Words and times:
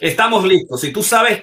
Estamos 0.00 0.44
listos. 0.44 0.80
Si 0.80 0.92
tú 0.92 1.02
sabes 1.02 1.42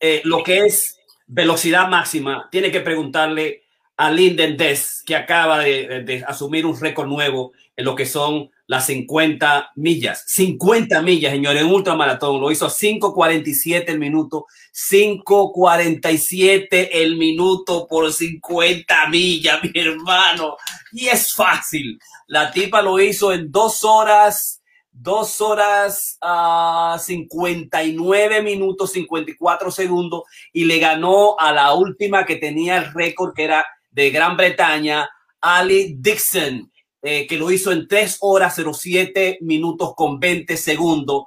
eh, 0.00 0.22
lo 0.24 0.42
que 0.42 0.66
es 0.66 0.98
velocidad 1.26 1.88
máxima, 1.88 2.48
tiene 2.50 2.70
que 2.70 2.80
preguntarle 2.80 3.62
a 3.96 4.10
Linden 4.10 4.56
Des, 4.56 5.02
que 5.04 5.14
acaba 5.14 5.58
de, 5.60 6.02
de 6.02 6.24
asumir 6.26 6.66
un 6.66 6.80
récord 6.80 7.06
nuevo 7.06 7.52
en 7.76 7.84
lo 7.84 7.94
que 7.94 8.06
son 8.06 8.50
las 8.66 8.86
50 8.86 9.72
millas. 9.76 10.24
50 10.28 11.02
millas, 11.02 11.32
señores, 11.32 11.62
en 11.62 11.70
ultramaratón. 11.70 12.40
Lo 12.40 12.50
hizo 12.50 12.64
a 12.66 12.70
5.47 12.70 13.84
el 13.88 13.98
minuto. 13.98 14.46
5.47 14.72 16.88
el 16.92 17.16
minuto 17.16 17.86
por 17.86 18.10
50 18.10 19.08
millas, 19.08 19.60
mi 19.62 19.70
hermano. 19.78 20.56
Y 20.92 21.08
es 21.08 21.32
fácil. 21.32 21.98
La 22.28 22.50
tipa 22.50 22.80
lo 22.80 22.98
hizo 22.98 23.30
en 23.32 23.52
dos 23.52 23.84
horas 23.84 24.61
dos 24.92 25.40
horas 25.40 26.18
a 26.20 26.98
59 27.00 28.42
minutos 28.42 28.92
54 28.92 29.70
segundos 29.70 30.22
y 30.52 30.66
le 30.66 30.78
ganó 30.78 31.38
a 31.38 31.52
la 31.52 31.74
última 31.74 32.26
que 32.26 32.36
tenía 32.36 32.76
el 32.76 32.92
récord 32.92 33.34
que 33.34 33.44
era 33.44 33.66
de 33.90 34.10
Gran 34.10 34.36
Bretaña, 34.36 35.08
Ali 35.40 35.96
Dixon, 35.98 36.70
eh, 37.02 37.26
que 37.26 37.36
lo 37.36 37.50
hizo 37.50 37.72
en 37.72 37.88
3 37.88 38.18
horas 38.20 38.54
07 38.72 39.38
minutos 39.40 39.94
con 39.96 40.20
20 40.20 40.56
segundos. 40.56 41.24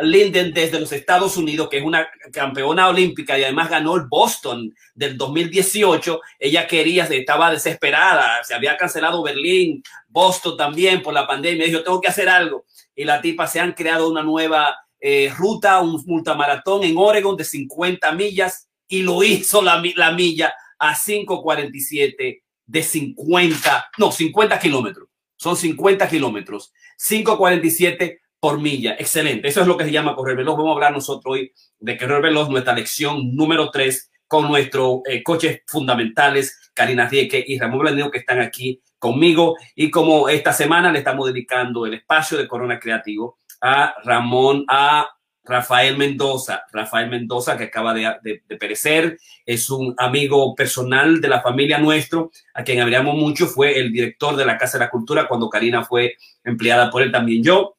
Linden 0.00 0.52
desde 0.52 0.78
los 0.78 0.92
Estados 0.92 1.36
Unidos, 1.36 1.68
que 1.68 1.78
es 1.78 1.84
una 1.84 2.08
campeona 2.32 2.88
olímpica 2.88 3.36
y 3.36 3.42
además 3.42 3.68
ganó 3.68 3.96
el 3.96 4.02
Boston 4.08 4.72
del 4.94 5.18
2018. 5.18 6.20
Ella 6.38 6.66
quería, 6.66 7.04
estaba 7.04 7.50
desesperada, 7.50 8.42
se 8.44 8.54
había 8.54 8.76
cancelado 8.76 9.22
Berlín, 9.22 9.82
Boston 10.08 10.56
también 10.56 11.02
por 11.02 11.14
la 11.14 11.26
pandemia. 11.26 11.66
Dijo, 11.66 11.82
tengo 11.82 12.00
que 12.00 12.08
hacer 12.08 12.28
algo. 12.28 12.64
Y 12.94 13.04
la 13.04 13.20
tipa 13.20 13.46
se 13.46 13.58
han 13.58 13.72
creado 13.72 14.08
una 14.08 14.22
nueva 14.22 14.76
eh, 15.00 15.32
ruta, 15.36 15.80
un 15.80 16.02
multamaratón 16.06 16.84
en 16.84 16.96
Oregon 16.96 17.36
de 17.36 17.44
50 17.44 18.12
millas 18.12 18.68
y 18.86 19.02
lo 19.02 19.22
hizo 19.22 19.62
la, 19.62 19.82
la 19.96 20.12
milla 20.12 20.54
a 20.78 20.94
5.47 20.94 22.42
de 22.66 22.82
50, 22.82 23.90
no, 23.98 24.12
50 24.12 24.58
kilómetros. 24.58 25.08
Son 25.36 25.56
50 25.56 26.08
kilómetros. 26.08 26.72
5.47 26.98 28.18
por 28.40 28.60
milla. 28.60 28.96
Excelente. 28.98 29.48
Eso 29.48 29.60
es 29.62 29.66
lo 29.66 29.76
que 29.76 29.84
se 29.84 29.92
llama 29.92 30.14
correr 30.14 30.36
veloz. 30.36 30.56
Vamos 30.56 30.70
a 30.70 30.74
hablar 30.74 30.92
nosotros 30.92 31.34
hoy 31.34 31.52
de 31.78 31.98
correr 31.98 32.22
veloz, 32.22 32.48
nuestra 32.48 32.74
lección 32.74 33.34
número 33.34 33.70
3 33.70 34.10
con 34.26 34.46
nuestros 34.46 35.00
eh, 35.06 35.22
coches 35.22 35.62
fundamentales, 35.66 36.70
Karina 36.74 37.08
Rieke 37.08 37.42
y 37.46 37.58
Ramón 37.58 37.80
Blandino, 37.80 38.10
que 38.10 38.18
están 38.18 38.40
aquí 38.40 38.80
conmigo. 38.98 39.56
Y 39.74 39.90
como 39.90 40.28
esta 40.28 40.52
semana 40.52 40.92
le 40.92 40.98
estamos 40.98 41.26
dedicando 41.26 41.86
el 41.86 41.94
espacio 41.94 42.36
de 42.36 42.46
Corona 42.46 42.78
Creativo 42.78 43.38
a 43.60 43.94
Ramón, 44.04 44.64
a 44.68 45.08
Rafael 45.48 45.96
Mendoza. 45.96 46.62
Rafael 46.70 47.08
Mendoza, 47.08 47.56
que 47.56 47.64
acaba 47.64 47.94
de, 47.94 48.42
perecer, 48.60 49.18
es 49.46 49.70
un 49.70 49.94
amigo 49.96 50.54
personal 50.54 51.22
de 51.22 51.28
la 51.28 51.40
familia 51.40 51.78
nuestro, 51.78 52.30
a 52.52 52.62
quien 52.62 52.80
admiramos 52.80 53.16
mucho. 53.16 53.46
Fue 53.46 53.78
el 53.78 53.90
director 53.90 54.36
de 54.36 54.44
la 54.44 54.58
Casa 54.58 54.78
de 54.78 54.84
la 54.84 54.90
Cultura 54.90 55.26
cuando 55.26 55.48
Karina 55.48 55.84
fue 55.84 56.16
empleada 56.44 56.90
por 56.90 57.02
él, 57.02 57.10
también 57.10 57.42
yo 57.42 57.77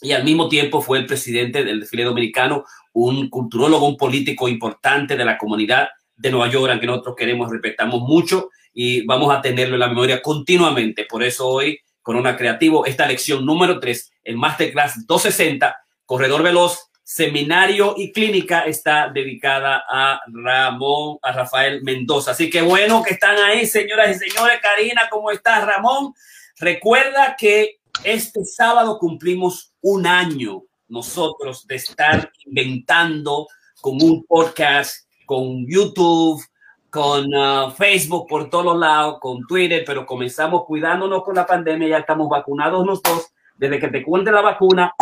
y 0.00 0.12
al 0.12 0.24
mismo 0.24 0.48
tiempo 0.48 0.80
fue 0.80 0.98
el 0.98 1.06
presidente 1.06 1.64
del 1.64 1.80
desfile 1.80 2.04
dominicano, 2.04 2.64
un 2.92 3.28
culturólogo, 3.28 3.86
un 3.86 3.96
político 3.96 4.48
importante 4.48 5.16
de 5.16 5.24
la 5.24 5.38
comunidad 5.38 5.88
de 6.16 6.30
Nueva 6.30 6.48
York, 6.50 6.72
a 6.72 6.80
que 6.80 6.86
nosotros 6.86 7.14
queremos, 7.16 7.50
respetamos 7.50 8.00
mucho 8.00 8.50
y 8.72 9.04
vamos 9.06 9.34
a 9.34 9.40
tenerlo 9.40 9.74
en 9.74 9.80
la 9.80 9.88
memoria 9.88 10.22
continuamente. 10.22 11.04
Por 11.04 11.22
eso 11.22 11.48
hoy, 11.48 11.80
con 12.02 12.16
una 12.16 12.36
Creativo, 12.36 12.86
esta 12.86 13.06
lección 13.06 13.44
número 13.44 13.78
3, 13.80 14.12
el 14.24 14.36
Masterclass 14.36 15.06
260, 15.06 15.76
Corredor 16.04 16.42
Veloz, 16.42 16.88
Seminario 17.02 17.94
y 17.96 18.12
Clínica, 18.12 18.60
está 18.62 19.08
dedicada 19.08 19.82
a 19.88 20.20
Ramón, 20.26 21.18
a 21.22 21.32
Rafael 21.32 21.82
Mendoza. 21.82 22.32
Así 22.32 22.50
que 22.50 22.60
bueno 22.60 23.02
que 23.02 23.14
están 23.14 23.38
ahí, 23.38 23.66
señoras 23.66 24.14
y 24.14 24.28
señores. 24.28 24.60
Karina, 24.60 25.08
¿cómo 25.10 25.30
estás, 25.30 25.64
Ramón? 25.64 26.12
Recuerda 26.58 27.34
que 27.38 27.77
este 28.04 28.44
sábado 28.44 28.98
cumplimos 28.98 29.72
un 29.80 30.06
año 30.06 30.62
nosotros 30.88 31.66
de 31.66 31.76
estar 31.76 32.30
inventando 32.46 33.46
con 33.80 34.02
un 34.02 34.24
podcast, 34.24 35.06
con 35.26 35.66
YouTube, 35.66 36.42
con 36.90 37.26
uh, 37.34 37.70
Facebook 37.70 38.26
por 38.26 38.48
todos 38.48 38.76
lados, 38.78 39.18
con 39.20 39.46
Twitter, 39.46 39.84
pero 39.86 40.06
comenzamos 40.06 40.64
cuidándonos 40.64 41.22
con 41.22 41.34
la 41.34 41.46
pandemia, 41.46 41.88
ya 41.88 41.98
estamos 41.98 42.28
vacunados 42.28 42.84
nosotros. 42.84 43.28
Desde 43.56 43.78
que 43.78 43.88
te 43.88 44.04
cuente 44.04 44.30
la 44.30 44.40
vacuna, 44.40 44.94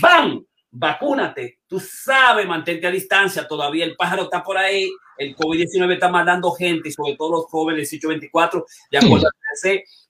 ¡bam! 0.00 0.44
Vacúnate. 0.76 1.60
Tú 1.68 1.78
sabes, 1.78 2.48
mantente 2.48 2.88
a 2.88 2.90
distancia. 2.90 3.46
Todavía 3.46 3.84
el 3.84 3.94
pájaro 3.94 4.24
está 4.24 4.42
por 4.42 4.58
ahí. 4.58 4.90
El 5.16 5.36
COVID-19 5.36 5.92
está 5.92 6.08
mandando 6.08 6.50
gente, 6.50 6.90
sobre 6.90 7.14
todo 7.14 7.30
los 7.30 7.44
jóvenes 7.44 7.92
18-24, 7.92 8.64
de 8.90 8.98
acuerdo 8.98 9.28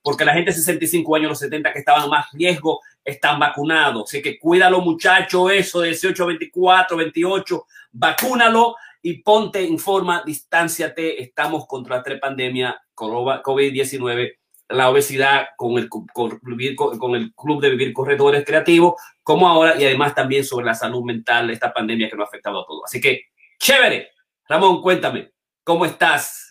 porque 0.04 0.26
la 0.26 0.34
gente 0.34 0.50
de 0.50 0.58
65 0.58 1.16
años, 1.16 1.30
los 1.30 1.38
70 1.38 1.72
que 1.72 1.78
estaban 1.78 2.10
más 2.10 2.26
riesgo, 2.34 2.82
están 3.02 3.38
vacunados. 3.38 4.10
Así 4.10 4.20
que 4.20 4.38
cuídalo, 4.38 4.82
muchacho, 4.82 5.48
eso 5.48 5.80
de 5.80 5.88
18, 5.88 6.26
24, 6.26 6.94
28, 6.94 7.66
vacúnalo 7.92 8.76
y 9.00 9.22
ponte 9.22 9.66
en 9.66 9.78
forma, 9.78 10.22
distánciate. 10.24 11.22
Estamos 11.22 11.66
contra 11.66 11.96
la 11.96 12.02
tres 12.02 12.20
pandemia, 12.20 12.78
COVID-19, 12.94 14.34
la 14.68 14.90
obesidad 14.90 15.46
con 15.56 15.78
el, 15.78 15.88
con, 15.88 16.06
con 16.12 17.14
el 17.14 17.32
Club 17.34 17.62
de 17.62 17.70
Vivir 17.70 17.94
Corredores 17.94 18.44
Creativos, 18.44 19.00
como 19.22 19.48
ahora, 19.48 19.80
y 19.80 19.86
además 19.86 20.14
también 20.14 20.44
sobre 20.44 20.66
la 20.66 20.74
salud 20.74 21.02
mental, 21.02 21.48
esta 21.48 21.72
pandemia 21.72 22.10
que 22.10 22.16
nos 22.16 22.26
ha 22.26 22.28
afectado 22.28 22.60
a 22.60 22.66
todos. 22.66 22.82
Así 22.84 23.00
que, 23.00 23.22
chévere. 23.58 24.10
Ramón, 24.46 24.82
cuéntame, 24.82 25.32
¿cómo 25.62 25.86
estás? 25.86 26.43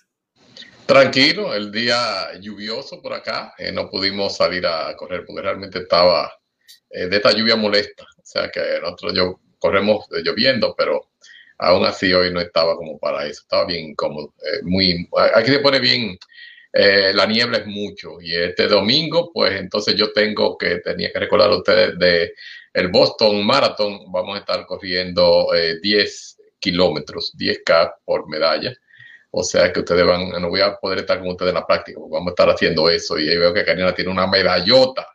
Tranquilo, 0.85 1.53
el 1.53 1.71
día 1.71 2.38
lluvioso 2.41 3.01
por 3.01 3.13
acá, 3.13 3.53
eh, 3.57 3.71
no 3.71 3.89
pudimos 3.89 4.35
salir 4.35 4.66
a 4.67 4.94
correr 4.97 5.23
porque 5.25 5.41
realmente 5.41 5.79
estaba 5.79 6.29
eh, 6.89 7.07
de 7.07 7.16
esta 7.16 7.31
lluvia 7.31 7.55
molesta, 7.55 8.03
o 8.03 8.25
sea 8.25 8.49
que 8.51 8.79
nosotros 8.81 9.38
corremos 9.59 10.05
lloviendo, 10.11 10.75
pero 10.77 11.11
aún 11.59 11.85
así 11.85 12.13
hoy 12.13 12.33
no 12.33 12.41
estaba 12.41 12.75
como 12.75 12.99
para 12.99 13.25
eso, 13.25 13.44
estaba 13.44 13.66
bien 13.66 13.91
incómodo, 13.91 14.33
eh, 14.39 14.59
muy, 14.63 15.07
aquí 15.33 15.51
se 15.51 15.59
pone 15.59 15.79
bien, 15.79 16.17
la 16.73 17.27
niebla 17.27 17.59
es 17.59 17.67
mucho 17.67 18.19
y 18.19 18.33
este 18.33 18.67
domingo 18.67 19.31
pues 19.31 19.59
entonces 19.59 19.95
yo 19.95 20.11
tengo 20.11 20.57
que, 20.57 20.77
tenía 20.79 21.13
que 21.13 21.19
recordar 21.19 21.51
a 21.51 21.57
ustedes 21.57 22.00
de 22.00 22.33
el 22.73 22.88
Boston 22.88 23.45
Marathon, 23.45 24.11
vamos 24.11 24.35
a 24.35 24.39
estar 24.39 24.65
corriendo 24.65 25.50
10 25.81 26.38
kilómetros, 26.59 27.35
10K 27.38 27.94
por 28.03 28.27
medalla 28.27 28.75
o 29.35 29.44
sea 29.44 29.73
que 29.73 29.79
ustedes 29.79 30.05
van, 30.05 30.29
no 30.29 30.47
voy 30.47 30.61
a 30.61 30.75
poder 30.75 30.99
estar 30.99 31.17
con 31.17 31.29
ustedes 31.29 31.49
en 31.49 31.55
la 31.55 31.66
práctica, 31.66 31.99
vamos 31.99 32.27
a 32.27 32.29
estar 32.29 32.47
haciendo 32.51 32.88
eso. 32.88 33.17
Y 33.17 33.27
ahí 33.27 33.38
veo 33.38 33.51
que 33.51 33.66
Karina 33.66 33.91
tiene 33.95 34.11
una 34.11 34.27
medallota 34.27 35.07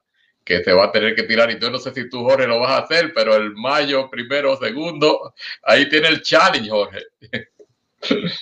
que 0.45 0.65
se 0.65 0.73
va 0.73 0.87
a 0.87 0.91
tener 0.91 1.15
que 1.15 1.23
tirar. 1.23 1.49
Y 1.53 1.61
yo 1.61 1.71
no 1.71 1.79
sé 1.79 1.95
si 1.95 2.11
tú, 2.11 2.25
Jorge, 2.25 2.49
lo 2.49 2.59
vas 2.59 2.73
a 2.73 2.79
hacer, 2.79 3.13
pero 3.15 3.37
el 3.37 3.55
mayo, 3.55 4.11
primero 4.11 4.55
o 4.55 4.57
segundo, 4.57 5.35
ahí 5.63 5.89
tiene 5.89 6.09
el 6.09 6.21
challenge, 6.21 6.69
Jorge. 6.69 6.99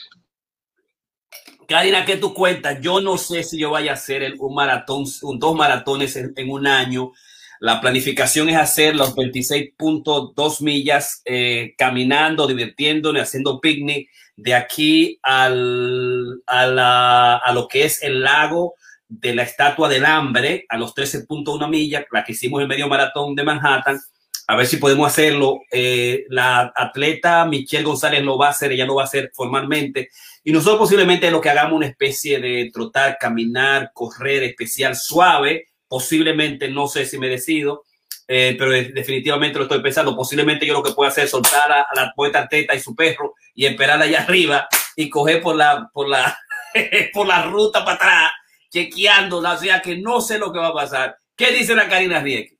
Karina, 1.68 2.06
¿qué 2.06 2.16
tú 2.16 2.32
cuentas? 2.32 2.80
Yo 2.80 3.02
no 3.02 3.18
sé 3.18 3.42
si 3.42 3.58
yo 3.58 3.72
vaya 3.72 3.90
a 3.90 3.94
hacer 3.94 4.34
un 4.38 4.54
maratón, 4.54 5.04
dos 5.38 5.54
maratones 5.54 6.16
en, 6.16 6.50
un 6.50 6.66
año. 6.66 7.12
La 7.60 7.82
planificación 7.82 8.48
es 8.48 8.56
hacer 8.56 8.96
los 8.96 9.14
26.2 9.14 10.62
millas 10.62 11.20
eh, 11.26 11.74
caminando, 11.76 12.46
divirtiéndome, 12.46 13.20
haciendo 13.20 13.60
picnic 13.60 14.08
de 14.36 14.54
aquí 14.54 15.18
al, 15.22 16.42
a, 16.46 17.40
a 17.44 17.52
lo 17.52 17.66
que 17.66 17.84
es 17.84 18.02
el 18.02 18.22
lago 18.22 18.74
de 19.08 19.34
la 19.34 19.42
Estatua 19.42 19.88
del 19.88 20.04
Hambre, 20.04 20.66
a 20.68 20.76
los 20.76 20.94
13.1 20.94 21.68
millas, 21.68 22.04
la 22.12 22.24
que 22.24 22.32
hicimos 22.32 22.62
en 22.62 22.68
medio 22.68 22.88
maratón 22.88 23.34
de 23.34 23.44
Manhattan, 23.44 24.00
a 24.48 24.56
ver 24.56 24.66
si 24.66 24.76
podemos 24.76 25.08
hacerlo. 25.08 25.60
Eh, 25.70 26.24
la 26.28 26.72
atleta 26.74 27.44
Michelle 27.46 27.84
González 27.84 28.22
lo 28.22 28.38
va 28.38 28.48
a 28.48 28.50
hacer, 28.50 28.72
ella 28.72 28.86
lo 28.86 28.94
va 28.94 29.02
a 29.02 29.06
hacer 29.06 29.30
formalmente. 29.34 30.10
Y 30.44 30.52
nosotros 30.52 30.78
posiblemente 30.78 31.30
lo 31.30 31.40
que 31.40 31.50
hagamos 31.50 31.74
una 31.74 31.86
especie 31.86 32.38
de 32.38 32.70
trotar, 32.72 33.18
caminar, 33.18 33.90
correr 33.92 34.44
especial 34.44 34.94
suave, 34.94 35.68
posiblemente, 35.88 36.68
no 36.68 36.86
sé 36.86 37.06
si 37.06 37.18
me 37.18 37.28
decido, 37.28 37.84
eh, 38.28 38.56
pero 38.58 38.70
definitivamente 38.70 39.58
lo 39.58 39.64
estoy 39.64 39.80
pensando. 39.80 40.16
Posiblemente 40.16 40.66
yo 40.66 40.74
lo 40.74 40.82
que 40.82 40.92
pueda 40.92 41.10
hacer 41.10 41.24
es 41.24 41.30
soltar 41.30 41.70
a, 41.70 41.86
la 41.94 42.12
poeta 42.14 42.48
Teta 42.48 42.74
y 42.74 42.80
su 42.80 42.94
perro 42.94 43.34
y 43.54 43.66
esperar 43.66 44.00
allá 44.00 44.22
arriba 44.28 44.68
y 44.96 45.08
coger 45.08 45.42
por 45.42 45.56
la, 45.56 45.88
por 45.92 46.08
la, 46.08 46.38
por 47.12 47.26
la 47.26 47.42
ruta 47.42 47.84
para 47.84 47.96
atrás, 47.96 48.32
chequeándola. 48.70 49.52
O 49.52 49.58
sea 49.58 49.80
que 49.80 49.98
no 49.98 50.20
sé 50.20 50.38
lo 50.38 50.52
que 50.52 50.58
va 50.58 50.68
a 50.68 50.74
pasar. 50.74 51.16
¿Qué 51.36 51.52
dice 51.52 51.74
la 51.74 51.88
Karina 51.88 52.20
Rieke? 52.20 52.56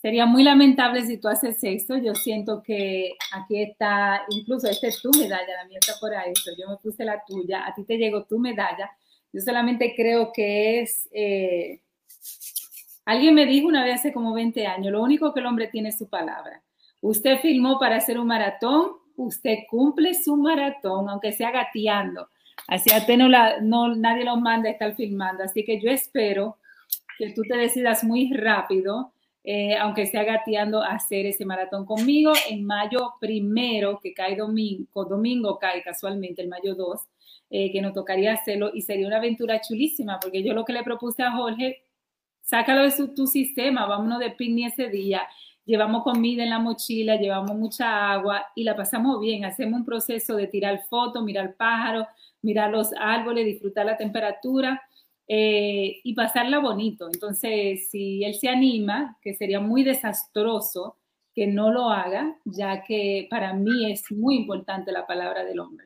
Sería 0.00 0.24
muy 0.24 0.44
lamentable 0.44 1.04
si 1.04 1.18
tú 1.18 1.26
haces 1.26 1.58
esto. 1.62 1.96
Yo 1.96 2.14
siento 2.14 2.62
que 2.62 3.14
aquí 3.32 3.60
está, 3.60 4.22
incluso 4.30 4.68
esta 4.68 4.86
es 4.86 5.02
tu 5.02 5.10
medalla, 5.18 5.56
la 5.56 5.64
mía 5.66 5.78
está 5.80 5.94
por 5.98 6.14
ahí. 6.14 6.32
Yo 6.56 6.68
me 6.68 6.76
puse 6.76 7.04
la 7.04 7.22
tuya, 7.26 7.66
a 7.66 7.74
ti 7.74 7.84
te 7.84 7.96
llegó 7.96 8.24
tu 8.24 8.38
medalla. 8.38 8.88
Yo 9.32 9.40
solamente 9.40 9.94
creo 9.96 10.32
que 10.32 10.80
es 10.80 11.08
eh, 11.12 11.80
Alguien 13.06 13.34
me 13.34 13.46
dijo 13.46 13.68
una 13.68 13.84
vez 13.84 14.00
hace 14.00 14.12
como 14.12 14.34
20 14.34 14.66
años, 14.66 14.92
lo 14.92 15.02
único 15.02 15.32
que 15.32 15.40
el 15.40 15.46
hombre 15.46 15.68
tiene 15.68 15.88
es 15.90 15.98
su 15.98 16.08
palabra. 16.08 16.62
Usted 17.00 17.38
filmó 17.38 17.78
para 17.78 17.96
hacer 17.96 18.18
un 18.18 18.26
maratón, 18.26 18.96
usted 19.16 19.60
cumple 19.70 20.12
su 20.12 20.36
maratón, 20.36 21.08
aunque 21.08 21.32
sea 21.32 21.52
gateando. 21.52 22.28
Así 22.66 22.90
a 22.92 23.16
no, 23.16 23.28
la, 23.28 23.60
no 23.60 23.94
nadie 23.94 24.24
lo 24.24 24.36
manda 24.36 24.68
a 24.68 24.72
estar 24.72 24.94
filmando. 24.96 25.44
Así 25.44 25.64
que 25.64 25.80
yo 25.80 25.88
espero 25.88 26.58
que 27.16 27.30
tú 27.32 27.42
te 27.42 27.56
decidas 27.56 28.02
muy 28.02 28.32
rápido, 28.32 29.12
eh, 29.44 29.76
aunque 29.76 30.06
sea 30.06 30.24
gateando, 30.24 30.82
a 30.82 30.94
hacer 30.94 31.26
ese 31.26 31.44
maratón 31.44 31.86
conmigo 31.86 32.32
en 32.50 32.64
mayo 32.64 33.12
primero, 33.20 34.00
que 34.02 34.12
cae 34.12 34.34
domingo, 34.34 35.04
domingo 35.04 35.58
cae 35.60 35.82
casualmente, 35.82 36.42
el 36.42 36.48
mayo 36.48 36.74
2, 36.74 37.00
eh, 37.50 37.70
que 37.70 37.80
nos 37.80 37.92
tocaría 37.92 38.32
hacerlo 38.32 38.72
y 38.74 38.82
sería 38.82 39.06
una 39.06 39.18
aventura 39.18 39.60
chulísima, 39.60 40.18
porque 40.20 40.42
yo 40.42 40.52
lo 40.52 40.64
que 40.64 40.72
le 40.72 40.82
propuse 40.82 41.22
a 41.22 41.30
Jorge, 41.30 41.84
sácalo 42.46 42.82
de 42.82 42.90
su, 42.90 43.14
tu 43.14 43.26
sistema, 43.26 43.86
vámonos 43.86 44.18
de 44.18 44.30
picnic 44.30 44.72
ese 44.72 44.88
día 44.88 45.22
llevamos 45.66 46.04
comida 46.04 46.44
en 46.44 46.50
la 46.50 46.58
mochila, 46.58 47.16
llevamos 47.16 47.56
mucha 47.56 48.12
agua 48.12 48.46
y 48.54 48.64
la 48.64 48.74
pasamos 48.74 49.20
bien. 49.20 49.44
Hacemos 49.44 49.80
un 49.80 49.84
proceso 49.84 50.36
de 50.36 50.46
tirar 50.46 50.84
fotos, 50.88 51.22
mirar 51.22 51.56
pájaros, 51.56 52.06
mirar 52.40 52.70
los 52.70 52.92
árboles, 52.98 53.44
disfrutar 53.44 53.84
la 53.84 53.98
temperatura 53.98 54.80
eh, 55.28 56.00
y 56.02 56.14
pasarla 56.14 56.60
bonito. 56.60 57.08
Entonces, 57.12 57.90
si 57.90 58.24
él 58.24 58.34
se 58.34 58.48
anima, 58.48 59.18
que 59.20 59.34
sería 59.34 59.60
muy 59.60 59.82
desastroso 59.82 60.96
que 61.34 61.46
no 61.46 61.70
lo 61.70 61.90
haga, 61.90 62.34
ya 62.44 62.82
que 62.82 63.26
para 63.28 63.52
mí 63.52 63.92
es 63.92 64.10
muy 64.10 64.36
importante 64.36 64.92
la 64.92 65.06
palabra 65.06 65.44
del 65.44 65.60
hombre. 65.60 65.85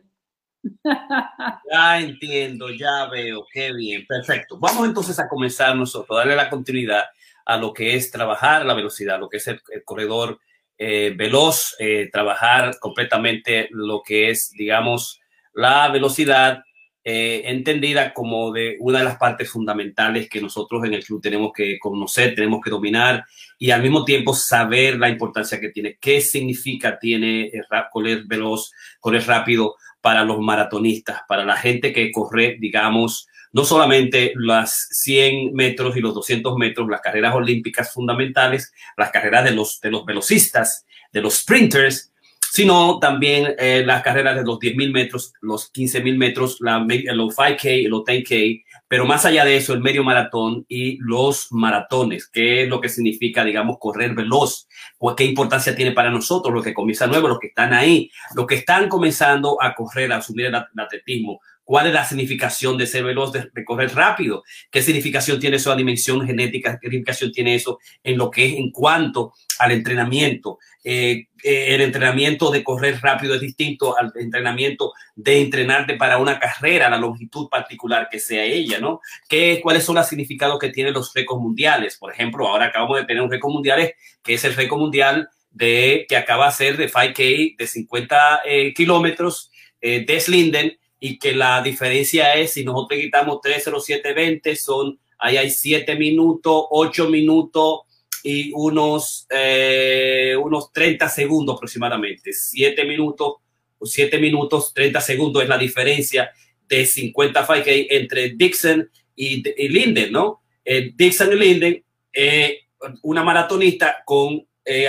Ya 0.85 2.01
entiendo, 2.01 2.71
ya 2.71 3.07
veo, 3.07 3.47
qué 3.53 3.73
bien, 3.73 4.07
perfecto. 4.07 4.59
Vamos 4.59 4.87
entonces 4.87 5.19
a 5.19 5.29
comenzar 5.29 5.77
nosotros, 5.77 6.19
darle 6.19 6.37
la 6.37 6.51
continuidad 6.51 7.05
a 7.45 7.57
lo 7.57 7.73
que 7.73 7.95
es 7.95 8.11
trabajar 8.11 8.65
la 8.65 8.75
velocidad, 8.75 9.19
lo 9.19 9.29
que 9.29 9.39
es 9.39 9.49
el, 9.49 9.61
corredor 9.85 10.41
eh, 10.79 11.15
veloz, 11.17 11.77
eh, 11.79 12.09
trabajar 12.13 12.79
completamente 12.79 13.69
lo 13.71 14.03
que 14.03 14.31
es, 14.31 14.51
digamos, 14.51 15.21
la 15.53 15.89
velocidad 15.89 16.63
eh, 17.03 17.43
entendida 17.47 18.13
como 18.13 18.53
de 18.53 18.77
una 18.79 18.99
de 18.99 19.07
las 19.07 19.17
partes 19.17 19.51
fundamentales 19.51 20.29
que 20.29 20.41
nosotros 20.41 20.85
en 20.85 20.93
el 20.93 21.03
club 21.03 21.23
tenemos 21.23 21.51
que 21.51 21.79
conocer, 21.79 22.35
tenemos 22.35 22.61
que 22.63 22.69
dominar 22.69 23.25
y 23.59 23.71
al 23.71 23.81
mismo 23.81 24.05
tiempo 24.05 24.35
saber 24.35 24.99
la 24.99 25.09
importancia 25.09 25.59
que 25.59 25.71
tiene, 25.71 25.97
qué 25.99 26.21
significa 26.21 26.99
tiene 26.99 27.51
correr 27.91 28.25
veloz, 28.27 28.71
correr 29.01 29.27
rápido 29.27 29.77
para 30.01 30.25
los 30.25 30.39
maratonistas, 30.41 31.21
para 31.29 31.45
la 31.45 31.57
gente 31.57 31.93
que 31.93 32.11
corre, 32.11 32.57
digamos, 32.59 33.27
no 33.53 33.65
solamente 33.65 34.33
las 34.37 34.89
100 34.93 35.53
metros 35.53 35.97
y 35.97 36.01
los 36.01 36.15
200 36.15 36.57
metros, 36.57 36.89
las 36.89 37.01
carreras 37.01 37.35
olímpicas 37.35 37.93
fundamentales, 37.93 38.73
las 38.97 39.11
carreras 39.11 39.45
de 39.45 39.51
los, 39.53 39.81
de 39.81 39.91
los 39.91 40.05
velocistas, 40.05 40.87
de 41.13 41.21
los 41.21 41.39
sprinters, 41.39 42.13
sino 42.53 42.99
también 42.99 43.55
eh, 43.59 43.83
las 43.85 44.03
carreras 44.03 44.37
de 44.37 44.45
los 44.45 44.59
10.000 44.59 44.93
metros, 44.93 45.33
los 45.41 45.73
15.000 45.73 46.17
metros, 46.17 46.57
la, 46.61 46.79
los 46.79 47.37
5K, 47.37 47.89
los 47.89 48.03
10K, 48.03 48.65
pero 48.91 49.07
más 49.07 49.25
allá 49.25 49.45
de 49.45 49.57
eso, 49.57 49.73
el 49.73 49.83
medio 49.83 50.03
maratón 50.03 50.67
y 50.69 50.99
los 50.99 51.53
maratones, 51.53 52.27
qué 52.27 52.65
es 52.65 52.69
lo 52.69 52.81
que 52.81 52.89
significa, 52.89 53.45
digamos, 53.45 53.77
correr 53.79 54.17
veloz, 54.17 54.67
o 54.99 55.15
qué 55.15 55.23
importancia 55.23 55.77
tiene 55.77 55.93
para 55.93 56.11
nosotros, 56.11 56.53
los 56.53 56.65
que 56.65 56.75
comienzan 56.75 57.11
nuevos, 57.11 57.31
los 57.31 57.39
que 57.39 57.47
están 57.47 57.73
ahí, 57.73 58.11
los 58.35 58.49
que 58.49 58.57
están 58.57 58.89
comenzando 58.89 59.63
a 59.63 59.77
correr, 59.77 60.13
a 60.13 60.17
asumir 60.17 60.47
el 60.47 60.57
atletismo, 60.57 61.41
¿Cuál 61.71 61.87
es 61.87 61.95
la 61.95 62.05
significación 62.05 62.77
de 62.77 62.85
ser 62.85 63.05
veloz, 63.05 63.33
de, 63.33 63.65
correr 63.65 63.95
rápido? 63.95 64.43
¿Qué 64.73 64.83
significación 64.83 65.39
tiene 65.39 65.55
eso 65.55 65.71
a 65.71 65.77
dimensión 65.77 66.27
genética? 66.27 66.81
¿Qué 66.81 66.89
significación 66.89 67.31
tiene 67.31 67.55
eso 67.55 67.79
en 68.03 68.19
lo 68.19 68.29
que 68.29 68.45
es 68.45 68.55
en 68.55 68.73
cuanto 68.73 69.35
al 69.61 69.71
entrenamiento? 69.71 70.59
Eh, 70.83 71.29
eh, 71.45 71.67
el 71.77 71.81
entrenamiento 71.83 72.51
de 72.51 72.65
correr 72.65 72.99
rápido 73.01 73.37
es 73.37 73.41
distinto 73.41 73.97
al 73.97 74.13
entrenamiento 74.17 74.95
de 75.15 75.43
entrenarte 75.43 75.95
para 75.95 76.19
una 76.19 76.41
carrera, 76.41 76.91
la 76.91 76.97
longitud 76.97 77.49
particular 77.49 78.09
que 78.11 78.19
sea 78.19 78.43
ella, 78.43 78.81
¿no? 78.81 79.01
¿Qué, 79.29 79.61
¿Cuáles 79.63 79.85
son 79.85 79.95
los 79.95 80.09
significados 80.09 80.59
que 80.59 80.71
tienen 80.71 80.93
los 80.93 81.15
récords 81.15 81.41
mundiales? 81.41 81.99
Por 81.99 82.13
ejemplo, 82.13 82.49
ahora 82.49 82.65
acabamos 82.65 82.99
de 82.99 83.05
tener 83.05 83.23
un 83.23 83.31
récord 83.31 83.53
mundial 83.53 83.95
que 84.25 84.35
es 84.35 84.43
el 84.43 84.57
récord 84.57 84.81
mundial 84.81 85.29
de 85.53 86.05
que 86.09 86.17
acaba 86.17 86.47
de 86.47 86.53
ser 86.53 86.77
de 86.77 86.91
5K 86.91 87.57
de 87.57 87.67
50 87.69 88.41
eh, 88.45 88.75
kilómetros 88.75 89.53
de 89.81 90.21
Slinden 90.21 90.77
y 91.01 91.19
que 91.19 91.33
la 91.33 91.63
diferencia 91.63 92.35
es 92.35 92.53
si 92.53 92.65
nosotros 92.65 93.01
quitamos 93.01 93.41
30720 93.41 94.55
son 94.55 94.99
ahí 95.21 95.37
hay 95.37 95.51
7 95.51 95.95
minutos, 95.97 96.65
8 96.71 97.09
minutos 97.09 97.81
y 98.23 98.53
unos, 98.55 99.27
eh, 99.31 100.35
unos 100.43 100.73
30 100.73 101.09
segundos 101.09 101.57
aproximadamente. 101.57 102.33
7 102.33 102.85
minutos, 102.85 103.35
7 103.83 104.19
minutos, 104.19 104.75
30 104.75 105.01
segundos 105.01 105.43
es 105.43 105.49
la 105.49 105.59
diferencia 105.59 106.31
de 106.69 106.87
50 106.87 107.47
5K 107.47 107.87
entre 107.91 108.31
Dixon 108.31 108.91
y, 109.17 109.43
Linden, 109.69 110.13
¿no? 110.13 110.43
Eh, 110.65 110.93
Dixon 110.95 111.33
y 111.33 111.37
Linden, 111.37 111.85
eh, 112.13 112.61
una 113.03 113.23
maratonista 113.23 114.03
con 114.05 114.47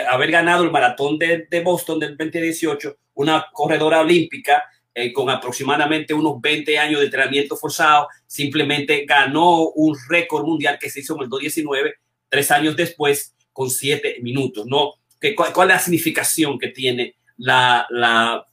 haber 0.07 0.29
ganado 0.29 0.63
el 0.63 0.69
maratón 0.69 1.17
de, 1.17 1.47
de 1.49 1.61
Boston 1.61 1.97
del 1.97 2.15
2018, 2.15 2.97
una 3.15 3.47
corredora 3.51 4.01
olímpica 4.01 4.63
eh, 4.93 5.13
con 5.13 5.29
aproximadamente 5.29 6.13
unos 6.13 6.41
20 6.41 6.77
años 6.77 6.99
de 6.99 7.05
entrenamiento 7.05 7.55
forzado, 7.55 8.09
simplemente 8.27 9.05
ganó 9.05 9.69
un 9.69 9.97
récord 10.09 10.45
mundial 10.45 10.77
que 10.79 10.89
se 10.89 10.99
hizo 10.99 11.15
en 11.15 11.23
el 11.23 11.29
2019, 11.29 11.93
tres 12.27 12.51
años 12.51 12.75
después, 12.75 13.33
con 13.53 13.69
siete 13.69 14.17
minutos. 14.21 14.65
¿no? 14.65 14.95
¿Qué, 15.19 15.33
cuál, 15.33 15.69
es 15.69 15.75
la 15.75 15.79
significación 15.79 16.59
que 16.59 16.69
tiene 16.69 17.15
la, 17.37 17.85
la, 17.89 18.45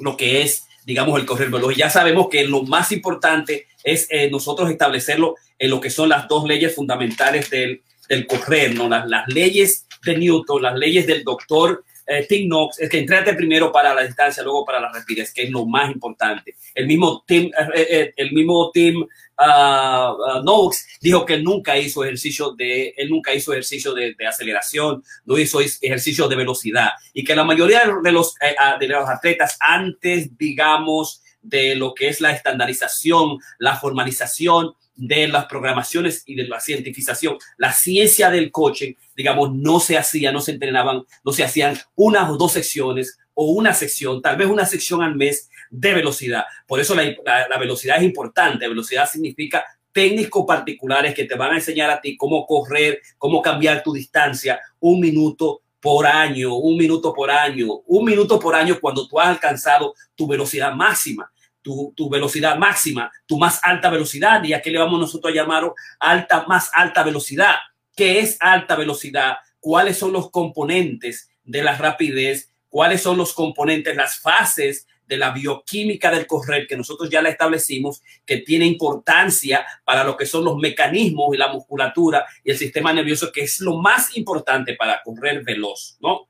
lo 0.00 0.16
que 0.16 0.42
es, 0.42 0.66
digamos, 0.84 1.18
el 1.18 1.24
correr 1.24 1.48
veloz? 1.48 1.74
Ya 1.74 1.88
sabemos 1.88 2.28
que 2.28 2.44
lo 2.44 2.62
más 2.64 2.92
importante 2.92 3.66
es 3.82 4.06
eh, 4.10 4.30
nosotros 4.30 4.70
establecerlo 4.70 5.36
en 5.58 5.70
lo 5.70 5.80
que 5.80 5.88
son 5.88 6.10
las 6.10 6.28
dos 6.28 6.46
leyes 6.46 6.74
fundamentales 6.74 7.48
del, 7.48 7.82
del 8.08 8.26
correr, 8.26 8.74
¿no? 8.74 8.88
Las, 8.88 9.08
las 9.08 9.26
leyes 9.28 9.86
de 10.04 10.18
Newton, 10.18 10.62
las 10.62 10.76
leyes 10.76 11.06
del 11.06 11.24
doctor 11.24 11.84
eh, 12.10 12.26
Tim 12.28 12.48
Knox 12.48 12.80
es 12.80 12.90
que 12.90 12.98
entrate 12.98 13.34
primero 13.34 13.70
para 13.70 13.94
la 13.94 14.02
distancia, 14.02 14.42
luego 14.42 14.64
para 14.64 14.80
la 14.80 14.90
rapidez, 14.90 15.32
que 15.32 15.44
es 15.44 15.50
lo 15.50 15.64
más 15.64 15.92
importante. 15.92 16.56
El 16.74 16.88
mismo 16.88 17.22
Tim, 17.24 17.44
eh, 17.46 17.86
eh, 17.88 18.14
el 18.16 18.32
mismo 18.32 18.72
Tim 18.72 19.06
ah, 19.38 20.12
ah, 20.28 20.40
Knox 20.42 20.86
dijo 21.00 21.24
que 21.24 21.38
nunca 21.38 21.78
hizo 21.78 22.02
ejercicio 22.02 22.50
de, 22.50 22.94
él 22.96 23.10
nunca 23.10 23.32
hizo 23.32 23.52
ejercicio 23.52 23.94
de, 23.94 24.16
aceleración, 24.28 25.04
no 25.24 25.38
hizo 25.38 25.60
ejercicio 25.60 26.26
de 26.26 26.34
velocidad 26.34 26.90
y 27.14 27.22
que 27.22 27.36
la 27.36 27.44
mayoría 27.44 27.82
de 28.02 28.10
los, 28.12 28.34
ah, 28.58 28.76
de 28.76 28.88
los 28.88 29.08
atletas 29.08 29.56
antes, 29.60 30.36
digamos, 30.36 31.22
de 31.42 31.76
lo 31.76 31.94
que 31.94 32.08
es 32.08 32.20
la 32.20 32.32
estandarización, 32.32 33.38
la 33.58 33.76
formalización, 33.76 34.74
de 35.00 35.28
las 35.28 35.46
programaciones 35.46 36.22
y 36.26 36.34
de 36.34 36.46
la 36.46 36.60
cientificación, 36.60 37.38
la 37.56 37.72
ciencia 37.72 38.30
del 38.30 38.50
coche, 38.50 38.98
digamos, 39.16 39.54
no 39.54 39.80
se 39.80 39.96
hacía, 39.96 40.30
no 40.30 40.42
se 40.42 40.52
entrenaban, 40.52 41.04
no 41.24 41.32
se 41.32 41.42
hacían 41.42 41.78
unas 41.94 42.28
o 42.28 42.36
dos 42.36 42.52
secciones 42.52 43.18
o 43.32 43.46
una 43.46 43.72
sección, 43.72 44.20
tal 44.20 44.36
vez 44.36 44.48
una 44.48 44.66
sección 44.66 45.02
al 45.02 45.16
mes 45.16 45.48
de 45.70 45.94
velocidad. 45.94 46.44
Por 46.66 46.80
eso 46.80 46.94
la, 46.94 47.04
la, 47.48 47.58
velocidad 47.58 47.96
es 47.96 48.02
importante. 48.02 48.68
Velocidad 48.68 49.08
significa 49.08 49.64
técnicos 49.90 50.44
particulares 50.46 51.14
que 51.14 51.24
te 51.24 51.34
van 51.34 51.52
a 51.52 51.56
enseñar 51.56 51.88
a 51.88 52.00
ti 52.00 52.18
cómo 52.18 52.44
correr, 52.44 53.00
cómo 53.16 53.40
cambiar 53.40 53.82
tu 53.82 53.94
distancia 53.94 54.60
un 54.80 55.00
minuto 55.00 55.62
por 55.80 56.06
año, 56.06 56.56
un 56.56 56.76
minuto 56.76 57.14
por 57.14 57.30
año, 57.30 57.80
un 57.86 58.04
minuto 58.04 58.38
por 58.38 58.54
año 58.54 58.78
cuando 58.78 59.08
tú 59.08 59.18
has 59.18 59.28
alcanzado 59.28 59.94
tu 60.14 60.26
velocidad 60.26 60.74
máxima 60.74 61.32
tu, 61.62 62.10
velocidad 62.10 62.56
máxima, 62.56 63.10
tu 63.26 63.38
más 63.38 63.60
alta 63.62 63.90
velocidad, 63.90 64.42
y 64.44 64.52
aquí 64.52 64.70
le 64.70 64.78
vamos 64.78 65.00
nosotros 65.00 65.32
a 65.32 65.36
llamar 65.36 65.72
alta, 65.98 66.44
más 66.46 66.70
alta 66.72 67.02
velocidad. 67.02 67.56
¿Qué 67.94 68.20
es 68.20 68.36
alta 68.40 68.76
velocidad? 68.76 69.36
¿Cuáles 69.58 69.98
son 69.98 70.12
los 70.12 70.30
componentes 70.30 71.30
de 71.44 71.62
la 71.62 71.76
rapidez? 71.76 72.50
¿Cuáles 72.68 73.02
son 73.02 73.16
los 73.16 73.32
componentes, 73.32 73.96
las 73.96 74.20
fases 74.20 74.86
de 75.10 75.16
la 75.16 75.32
bioquímica 75.32 76.10
del 76.10 76.26
correr 76.26 76.68
que 76.68 76.76
nosotros 76.76 77.10
ya 77.10 77.20
la 77.20 77.30
establecimos, 77.30 78.00
que 78.24 78.38
tiene 78.38 78.64
importancia 78.64 79.66
para 79.84 80.04
lo 80.04 80.16
que 80.16 80.24
son 80.24 80.44
los 80.44 80.56
mecanismos 80.56 81.34
y 81.34 81.36
la 81.36 81.52
musculatura 81.52 82.24
y 82.44 82.52
el 82.52 82.56
sistema 82.56 82.92
nervioso, 82.92 83.32
que 83.32 83.42
es 83.42 83.60
lo 83.60 83.78
más 83.78 84.16
importante 84.16 84.76
para 84.76 85.02
correr 85.02 85.42
veloz, 85.42 85.98
¿no? 86.00 86.28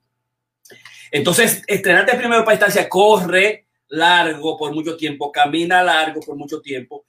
Entonces, 1.11 1.63
estrenarte 1.67 2.17
primero 2.17 2.43
para 2.43 2.57
distancia, 2.57 2.89
corre, 2.89 3.67
largo 3.91 4.57
por 4.57 4.73
mucho 4.73 4.97
tiempo, 4.97 5.31
camina 5.31 5.83
largo 5.83 6.21
por 6.21 6.37
mucho 6.37 6.61
tiempo, 6.61 7.05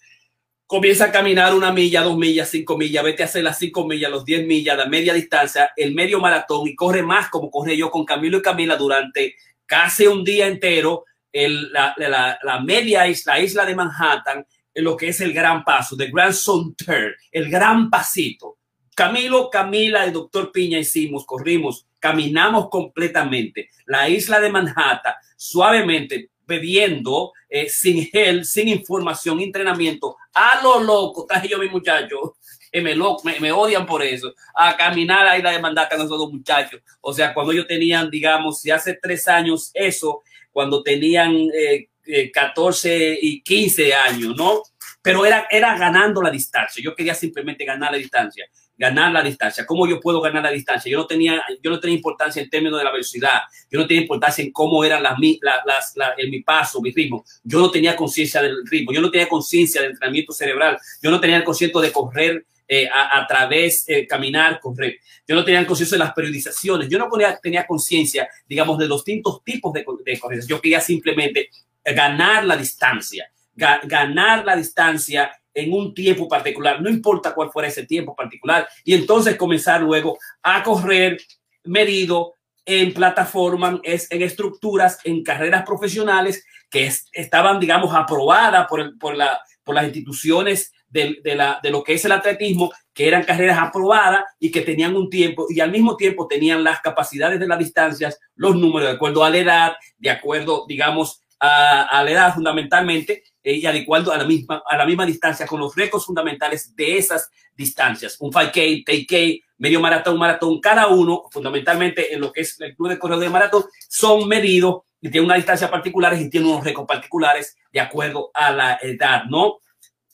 comienza 0.67 1.05
a 1.05 1.11
caminar 1.11 1.53
una 1.53 1.71
milla, 1.71 2.01
dos 2.01 2.17
millas, 2.17 2.49
cinco 2.49 2.77
millas, 2.77 3.03
vete 3.03 3.23
a 3.23 3.25
hacer 3.25 3.43
las 3.43 3.57
cinco 3.59 3.85
millas, 3.85 4.11
los 4.11 4.25
diez 4.25 4.45
millas, 4.45 4.77
la 4.77 4.85
media 4.85 5.13
distancia, 5.13 5.71
el 5.75 5.93
medio 5.93 6.19
maratón 6.19 6.67
y 6.67 6.75
corre 6.75 7.03
más 7.03 7.29
como 7.29 7.49
corre 7.49 7.77
yo 7.77 7.89
con 7.89 8.05
Camilo 8.05 8.39
y 8.39 8.41
Camila 8.41 8.75
durante 8.75 9.35
casi 9.65 10.07
un 10.07 10.23
día 10.23 10.47
entero, 10.47 11.05
el, 11.31 11.71
la, 11.71 11.93
la, 11.97 12.37
la, 12.41 12.59
media 12.59 13.07
isla, 13.07 13.39
isla 13.39 13.65
de 13.65 13.75
Manhattan, 13.75 14.45
en 14.73 14.83
lo 14.83 14.97
que 14.97 15.09
es 15.09 15.21
el 15.21 15.33
gran 15.33 15.63
paso, 15.63 15.95
the 15.95 16.07
Grand 16.07 16.33
Saunter, 16.33 17.15
el 17.31 17.49
gran 17.49 17.89
pasito. 17.89 18.57
Camilo, 18.93 19.49
Camila, 19.49 20.03
el 20.03 20.11
doctor 20.11 20.51
Piña 20.51 20.77
hicimos, 20.77 21.25
corrimos 21.25 21.87
caminamos 22.01 22.67
completamente 22.69 23.69
la 23.85 24.09
isla 24.09 24.41
de 24.41 24.49
Manhattan 24.49 25.13
suavemente, 25.37 26.31
bebiendo, 26.51 27.31
eh, 27.49 27.69
sin 27.69 28.05
gel, 28.07 28.45
sin 28.45 28.67
información, 28.67 29.39
entrenamiento, 29.39 30.17
a 30.33 30.61
lo 30.61 30.79
loco, 30.79 31.25
traje 31.25 31.47
yo 31.47 31.57
mi 31.57 31.69
muchacho, 31.69 32.35
me, 32.73 32.95
lo, 32.95 33.17
me, 33.23 33.51
odian 33.51 33.85
por 33.85 34.03
eso, 34.03 34.33
a 34.55 34.77
caminar 34.77 35.27
a 35.27 35.37
isla 35.37 35.51
de 35.51 35.59
Manhattan 35.59 35.99
esos 35.99 36.17
dos 36.17 36.31
muchachos. 36.31 36.81
O 37.01 37.13
sea, 37.13 37.33
cuando 37.33 37.51
ellos 37.51 37.67
tenían, 37.67 38.09
digamos, 38.09 38.61
si 38.61 38.71
hace 38.71 38.97
tres 39.01 39.27
años 39.27 39.71
eso, 39.73 40.21
cuando 40.51 40.81
tenían 40.83 41.35
eh, 41.53 41.87
14 42.31 43.13
eh, 43.13 43.19
y 43.21 43.41
15 43.41 43.93
años, 43.93 44.35
¿no? 44.37 44.63
Pero 45.01 45.25
era, 45.25 45.47
era 45.49 45.77
ganando 45.77 46.21
la 46.21 46.29
distancia. 46.29 46.81
Yo 46.83 46.95
quería 46.95 47.15
simplemente 47.15 47.65
ganar 47.65 47.91
la 47.91 47.97
distancia, 47.97 48.45
ganar 48.81 49.11
la 49.11 49.21
distancia. 49.21 49.63
¿Cómo 49.63 49.87
yo 49.87 49.99
puedo 49.99 50.19
ganar 50.19 50.41
la 50.41 50.49
distancia? 50.49 50.91
Yo 50.91 50.97
no 50.97 51.05
tenía, 51.05 51.39
yo 51.61 51.69
no 51.69 51.79
tenía 51.79 51.95
importancia 51.95 52.41
en 52.41 52.49
términos 52.49 52.79
de 52.79 52.83
la 52.83 52.91
velocidad. 52.91 53.41
Yo 53.69 53.79
no 53.79 53.85
tenía 53.85 54.01
importancia 54.01 54.43
en 54.43 54.51
cómo 54.51 54.83
eran 54.83 55.03
las, 55.03 55.19
las, 55.39 55.95
las, 55.95 56.17
en 56.17 56.31
mi 56.31 56.41
paso, 56.41 56.81
mi 56.81 56.91
ritmo. 56.91 57.23
Yo 57.43 57.59
no 57.59 57.69
tenía 57.69 57.95
conciencia 57.95 58.41
del 58.41 58.65
ritmo. 58.65 58.91
Yo 58.91 58.99
no 58.99 59.11
tenía 59.11 59.29
conciencia 59.29 59.81
del 59.81 59.91
entrenamiento 59.91 60.33
cerebral. 60.33 60.79
Yo 60.99 61.11
no 61.11 61.19
tenía 61.19 61.37
el 61.37 61.43
concierto 61.43 61.79
de 61.79 61.91
correr 61.91 62.43
eh, 62.67 62.89
a, 62.91 63.27
través, 63.27 63.87
eh, 63.87 64.07
caminar, 64.07 64.59
correr. 64.59 64.97
Yo 65.27 65.35
no 65.35 65.45
tenía 65.45 65.63
conciencia 65.67 65.95
de 65.95 66.03
las 66.03 66.13
periodizaciones. 66.13 66.89
Yo 66.89 66.97
no 66.97 67.07
tenía, 67.39 67.67
conciencia, 67.67 68.27
digamos, 68.47 68.79
de 68.79 68.87
los 68.87 69.05
distintos 69.05 69.43
tipos 69.43 69.73
de, 69.73 69.85
de 70.03 70.19
correr. 70.19 70.43
Yo 70.47 70.59
quería 70.59 70.81
simplemente 70.81 71.51
ganar 71.85 72.45
la 72.45 72.57
distancia, 72.57 73.31
ganar 73.53 74.43
la 74.43 74.55
distancia 74.55 75.31
en 75.53 75.73
un 75.73 75.93
tiempo 75.93 76.27
particular, 76.27 76.81
no 76.81 76.89
importa 76.89 77.33
cuál 77.33 77.51
fuera 77.51 77.67
ese 77.67 77.85
tiempo 77.85 78.15
particular, 78.15 78.67
y 78.83 78.93
entonces 78.93 79.35
comenzar 79.35 79.81
luego 79.81 80.17
a 80.41 80.63
correr 80.63 81.17
medido 81.63 82.35
en 82.65 82.93
plataformas, 82.93 83.79
en 83.83 84.21
estructuras, 84.21 84.99
en 85.03 85.23
carreras 85.23 85.63
profesionales 85.65 86.45
que 86.69 86.89
estaban, 87.11 87.59
digamos, 87.59 87.93
aprobadas 87.93 88.67
por, 88.67 88.97
por, 88.97 89.15
la, 89.15 89.41
por 89.63 89.75
las 89.75 89.85
instituciones 89.85 90.71
de, 90.87 91.17
de, 91.23 91.35
la, 91.35 91.59
de 91.61 91.71
lo 91.71 91.83
que 91.83 91.93
es 91.93 92.05
el 92.05 92.11
atletismo, 92.11 92.71
que 92.93 93.07
eran 93.07 93.23
carreras 93.23 93.57
aprobadas 93.59 94.25
y 94.39 94.51
que 94.51 94.61
tenían 94.61 94.95
un 94.95 95.09
tiempo 95.09 95.47
y 95.49 95.59
al 95.59 95.71
mismo 95.71 95.95
tiempo 95.95 96.27
tenían 96.27 96.63
las 96.63 96.81
capacidades 96.81 97.39
de 97.39 97.47
las 97.47 97.59
distancias, 97.59 98.19
los 98.35 98.55
números 98.55 98.89
de 98.89 98.95
acuerdo 98.95 99.23
a 99.23 99.29
la 99.29 99.37
edad, 99.37 99.73
de 99.97 100.09
acuerdo, 100.09 100.65
digamos, 100.67 101.21
a, 101.39 102.03
la 102.03 102.11
edad 102.11 102.33
fundamentalmente 102.33 103.23
eh, 103.43 103.55
y 103.55 103.65
adecuado 103.65 104.11
a 104.11 104.17
la, 104.17 104.25
misma, 104.25 104.61
a 104.67 104.77
la 104.77 104.85
misma 104.85 105.05
distancia 105.05 105.47
con 105.47 105.59
los 105.59 105.75
récords 105.75 106.05
fundamentales 106.05 106.75
de 106.75 106.97
esas 106.97 107.29
distancias. 107.55 108.17
Un 108.19 108.31
5K, 108.31 108.85
10K, 108.85 109.43
medio 109.57 109.79
maratón, 109.79 110.17
maratón, 110.17 110.59
cada 110.59 110.87
uno 110.87 111.23
fundamentalmente 111.31 112.13
en 112.13 112.21
lo 112.21 112.31
que 112.31 112.41
es 112.41 112.59
el 112.61 112.75
club 112.75 112.89
de 112.89 112.99
correo 112.99 113.19
de 113.19 113.29
maratón 113.29 113.63
son 113.87 114.27
medidos 114.27 114.81
y 114.99 115.09
tienen 115.09 115.25
una 115.25 115.35
distancia 115.35 115.69
particulares 115.69 116.21
y 116.21 116.29
tienen 116.29 116.49
unos 116.49 116.63
récords 116.63 116.87
particulares 116.87 117.57
de 117.71 117.79
acuerdo 117.79 118.31
a 118.33 118.51
la 118.51 118.79
edad, 118.81 119.23
¿no? 119.25 119.57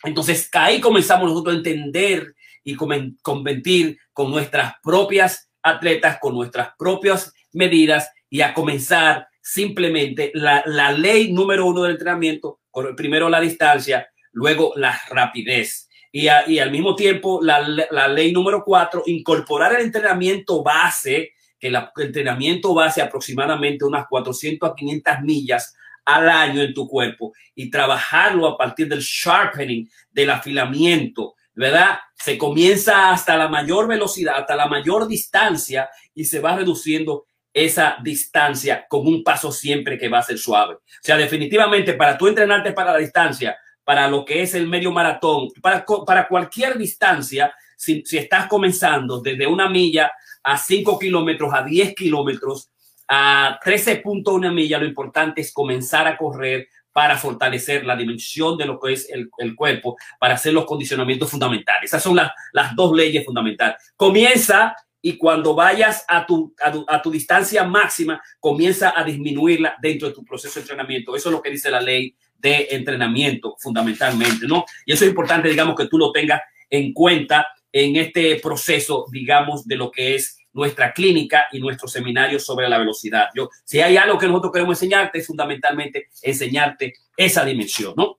Entonces 0.03 0.49
ahí 0.53 0.79
comenzamos 0.79 1.29
nosotros 1.29 1.55
a 1.55 1.57
entender 1.57 2.35
y 2.63 2.75
conventir 2.75 3.97
con 4.13 4.31
nuestras 4.31 4.75
propias 4.83 5.49
atletas, 5.61 6.17
con 6.19 6.33
nuestras 6.33 6.69
propias 6.77 7.33
medidas 7.53 8.09
y 8.29 8.41
a 8.41 8.53
comenzar 8.53 9.27
simplemente 9.41 10.31
la, 10.33 10.61
la 10.65 10.91
ley 10.91 11.31
número 11.31 11.65
uno 11.65 11.83
del 11.83 11.93
entrenamiento, 11.93 12.59
primero 12.95 13.29
la 13.29 13.39
distancia, 13.39 14.09
luego 14.31 14.73
la 14.75 14.99
rapidez. 15.09 15.89
Y, 16.11 16.27
al 16.27 16.71
mismo 16.71 16.95
tiempo, 16.95 17.39
la, 17.43 17.59
la, 17.61 18.07
ley 18.07 18.31
número 18.31 18.63
cuatro, 18.63 19.03
incorporar 19.05 19.75
el 19.75 19.81
entrenamiento 19.81 20.63
base, 20.63 21.33
que 21.59 21.67
el 21.67 21.77
entrenamiento 21.97 22.73
base 22.73 23.01
aproximadamente 23.01 23.85
unas 23.85 24.07
400 24.07 24.71
a 24.71 24.75
500 24.75 25.21
millas 25.21 25.75
al 26.05 26.29
año 26.29 26.61
en 26.61 26.73
tu 26.73 26.87
cuerpo 26.87 27.33
y 27.53 27.69
trabajarlo 27.69 28.47
a 28.47 28.57
partir 28.57 28.87
del 28.87 29.01
sharpening, 29.01 29.85
del 30.09 30.29
afilamiento, 30.29 31.35
¿verdad? 31.53 31.99
Se 32.15 32.37
comienza 32.37 33.11
hasta 33.11 33.35
la 33.35 33.49
mayor 33.49 33.87
velocidad, 33.87 34.37
hasta 34.37 34.55
la 34.55 34.67
mayor 34.67 35.07
distancia 35.07 35.89
y 36.15 36.23
se 36.23 36.39
va 36.39 36.55
reduciendo 36.55 37.25
esa 37.65 37.97
distancia 38.03 38.85
con 38.87 39.07
un 39.07 39.23
paso 39.23 39.51
siempre 39.51 39.97
que 39.97 40.09
va 40.09 40.19
a 40.19 40.23
ser 40.23 40.37
suave. 40.37 40.75
O 40.75 40.81
sea, 41.01 41.17
definitivamente 41.17 41.93
para 41.93 42.17
tú 42.17 42.27
entrenarte 42.27 42.71
para 42.71 42.93
la 42.93 42.99
distancia, 42.99 43.57
para 43.83 44.07
lo 44.07 44.23
que 44.23 44.43
es 44.43 44.53
el 44.53 44.67
medio 44.67 44.91
maratón, 44.91 45.49
para, 45.61 45.83
para 46.05 46.27
cualquier 46.27 46.77
distancia, 46.77 47.51
si, 47.75 48.03
si 48.05 48.17
estás 48.17 48.47
comenzando 48.47 49.21
desde 49.21 49.47
una 49.47 49.67
milla 49.69 50.11
a 50.43 50.57
5 50.57 50.99
kilómetros, 50.99 51.51
a 51.53 51.63
10 51.63 51.95
kilómetros, 51.95 52.69
a 53.07 53.59
13.1 53.63 54.53
milla, 54.53 54.77
lo 54.77 54.85
importante 54.85 55.41
es 55.41 55.51
comenzar 55.51 56.05
a 56.07 56.17
correr 56.17 56.67
para 56.91 57.17
fortalecer 57.17 57.85
la 57.85 57.95
dimensión 57.95 58.57
de 58.57 58.65
lo 58.65 58.79
que 58.79 58.93
es 58.93 59.09
el, 59.09 59.29
el 59.37 59.55
cuerpo, 59.55 59.95
para 60.19 60.33
hacer 60.33 60.53
los 60.53 60.65
condicionamientos 60.65 61.29
fundamentales. 61.29 61.85
Esas 61.85 62.03
son 62.03 62.15
las, 62.15 62.31
las 62.53 62.75
dos 62.75 62.95
leyes 62.95 63.25
fundamentales. 63.25 63.77
Comienza 63.95 64.75
y 65.01 65.17
cuando 65.17 65.53
vayas 65.53 66.03
a 66.07 66.25
tu, 66.25 66.53
a 66.87 67.01
tu, 67.01 67.11
distancia 67.11 67.63
máxima, 67.63 68.21
comienza 68.39 68.93
a 68.95 69.03
disminuirla 69.03 69.75
dentro 69.81 70.07
de 70.07 70.13
tu 70.13 70.25
proceso 70.25 70.55
de 70.55 70.61
entrenamiento. 70.61 71.15
Eso 71.15 71.29
es 71.29 71.33
lo 71.33 71.41
que 71.41 71.51
dice 71.51 71.69
la 71.69 71.81
ley 71.81 72.15
de 72.37 72.67
entrenamiento 72.71 73.55
fundamentalmente, 73.59 74.47
¿no? 74.47 74.65
Y 74.85 74.93
eso 74.93 75.05
es 75.05 75.09
importante, 75.09 75.49
digamos, 75.49 75.75
que 75.75 75.87
tú 75.87 75.97
lo 75.97 76.11
tengas 76.11 76.41
en 76.69 76.93
cuenta 76.93 77.47
en 77.71 77.95
este 77.95 78.39
proceso, 78.39 79.05
digamos, 79.11 79.67
de 79.67 79.75
lo 79.75 79.91
que 79.91 80.15
es 80.15 80.37
nuestra 80.53 80.91
clínica 80.91 81.47
y 81.51 81.59
nuestro 81.59 81.87
seminario 81.87 82.39
sobre 82.39 82.67
la 82.67 82.79
velocidad. 82.79 83.29
Yo, 83.35 83.49
si 83.63 83.79
hay 83.79 83.95
algo 83.95 84.17
que 84.17 84.27
nosotros 84.27 84.51
queremos 84.51 84.81
enseñarte, 84.81 85.19
es 85.19 85.27
fundamentalmente 85.27 86.09
enseñarte 86.23 86.95
esa 87.15 87.45
dimensión, 87.45 87.93
¿no? 87.95 88.16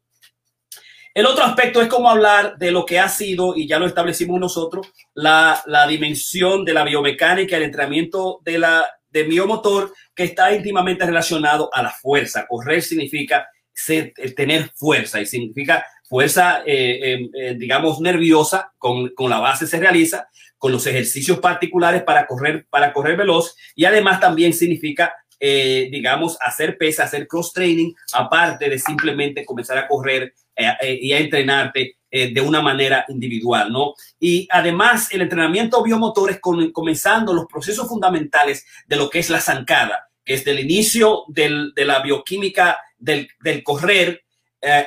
El 1.19 1.27
otro 1.27 1.43
aspecto 1.43 1.83
es 1.83 1.89
cómo 1.89 2.09
hablar 2.09 2.59
de 2.59 2.71
lo 2.71 2.87
que 2.87 3.01
ha 3.01 3.09
sido, 3.09 3.57
y 3.57 3.67
ya 3.67 3.81
lo 3.81 3.87
establecimos 3.87 4.39
nosotros, 4.39 4.87
la, 5.15 5.65
dimensión 5.89 6.65
de 6.65 6.73
la 6.73 6.85
biomecánica, 6.85 7.57
el 7.57 7.65
entrenamiento 7.65 8.39
de 8.45 8.61
la 8.61 8.87
de 9.11 9.25
biomotor 9.25 9.93
que 10.15 10.23
está 10.23 10.55
íntimamente 10.55 11.05
relacionado 11.05 11.71
a 11.73 11.83
la 11.83 11.91
fuerza. 11.91 12.47
Correr 12.47 12.83
significa 12.83 13.49
eh, 13.89 14.13
tener 14.37 14.71
fuerza 14.77 15.21
y 15.21 15.27
significa 15.27 15.85
fuerza, 16.09 16.63
eh, 16.65 17.15
em, 17.15 17.31
eh, 17.35 17.57
digamos, 17.59 18.01
nerviosa, 18.01 18.73
con, 18.79 19.09
con, 19.09 19.29
la 19.29 19.41
base 19.41 19.67
se 19.67 19.81
realiza, 19.81 20.29
con 20.57 20.71
los 20.71 20.87
ejercicios 20.87 21.41
particulares 21.41 22.05
para 22.05 22.29
correr, 22.29 22.69
para 22.71 22.93
correr 22.93 23.17
veloz 23.17 23.57
y 23.75 23.87
además 23.87 24.21
también 24.21 24.53
significa 24.53 25.13
digamos, 25.41 26.37
hacer 26.41 26.77
pesa, 26.77 27.05
hacer 27.05 27.29
cross 27.29 27.53
training, 27.53 27.93
aparte 28.13 28.69
de 28.69 28.77
simplemente 28.77 29.45
comenzar 29.45 29.79
a 29.79 29.87
correr 29.87 30.35
eh, 30.59 30.77
eh, 30.81 30.99
y 31.01 31.13
a 31.13 31.19
entrenarte 31.19 31.95
de 32.11 32.41
una 32.41 32.63
manera 32.63 33.05
individual, 33.11 33.71
¿no? 33.71 33.93
Y 34.19 34.49
además 34.51 35.13
el 35.13 35.21
entrenamiento 35.21 35.83
biomotor 35.83 36.31
es 36.31 36.41
comenzando 36.41 37.35
los 37.35 37.45
procesos 37.45 37.87
fundamentales 37.87 38.65
de 38.87 38.97
lo 38.97 39.11
que 39.11 39.19
es 39.19 39.29
la 39.29 39.43
zancada, 39.43 40.09
que 40.25 40.33
es 40.33 40.43
del 40.43 40.59
inicio 40.59 41.25
del, 41.29 41.75
de 41.77 41.85
la 41.85 42.01
bioquímica 42.01 42.79
del, 42.97 43.29
del 43.43 43.63
correr 43.63 44.25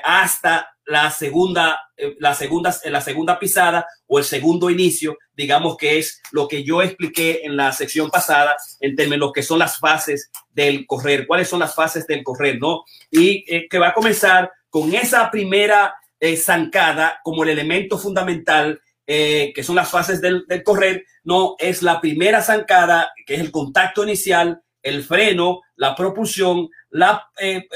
hasta 0.04 0.72
la 0.92 1.10
segunda, 1.10 1.80
eh, 1.96 2.16
la, 2.20 2.34
segunda, 2.34 2.76
la 2.86 3.02
segunda 3.02 3.40
pisada 3.40 3.88
o 4.08 4.20
el 4.20 4.26
segundo 4.26 4.70
inicio, 4.70 5.18
digamos 5.34 5.78
que 5.78 5.98
es 5.98 6.22
lo 6.32 6.48
que 6.48 6.64
yo 6.64 6.82
expliqué 6.82 7.42
en 7.44 7.56
la 7.56 7.72
sección 7.72 8.10
pasada 8.10 8.58
en 8.80 8.96
términos 8.96 9.32
que 9.34 9.42
son 9.42 9.60
las 9.60 9.80
fases 9.80 10.30
del 10.52 10.86
correr, 10.86 11.26
cuáles 11.26 11.48
son 11.48 11.60
las 11.60 11.74
fases 11.74 12.06
del 12.08 12.24
correr, 12.24 12.60
¿no? 12.60 12.84
Y 13.10 13.46
eh, 13.48 13.68
que 13.70 13.80
va 13.80 13.90
a 13.90 13.94
comenzar 13.94 14.52
con 14.72 14.96
esa 14.96 15.30
primera 15.30 15.94
eh, 16.20 16.36
zancada 16.36 17.20
como 17.24 17.44
el 17.44 17.50
elemento 17.50 18.00
fundamental 18.00 18.82
que 19.04 19.62
son 19.62 19.76
las 19.76 19.90
fases 19.90 20.22
del, 20.22 20.46
correr, 20.64 21.04
no 21.26 21.58
es 21.60 21.84
la 21.84 22.00
primera 22.00 22.42
zancada, 22.42 23.12
que 23.26 23.34
es 23.34 23.42
el 23.42 23.52
contacto 23.52 24.06
inicial, 24.06 24.62
el 24.82 25.04
freno, 25.04 25.60
la 25.76 25.94
propulsión, 25.94 26.70
la 26.92 27.30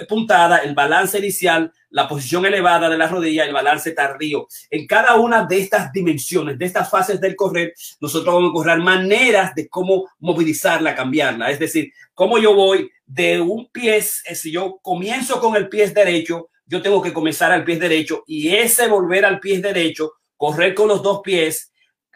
puntada, 0.07 0.59
el 0.59 0.73
balance 0.73 1.19
inicial, 1.19 1.73
la 1.95 2.09
posición 2.09 2.45
elevada 2.45 2.89
de 2.89 2.97
la 2.97 3.07
rodilla, 3.07 3.45
el 3.45 3.53
balance 3.53 3.91
tardío. 3.91 4.47
En 4.69 4.85
cada 4.85 5.15
una 5.15 5.45
de 5.45 5.59
estas 5.59 5.93
dimensiones, 5.93 6.57
de 6.57 6.65
estas 6.65 6.89
fases 6.89 7.21
del 7.21 7.37
correr, 7.37 7.73
nosotros 8.01 8.35
vamos 8.35 8.49
a 8.49 8.53
correr 8.53 8.79
maneras 8.79 9.55
de 9.55 9.69
cómo 9.69 10.09
movilizarla, 10.19 10.93
cambiarla. 10.93 11.49
Es 11.49 11.57
decir, 11.57 11.93
cómo 12.13 12.37
yo 12.37 12.53
voy 12.53 12.91
de 13.05 13.39
un 13.39 13.69
pie, 13.71 13.95
eh, 13.95 14.35
si 14.35 14.51
yo 14.51 14.77
comienzo 14.81 15.39
con 15.39 15.55
el 15.55 15.69
pie 15.69 15.89
derecho, 15.89 16.49
yo 16.65 16.81
tengo 16.81 17.01
que 17.01 17.13
comenzar 17.13 17.51
al 17.51 17.63
pie 17.63 17.77
derecho 17.77 18.24
y 18.27 18.55
ese 18.55 18.88
volver 18.88 19.25
al 19.25 19.39
pie 19.39 19.60
derecho, 19.60 20.13
correr 20.36 20.74
con 20.74 20.88
los 20.88 21.03
dos 21.03 21.22
pies, 21.24 21.72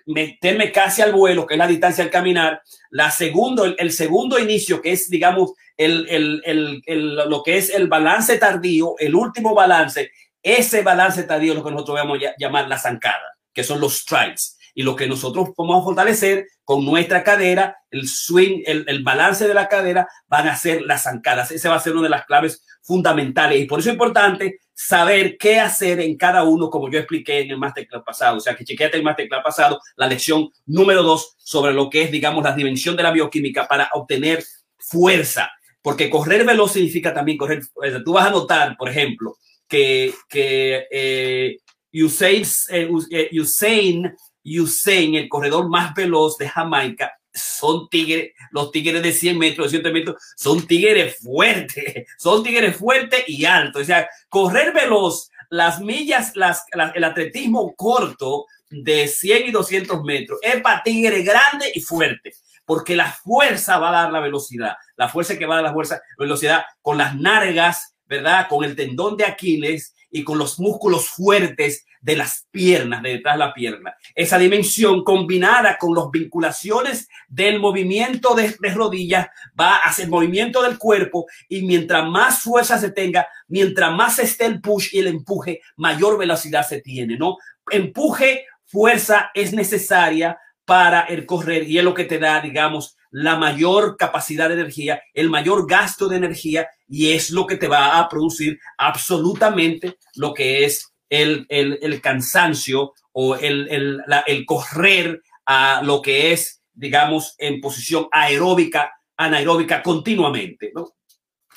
meterme 0.05 0.71
casi 0.71 1.01
al 1.01 1.13
vuelo, 1.13 1.45
que 1.45 1.53
es 1.53 1.57
la 1.57 1.67
distancia 1.67 2.03
al 2.03 2.09
caminar. 2.09 2.61
La 2.89 3.11
segundo, 3.11 3.65
el, 3.65 3.91
segundo 3.91 4.39
inicio, 4.39 4.81
que 4.81 4.91
es, 4.91 5.09
digamos, 5.09 5.53
el, 5.77 6.41
el, 6.45 7.15
lo 7.15 7.43
que 7.43 7.57
es 7.57 7.69
el 7.69 7.87
balance 7.87 8.37
tardío, 8.37 8.95
el 8.97 9.15
último 9.15 9.53
balance, 9.53 10.11
ese 10.41 10.81
balance 10.81 11.23
tardío 11.23 11.53
es 11.53 11.59
lo 11.59 11.63
que 11.63 11.71
nosotros 11.71 11.95
vamos 11.95 12.19
a 12.23 12.33
llamar 12.37 12.67
la 12.67 12.79
zancada, 12.79 13.37
que 13.53 13.63
son 13.63 13.79
los 13.79 13.99
strikes. 13.99 14.58
Y 14.79 14.83
lo 14.83 14.95
que 14.95 15.09
nosotros 15.09 15.49
podemos 15.53 15.83
fortalecer 15.83 16.47
con 16.63 16.85
nuestra 16.85 17.21
cadera, 17.21 17.75
el 17.91 18.07
swing, 18.07 18.61
el, 18.65 18.85
el 18.87 19.03
balance 19.03 19.45
de 19.45 19.53
la 19.53 19.67
cadera, 19.67 20.07
van 20.29 20.47
a 20.47 20.55
ser 20.55 20.83
las 20.83 21.03
zancadas. 21.03 21.51
Esa 21.51 21.69
va 21.69 21.75
a 21.75 21.81
ser 21.81 21.91
una 21.91 22.03
de 22.03 22.09
las 22.11 22.25
claves 22.25 22.63
fundamentales. 22.81 23.59
Y 23.59 23.65
por 23.65 23.81
eso 23.81 23.89
es 23.89 23.95
importante 23.95 24.61
saber 24.73 25.35
qué 25.37 25.59
hacer 25.59 25.99
en 25.99 26.15
cada 26.15 26.45
uno, 26.45 26.69
como 26.69 26.89
yo 26.89 26.97
expliqué 26.97 27.41
en 27.41 27.51
el 27.51 27.57
masterclass 27.57 28.03
pasado. 28.05 28.37
O 28.37 28.39
sea, 28.39 28.55
que 28.55 28.63
chequeate 28.63 28.95
el 28.95 29.03
masterclass 29.03 29.43
pasado, 29.43 29.81
la 29.97 30.07
lección 30.07 30.49
número 30.65 31.03
dos 31.03 31.35
sobre 31.39 31.73
lo 31.73 31.89
que 31.89 32.03
es, 32.03 32.11
digamos, 32.11 32.41
la 32.41 32.55
dimensión 32.55 32.95
de 32.95 33.03
la 33.03 33.11
bioquímica 33.11 33.67
para 33.67 33.89
obtener 33.91 34.41
fuerza. 34.77 35.51
Porque 35.81 36.09
correr 36.09 36.45
veloz 36.45 36.71
significa 36.71 37.13
también 37.13 37.37
correr. 37.37 37.63
Tú 38.05 38.13
vas 38.13 38.27
a 38.27 38.31
notar, 38.31 38.77
por 38.77 38.87
ejemplo, 38.87 39.35
que, 39.67 40.13
que 40.29 40.87
eh, 40.89 41.57
Usain, 41.91 42.43
eh, 42.69 42.89
eh, 43.11 43.29
Usain, 43.37 44.15
Usain, 44.57 45.15
el 45.15 45.27
corredor 45.27 45.69
más 45.69 45.93
veloz 45.93 46.37
de 46.37 46.47
Jamaica, 46.47 47.11
son 47.33 47.89
tigres, 47.89 48.31
los 48.51 48.71
tigres 48.71 49.03
de 49.03 49.11
100 49.11 49.37
metros, 49.37 49.71
de 49.71 49.79
100 49.79 49.93
metros, 49.93 50.15
son 50.35 50.65
tigres 50.65 51.17
fuertes, 51.19 52.05
son 52.17 52.43
tigres 52.43 52.75
fuertes 52.75 53.23
y 53.27 53.45
altos. 53.45 53.83
O 53.83 53.85
sea, 53.85 54.07
correr 54.29 54.73
veloz, 54.73 55.29
las 55.49 55.81
millas, 55.81 56.35
las, 56.35 56.65
el 56.93 57.03
atletismo 57.03 57.73
corto 57.75 58.45
de 58.69 59.07
100 59.07 59.47
y 59.47 59.51
200 59.51 60.03
metros, 60.03 60.39
es 60.41 60.61
para 60.61 60.83
tigres 60.83 61.25
grande 61.25 61.71
y 61.73 61.81
fuerte, 61.81 62.33
porque 62.65 62.95
la 62.95 63.11
fuerza 63.11 63.79
va 63.79 63.89
a 63.89 64.03
dar 64.03 64.11
la 64.11 64.19
velocidad, 64.19 64.75
la 64.95 65.09
fuerza 65.09 65.37
que 65.37 65.45
va 65.45 65.55
a 65.55 65.57
dar 65.57 65.65
la 65.65 65.73
fuerza, 65.73 66.01
velocidad 66.17 66.63
con 66.81 66.97
las 66.97 67.15
nargas, 67.15 67.95
¿verdad? 68.05 68.47
Con 68.47 68.63
el 68.63 68.75
tendón 68.75 69.17
de 69.17 69.25
Aquiles 69.25 69.95
y 70.11 70.23
con 70.23 70.37
los 70.37 70.59
músculos 70.59 71.09
fuertes 71.09 71.85
de 72.01 72.15
las 72.15 72.47
piernas, 72.51 73.01
de 73.01 73.09
detrás 73.09 73.35
de 73.35 73.39
la 73.39 73.53
pierna. 73.53 73.95
Esa 74.15 74.37
dimensión 74.37 75.03
combinada 75.03 75.77
con 75.77 75.93
las 75.95 76.09
vinculaciones 76.11 77.09
del 77.27 77.59
movimiento 77.59 78.35
de, 78.35 78.55
rodillas 78.73 79.27
va 79.59 79.75
a 79.75 79.89
hacer 79.89 80.07
movimiento 80.07 80.61
del 80.61 80.77
cuerpo 80.77 81.25
y 81.47 81.63
mientras 81.63 82.07
más 82.07 82.39
fuerza 82.39 82.77
se 82.77 82.91
tenga, 82.91 83.27
mientras 83.47 83.91
más 83.91 84.19
esté 84.19 84.45
el 84.45 84.61
push 84.61 84.89
y 84.93 84.99
el 84.99 85.07
empuje, 85.07 85.61
mayor 85.75 86.17
velocidad 86.17 86.67
se 86.67 86.81
tiene, 86.81 87.17
¿no? 87.17 87.37
Empuje, 87.69 88.45
fuerza 88.65 89.31
es 89.33 89.53
necesaria 89.53 90.37
para 90.65 91.01
el 91.01 91.25
correr 91.25 91.63
y 91.63 91.79
es 91.79 91.83
lo 91.83 91.93
que 91.93 92.05
te 92.05 92.19
da, 92.19 92.39
digamos, 92.41 92.95
la 93.11 93.35
mayor 93.35 93.97
capacidad 93.97 94.49
de 94.49 94.53
energía, 94.53 95.01
el 95.13 95.29
mayor 95.29 95.67
gasto 95.67 96.07
de 96.07 96.17
energía 96.17 96.69
y 96.87 97.11
es 97.11 97.31
lo 97.31 97.47
que 97.47 97.55
te 97.55 97.67
va 97.67 97.97
a 97.97 98.07
producir 98.07 98.59
absolutamente 98.77 99.97
lo 100.15 100.33
que 100.33 100.65
es 100.65 100.93
el, 101.09 101.45
el, 101.49 102.01
cansancio 102.01 102.93
o 103.11 103.35
el, 103.35 103.67
el, 103.69 104.01
el 104.27 104.45
correr 104.45 105.21
a 105.45 105.81
lo 105.83 106.01
que 106.01 106.31
es, 106.31 106.61
digamos, 106.73 107.35
en 107.37 107.59
posición 107.59 108.07
aeróbica, 108.11 108.93
anaeróbica 109.17 109.81
continuamente, 109.81 110.71
¿no? 110.73 110.93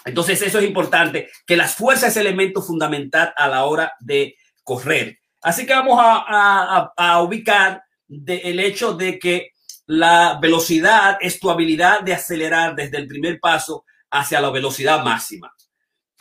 Entonces, 0.04 0.42
eso 0.42 0.58
es 0.58 0.64
importante, 0.64 1.28
que 1.46 1.56
las 1.56 1.76
fuerzas 1.76 2.10
es 2.10 2.16
elemento 2.16 2.60
fundamental 2.60 3.32
a 3.36 3.46
la 3.46 3.66
hora 3.66 3.92
de 4.00 4.34
correr. 4.64 5.18
Así 5.42 5.64
que 5.64 5.74
vamos 5.74 5.98
a, 6.00 6.24
a, 6.26 6.92
a 6.96 7.22
ubicar 7.22 7.82
el 8.08 8.60
hecho 8.60 8.94
de 8.94 9.18
que 9.18 9.50
la 9.86 10.38
velocidad 10.40 11.18
es 11.20 11.38
tu 11.38 11.50
habilidad 11.50 12.00
de 12.00 12.14
acelerar 12.14 12.74
desde 12.74 12.98
el 12.98 13.06
primer 13.06 13.38
paso 13.40 13.84
hacia 14.10 14.40
la 14.40 14.50
velocidad 14.50 15.04
máxima. 15.04 15.52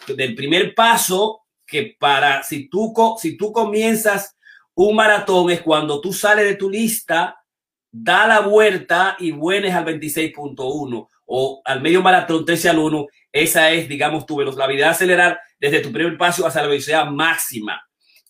Del 0.07 0.35
primer 0.35 0.73
paso 0.73 1.40
que 1.71 1.95
para, 1.97 2.43
si 2.43 2.67
tú, 2.67 2.93
si 3.17 3.37
tú 3.37 3.53
comienzas 3.53 4.35
un 4.75 4.93
maratón 4.93 5.49
es 5.49 5.61
cuando 5.61 6.01
tú 6.01 6.11
sales 6.11 6.43
de 6.43 6.55
tu 6.55 6.69
lista, 6.69 7.41
da 7.89 8.27
la 8.27 8.41
vuelta 8.41 9.15
y 9.17 9.31
vuenes 9.31 9.73
al 9.73 9.85
26.1 9.85 11.07
o 11.25 11.61
al 11.63 11.81
medio 11.81 12.01
maratón 12.01 12.43
13 12.43 12.69
al 12.69 12.79
1. 12.79 13.07
Esa 13.31 13.71
es, 13.71 13.87
digamos, 13.87 14.25
tu 14.25 14.35
velocidad, 14.35 14.67
la 14.67 14.89
acelerar 14.89 15.39
desde 15.57 15.79
tu 15.79 15.93
primer 15.93 16.17
paso 16.17 16.45
hacia 16.45 16.61
la 16.61 16.67
velocidad 16.67 17.05
máxima, 17.05 17.81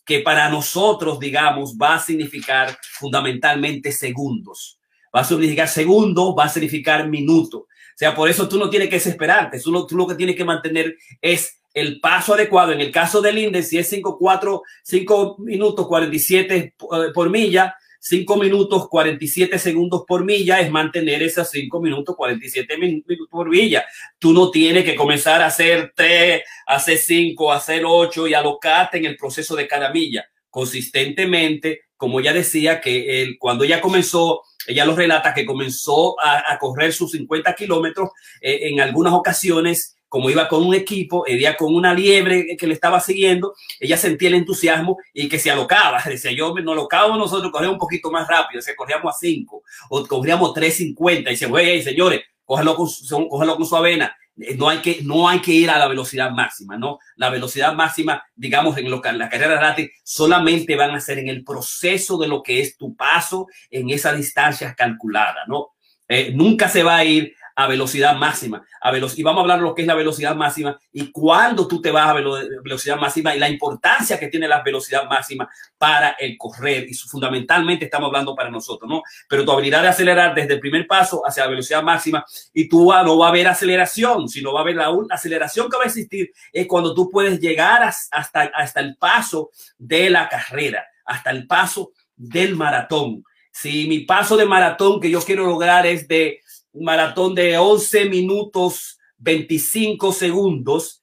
que 0.04 0.20
para 0.20 0.48
nosotros, 0.48 1.18
digamos, 1.18 1.76
va 1.76 1.96
a 1.96 2.00
significar 2.00 2.78
fundamentalmente 2.92 3.90
segundos. 3.90 4.78
Va 5.14 5.22
a 5.22 5.24
significar 5.24 5.66
segundos, 5.66 6.32
va 6.38 6.44
a 6.44 6.48
significar 6.48 7.08
minutos. 7.08 7.62
O 7.62 7.96
sea, 7.96 8.14
por 8.14 8.28
eso 8.28 8.48
tú 8.48 8.56
no 8.56 8.70
tienes 8.70 8.88
que 8.88 8.96
desesperarte. 8.96 9.58
Tú 9.58 9.72
lo, 9.72 9.84
tú 9.84 9.96
lo 9.96 10.06
que 10.06 10.14
tienes 10.14 10.36
que 10.36 10.44
mantener 10.44 10.96
es 11.20 11.61
el 11.74 12.00
paso 12.00 12.34
adecuado. 12.34 12.72
En 12.72 12.80
el 12.80 12.90
caso 12.90 13.20
del 13.20 13.38
índice, 13.38 13.68
si 13.68 13.78
es 13.78 13.88
5, 13.88 14.18
4, 14.18 14.62
5 14.82 15.36
minutos 15.38 15.86
47 15.86 16.56
eh, 16.56 16.74
por 17.14 17.30
milla, 17.30 17.74
5 18.04 18.36
minutos 18.36 18.88
47 18.88 19.60
segundos 19.60 20.02
por 20.08 20.24
milla 20.24 20.58
es 20.58 20.72
mantener 20.72 21.22
esas 21.22 21.50
5 21.52 21.80
minutos 21.80 22.16
47 22.16 22.76
minutos 22.76 23.28
por 23.30 23.48
milla. 23.48 23.84
Tú 24.18 24.32
no 24.32 24.50
tienes 24.50 24.84
que 24.84 24.96
comenzar 24.96 25.40
a 25.40 25.46
hacer 25.46 25.92
3, 25.94 26.42
hacer 26.66 26.98
5, 26.98 27.52
hacer 27.52 27.84
8 27.86 28.26
y 28.26 28.34
alocarte 28.34 28.98
en 28.98 29.04
el 29.04 29.16
proceso 29.16 29.54
de 29.54 29.68
cada 29.68 29.92
milla. 29.92 30.26
Consistentemente, 30.50 31.82
como 31.96 32.18
ella 32.18 32.32
decía, 32.32 32.80
que 32.80 33.36
cuando 33.38 33.62
ella 33.62 33.80
comenzó, 33.80 34.42
ella 34.66 34.84
lo 34.84 34.96
relata 34.96 35.32
que 35.32 35.46
comenzó 35.46 36.20
a, 36.20 36.52
a 36.52 36.58
correr 36.58 36.92
sus 36.92 37.12
50 37.12 37.54
kilómetros 37.54 38.10
eh, 38.40 38.62
en 38.62 38.80
algunas 38.80 39.12
ocasiones 39.12 39.96
como 40.12 40.28
iba 40.28 40.46
con 40.46 40.62
un 40.62 40.74
equipo, 40.74 41.24
iba 41.26 41.54
con 41.54 41.74
una 41.74 41.94
liebre 41.94 42.54
que 42.58 42.66
le 42.66 42.74
estaba 42.74 43.00
siguiendo, 43.00 43.54
ella 43.80 43.96
sentía 43.96 44.28
el 44.28 44.34
entusiasmo 44.34 44.98
y 45.14 45.26
que 45.26 45.38
se 45.38 45.50
alocaba. 45.50 46.02
Decía, 46.04 46.32
yo 46.32 46.52
no 46.62 46.72
alocaba 46.72 47.16
nosotros, 47.16 47.50
corríamos 47.50 47.76
un 47.76 47.80
poquito 47.80 48.10
más 48.10 48.28
rápido, 48.28 48.58
o 48.58 48.62
sea, 48.62 48.76
corríamos 48.76 49.14
a 49.14 49.18
5 49.18 49.62
o 49.88 50.06
corríamos 50.06 50.50
3.50 50.50 51.20
y 51.20 51.30
dice, 51.30 51.46
güey, 51.46 51.80
señores, 51.82 52.20
cógelo 52.44 52.76
con, 52.76 52.88
cógelo 53.26 53.56
con 53.56 53.64
su 53.64 53.74
avena. 53.74 54.14
Eh, 54.36 54.54
no 54.54 54.68
hay, 54.68 54.80
que, 54.80 55.00
no 55.02 55.26
hay 55.30 55.40
que 55.40 55.52
ir 55.52 55.70
a 55.70 55.78
la 55.78 55.88
velocidad 55.88 56.30
máxima, 56.30 56.76
¿no? 56.76 56.98
La 57.16 57.30
velocidad 57.30 57.72
máxima, 57.72 58.22
digamos, 58.34 58.76
en 58.76 58.90
lo, 58.90 59.00
la 59.02 59.30
carrera 59.30 59.62
látex, 59.62 59.98
solamente 60.04 60.76
van 60.76 60.90
a 60.90 61.00
ser 61.00 61.20
en 61.20 61.30
el 61.30 61.42
proceso 61.42 62.18
de 62.18 62.28
lo 62.28 62.42
que 62.42 62.60
es 62.60 62.76
tu 62.76 62.94
paso 62.94 63.46
en 63.70 63.88
esa 63.88 64.12
distancia 64.12 64.74
calculada, 64.74 65.44
¿no? 65.48 65.68
Eh, 66.06 66.32
nunca 66.34 66.68
se 66.68 66.82
va 66.82 66.96
a 66.96 67.04
ir 67.06 67.34
a 67.54 67.66
velocidad 67.66 68.16
máxima. 68.16 68.64
A 68.80 68.90
velocidad, 68.90 69.18
y 69.18 69.22
vamos 69.22 69.40
a 69.40 69.42
hablar 69.42 69.58
de 69.58 69.64
lo 69.64 69.74
que 69.74 69.82
es 69.82 69.88
la 69.88 69.94
velocidad 69.94 70.34
máxima 70.34 70.78
y 70.92 71.10
cuándo 71.10 71.68
tú 71.68 71.80
te 71.80 71.90
vas 71.90 72.08
a 72.08 72.14
velocidad 72.14 72.96
máxima 72.96 73.34
y 73.34 73.38
la 73.38 73.48
importancia 73.48 74.18
que 74.18 74.28
tiene 74.28 74.48
la 74.48 74.62
velocidad 74.62 75.08
máxima 75.08 75.48
para 75.78 76.10
el 76.18 76.36
correr. 76.38 76.86
Y 76.88 76.94
fundamentalmente 76.94 77.84
estamos 77.86 78.08
hablando 78.08 78.34
para 78.34 78.50
nosotros, 78.50 78.88
¿no? 78.88 79.02
Pero 79.28 79.44
tu 79.44 79.52
habilidad 79.52 79.82
de 79.82 79.88
acelerar 79.88 80.34
desde 80.34 80.54
el 80.54 80.60
primer 80.60 80.86
paso 80.86 81.22
hacia 81.26 81.44
la 81.44 81.50
velocidad 81.50 81.82
máxima 81.82 82.24
y 82.52 82.68
tú 82.68 82.92
no 82.92 83.18
va 83.18 83.26
a 83.26 83.28
haber 83.30 83.48
aceleración, 83.48 84.28
sino 84.28 84.52
va 84.52 84.60
a 84.60 84.62
haber 84.62 84.76
la, 84.76 84.92
aceleración 85.10 85.68
que 85.68 85.76
va 85.76 85.84
a 85.84 85.86
existir 85.86 86.32
es 86.52 86.66
cuando 86.66 86.94
tú 86.94 87.10
puedes 87.10 87.40
llegar 87.40 87.82
hasta, 87.82 88.42
hasta 88.54 88.80
el 88.80 88.96
paso 88.96 89.50
de 89.78 90.10
la 90.10 90.28
carrera, 90.28 90.84
hasta 91.04 91.30
el 91.30 91.46
paso 91.46 91.92
del 92.16 92.56
maratón. 92.56 93.24
Si 93.50 93.86
mi 93.86 94.00
paso 94.00 94.36
de 94.36 94.46
maratón 94.46 95.00
que 95.00 95.10
yo 95.10 95.20
quiero 95.20 95.46
lograr 95.46 95.86
es 95.86 96.08
de 96.08 96.40
un 96.72 96.84
maratón 96.84 97.34
de 97.34 97.56
11 97.56 98.06
minutos 98.06 98.98
25 99.18 100.12
segundos, 100.12 101.02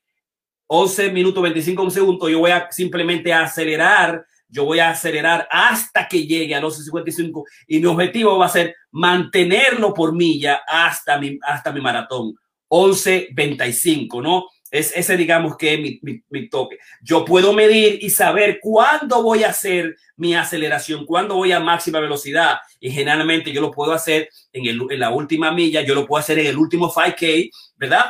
11 0.67 1.11
minutos 1.11 1.41
25 1.41 1.89
segundos, 1.89 2.29
yo 2.29 2.39
voy 2.39 2.51
a 2.51 2.67
simplemente 2.71 3.33
acelerar, 3.33 4.25
yo 4.47 4.65
voy 4.65 4.79
a 4.79 4.89
acelerar 4.89 5.47
hasta 5.51 6.07
que 6.07 6.25
llegue 6.25 6.55
a 6.55 6.59
los 6.59 6.77
55 6.83 7.45
y 7.67 7.79
mi 7.79 7.85
objetivo 7.85 8.37
va 8.37 8.47
a 8.47 8.49
ser 8.49 8.75
mantenerlo 8.91 9.93
por 9.93 10.13
milla 10.13 10.61
hasta 10.67 11.19
mi, 11.19 11.37
hasta 11.43 11.71
mi 11.71 11.81
maratón, 11.81 12.35
11.25, 12.67 14.21
¿no? 14.21 14.45
Es 14.71 14.95
ese, 14.95 15.17
digamos, 15.17 15.57
que 15.57 15.73
es 15.73 15.79
mi, 15.79 16.21
mi, 16.29 16.49
toque. 16.49 16.77
Yo 17.01 17.25
puedo 17.25 17.53
medir 17.53 17.97
y 18.01 18.09
saber 18.09 18.59
cuándo 18.61 19.23
voy 19.23 19.43
a 19.43 19.49
hacer 19.49 19.95
mi 20.15 20.35
aceleración, 20.35 21.05
cuándo 21.05 21.35
voy 21.35 21.51
a 21.51 21.59
máxima 21.59 21.99
velocidad. 21.99 22.59
Y 22.79 22.91
generalmente 22.91 23.51
yo 23.51 23.61
lo 23.61 23.71
puedo 23.71 23.93
hacer 23.93 24.29
en, 24.53 24.67
el, 24.67 24.81
en 24.89 24.99
la 24.99 25.09
última 25.09 25.51
milla, 25.51 25.81
yo 25.81 25.95
lo 25.95 26.05
puedo 26.05 26.19
hacer 26.19 26.37
en 26.39 26.47
el 26.47 26.57
último 26.57 26.91
5K, 26.91 27.49
¿verdad? 27.77 28.05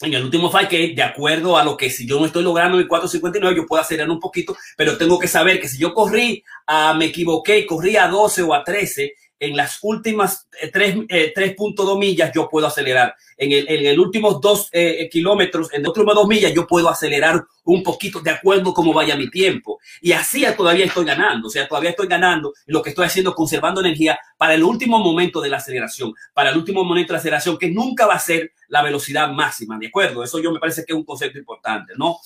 En 0.00 0.12
el 0.12 0.24
último 0.24 0.50
5K, 0.50 0.94
de 0.94 1.02
acuerdo 1.02 1.56
a 1.56 1.64
lo 1.64 1.78
que 1.78 1.88
si 1.88 2.06
yo 2.06 2.20
no 2.20 2.26
estoy 2.26 2.42
logrando 2.42 2.76
mi 2.76 2.86
459, 2.86 3.56
yo 3.56 3.66
puedo 3.66 3.80
acelerar 3.80 4.10
un 4.10 4.20
poquito, 4.20 4.54
pero 4.76 4.98
tengo 4.98 5.18
que 5.18 5.28
saber 5.28 5.60
que 5.60 5.68
si 5.68 5.78
yo 5.78 5.94
corrí, 5.94 6.44
a, 6.66 6.92
me 6.92 7.06
equivoqué, 7.06 7.64
corrí 7.64 7.96
a 7.96 8.08
12 8.08 8.42
o 8.42 8.52
a 8.52 8.62
13, 8.62 9.14
en 9.38 9.56
las 9.56 9.78
últimas 9.82 10.48
3.2 10.72 11.06
eh, 11.08 11.34
eh, 11.36 11.98
millas 11.98 12.32
yo 12.34 12.48
puedo 12.48 12.66
acelerar. 12.66 13.14
En 13.36 13.52
el, 13.52 13.68
en 13.68 13.86
el 13.86 13.98
últimos 13.98 14.40
2 14.40 14.68
eh, 14.72 15.08
kilómetros, 15.10 15.72
en 15.72 15.82
las 15.82 15.88
últimas 15.88 16.14
2 16.14 16.28
millas 16.28 16.54
yo 16.54 16.66
puedo 16.66 16.88
acelerar 16.88 17.44
un 17.64 17.82
poquito 17.82 18.20
de 18.20 18.30
acuerdo 18.30 18.70
a 18.70 18.74
cómo 18.74 18.92
vaya 18.92 19.16
mi 19.16 19.30
tiempo. 19.30 19.80
Y 20.00 20.12
así 20.12 20.44
todavía 20.56 20.86
estoy 20.86 21.04
ganando. 21.04 21.48
O 21.48 21.50
sea, 21.50 21.66
todavía 21.66 21.90
estoy 21.90 22.06
ganando. 22.06 22.52
lo 22.66 22.82
que 22.82 22.90
estoy 22.90 23.06
haciendo 23.06 23.34
conservando 23.34 23.80
energía 23.80 24.18
para 24.36 24.54
el 24.54 24.62
último 24.62 24.98
momento 24.98 25.40
de 25.40 25.48
la 25.48 25.56
aceleración. 25.56 26.14
Para 26.32 26.50
el 26.50 26.56
último 26.56 26.84
momento 26.84 27.12
de 27.12 27.14
la 27.14 27.20
aceleración, 27.20 27.58
que 27.58 27.70
nunca 27.70 28.06
va 28.06 28.14
a 28.14 28.18
ser 28.18 28.52
la 28.68 28.82
velocidad 28.82 29.30
máxima. 29.30 29.78
¿De 29.78 29.88
acuerdo? 29.88 30.22
Eso 30.22 30.38
yo 30.40 30.52
me 30.52 30.60
parece 30.60 30.84
que 30.84 30.92
es 30.92 30.96
un 30.96 31.04
concepto 31.04 31.38
importante, 31.38 31.94
¿no? 31.96 32.18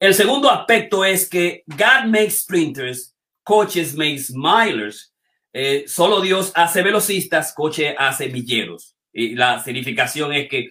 El 0.00 0.14
segundo 0.14 0.50
aspecto 0.50 1.04
es 1.04 1.28
que 1.28 1.62
God 1.66 2.06
makes 2.06 2.38
sprinters 2.40 3.12
coaches 3.44 3.94
makes 3.94 4.30
milers. 4.30 5.11
Eh, 5.52 5.84
solo 5.86 6.20
Dios 6.20 6.52
hace 6.54 6.82
velocistas, 6.82 7.52
coche 7.54 7.94
hace 7.98 8.28
milleros. 8.28 8.96
Y 9.12 9.34
la 9.34 9.62
significación 9.62 10.32
es 10.32 10.48
que 10.48 10.70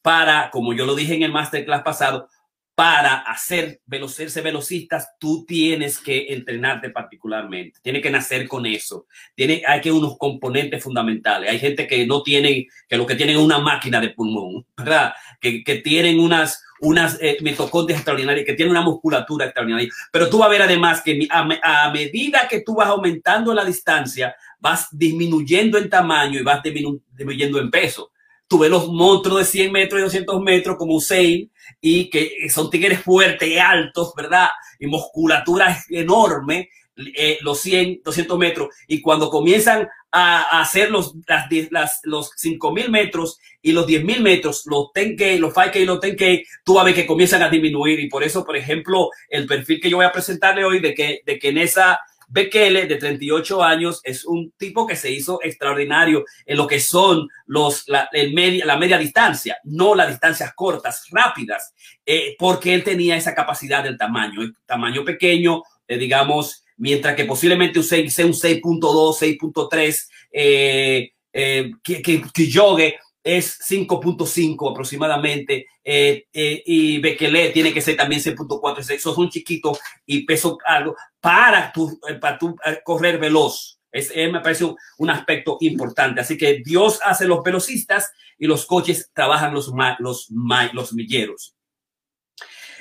para, 0.00 0.50
como 0.50 0.72
yo 0.72 0.86
lo 0.86 0.94
dije 0.94 1.14
en 1.14 1.22
el 1.22 1.32
masterclass 1.32 1.82
pasado, 1.82 2.28
para 2.74 3.18
hacer 3.18 3.80
velocerse 3.84 4.40
velocistas, 4.40 5.10
tú 5.18 5.44
tienes 5.46 5.98
que 5.98 6.32
entrenarte 6.32 6.88
particularmente. 6.88 7.78
Tiene 7.82 8.00
que 8.00 8.10
nacer 8.10 8.48
con 8.48 8.64
eso. 8.64 9.06
Tiene, 9.34 9.62
hay 9.66 9.82
que 9.82 9.92
unos 9.92 10.16
componentes 10.16 10.82
fundamentales. 10.82 11.50
Hay 11.50 11.58
gente 11.58 11.86
que 11.86 12.06
no 12.06 12.22
tienen, 12.22 12.64
que 12.88 12.96
lo 12.96 13.06
que 13.06 13.14
tienen 13.14 13.36
es 13.36 13.42
una 13.42 13.58
máquina 13.58 14.00
de 14.00 14.10
pulmón, 14.10 14.66
¿verdad? 14.76 15.12
Que 15.40 15.82
tienen 15.84 16.18
unas, 16.18 16.64
unas 16.82 17.16
eh, 17.20 17.38
mitocondrias 17.40 18.00
extraordinarias, 18.00 18.44
que 18.44 18.54
tienen 18.54 18.72
una 18.72 18.82
musculatura 18.82 19.46
extraordinaria. 19.46 19.88
Pero 20.10 20.28
tú 20.28 20.38
vas 20.38 20.48
a 20.48 20.50
ver 20.50 20.62
además 20.62 21.00
que 21.00 21.26
a, 21.30 21.90
medida 21.92 22.48
que 22.48 22.60
tú 22.60 22.74
vas 22.74 22.88
aumentando 22.88 23.54
la 23.54 23.64
distancia, 23.64 24.34
vas 24.58 24.88
disminuyendo 24.90 25.78
en 25.78 25.88
tamaño 25.88 26.40
y 26.40 26.42
vas 26.42 26.60
disminuyendo 26.62 27.58
en 27.58 27.70
peso 27.70 28.10
tuve 28.48 28.68
los 28.68 28.86
monstruos 28.88 29.38
de 29.38 29.44
100 29.46 29.72
metros 29.72 29.98
y 29.98 30.04
200 30.04 30.42
metros 30.42 30.76
como 30.76 30.96
Usain 30.96 31.50
y 31.80 32.10
que 32.10 32.50
son 32.50 32.68
tigres 32.68 33.00
fuertes, 33.00 33.58
altos, 33.58 34.12
¿verdad? 34.14 34.48
Y 34.78 34.86
musculatura 34.86 35.82
enorme, 35.88 36.68
eh, 36.96 37.38
los 37.40 37.60
100, 37.60 38.02
200 38.04 38.38
metros. 38.38 38.68
Y 38.86 39.00
cuando 39.00 39.30
comienzan 39.30 39.88
a, 40.10 40.60
hacer 40.60 40.90
los, 40.90 41.14
las, 41.26 41.46
las, 41.70 42.00
los 42.04 42.32
5000 42.36 42.90
metros 42.90 43.38
y 43.62 43.72
los 43.72 43.86
10000 43.86 44.22
metros, 44.22 44.62
los 44.66 44.88
10K, 44.94 45.38
los 45.38 45.54
5K 45.54 45.76
y 45.76 45.84
los 45.84 46.00
10K, 46.00 46.46
tú 46.64 46.74
vas 46.74 46.82
a 46.82 46.84
ver 46.86 46.94
que 46.94 47.06
comienzan 47.06 47.42
a 47.42 47.48
disminuir. 47.48 48.00
Y 48.00 48.08
por 48.08 48.22
eso, 48.22 48.44
por 48.44 48.56
ejemplo, 48.56 49.08
el 49.28 49.46
perfil 49.46 49.80
que 49.80 49.90
yo 49.90 49.96
voy 49.96 50.06
a 50.06 50.12
presentarle 50.12 50.64
hoy 50.64 50.80
de 50.80 50.94
que, 50.94 51.20
de 51.24 51.38
que 51.38 51.48
en 51.48 51.58
esa 51.58 52.00
Bekele, 52.32 52.86
de 52.86 52.96
38 52.96 53.62
años, 53.62 54.00
es 54.04 54.24
un 54.24 54.52
tipo 54.56 54.86
que 54.86 54.96
se 54.96 55.10
hizo 55.10 55.40
extraordinario 55.42 56.24
en 56.46 56.56
lo 56.56 56.66
que 56.66 56.80
son 56.80 57.28
los, 57.44 57.86
la, 57.88 58.08
el 58.10 58.32
media, 58.32 58.64
la 58.64 58.78
media 58.78 58.96
distancia, 58.96 59.58
no 59.64 59.94
las 59.94 60.08
distancias 60.08 60.54
cortas, 60.54 61.04
rápidas, 61.10 61.74
eh, 62.06 62.34
porque 62.38 62.72
él 62.72 62.84
tenía 62.84 63.16
esa 63.16 63.34
capacidad 63.34 63.84
del 63.84 63.98
tamaño, 63.98 64.40
el 64.40 64.56
tamaño 64.64 65.04
pequeño, 65.04 65.62
eh, 65.86 65.98
digamos, 65.98 66.61
mientras 66.76 67.14
que 67.14 67.24
posiblemente 67.24 67.82
6, 67.82 68.12
sea 68.12 68.26
un 68.26 68.32
6.2, 68.32 69.38
6.3, 69.40 70.08
eh, 70.32 71.12
eh, 71.32 71.70
que, 71.82 72.02
que, 72.02 72.22
que 72.32 72.46
yogue 72.46 72.96
es 73.24 73.58
5.5 73.60 74.72
aproximadamente 74.72 75.66
eh, 75.84 76.26
eh, 76.32 76.62
y 76.66 76.98
Bekele 76.98 77.50
tiene 77.50 77.72
que 77.72 77.80
ser 77.80 77.96
también 77.96 78.20
6.4 78.20 78.90
eso 78.90 79.12
es 79.12 79.18
un 79.18 79.30
chiquito 79.30 79.78
y 80.04 80.24
peso 80.24 80.58
algo 80.66 80.96
para 81.20 81.72
tu, 81.72 82.00
eh, 82.08 82.14
para 82.14 82.36
tu 82.36 82.56
eh, 82.66 82.80
correr 82.84 83.18
veloz. 83.18 83.78
Es, 83.90 84.10
eh, 84.14 84.28
me 84.28 84.40
parece 84.40 84.64
un, 84.64 84.76
un, 84.98 85.10
aspecto 85.10 85.58
importante. 85.60 86.20
Así 86.20 86.36
que 86.36 86.62
Dios 86.64 86.98
hace 87.04 87.26
los 87.26 87.42
velocistas 87.44 88.10
y 88.38 88.46
los 88.46 88.66
coches 88.66 89.10
trabajan 89.12 89.54
los, 89.54 89.70
los, 89.98 90.28
los 90.72 90.92
milleros. 90.94 91.54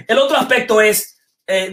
El 0.08 0.17
otro 0.17 0.38
aspecto 0.38 0.82
es 0.82 1.20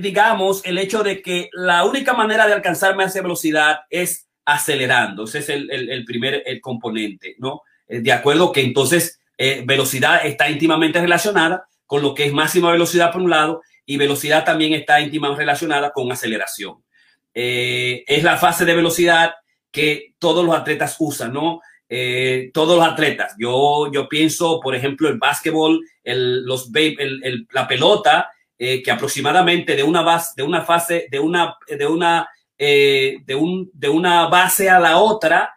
digamos 0.01 0.65
el 0.65 0.79
hecho 0.79 1.03
de 1.03 1.23
que 1.23 1.51
la 1.53 1.85
única 1.85 2.15
manera 2.15 2.47
de 2.47 2.55
alcanzar 2.55 2.97
más 2.97 3.15
velocidad 3.15 3.81
es 3.91 4.29
acelerando 4.45 5.25
ese 5.25 5.39
es 5.39 5.49
el, 5.49 5.71
el, 5.71 6.05
primer 6.05 6.43
el 6.47 6.61
componente 6.61 7.37
no 7.39 7.63
eh, 7.87 8.01
de 8.01 8.13
acuerdo 8.13 8.53
que 8.53 8.63
entonces 8.63 9.21
eh, 9.37 9.63
velocidad 9.65 10.27
está 10.27 10.51
íntimamente 10.51 11.01
relacionada 11.01 11.69
con 11.87 12.03
lo 12.03 12.13
que 12.15 12.27
es 12.27 12.33
máxima 12.33 12.73
velocidad 12.73 13.13
por 13.13 13.23
un 13.23 13.31
lado 13.31 13.63
y 13.87 13.97
velocidad 13.97 14.45
también 14.45 14.75
está 14.75 15.01
íntimamente 15.01 15.41
relacionada 15.41 15.93
con 15.93 16.13
aceleración. 16.13 16.85
Eh, 17.33 18.05
es 18.07 18.23
la 18.23 18.37
fase 18.37 18.67
de 18.67 18.75
velocidad 18.75 19.33
que 19.71 20.15
todos 20.19 20.45
los 20.45 20.55
atletas 20.55 20.97
usan, 20.99 21.33
¿no? 21.33 21.61
Eh, 21.89 22.51
todos 22.53 22.77
los 22.77 22.87
atletas. 22.87 23.35
Yo, 23.39 23.91
yo 23.91 24.07
pienso, 24.09 24.61
por 24.61 24.75
ejemplo, 24.75 25.09
el 25.09 25.17
básquetbol, 25.17 25.81
el, 26.05 26.45
los, 26.45 26.71
el, 26.75 27.47
la 27.51 27.67
pelota, 27.67 28.31
eh, 28.61 28.83
que 28.83 28.91
aproximadamente 28.91 29.77
de 29.77 29.85
una 29.85 30.03
base, 30.03 30.33
de 30.37 30.43
una 30.43 30.65
fase, 30.65 31.07
de 31.13 31.21
una, 31.21 31.57
de 31.69 31.87
una, 31.87 32.29
eh, 32.59 33.19
de 33.25 33.35
un, 33.37 33.71
de 33.73 33.89
una 33.89 34.27
base 34.27 34.69
a 34.69 34.81
la 34.81 34.99
otra, 34.99 35.55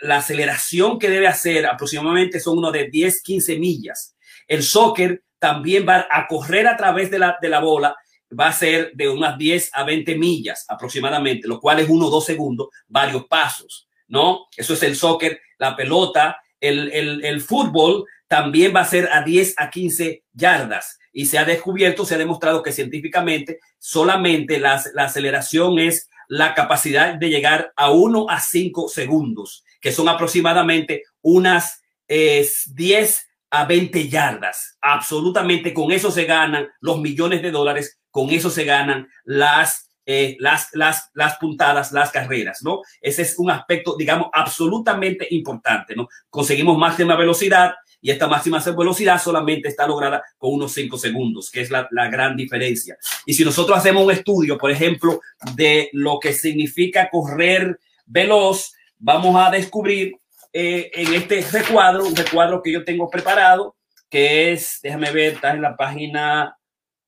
la 0.00 0.16
aceleración 0.16 0.98
que 0.98 1.10
debe 1.10 1.26
hacer 1.26 1.66
aproximadamente 1.66 2.40
son 2.40 2.58
unos 2.58 2.72
de 2.72 2.88
10, 2.88 3.22
15 3.22 3.58
millas. 3.58 4.16
El 4.48 4.62
soccer 4.62 5.22
también 5.38 5.86
va 5.86 6.06
a 6.10 6.26
correr 6.26 6.66
a 6.66 6.78
través 6.78 7.10
de 7.10 7.18
la, 7.18 7.36
de 7.42 7.48
la 7.50 7.60
bola, 7.60 7.94
va 8.38 8.48
a 8.48 8.52
ser 8.52 8.92
de 8.94 9.08
unas 9.08 9.36
10 9.36 9.70
a 9.74 9.84
20 9.84 10.16
millas 10.16 10.64
aproximadamente, 10.68 11.46
lo 11.46 11.60
cual 11.60 11.80
es 11.80 11.88
uno 11.90 12.06
o 12.06 12.10
dos 12.10 12.24
segundos, 12.24 12.68
varios 12.88 13.26
pasos, 13.26 13.86
¿no? 14.08 14.46
Eso 14.56 14.72
es 14.72 14.82
el 14.82 14.96
soccer, 14.96 15.40
la 15.58 15.76
pelota, 15.76 16.38
el, 16.58 16.90
el, 16.90 17.22
el 17.22 17.42
fútbol 17.42 18.06
también 18.26 18.74
va 18.74 18.80
a 18.80 18.86
ser 18.86 19.10
a 19.12 19.22
10 19.22 19.56
a 19.58 19.68
15 19.68 20.24
yardas 20.32 20.98
y 21.14 21.26
se 21.26 21.38
ha 21.38 21.46
descubierto, 21.46 22.04
se 22.04 22.16
ha 22.16 22.18
demostrado 22.18 22.62
que 22.62 22.72
científicamente 22.72 23.60
solamente 23.78 24.58
la, 24.58 24.82
la 24.92 25.04
aceleración 25.04 25.78
es 25.78 26.10
la 26.28 26.54
capacidad 26.54 27.14
de 27.14 27.30
llegar 27.30 27.72
a 27.76 27.90
1 27.90 28.26
a 28.28 28.40
5 28.40 28.88
segundos, 28.88 29.64
que 29.80 29.92
son 29.92 30.08
aproximadamente 30.08 31.04
unas 31.22 31.82
eh, 32.08 32.46
10 32.72 33.28
a 33.50 33.64
20 33.64 34.08
yardas. 34.08 34.76
Absolutamente 34.80 35.72
con 35.72 35.92
eso 35.92 36.10
se 36.10 36.24
ganan 36.24 36.68
los 36.80 37.00
millones 37.00 37.42
de 37.42 37.50
dólares, 37.50 37.98
con 38.10 38.30
eso 38.30 38.50
se 38.50 38.64
ganan 38.64 39.08
las, 39.24 39.90
eh, 40.06 40.36
las, 40.40 40.70
las, 40.72 41.10
las 41.14 41.36
puntadas, 41.36 41.92
las 41.92 42.10
carreras, 42.10 42.62
¿no? 42.62 42.80
Ese 43.00 43.22
es 43.22 43.38
un 43.38 43.50
aspecto, 43.50 43.96
digamos, 43.96 44.28
absolutamente 44.32 45.26
importante, 45.30 45.94
¿no? 45.94 46.08
Conseguimos 46.30 46.76
máxima 46.76 47.16
velocidad, 47.16 47.74
y 48.04 48.10
esta 48.10 48.28
máxima 48.28 48.58
velocidad 48.58 49.18
solamente 49.18 49.68
está 49.68 49.86
lograda 49.86 50.22
con 50.36 50.52
unos 50.52 50.74
5 50.74 50.98
segundos, 50.98 51.50
que 51.50 51.62
es 51.62 51.70
la, 51.70 51.88
gran 52.10 52.36
diferencia. 52.36 52.98
Y 53.24 53.32
si 53.32 53.46
nosotros 53.46 53.78
hacemos 53.78 54.04
un 54.04 54.10
estudio, 54.10 54.58
por 54.58 54.70
ejemplo, 54.70 55.22
de 55.54 55.88
lo 55.94 56.20
que 56.20 56.34
significa 56.34 57.08
correr 57.08 57.80
veloz, 58.04 58.74
vamos 58.98 59.34
a 59.42 59.50
descubrir 59.50 60.16
eh, 60.52 60.90
en 60.92 61.14
este 61.14 61.40
recuadro, 61.50 62.06
un 62.06 62.14
recuadro 62.14 62.60
que 62.62 62.72
yo 62.72 62.84
tengo 62.84 63.08
preparado, 63.08 63.74
que 64.10 64.52
es, 64.52 64.80
déjame 64.82 65.10
ver, 65.10 65.32
está 65.36 65.52
en 65.52 65.62
la 65.62 65.74
página 65.74 66.58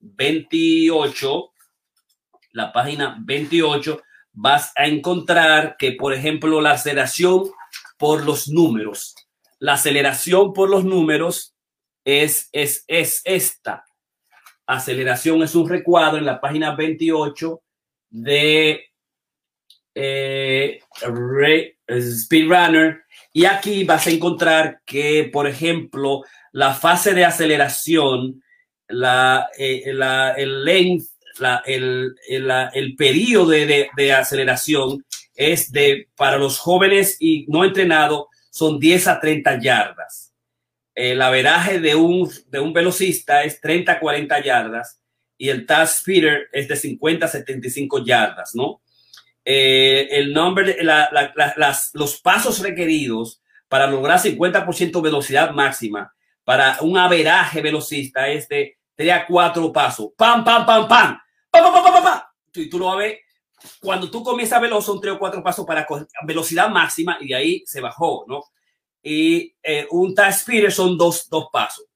28, 0.00 1.52
la 2.52 2.72
página 2.72 3.18
28, 3.22 4.00
vas 4.32 4.72
a 4.74 4.86
encontrar 4.86 5.76
que, 5.78 5.92
por 5.92 6.14
ejemplo, 6.14 6.62
la 6.62 6.70
aceleración 6.70 7.50
por 7.98 8.24
los 8.24 8.48
números 8.48 9.14
la 9.58 9.74
aceleración 9.74 10.52
por 10.52 10.70
los 10.70 10.84
números 10.84 11.54
es, 12.04 12.48
es, 12.52 12.84
es 12.86 13.22
esta. 13.24 13.84
Aceleración 14.66 15.42
es 15.42 15.54
un 15.54 15.68
recuadro 15.68 16.18
en 16.18 16.26
la 16.26 16.40
página 16.40 16.74
28 16.74 17.62
de 18.10 18.86
eh, 19.94 20.80
Speedrunner. 21.88 23.02
Y 23.32 23.44
aquí 23.44 23.84
vas 23.84 24.06
a 24.06 24.10
encontrar 24.10 24.80
que, 24.84 25.28
por 25.32 25.46
ejemplo, 25.46 26.22
la 26.52 26.74
fase 26.74 27.14
de 27.14 27.24
aceleración, 27.24 28.42
la, 28.88 29.48
eh, 29.58 29.92
la, 29.92 30.32
el 30.32 30.64
length, 30.64 31.06
el 31.66 32.94
periodo 32.96 33.50
de, 33.50 33.66
de, 33.66 33.90
de, 33.94 34.12
aceleración 34.12 35.04
es 35.34 35.70
de, 35.70 36.08
para 36.16 36.38
los 36.38 36.58
jóvenes 36.58 37.18
y 37.20 37.44
no 37.48 37.64
entrenados, 37.64 38.26
son 38.56 38.80
10 38.80 39.08
a 39.08 39.20
30 39.20 39.60
yardas. 39.60 40.32
El 40.94 41.20
averaje 41.20 41.78
de 41.78 41.94
un, 41.94 42.26
de 42.48 42.58
un 42.58 42.72
velocista 42.72 43.42
es 43.44 43.60
30 43.60 43.92
a 43.92 44.00
40 44.00 44.42
yardas 44.42 44.98
y 45.36 45.50
el 45.50 45.66
task 45.66 45.98
speeder 45.98 46.48
es 46.52 46.66
de 46.66 46.74
50 46.74 47.26
a 47.26 47.28
75 47.28 48.02
yardas, 48.02 48.54
¿no? 48.54 48.80
Eh, 49.44 50.08
el 50.10 50.32
nombre, 50.32 50.82
la, 50.82 51.10
la, 51.12 51.34
la, 51.36 51.52
las, 51.58 51.90
los 51.92 52.18
pasos 52.22 52.60
requeridos 52.60 53.42
para 53.68 53.86
lograr 53.86 54.20
50% 54.20 55.02
velocidad 55.02 55.50
máxima 55.50 56.14
para 56.42 56.78
un 56.80 56.96
averaje 56.96 57.60
velocista 57.60 58.26
es 58.28 58.48
de 58.48 58.78
3 58.94 59.12
a 59.12 59.26
4 59.26 59.70
pasos. 59.70 60.08
¡Pam, 60.16 60.42
pam, 60.42 60.64
pam, 60.64 60.88
pam! 60.88 61.18
¡Pam, 61.50 61.62
pam, 61.62 61.74
pam, 61.74 61.92
pam, 61.92 62.02
pam! 62.02 62.20
Y 62.54 62.70
tú 62.70 62.78
lo 62.78 62.96
ver 62.96 63.18
cuando 63.80 64.10
tú 64.10 64.22
comienzas 64.22 64.60
veloz 64.60 64.84
son 64.84 65.00
tres 65.00 65.14
o 65.14 65.18
cuatro 65.18 65.42
pasos 65.42 65.66
para 65.66 65.86
velocidad 66.24 66.68
máxima 66.68 67.18
y 67.20 67.28
de 67.28 67.34
ahí 67.34 67.62
se 67.66 67.80
bajó, 67.80 68.24
¿no? 68.28 68.44
Y 69.02 69.54
eh, 69.62 69.86
un 69.90 70.14
task 70.14 70.40
speeder 70.40 70.72
son 70.72 70.98
dos, 70.98 71.28
dos 71.28 71.46
pasos, 71.52 71.86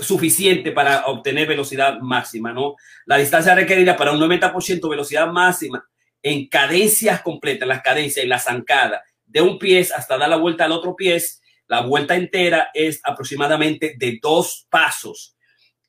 suficiente 0.00 0.72
para 0.72 1.06
obtener 1.06 1.48
velocidad 1.48 1.98
máxima, 2.00 2.52
¿no? 2.52 2.76
La 3.06 3.16
distancia 3.16 3.54
requerida 3.54 3.96
para 3.96 4.12
un 4.12 4.20
90% 4.20 4.88
velocidad 4.88 5.26
máxima 5.28 5.88
en 6.22 6.48
cadencias 6.48 7.22
completas, 7.22 7.68
las 7.68 7.82
cadencias 7.82 8.24
y 8.24 8.28
la 8.28 8.38
zancada 8.38 9.02
de 9.24 9.40
un 9.40 9.58
pie 9.58 9.80
hasta 9.80 10.18
dar 10.18 10.28
la 10.28 10.36
vuelta 10.36 10.64
al 10.64 10.72
otro 10.72 10.96
pie, 10.96 11.22
la 11.66 11.82
vuelta 11.82 12.16
entera 12.16 12.70
es 12.74 13.00
aproximadamente 13.04 13.94
de 13.98 14.18
dos 14.20 14.66
pasos. 14.70 15.36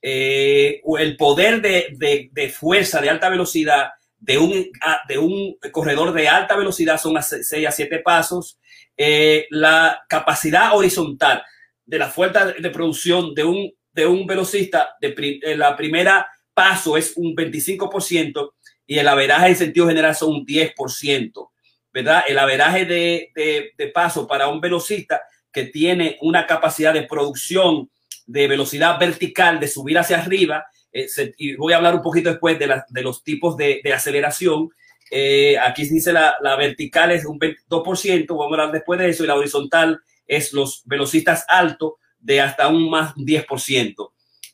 Eh, 0.02 0.82
el 1.00 1.18
poder 1.18 1.62
de, 1.62 1.88
de, 1.98 2.30
de 2.32 2.50
fuerza 2.50 3.02
de 3.02 3.10
alta 3.10 3.30
velocidad 3.30 3.90
de 4.20 4.38
un, 4.38 4.70
de 5.08 5.18
un 5.18 5.58
corredor 5.72 6.14
de 6.14 6.28
alta 6.28 6.56
velocidad 6.56 7.00
son 7.00 7.18
a 7.18 7.22
6 7.22 7.68
a 7.68 7.72
7 7.72 8.00
pasos. 8.00 8.60
Eh, 8.96 9.48
la 9.50 10.04
capacidad 10.10 10.76
horizontal 10.76 11.42
de 11.86 12.00
la 12.00 12.10
fuerza 12.10 12.48
de 12.48 12.70
producción 12.70 13.34
de 13.34 13.44
un, 13.44 13.72
de 13.94 14.06
un 14.06 14.28
velocista, 14.28 14.96
de, 15.00 15.56
la 15.56 15.76
primera 15.76 16.28
paso 16.54 16.98
es 16.98 17.14
un 17.16 17.36
25% 17.36 18.52
y 18.86 19.00
el 19.00 19.08
averaje 19.08 19.48
en 19.48 19.56
sentido 19.56 19.88
general 19.88 20.16
son 20.16 20.32
un 20.32 20.46
10%, 20.46 21.50
¿verdad? 21.94 22.24
El 22.28 22.38
averaje 22.38 22.86
de, 22.86 23.32
de, 23.34 23.72
de 23.78 23.88
paso 23.88 24.28
para 24.28 24.50
un 24.50 24.60
velocista 24.60 25.22
que 25.52 25.66
tiene 25.66 26.18
una 26.22 26.46
capacidad 26.46 26.94
de 26.94 27.04
producción 27.04 27.90
de 28.28 28.48
velocidad 28.48 29.00
vertical, 29.00 29.60
de 29.60 29.68
subir 29.68 29.98
hacia 29.98 30.20
arriba, 30.20 30.68
eh, 30.92 31.08
y 31.38 31.56
voy 31.56 31.74
a 31.74 31.78
hablar 31.78 31.96
un 31.96 32.02
poquito 32.02 32.30
después 32.30 32.58
de, 32.58 32.82
de 32.90 33.02
los 33.02 33.24
tipos 33.24 33.56
de, 33.58 33.82
de 33.84 33.94
aceleración. 33.94 34.70
Eh, 35.12 35.58
aquí 35.58 35.86
se 35.86 35.96
dice 35.96 36.14
la, 36.14 36.36
la, 36.42 36.56
vertical 36.56 37.12
es 37.12 37.26
un 37.26 37.40
22%, 37.40 38.28
vamos 38.30 38.44
a 38.44 38.62
hablar 38.62 38.72
después 38.72 39.00
de 39.00 39.10
eso, 39.10 39.24
y 39.24 39.28
la 39.28 39.36
horizontal 39.36 40.02
es 40.28 40.54
los 40.54 40.84
velocistas 40.86 41.46
altos 41.48 41.94
de 42.20 42.42
hasta 42.42 42.68
un 42.68 42.90
más 42.90 43.16
10%. 43.16 44.12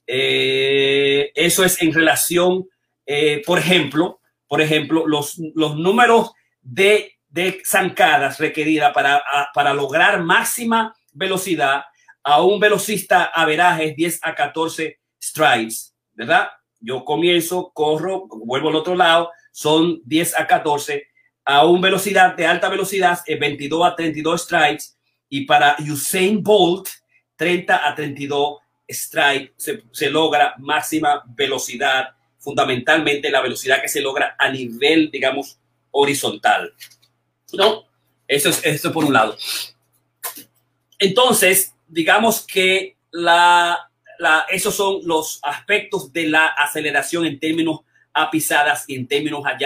Eh, 0.08 1.32
eso 1.34 1.64
es 1.64 1.82
en 1.82 1.94
relación, 1.94 2.68
eh, 3.06 3.42
por 3.46 3.60
ejemplo, 3.60 4.20
por 4.48 4.62
ejemplo, 4.62 5.08
los, 5.08 5.38
los 5.56 5.76
números 5.76 6.32
de, 6.62 7.14
de 7.28 7.62
zancadas 7.66 8.40
requeridas 8.40 8.94
para, 8.94 9.18
a, 9.18 9.50
para 9.54 9.74
lograr 9.74 10.22
máxima 10.22 10.96
velocidad 11.12 11.84
a 12.24 12.42
un 12.44 12.60
velocista 12.60 13.26
averaje 13.26 13.86
es 13.86 13.96
10 13.96 14.20
a 14.24 14.36
14 14.36 15.00
strides. 15.22 15.95
¿Verdad? 16.16 16.50
Yo 16.80 17.06
comienzo, 17.06 17.72
corro, 17.74 18.28
vuelvo 18.28 18.70
al 18.70 18.76
otro 18.76 18.96
lado, 18.96 19.32
son 19.52 20.02
10 20.06 20.40
a 20.40 20.48
14, 20.48 21.08
a 21.46 21.66
una 21.66 21.82
velocidad 21.82 22.36
de 22.36 22.46
alta 22.46 22.70
velocidad 22.70 23.20
es 23.26 23.40
22 23.40 23.88
a 23.88 23.96
32 23.96 24.42
strikes 24.42 24.84
y 25.30 25.46
para 25.46 25.78
Usain 25.80 26.42
Bolt 26.42 26.88
30 27.36 27.88
a 27.88 27.94
32 27.94 28.58
strikes 28.90 29.54
se, 29.58 29.84
se 29.92 30.10
logra 30.10 30.56
máxima 30.58 31.24
velocidad, 31.28 32.16
fundamentalmente 32.40 33.30
la 33.30 33.42
velocidad 33.42 33.82
que 33.82 33.90
se 33.90 34.02
logra 34.02 34.36
a 34.38 34.50
nivel, 34.50 35.12
digamos, 35.12 35.60
horizontal. 35.92 36.74
¿No? 37.54 37.86
Eso 38.28 38.50
es, 38.50 38.66
eso 38.66 38.92
por 38.92 39.06
un 39.06 39.14
lado. 39.14 39.38
Entonces, 41.00 41.74
digamos 41.88 42.46
que 42.46 42.98
la, 43.12 43.92
la, 44.20 44.46
esos 44.50 44.76
son 44.76 45.00
los 45.04 45.40
aspectos 45.44 46.12
de 46.12 46.28
la 46.28 46.48
aceleración 46.48 47.26
en 47.26 47.40
términos 47.40 47.82
a 48.14 48.32
pisadas 48.32 48.86
y 48.88 48.96
en 48.96 49.08
términos 49.08 49.44
a, 49.46 49.58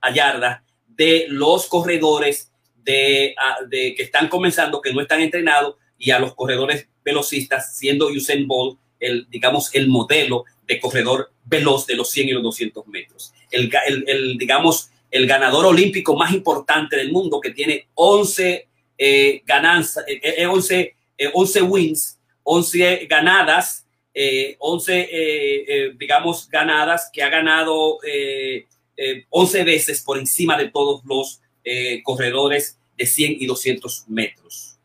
a 0.00 0.10
yardas 0.12 0.62
de 0.88 1.26
los 1.28 1.66
corredores 1.66 2.50
de, 2.84 3.34
de, 3.68 3.94
que 3.94 4.02
están 4.02 4.28
comenzando, 4.28 4.80
que 4.80 4.92
no 4.92 5.00
están 5.00 5.20
entrenados, 5.20 5.76
y 5.98 6.10
a 6.10 6.18
los 6.18 6.34
corredores 6.34 6.88
velocistas, 7.04 7.76
siendo 7.76 8.08
Usain 8.08 8.46
Bolt 8.48 8.78
el, 8.98 9.28
digamos, 9.30 9.74
el 9.74 9.88
modelo 9.88 10.44
de 10.66 10.80
corredor 10.80 11.32
veloz 11.44 11.86
de 11.86 11.96
los 11.96 12.10
100 12.10 12.28
y 12.28 12.32
los 12.32 12.42
200 12.42 12.86
metros. 12.86 13.32
El, 13.50 13.70
el, 13.86 14.04
el 14.08 14.38
digamos, 14.38 14.90
el 15.10 15.26
ganador 15.26 15.66
olímpico 15.66 16.16
más 16.16 16.32
importante 16.32 16.96
del 16.96 17.12
mundo, 17.12 17.40
que 17.40 17.50
tiene 17.50 17.88
11 17.94 18.68
eh, 18.98 19.42
ganancias, 19.44 20.04
eh, 20.08 20.46
11, 20.46 20.96
eh, 21.18 21.30
11 21.34 21.62
wins, 21.62 22.18
11 22.44 23.06
ganadas 23.06 23.82
eh, 24.14 24.56
11, 24.58 25.00
eh, 25.00 25.64
eh, 25.66 25.92
digamos, 25.96 26.48
ganadas, 26.48 27.10
que 27.12 27.22
ha 27.22 27.30
ganado 27.30 27.98
11 27.98 29.60
eh, 29.60 29.64
veces 29.64 30.02
por 30.02 30.18
encima 30.18 30.56
de 30.56 30.68
todos 30.68 31.02
los 31.04 31.40
corredores 32.02 32.78
de 32.96 33.06
100 33.06 33.36
y 33.40 33.46
200 33.46 34.04
metros. 34.08 34.78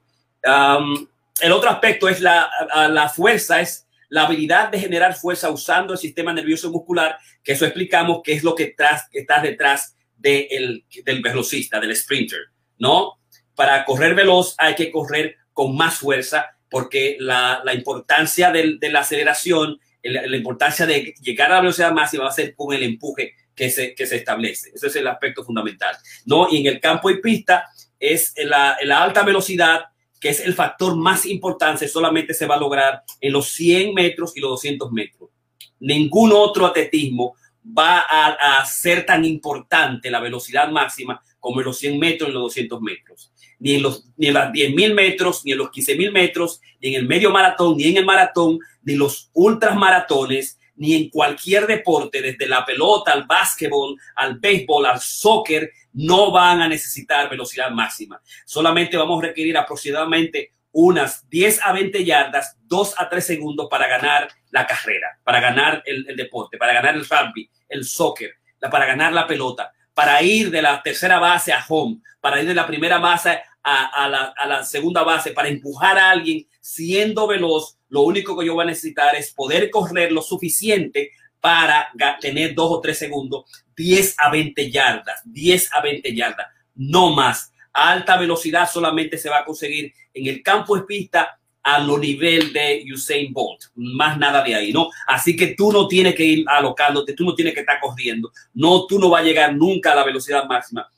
El 0.43 1.52
otro 1.52 1.70
aspecto 1.70 2.08
es 2.08 2.22
la, 2.22 2.50
la 2.89 3.10
fuerza, 3.10 3.62
es 3.62 3.86
la 4.10 4.24
habilidad 4.24 4.70
de 4.70 4.80
generar 4.80 5.15
fuerza 5.15 5.50
usando 5.50 5.93
el 5.93 6.00
sistema 6.00 6.32
nervioso 6.34 6.72
muscular, 6.72 7.17
que 7.43 7.52
eso 7.54 7.65
explicamos 7.65 8.22
que 8.24 8.34
es 8.34 8.43
lo 8.43 8.56
que, 8.56 8.67
tras, 8.67 9.10
está 9.12 9.41
detrás 9.41 9.96
de 10.15 10.48
el, 10.52 10.86
del 11.04 11.22
velocista, 11.22 11.80
del 11.80 11.96
sprinter, 11.96 12.39
¿no? 12.78 13.20
Para 13.56 13.84
correr 13.86 14.15
veloz 14.15 14.56
hay 14.58 14.76
que 14.76 14.91
correr 14.91 15.36
con 15.52 15.76
más 15.76 15.96
fuerza 15.96 16.57
porque 16.69 17.17
la, 17.19 17.62
la 17.63 17.73
importancia 17.73 18.51
de, 18.51 18.77
de, 18.80 18.89
la 18.91 18.99
aceleración, 18.99 19.80
la, 20.03 20.27
la, 20.27 20.38
importancia 20.38 20.86
de 20.86 21.13
llegar 21.21 21.51
a 21.51 21.56
la 21.56 21.62
velocidad 21.62 21.91
máxima 21.91 22.23
va 22.23 22.30
a 22.30 22.34
ser 22.34 22.56
con 22.56 22.73
el 22.73 22.84
empuje 22.84 23.34
que 23.58 23.71
se, 23.71 23.95
establece. 23.97 24.69
Ese 24.73 24.88
es 24.88 24.95
el 24.95 25.08
aspecto 25.08 25.43
fundamental. 25.43 25.97
¿no? 26.25 26.47
Y 26.49 26.58
en 26.58 26.67
el 26.67 26.80
campo 26.80 27.10
y 27.10 27.19
pista 27.19 27.65
es 27.99 28.34
la, 28.38 28.77
alta 29.01 29.23
velocidad, 29.23 29.86
que 30.21 30.30
es 30.30 30.39
el 30.41 30.53
factor 30.53 30.95
más 30.95 31.25
importante, 31.25 31.88
solamente 31.88 32.36
se 32.36 32.45
va 32.45 32.56
a 32.56 32.60
lograr 32.60 33.03
en 33.19 33.34
los 33.34 33.49
100 33.49 33.95
metros 33.95 34.38
y 34.38 34.39
los 34.39 34.51
200 34.51 34.91
metros. 34.91 35.32
Ningún 35.80 36.32
otro 36.34 36.67
atletismo 36.67 37.36
va 37.77 37.99
a 37.99 38.65
ser 38.65 39.06
tan 39.06 39.25
importante 39.25 40.10
la 40.10 40.19
velocidad 40.19 40.69
máxima 40.69 41.21
como 41.47 41.62
en 41.62 41.65
los 41.67 41.77
100 41.77 41.97
metros 41.97 42.29
y 42.29 42.33
los 42.33 42.41
200 42.41 42.81
metros 42.81 43.31
ni 43.57 43.75
en, 43.75 43.83
los, 43.83 44.05
ni 44.17 44.27
en 44.27 44.33
las 44.33 44.51
10.000 44.51 44.93
metros, 44.93 45.45
ni 45.45 45.53
en 45.53 45.60
los 45.60 45.69
15.000 45.69 46.12
metros, 46.12 46.60
ni 46.81 46.89
en 46.89 46.95
el 46.95 47.07
medio 47.07 47.31
maratón, 47.31 47.77
ni 47.77 47.86
en 47.86 47.95
el 47.95 48.05
maratón, 48.05 48.60
ni 48.83 48.95
los 48.95 49.29
ultramaratones, 49.31 50.60
ni 50.75 50.93
en 50.93 51.10
cualquier 51.10 51.65
deporte, 51.65 52.21
desde 52.21 52.47
la 52.47 52.65
pelota 52.65 53.13
al 53.13 53.23
básquetbol, 53.23 53.97
al 54.17 54.39
béisbol, 54.39 54.88
al 54.88 54.99
soccer, 54.99 55.71
no 55.93 56.31
van 56.31 56.62
a 56.62 56.67
necesitar 56.67 57.29
velocidad 57.29 57.71
máxima. 57.71 58.21
Solamente 58.45 58.97
vamos 58.97 59.23
a 59.23 59.27
requerir 59.27 59.57
aproximadamente 59.57 60.51
unas 60.73 61.27
10 61.29 61.62
a 61.63 61.71
20 61.71 62.03
yardas, 62.03 62.57
2 62.65 62.95
a 62.97 63.07
3 63.07 63.25
segundos 63.25 63.67
para 63.71 63.88
ganar 63.88 64.27
la 64.51 64.67
carrera, 64.67 65.17
para 65.23 65.39
ganar 65.39 65.81
el, 65.86 66.05
el 66.10 66.17
deporte, 66.17 66.57
para 66.57 66.73
ganar 66.73 66.95
el 66.95 67.05
rugby, 67.05 67.49
el 67.69 67.86
soccer, 67.86 68.33
para 68.60 68.86
ganar 68.86 69.13
la 69.13 69.25
pelota 69.25 69.71
para 69.97 70.21
ir 70.21 70.51
de 70.51 70.62
la 70.62 70.83
tercera 70.83 71.17
base 71.17 71.51
a 71.51 71.65
home, 71.67 72.01
para 72.21 72.39
ir 72.39 72.47
de 72.47 72.53
la 72.53 72.67
primera 72.67 72.99
base 72.99 73.39
a, 73.63 74.07
la, 74.47 74.63
segunda 74.63 75.01
base, 75.01 75.31
para 75.31 75.47
empujar 75.47 75.97
a 75.97 76.12
alguien 76.12 76.45
siendo 76.62 77.25
veloz, 77.25 77.79
lo 77.89 78.01
único 78.01 78.38
que 78.38 78.45
yo 78.45 78.53
voy 78.53 78.62
a 78.62 78.67
necesitar 78.67 79.15
es 79.15 79.33
poder 79.33 79.71
correr 79.71 80.12
lo 80.12 80.21
suficiente 80.21 81.10
para 81.41 81.91
tener 82.21 82.53
dos 82.53 82.73
o 82.73 82.79
tres 82.79 82.99
segundos, 82.99 83.45
10 83.75 84.17
a 84.19 84.29
20 84.29 84.69
yardas, 84.69 85.19
10 85.25 85.73
a 85.73 85.81
20 85.81 86.15
yardas, 86.15 86.45
no 86.75 87.10
más. 87.15 87.51
Alta 87.73 88.17
velocidad 88.17 88.69
solamente 88.71 89.17
se 89.17 89.31
va 89.31 89.39
a 89.39 89.45
conseguir 89.45 89.91
en 90.13 90.27
el 90.27 90.43
campo 90.43 90.75
de 90.75 90.83
pista 90.83 91.39
a 91.67 91.80
lo 91.80 91.97
nivel 91.97 92.53
de 92.53 92.86
Usain 92.93 93.34
Bolt, 93.34 93.65
más 93.75 94.17
nada 94.17 94.41
de 94.41 94.56
ahí, 94.56 94.71
¿no? 94.71 94.89
Así 95.06 95.36
que 95.36 95.47
tú 95.47 95.69
no 95.69 95.86
tienes 95.86 96.15
que 96.15 96.23
ir 96.23 96.45
alocándote, 96.47 97.12
tú 97.12 97.25
no 97.25 97.36
tienes 97.36 97.53
que 97.53 97.60
estar 97.60 97.77
corriendo, 97.82 98.32
no, 98.53 98.88
tú 98.88 98.97
no 98.97 99.10
vas 99.10 99.21
a 99.21 99.25
llegar 99.25 99.53
nunca 99.53 99.91
a 99.91 99.95
la 99.95 100.06
velocidad 100.06 100.45
máxima. 100.45 100.89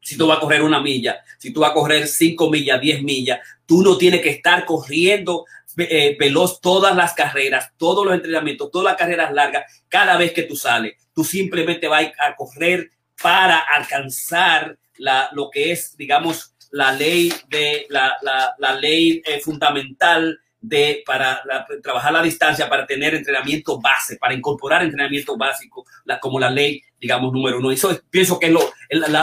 Si 0.00 0.16
tú 0.16 0.26
vas 0.26 0.38
a 0.38 0.40
correr 0.40 0.62
una 0.62 0.80
milla, 0.80 1.20
si 1.36 1.52
tú 1.52 1.60
vas 1.60 1.72
a 1.72 1.74
correr 1.74 2.06
cinco 2.06 2.48
millas, 2.48 2.80
diez 2.80 3.02
millas, 3.02 3.40
tú 3.66 3.82
no 3.82 3.98
tienes 3.98 4.22
que 4.22 4.30
estar 4.30 4.64
corriendo 4.64 5.44
eh, 5.76 6.16
veloz 6.18 6.62
todas 6.62 6.96
las 6.96 7.12
carreras, 7.12 7.70
todos 7.76 8.06
los 8.06 8.14
entrenamientos, 8.14 8.70
todas 8.70 8.86
las 8.86 8.96
carreras 8.96 9.30
largas, 9.34 9.70
cada 9.90 10.16
vez 10.16 10.32
que 10.32 10.44
tú 10.44 10.56
sales. 10.56 10.94
Tú 11.14 11.22
simplemente 11.22 11.86
vas 11.86 12.06
a 12.18 12.34
correr 12.34 12.92
para 13.22 13.58
alcanzar 13.58 14.78
la, 14.96 15.28
lo 15.32 15.50
que 15.50 15.70
es, 15.70 15.98
digamos, 15.98 16.54
la 16.70 16.92
ley 16.92 17.32
de 17.48 17.86
la, 17.88 18.16
la, 18.58 18.74
ley 18.74 19.22
eh, 19.24 19.40
fundamental 19.40 20.38
de 20.60 21.02
para 21.06 21.42
trabajar 21.82 22.12
la 22.12 22.22
distancia 22.22 22.68
para 22.68 22.86
tener 22.86 23.14
entrenamiento 23.14 23.80
base, 23.80 24.16
para 24.16 24.34
incorporar 24.34 24.82
entrenamiento 24.82 25.36
básico, 25.36 25.84
como 26.20 26.40
la 26.40 26.50
ley, 26.50 26.82
digamos, 27.00 27.32
número 27.32 27.58
uno. 27.58 27.70
Eso 27.70 27.90
es, 27.90 28.02
pienso 28.10 28.38
que 28.38 28.46
es 28.46 28.52
lo, 28.52 28.60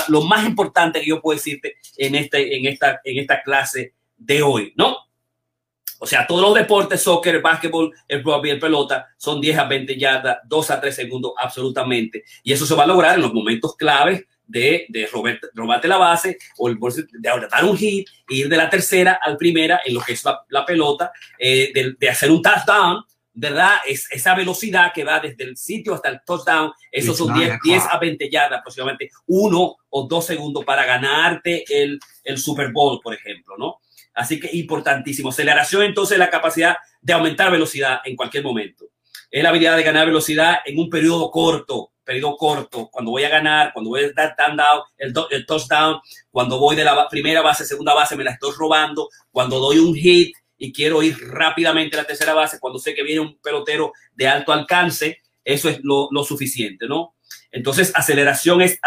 lo 0.08 0.21
más 0.21 0.45
importante 0.45 1.01
que 1.01 1.08
yo 1.08 1.21
puedo 1.21 1.38
decirte 1.38 1.75
en, 1.97 2.15
este, 2.15 2.58
en, 2.58 2.65
esta, 2.67 3.01
en 3.03 3.25
clase 3.43 3.93
de 4.17 4.41
hoy, 4.41 4.73
¿no? 4.77 4.97
O 5.99 6.05
sea, 6.05 6.27
todos 6.27 6.41
los 6.41 6.53
deportes, 6.53 7.01
soccer, 7.01 7.41
básquetbol, 7.41 7.93
el 8.08 8.23
rugby, 8.23 8.49
el 8.49 8.60
pelota, 8.60 9.08
son 9.17 9.39
10 9.39 9.58
a 9.58 9.63
20 9.63 9.97
yardas, 9.97 10.38
2 10.45 10.71
a 10.71 10.81
3 10.81 10.95
segundos, 10.95 11.34
absolutamente. 11.38 12.23
Y 12.43 12.51
eso 12.51 12.65
se 12.65 12.75
va 12.75 12.84
a 12.84 12.88
lograr 12.88 13.15
en 13.15 13.21
los 13.21 13.34
momentos 13.34 13.75
claves 13.75 14.25
de, 14.47 14.86
de 14.89 15.08
robarte 15.53 15.88
la 15.88 15.97
base 15.97 16.38
o 16.58 16.67
el, 16.67 16.77
de 16.77 17.47
dar 17.51 17.65
un 17.65 17.77
hit, 17.77 18.08
ir 18.29 18.49
de 18.49 18.58
la 18.58 18.69
tercera 18.69 19.19
al 19.21 19.38
primera 19.38 19.81
en 19.86 19.93
lo 19.93 20.01
que 20.01 20.13
es 20.13 20.23
la, 20.23 20.41
la 20.49 20.65
pelota, 20.65 21.12
eh, 21.39 21.71
de, 21.73 21.95
de, 21.97 22.10
hacer 22.10 22.31
un 22.31 22.41
touchdown, 22.41 23.03
¿verdad? 23.34 23.77
Es, 23.86 24.12
esa 24.12 24.34
velocidad 24.34 24.91
que 24.93 25.03
va 25.03 25.19
desde 25.19 25.43
el 25.43 25.58
sitio 25.58 25.93
hasta 25.93 26.10
el 26.10 26.21
touchdown, 26.25 26.71
esos 26.91 27.17
son 27.17 27.34
10, 27.34 27.58
10 27.63 27.84
a 27.89 27.99
20 27.99 28.29
yardas 28.29 28.60
aproximadamente, 28.60 29.10
uno 29.27 29.75
o 29.89 30.08
dos 30.08 30.25
segundos 30.25 30.63
para 30.63 30.86
ganarte 30.86 31.65
el, 31.69 31.99
el 32.23 32.38
Super 32.38 32.71
Bowl, 32.71 32.99
por 33.01 33.13
ejemplo, 33.13 33.55
¿no? 33.58 33.79
Así 34.13 34.39
que 34.39 34.49
importantísimo. 34.55 35.29
Aceleración, 35.29 35.84
entonces, 35.84 36.17
la 36.17 36.29
capacidad 36.29 36.77
de 37.01 37.13
aumentar 37.13 37.51
velocidad 37.51 37.99
en 38.05 38.15
cualquier 38.15 38.43
momento. 38.43 38.86
Es 39.29 39.43
la 39.43 39.49
habilidad 39.49 39.75
de 39.75 39.84
ganar 39.84 40.05
velocidad 40.05 40.60
en 40.65 40.79
un 40.79 40.89
periodo 40.89 41.29
corto 41.29 41.91
periodo 42.06 42.38
corto, 42.38 42.89
cuando 42.89 43.12
voy 43.12 43.24
a 43.24 43.30
ganar, 43.30 43.74
cuando 43.74 43.89
voy 43.89 44.06
a 44.06 44.12
dar 44.13 44.36
down, 44.38 44.82
el, 44.98 45.13
el 45.32 45.46
touchdown, 45.46 46.00
cuando 46.32 46.60
voy 46.60 46.76
de 46.76 46.84
la 46.84 47.10
primera 47.10 47.41
base, 47.41 47.65
segunda 47.65 47.94
base, 47.94 48.15
me 48.15 48.24
la 48.24 48.32
estoy 48.32 48.54
robando, 48.58 49.10
cuando 49.32 49.60
doy 49.60 49.80
un 49.80 49.96
hit 49.96 50.36
y 50.58 50.72
quiero 50.72 51.04
ir 51.04 51.18
rápidamente 51.20 51.98
a 51.98 52.02
la 52.02 52.08
tercera 52.08 52.34
base, 52.34 52.60
cuando 52.60 52.80
sé 52.80 52.94
que 52.94 53.04
viene 53.04 53.20
un 53.20 53.38
pelotero 53.39 53.91
de 54.13 54.28
alto 54.28 54.54
alcance, 54.54 55.20
eso 55.44 55.70
es 55.70 55.80
lo, 55.84 56.08
lo 56.12 56.24
suficiente, 56.24 56.88
¿no? 56.88 57.15
Entonces, 57.52 57.91
aceleración 57.96 58.62
es, 58.62 58.80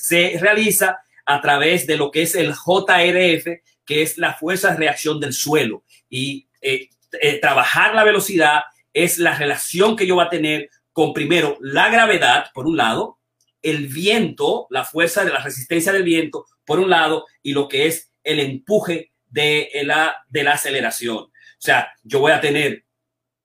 se 0.00 0.38
realiza 0.40 0.98
a 1.26 1.40
través 1.40 1.86
de 1.86 1.96
lo 1.96 2.10
que 2.10 2.22
es 2.22 2.34
el 2.34 2.52
JRF, 2.52 3.60
que 3.84 4.02
es 4.02 4.16
la 4.16 4.34
fuerza 4.34 4.70
de 4.70 4.76
reacción 4.76 5.20
del 5.20 5.34
suelo. 5.34 5.84
Y 6.08 6.48
eh, 6.62 6.88
eh, 7.20 7.38
trabajar 7.40 7.94
la 7.94 8.04
velocidad 8.04 8.62
es 8.94 9.18
la 9.18 9.36
relación 9.36 9.96
que 9.96 10.06
yo 10.06 10.16
va 10.16 10.24
a 10.24 10.30
tener 10.30 10.70
con 10.94 11.12
primero 11.12 11.58
la 11.60 11.90
gravedad, 11.90 12.46
por 12.54 12.66
un 12.66 12.78
lado, 12.78 13.18
el 13.60 13.88
viento, 13.88 14.68
la 14.70 14.84
fuerza 14.84 15.24
de 15.24 15.32
la 15.32 15.42
resistencia 15.42 15.92
del 15.92 16.04
viento, 16.04 16.46
por 16.64 16.78
un 16.78 16.88
lado, 16.88 17.26
y 17.42 17.52
lo 17.52 17.68
que 17.68 17.86
es 17.86 18.12
el 18.22 18.38
empuje 18.38 19.10
de 19.26 19.68
la, 19.82 20.16
de 20.28 20.44
la 20.44 20.52
aceleración. 20.52 21.16
O 21.16 21.30
sea, 21.58 21.92
yo 22.04 22.20
voy 22.20 22.30
a 22.30 22.40
tener 22.40 22.84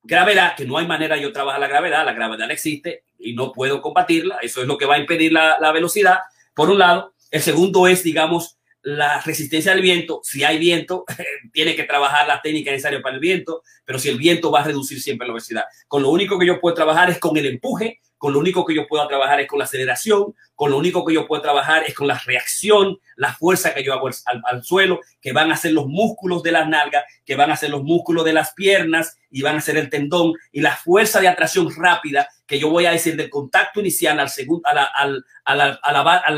gravedad, 0.03 0.55
que 0.55 0.65
no 0.65 0.77
hay 0.77 0.85
manera 0.85 1.15
de 1.15 1.23
yo 1.23 1.33
trabajar 1.33 1.59
la 1.59 1.67
gravedad, 1.67 2.05
la 2.05 2.13
gravedad 2.13 2.51
existe 2.51 3.03
y 3.17 3.33
no 3.33 3.51
puedo 3.51 3.81
combatirla, 3.81 4.37
eso 4.43 4.61
es 4.61 4.67
lo 4.67 4.77
que 4.77 4.85
va 4.85 4.95
a 4.95 4.99
impedir 4.99 5.33
la, 5.33 5.57
la 5.59 5.71
velocidad, 5.71 6.19
por 6.53 6.69
un 6.69 6.77
lado. 6.77 7.15
El 7.31 7.41
segundo 7.41 7.87
es, 7.87 8.03
digamos, 8.03 8.58
la 8.81 9.21
resistencia 9.21 9.73
del 9.73 9.81
viento, 9.81 10.21
si 10.23 10.43
hay 10.43 10.57
viento, 10.57 11.05
tiene 11.53 11.75
que 11.75 11.83
trabajar 11.83 12.27
la 12.27 12.41
técnica 12.41 12.71
necesaria 12.71 13.01
para 13.01 13.15
el 13.15 13.21
viento, 13.21 13.63
pero 13.85 13.99
si 13.99 14.09
el 14.09 14.17
viento 14.17 14.51
va 14.51 14.61
a 14.61 14.65
reducir 14.65 15.01
siempre 15.01 15.27
la 15.27 15.33
velocidad. 15.33 15.63
Con 15.87 16.03
lo 16.03 16.09
único 16.09 16.39
que 16.39 16.45
yo 16.45 16.59
puedo 16.59 16.75
trabajar 16.75 17.09
es 17.09 17.19
con 17.19 17.35
el 17.37 17.45
empuje, 17.45 17.99
con 18.19 18.33
lo 18.33 18.39
único 18.39 18.65
que 18.65 18.75
yo 18.75 18.85
puedo 18.85 19.07
trabajar 19.07 19.39
es 19.39 19.47
con 19.47 19.59
la 19.59 19.65
aceleración, 19.65 20.35
con 20.53 20.71
lo 20.71 20.77
único 20.77 21.05
que 21.05 21.13
yo 21.13 21.25
puedo 21.25 21.41
trabajar 21.41 21.83
es 21.87 21.95
con 21.95 22.05
la 22.05 22.19
reacción, 22.25 22.99
la 23.15 23.33
fuerza 23.33 23.73
que 23.73 23.81
yo 23.81 23.93
hago 23.93 24.07
al, 24.07 24.43
al, 24.43 24.63
suelo, 24.63 24.99
que 25.21 25.31
van 25.31 25.53
a 25.53 25.57
ser 25.57 25.71
los 25.71 25.87
músculos 25.87 26.43
de 26.43 26.51
las 26.51 26.67
nalgas, 26.67 27.05
que 27.25 27.37
van 27.37 27.49
a 27.49 27.55
ser 27.55 27.69
los 27.69 27.81
músculos 27.81 28.25
de 28.25 28.33
las 28.33 28.53
piernas 28.53 29.17
y 29.31 29.41
van 29.41 29.55
a 29.55 29.61
ser 29.61 29.77
el 29.77 29.89
tendón 29.89 30.33
y 30.51 30.59
la 30.59 30.75
fuerza 30.75 31.21
de 31.21 31.29
atracción 31.29 31.73
rápida 31.73 32.27
que 32.45 32.59
yo 32.59 32.69
voy 32.69 32.85
a 32.85 32.91
decir 32.91 33.15
del 33.15 33.29
contacto 33.29 33.79
inicial 33.79 34.19
al, 34.19 34.29
segundo, 34.29 34.67
al, 34.67 35.23
al, 35.45 35.79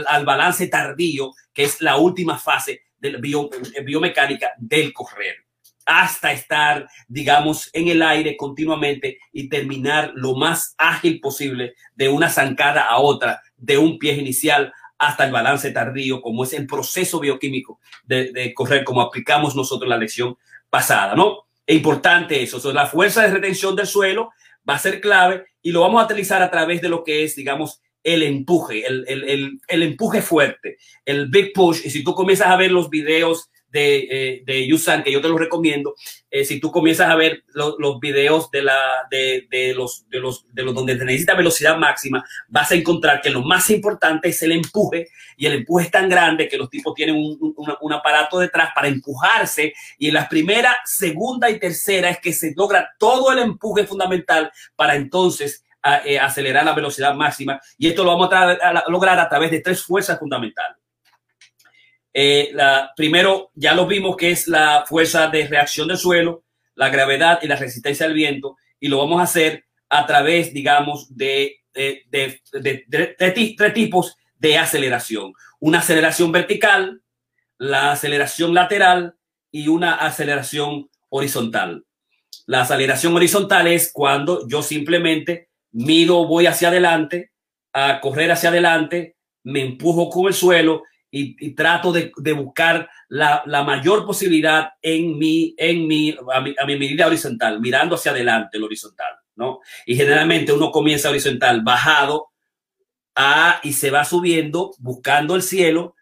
al, 0.07 0.25
balance 0.25 0.67
tardío, 0.67 1.33
que 1.51 1.63
es 1.63 1.81
la 1.81 1.97
última 1.97 2.37
fase 2.37 2.83
de 2.99 3.13
la 3.13 3.19
bio, 3.19 3.49
biomecánica 3.83 4.51
del 4.59 4.93
correr 4.93 5.50
hasta 5.91 6.31
estar, 6.31 6.87
digamos, 7.09 7.69
en 7.73 7.89
el 7.89 8.01
aire 8.01 8.37
continuamente 8.37 9.19
y 9.33 9.49
terminar 9.49 10.13
lo 10.15 10.35
más 10.35 10.73
ágil 10.77 11.19
posible 11.19 11.73
de 11.95 12.07
una 12.07 12.29
zancada 12.29 12.83
a 12.83 12.99
otra, 12.99 13.41
de 13.57 13.77
un 13.77 13.99
pie 13.99 14.13
inicial 14.13 14.71
hasta 14.97 15.25
el 15.25 15.33
balance 15.33 15.69
tardío, 15.71 16.21
como 16.21 16.45
es 16.45 16.53
el 16.53 16.65
proceso 16.65 17.19
bioquímico 17.19 17.81
de, 18.05 18.53
correr, 18.55 18.85
como 18.85 19.01
aplicamos 19.01 19.53
nosotros 19.53 19.89
la 19.89 19.97
lección 19.97 20.37
pasada, 20.69 21.13
¿no? 21.13 21.39
Es 21.67 21.75
importante 21.75 22.41
eso, 22.41 22.71
la 22.71 22.85
fuerza 22.85 23.23
de 23.23 23.33
retención 23.33 23.75
del 23.75 23.87
suelo 23.87 24.29
va 24.67 24.75
a 24.75 24.79
ser 24.79 25.01
clave 25.01 25.43
y 25.61 25.73
lo 25.73 25.81
vamos 25.81 26.01
a 26.01 26.05
utilizar 26.05 26.41
a 26.41 26.49
través 26.49 26.81
de 26.81 26.87
lo 26.87 27.03
que 27.03 27.25
es, 27.25 27.35
digamos, 27.35 27.81
el 28.01 28.23
empuje, 28.23 28.85
el, 28.87 29.59
el 29.67 29.83
empuje 29.83 30.21
fuerte, 30.21 30.77
el 31.03 31.27
big 31.27 31.51
push. 31.53 31.81
Y 31.85 31.89
si 31.89 32.01
tú 32.01 32.15
comienzas 32.15 32.47
a 32.47 32.55
ver 32.55 32.71
los 32.71 32.89
videos 32.89 33.50
de, 33.71 34.07
eh, 34.09 34.43
de 34.45 34.67
Yusan, 34.67 35.03
que 35.03 35.11
yo 35.11 35.21
te 35.21 35.29
lo 35.29 35.37
recomiendo. 35.37 35.95
Eh, 36.29 36.45
si 36.45 36.59
tú 36.59 36.71
comienzas 36.71 37.09
a 37.09 37.15
ver 37.15 37.43
los 37.53 37.99
videos 37.99 38.51
de, 38.51 38.63
la, 38.63 38.79
de, 39.09 39.47
de, 39.49 39.73
los, 39.73 40.07
de, 40.09 40.19
los, 40.19 40.45
de 40.53 40.63
los 40.63 40.75
donde 40.75 40.95
te 40.95 41.05
necesita 41.05 41.33
velocidad 41.33 41.77
máxima, 41.77 42.23
vas 42.47 42.71
a 42.71 42.75
encontrar 42.75 43.21
que 43.21 43.29
lo 43.29 43.41
más 43.41 43.69
importante 43.69 44.29
es 44.29 44.41
el 44.43 44.51
empuje 44.51 45.09
y 45.37 45.45
el 45.45 45.53
empuje 45.53 45.85
es 45.85 45.91
tan 45.91 46.09
grande 46.09 46.47
que 46.47 46.57
los 46.57 46.69
tipos 46.69 46.93
tienen 46.93 47.15
un, 47.15 47.55
un, 47.57 47.93
aparato 47.93 48.39
detrás 48.39 48.69
para 48.73 48.87
empujarse 48.87 49.73
y 49.97 50.07
en 50.07 50.13
la 50.13 50.29
primera, 50.29 50.77
segunda 50.85 51.49
y 51.49 51.59
tercera 51.59 52.09
es 52.09 52.19
que 52.19 52.33
se 52.33 52.53
logra 52.55 52.89
todo 52.97 53.31
el 53.31 53.39
empuje 53.39 53.85
fundamental 53.85 54.51
para 54.75 54.95
entonces 54.95 55.65
eh, 56.05 56.19
acelerar 56.19 56.63
la 56.63 56.73
velocidad 56.73 57.15
máxima 57.15 57.59
y 57.77 57.87
esto 57.87 58.03
lo 58.03 58.11
vamos 58.11 58.31
a, 58.31 58.51
a 58.51 58.83
lograr 58.89 59.19
a 59.19 59.27
través 59.27 59.51
de 59.51 59.61
tres 59.61 59.83
fuerzas 59.83 60.19
fundamentales. 60.19 60.80
Eh, 62.13 62.49
la, 62.53 62.91
primero, 62.95 63.51
ya 63.55 63.73
lo 63.73 63.87
vimos 63.87 64.17
que 64.17 64.31
es 64.31 64.47
la 64.47 64.83
fuerza 64.87 65.27
de 65.27 65.47
reacción 65.47 65.87
del 65.87 65.97
suelo, 65.97 66.43
la 66.75 66.89
gravedad 66.89 67.39
y 67.41 67.47
la 67.47 67.55
resistencia 67.55 68.05
al 68.05 68.13
viento, 68.13 68.57
y 68.79 68.87
lo 68.87 68.97
vamos 68.97 69.19
a 69.19 69.23
hacer 69.23 69.65
a 69.89 70.05
través, 70.05 70.53
digamos, 70.53 71.15
de, 71.15 71.57
de, 71.73 72.03
de 72.11 73.15
tres 73.17 73.73
tipos 73.73 74.15
de 74.35 74.57
aceleración. 74.57 75.33
Una 75.59 75.79
aceleración 75.79 76.31
vertical, 76.31 77.01
la 77.57 77.91
aceleración 77.91 78.53
lateral 78.53 79.15
y 79.51 79.67
una 79.67 79.93
aceleración 79.93 80.89
horizontal. 81.09 81.85
La 82.47 82.61
aceleración 82.61 83.15
horizontal 83.15 83.67
es 83.67 83.91
cuando 83.93 84.47
yo 84.47 84.63
simplemente 84.63 85.49
mido, 85.71 86.25
voy 86.25 86.47
hacia 86.47 86.69
adelante, 86.69 87.31
a 87.73 88.01
correr 88.01 88.31
hacia 88.31 88.49
adelante, 88.49 89.15
me 89.43 89.61
empujo 89.61 90.09
con 90.09 90.27
el 90.27 90.33
suelo 90.33 90.83
y, 91.11 91.51
trato 91.51 91.91
de, 91.91 92.11
de 92.15 92.31
buscar 92.31 92.89
la, 93.09 93.43
la, 93.45 93.63
mayor 93.63 94.05
posibilidad 94.05 94.71
en 94.81 95.17
mi, 95.17 95.53
en 95.57 95.85
mi, 95.85 96.15
a 96.33 96.39
mi, 96.39 96.55
a 96.57 96.65
mi 96.65 96.79
medida 96.79 97.07
horizontal, 97.07 97.59
mirando 97.59 97.95
hacia 97.95 98.11
adelante 98.11 98.57
el 98.57 98.63
horizontal, 98.63 99.15
¿no? 99.35 99.59
Y 99.85 99.95
generalmente 99.97 100.53
uno 100.53 100.71
comienza 100.71 101.09
horizontal 101.09 101.61
bajado 101.61 102.29
a, 103.13 103.59
y 103.61 103.73
se 103.73 103.91
va 103.91 104.05
subiendo 104.05 104.71
buscando 104.79 105.35
el 105.35 105.41
cielo. 105.41 105.95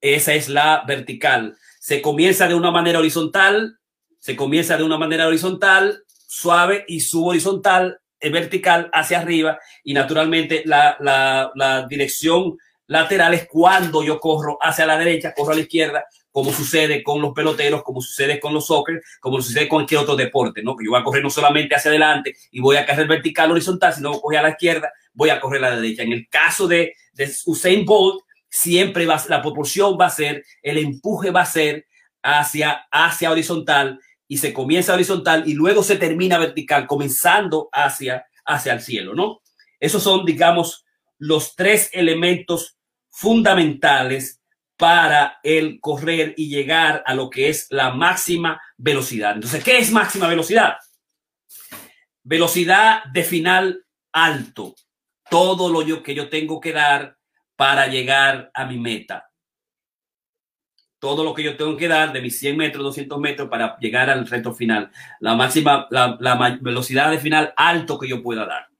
Esa 0.00 0.32
es 0.32 0.48
la 0.48 0.84
vertical. 0.86 1.56
Se 1.78 2.00
comienza 2.00 2.48
de 2.48 2.54
una 2.54 2.70
manera 2.70 2.98
horizontal, 2.98 3.78
se 4.18 4.36
comienza 4.36 4.78
de 4.78 4.84
una 4.84 4.96
manera 4.96 5.26
horizontal, 5.26 6.04
suave 6.06 6.86
y 6.88 7.00
subo 7.00 7.28
horizontal, 7.30 8.00
eh, 8.20 8.30
vertical 8.30 8.88
hacia 8.94 9.20
arriba 9.20 9.58
y 9.84 9.92
naturalmente 9.92 10.62
la, 10.64 10.96
la 10.98 11.86
dirección 11.88 12.56
laterales 12.90 13.46
cuando 13.48 14.02
yo 14.02 14.18
corro 14.18 14.58
hacia 14.60 14.84
la 14.84 14.98
derecha, 14.98 15.32
corro 15.32 15.52
a 15.52 15.54
la 15.54 15.60
izquierda, 15.60 16.04
como 16.32 16.52
sucede 16.52 17.04
con 17.04 17.22
los 17.22 17.32
peloteros, 17.32 17.84
como 17.84 18.00
sucede 18.00 18.40
con 18.40 18.52
los 18.52 18.66
soccer, 18.66 19.00
como 19.20 19.40
sucede 19.40 19.68
con 19.68 19.78
cualquier 19.78 20.00
otro 20.00 20.16
deporte, 20.16 20.60
¿no? 20.60 20.76
Que 20.76 20.84
yo 20.84 20.90
voy 20.90 21.00
a 21.00 21.04
correr 21.04 21.22
no 21.22 21.30
solamente 21.30 21.76
hacia 21.76 21.92
adelante 21.92 22.34
y 22.50 22.58
voy 22.60 22.76
a 22.76 22.84
correr 22.84 23.06
vertical, 23.06 23.52
horizontal, 23.52 23.94
sino 23.94 24.20
voy 24.20 24.34
a 24.34 24.42
la 24.42 24.50
izquierda, 24.50 24.92
voy 25.12 25.30
a 25.30 25.40
correr 25.40 25.64
a 25.64 25.70
la 25.70 25.76
derecha. 25.76 26.02
En 26.02 26.12
el 26.12 26.28
caso 26.28 26.66
de, 26.66 26.94
de 27.12 27.32
Usain 27.46 27.84
Bolt, 27.84 28.24
siempre 28.48 29.06
va, 29.06 29.22
la 29.28 29.40
proporción 29.40 29.96
va 29.98 30.06
a 30.06 30.10
ser, 30.10 30.44
el 30.60 30.76
empuje 30.76 31.30
va 31.30 31.42
a 31.42 31.46
ser 31.46 31.86
hacia, 32.24 32.88
hacia 32.90 33.30
horizontal 33.30 34.00
y 34.26 34.38
se 34.38 34.52
comienza 34.52 34.94
horizontal 34.94 35.44
y 35.46 35.54
luego 35.54 35.84
se 35.84 35.94
termina 35.94 36.38
vertical, 36.38 36.88
comenzando 36.88 37.68
hacia, 37.70 38.26
hacia 38.44 38.72
el 38.72 38.80
cielo, 38.80 39.14
¿no? 39.14 39.42
Esos 39.78 40.02
son, 40.02 40.24
digamos, 40.24 40.84
los 41.18 41.54
tres 41.54 41.90
elementos 41.92 42.79
fundamentales 43.20 44.40
para 44.78 45.40
el 45.42 45.78
correr 45.78 46.32
y 46.38 46.48
llegar 46.48 47.02
a 47.04 47.12
lo 47.12 47.28
que 47.28 47.50
es 47.50 47.66
la 47.68 47.90
máxima 47.90 48.58
velocidad. 48.78 49.34
Entonces, 49.34 49.62
¿qué 49.62 49.76
es 49.76 49.92
máxima 49.92 50.26
velocidad? 50.26 50.78
Velocidad 52.22 53.04
de 53.12 53.22
final 53.22 53.84
alto. 54.10 54.74
Todo 55.28 55.68
lo 55.68 56.02
que 56.02 56.14
yo 56.14 56.30
tengo 56.30 56.60
que 56.60 56.72
dar 56.72 57.18
para 57.56 57.88
llegar 57.88 58.50
a 58.54 58.64
mi 58.64 58.78
meta. 58.78 59.30
Todo 60.98 61.22
lo 61.22 61.34
que 61.34 61.42
yo 61.42 61.58
tengo 61.58 61.76
que 61.76 61.88
dar 61.88 62.14
de 62.14 62.22
mis 62.22 62.38
100 62.38 62.56
metros, 62.56 62.82
200 62.84 63.20
metros 63.20 63.50
para 63.50 63.76
llegar 63.80 64.08
al 64.08 64.26
reto 64.26 64.54
final. 64.54 64.90
La 65.20 65.34
máxima, 65.34 65.88
la 65.90 66.58
velocidad 66.62 67.10
de 67.10 67.18
final 67.18 67.52
alto 67.54 67.98
que 67.98 68.08
yo 68.08 68.22
pueda 68.22 68.46
dar. 68.46 68.70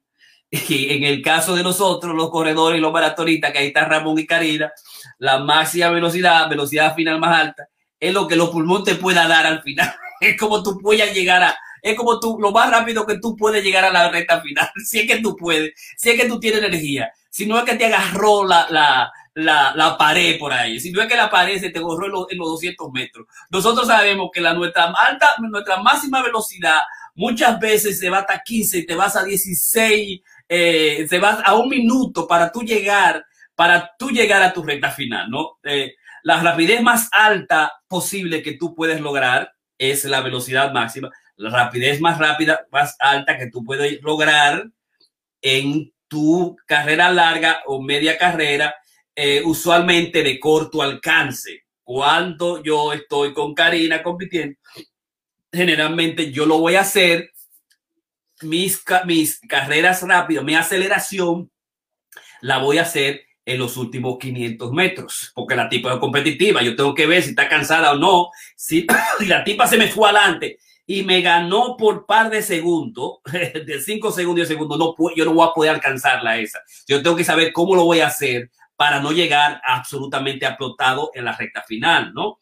Y 0.68 0.92
en 0.92 1.04
el 1.04 1.22
caso 1.22 1.54
de 1.54 1.62
nosotros, 1.62 2.14
los 2.14 2.30
corredores 2.30 2.78
y 2.78 2.80
los 2.80 2.92
maratonistas, 2.92 3.52
que 3.52 3.58
ahí 3.58 3.66
está 3.68 3.84
Ramón 3.84 4.18
y 4.18 4.26
Karina, 4.26 4.72
la 5.18 5.38
máxima 5.38 5.90
velocidad, 5.90 6.48
velocidad 6.48 6.94
final 6.94 7.20
más 7.20 7.38
alta, 7.38 7.68
es 7.98 8.12
lo 8.12 8.26
que 8.26 8.36
los 8.36 8.50
pulmones 8.50 8.84
te 8.84 8.94
pueda 8.96 9.28
dar 9.28 9.46
al 9.46 9.62
final. 9.62 9.94
Es 10.20 10.36
como 10.36 10.62
tú 10.62 10.78
puedas 10.78 11.14
llegar 11.14 11.42
a, 11.42 11.58
es 11.80 11.96
como 11.96 12.20
tú, 12.20 12.36
lo 12.38 12.52
más 12.52 12.70
rápido 12.70 13.06
que 13.06 13.18
tú 13.18 13.34
puedes 13.34 13.64
llegar 13.64 13.86
a 13.86 13.90
la 13.90 14.10
recta 14.10 14.42
final. 14.42 14.68
Si 14.84 14.98
es 14.98 15.06
que 15.06 15.20
tú 15.20 15.34
puedes, 15.34 15.72
si 15.96 16.10
es 16.10 16.20
que 16.20 16.28
tú 16.28 16.38
tienes 16.38 16.62
energía. 16.62 17.10
Si 17.30 17.46
no 17.46 17.58
es 17.58 17.64
que 17.64 17.76
te 17.76 17.86
agarró 17.86 18.44
la, 18.44 18.66
la, 18.68 19.10
la, 19.34 19.72
la 19.74 19.96
pared 19.96 20.38
por 20.38 20.52
ahí. 20.52 20.78
Si 20.78 20.90
no 20.90 21.00
es 21.00 21.08
que 21.08 21.16
la 21.16 21.30
pared 21.30 21.58
se 21.58 21.70
te 21.70 21.78
agarró 21.78 22.04
en 22.04 22.12
los, 22.12 22.26
en 22.30 22.38
los 22.38 22.48
200 22.48 22.92
metros. 22.92 23.26
Nosotros 23.48 23.86
sabemos 23.86 24.28
que 24.30 24.42
nuestra 24.42 24.92
alta, 24.92 25.36
nuestra 25.38 25.78
máxima 25.80 26.22
velocidad 26.22 26.80
muchas 27.14 27.58
veces 27.58 27.98
se 27.98 28.10
va 28.10 28.18
hasta 28.18 28.42
15 28.42 28.78
y 28.78 28.86
te 28.86 28.94
vas 28.94 29.16
a 29.16 29.24
16 29.24 30.20
eh, 30.52 31.06
se 31.08 31.20
va 31.20 31.40
a 31.44 31.54
un 31.54 31.68
minuto 31.68 32.26
para 32.26 32.50
tú 32.50 32.62
llegar, 32.62 33.24
para 33.54 33.92
tú 33.96 34.10
llegar 34.10 34.42
a 34.42 34.52
tu 34.52 34.64
recta 34.64 34.90
final, 34.90 35.30
¿no? 35.30 35.60
Eh, 35.62 35.94
la 36.24 36.42
rapidez 36.42 36.82
más 36.82 37.08
alta 37.12 37.72
posible 37.86 38.42
que 38.42 38.54
tú 38.54 38.74
puedes 38.74 39.00
lograr 39.00 39.52
es 39.78 40.04
la 40.06 40.20
velocidad 40.20 40.72
máxima. 40.72 41.08
La 41.36 41.50
rapidez 41.50 42.00
más 42.00 42.18
rápida, 42.18 42.66
más 42.72 42.96
alta 42.98 43.38
que 43.38 43.48
tú 43.48 43.64
puedes 43.64 44.02
lograr 44.02 44.66
en 45.40 45.92
tu 46.08 46.56
carrera 46.66 47.12
larga 47.12 47.60
o 47.66 47.80
media 47.80 48.18
carrera, 48.18 48.74
eh, 49.14 49.42
usualmente 49.44 50.24
de 50.24 50.40
corto 50.40 50.82
alcance. 50.82 51.62
Cuando 51.84 52.60
yo 52.60 52.92
estoy 52.92 53.32
con 53.32 53.54
Karina 53.54 54.02
compitiendo, 54.02 54.58
generalmente 55.52 56.32
yo 56.32 56.44
lo 56.44 56.58
voy 56.58 56.74
a 56.74 56.80
hacer, 56.80 57.30
mis, 58.42 58.82
mis 59.06 59.40
carreras 59.40 60.02
rápidas, 60.02 60.44
mi 60.44 60.54
aceleración, 60.54 61.50
la 62.40 62.58
voy 62.58 62.78
a 62.78 62.82
hacer 62.82 63.22
en 63.44 63.58
los 63.58 63.76
últimos 63.76 64.18
500 64.18 64.72
metros, 64.72 65.32
porque 65.34 65.56
la 65.56 65.68
tipa 65.68 65.92
es 65.92 65.98
competitiva, 65.98 66.62
yo 66.62 66.76
tengo 66.76 66.94
que 66.94 67.06
ver 67.06 67.22
si 67.22 67.30
está 67.30 67.48
cansada 67.48 67.92
o 67.92 67.96
no, 67.96 68.28
si, 68.56 68.86
la 69.26 69.44
tipa 69.44 69.66
se 69.66 69.76
me 69.76 69.88
fue 69.88 70.08
adelante 70.08 70.58
y 70.86 71.04
me 71.04 71.20
ganó 71.20 71.76
por 71.76 72.06
par 72.06 72.30
de 72.30 72.42
segundos, 72.42 73.18
de 73.32 73.80
5 73.80 74.10
segundos 74.12 74.44
y 74.44 74.48
segundo, 74.48 74.76
no, 74.76 74.94
yo 75.14 75.24
no 75.24 75.34
voy 75.34 75.48
a 75.48 75.52
poder 75.52 75.74
alcanzarla 75.74 76.38
esa. 76.38 76.58
Yo 76.88 77.00
tengo 77.02 77.14
que 77.16 77.24
saber 77.24 77.52
cómo 77.52 77.76
lo 77.76 77.84
voy 77.84 78.00
a 78.00 78.08
hacer 78.08 78.50
para 78.74 78.98
no 78.98 79.12
llegar 79.12 79.60
absolutamente 79.64 80.46
aplotado 80.46 81.10
en 81.14 81.26
la 81.26 81.36
recta 81.36 81.62
final, 81.62 82.12
¿no? 82.12 82.38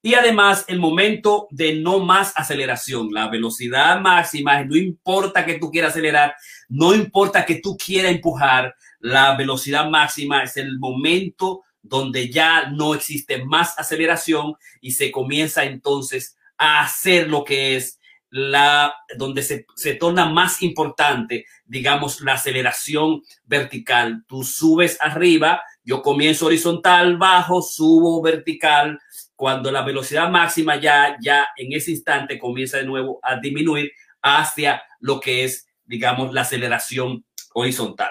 Y 0.00 0.14
además 0.14 0.64
el 0.68 0.78
momento 0.78 1.48
de 1.50 1.74
no 1.74 1.98
más 1.98 2.32
aceleración, 2.36 3.08
la 3.12 3.28
velocidad 3.28 4.00
máxima, 4.00 4.62
no 4.64 4.76
importa 4.76 5.44
que 5.44 5.58
tú 5.58 5.70
quieras 5.70 5.90
acelerar, 5.90 6.34
no 6.68 6.94
importa 6.94 7.44
que 7.44 7.56
tú 7.56 7.76
quieras 7.76 8.12
empujar, 8.12 8.74
la 9.00 9.36
velocidad 9.36 9.88
máxima 9.90 10.42
es 10.42 10.56
el 10.56 10.78
momento 10.78 11.62
donde 11.82 12.30
ya 12.30 12.70
no 12.70 12.94
existe 12.94 13.44
más 13.44 13.78
aceleración 13.78 14.54
y 14.80 14.92
se 14.92 15.10
comienza 15.10 15.64
entonces 15.64 16.36
a 16.56 16.80
hacer 16.80 17.28
lo 17.28 17.44
que 17.44 17.76
es 17.76 17.98
la, 18.30 18.94
donde 19.16 19.42
se, 19.42 19.66
se 19.74 19.94
torna 19.94 20.26
más 20.26 20.62
importante, 20.62 21.46
digamos, 21.64 22.20
la 22.20 22.34
aceleración 22.34 23.22
vertical. 23.44 24.24
Tú 24.26 24.44
subes 24.44 24.98
arriba, 25.00 25.62
yo 25.82 26.02
comienzo 26.02 26.46
horizontal, 26.46 27.16
bajo, 27.16 27.62
subo 27.62 28.20
vertical. 28.20 28.98
Cuando 29.38 29.70
la 29.70 29.82
velocidad 29.82 30.28
máxima 30.28 30.80
ya, 30.80 31.16
ya 31.20 31.46
en 31.56 31.72
ese 31.72 31.92
instante 31.92 32.40
comienza 32.40 32.78
de 32.78 32.84
nuevo 32.84 33.20
a 33.22 33.36
disminuir 33.36 33.92
hacia 34.20 34.82
lo 34.98 35.20
que 35.20 35.44
es, 35.44 35.68
digamos, 35.84 36.34
la 36.34 36.40
aceleración 36.40 37.24
horizontal. 37.54 38.10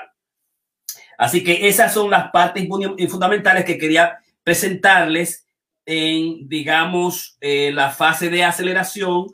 Así 1.17 1.43
que 1.43 1.67
esas 1.67 1.93
son 1.93 2.09
las 2.09 2.31
partes 2.31 2.65
fundamentales 3.09 3.65
que 3.65 3.77
quería 3.77 4.19
presentarles 4.41 5.45
en, 5.85 6.47
digamos, 6.47 7.35
eh, 7.41 7.73
la 7.73 7.91
fase 7.91 8.29
de 8.29 8.45
aceleración 8.45 9.27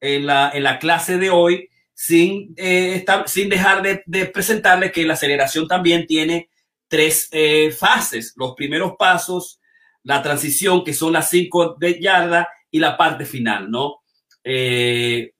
en 0.00 0.26
la, 0.26 0.50
en 0.52 0.64
la 0.64 0.80
clase 0.80 1.16
de 1.16 1.30
hoy, 1.30 1.68
sin, 1.94 2.54
eh, 2.56 3.04
sin 3.26 3.48
dejar 3.48 3.82
de, 3.82 4.02
de, 4.04 4.26
presentarles 4.26 4.90
que 4.90 5.06
la 5.06 5.14
aceleración 5.14 5.68
también 5.68 6.08
tiene 6.08 6.50
tres 6.88 7.28
eh, 7.30 7.70
fases. 7.70 8.34
Los 8.34 8.54
primeros 8.56 8.94
pasos, 8.98 9.60
la 10.06 10.22
transición, 10.22 10.84
que 10.84 10.94
son 10.94 11.12
las 11.12 11.28
cinco 11.28 11.76
de 11.78 12.00
yarda, 12.00 12.48
y 12.70 12.78
la 12.78 12.96
parte 12.96 13.24
final, 13.24 13.70
¿no? 13.70 14.02
en, 14.44 15.32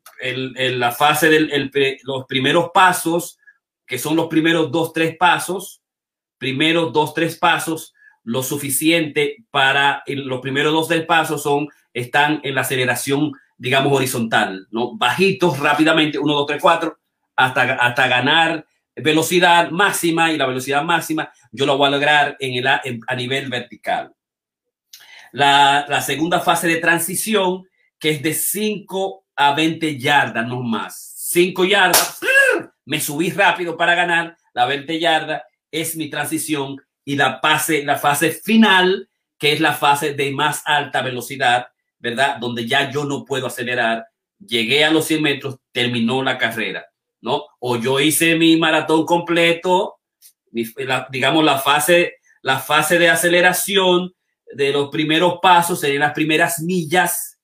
la 0.80 0.90
fase 0.90 1.28
de 1.28 1.98
los 2.02 2.24
primeros 2.26 2.70
pasos, 2.72 3.38
que 3.86 3.98
son 3.98 4.16
los 4.16 4.26
primeros 4.26 4.72
dos, 4.72 4.92
tres 4.92 5.16
pasos, 5.16 5.82
primeros 6.38 6.92
dos, 6.92 7.14
tres 7.14 7.36
pasos, 7.36 7.94
lo 8.24 8.42
suficiente 8.42 9.44
para 9.50 10.02
los 10.06 10.40
primeros 10.40 10.72
dos, 10.72 10.88
tres 10.88 11.04
pasos 11.04 11.42
son, 11.42 11.68
están 11.92 12.40
en 12.42 12.54
la 12.54 12.62
aceleración, 12.62 13.32
digamos, 13.56 13.92
horizontal, 13.92 14.66
¿no? 14.70 14.96
Bajitos 14.96 15.58
rápidamente, 15.60 16.18
uno, 16.18 16.34
dos, 16.34 16.46
tres, 16.46 16.60
cuatro, 16.60 16.98
hasta, 17.36 17.74
hasta 17.74 18.08
ganar 18.08 18.66
velocidad 18.96 19.70
máxima 19.70 20.32
y 20.32 20.38
la 20.38 20.46
velocidad 20.46 20.82
máxima 20.82 21.30
yo 21.52 21.66
lo 21.66 21.76
voy 21.76 21.88
a 21.88 21.90
lograr 21.90 22.36
en 22.40 22.54
el, 22.54 22.66
a 22.66 23.14
nivel 23.14 23.50
vertical. 23.50 24.15
La, 25.33 26.01
segunda 26.01 26.41
fase 26.41 26.68
de 26.68 26.77
transición, 26.77 27.64
que 27.99 28.11
es 28.11 28.22
de 28.22 28.35
5 28.35 29.24
a 29.37 29.55
20 29.55 29.99
yardas, 29.99 30.47
no 30.47 30.62
más. 30.62 31.14
5 31.16 31.64
yardas, 31.64 32.20
me 32.85 33.01
subí 33.01 33.31
rápido 33.31 33.77
para 33.77 33.95
ganar 33.95 34.37
la 34.55 34.64
20 34.64 34.99
yardas 34.99 35.43
es 35.70 35.97
mi 35.97 36.09
transición 36.09 36.77
y 37.05 37.16
la 37.16 37.41
fase, 37.41 37.85
la 37.85 37.99
fase 37.99 38.31
final, 38.31 39.09
que 39.39 39.53
es 39.53 39.61
la 39.61 39.74
fase 39.74 40.14
de 40.14 40.31
más 40.33 40.62
alta 40.64 41.03
velocidad, 41.03 41.68
¿verdad? 41.99 42.39
Donde 42.39 42.66
ya 42.66 42.91
yo 42.91 43.05
no 43.05 43.24
puedo 43.24 43.47
acelerar, 43.47 44.07
llegué 44.39 44.85
a 44.85 44.91
los 44.91 45.07
100 45.07 45.22
metros, 45.22 45.57
terminó 45.72 46.22
la 46.22 46.39
carrera, 46.39 46.87
¿no? 47.20 47.45
O 47.61 47.77
yo 47.77 48.01
hice 48.01 48.37
mi 48.37 48.57
maratón 48.57 49.05
completo, 49.05 50.01
digamos 50.51 51.45
la 51.45 51.59
fase, 51.59 52.16
la 52.43 52.59
fase 52.59 52.99
de 52.99 53.11
aceleración 53.11 54.14
de 54.57 54.72
los 54.72 54.88
primeros 54.88 55.38
pasos 55.42 55.80
serían 55.80 56.00
las 56.00 56.12
primeras 56.12 56.61
millas. 56.61 57.38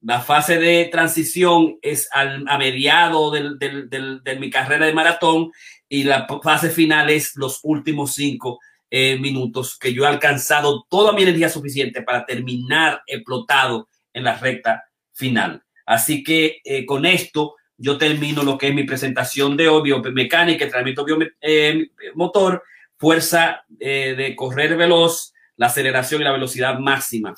La 0.00 0.20
fase 0.20 0.58
de 0.58 0.86
transición 0.86 1.78
es 1.82 2.08
al, 2.12 2.44
a 2.48 2.58
mediado 2.58 3.30
de 3.30 4.36
mi 4.38 4.50
carrera 4.50 4.86
de 4.86 4.94
maratón 4.94 5.52
y 5.88 6.04
la 6.04 6.26
fase 6.42 6.70
final 6.70 7.10
es 7.10 7.36
los 7.36 7.60
últimos 7.62 8.14
cinco 8.14 8.58
eh, 8.94 9.18
minutos 9.18 9.78
que 9.78 9.94
yo 9.94 10.04
he 10.04 10.06
alcanzado 10.06 10.86
toda 10.90 11.12
mi 11.12 11.22
energía 11.22 11.48
suficiente 11.48 12.02
para 12.02 12.26
terminar 12.26 13.02
explotado 13.06 13.88
en 14.12 14.24
la 14.24 14.36
recta 14.36 14.84
final. 15.14 15.62
Así 15.86 16.22
que 16.22 16.60
eh, 16.62 16.84
con 16.84 17.06
esto 17.06 17.54
yo 17.78 17.96
termino 17.96 18.42
lo 18.42 18.58
que 18.58 18.68
es 18.68 18.74
mi 18.74 18.84
presentación 18.84 19.56
de 19.56 19.68
hoy, 19.68 19.82
biomecánica, 19.84 20.64
entrenamiento 20.64 21.06
biomotor, 21.06 22.54
eh, 22.54 22.68
fuerza 22.98 23.64
de 23.70 24.34
correr 24.36 24.76
veloz, 24.76 25.31
la 25.56 25.66
aceleración 25.66 26.20
y 26.20 26.24
la 26.24 26.32
velocidad 26.32 26.78
máxima. 26.78 27.34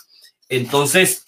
Entonces, 0.48 1.24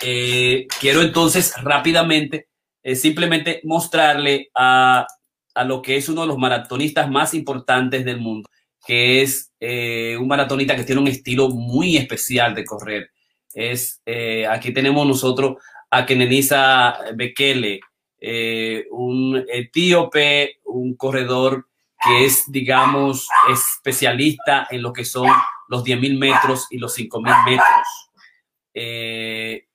quiero 0.00 1.02
entonces 1.02 1.54
rápidamente 1.62 2.48
simplemente 2.94 3.60
mostrarle 3.64 4.50
a 4.54 5.06
a 5.54 5.64
lo 5.64 5.82
que 5.82 5.96
es 5.96 6.08
uno 6.08 6.22
de 6.22 6.28
los 6.28 6.38
maratonistas 6.38 7.10
más 7.10 7.34
importantes 7.34 8.04
del 8.04 8.20
mundo, 8.20 8.48
que 8.86 9.22
es 9.22 9.52
eh, 9.60 10.16
un 10.18 10.28
maratonista 10.28 10.76
que 10.76 10.84
tiene 10.84 11.00
un 11.00 11.08
estilo 11.08 11.48
muy 11.48 11.96
especial 11.96 12.54
de 12.54 12.64
correr. 12.64 13.10
Es, 13.52 14.00
eh, 14.06 14.46
aquí 14.46 14.72
tenemos 14.72 15.06
nosotros 15.06 15.56
a 15.90 16.06
Kenenisa 16.06 16.98
Bekele, 17.14 17.80
eh, 18.20 18.86
un 18.90 19.44
etíope, 19.52 20.60
un 20.64 20.94
corredor 20.94 21.66
que 22.02 22.24
es, 22.24 22.44
digamos, 22.50 23.28
especialista 23.52 24.66
en 24.70 24.82
lo 24.82 24.92
que 24.92 25.04
son 25.04 25.28
los 25.70 25.84
10.000 25.84 26.18
metros 26.18 26.66
y 26.70 26.76
los 26.76 26.96
5.000 26.98 27.44
metros. 27.44 27.88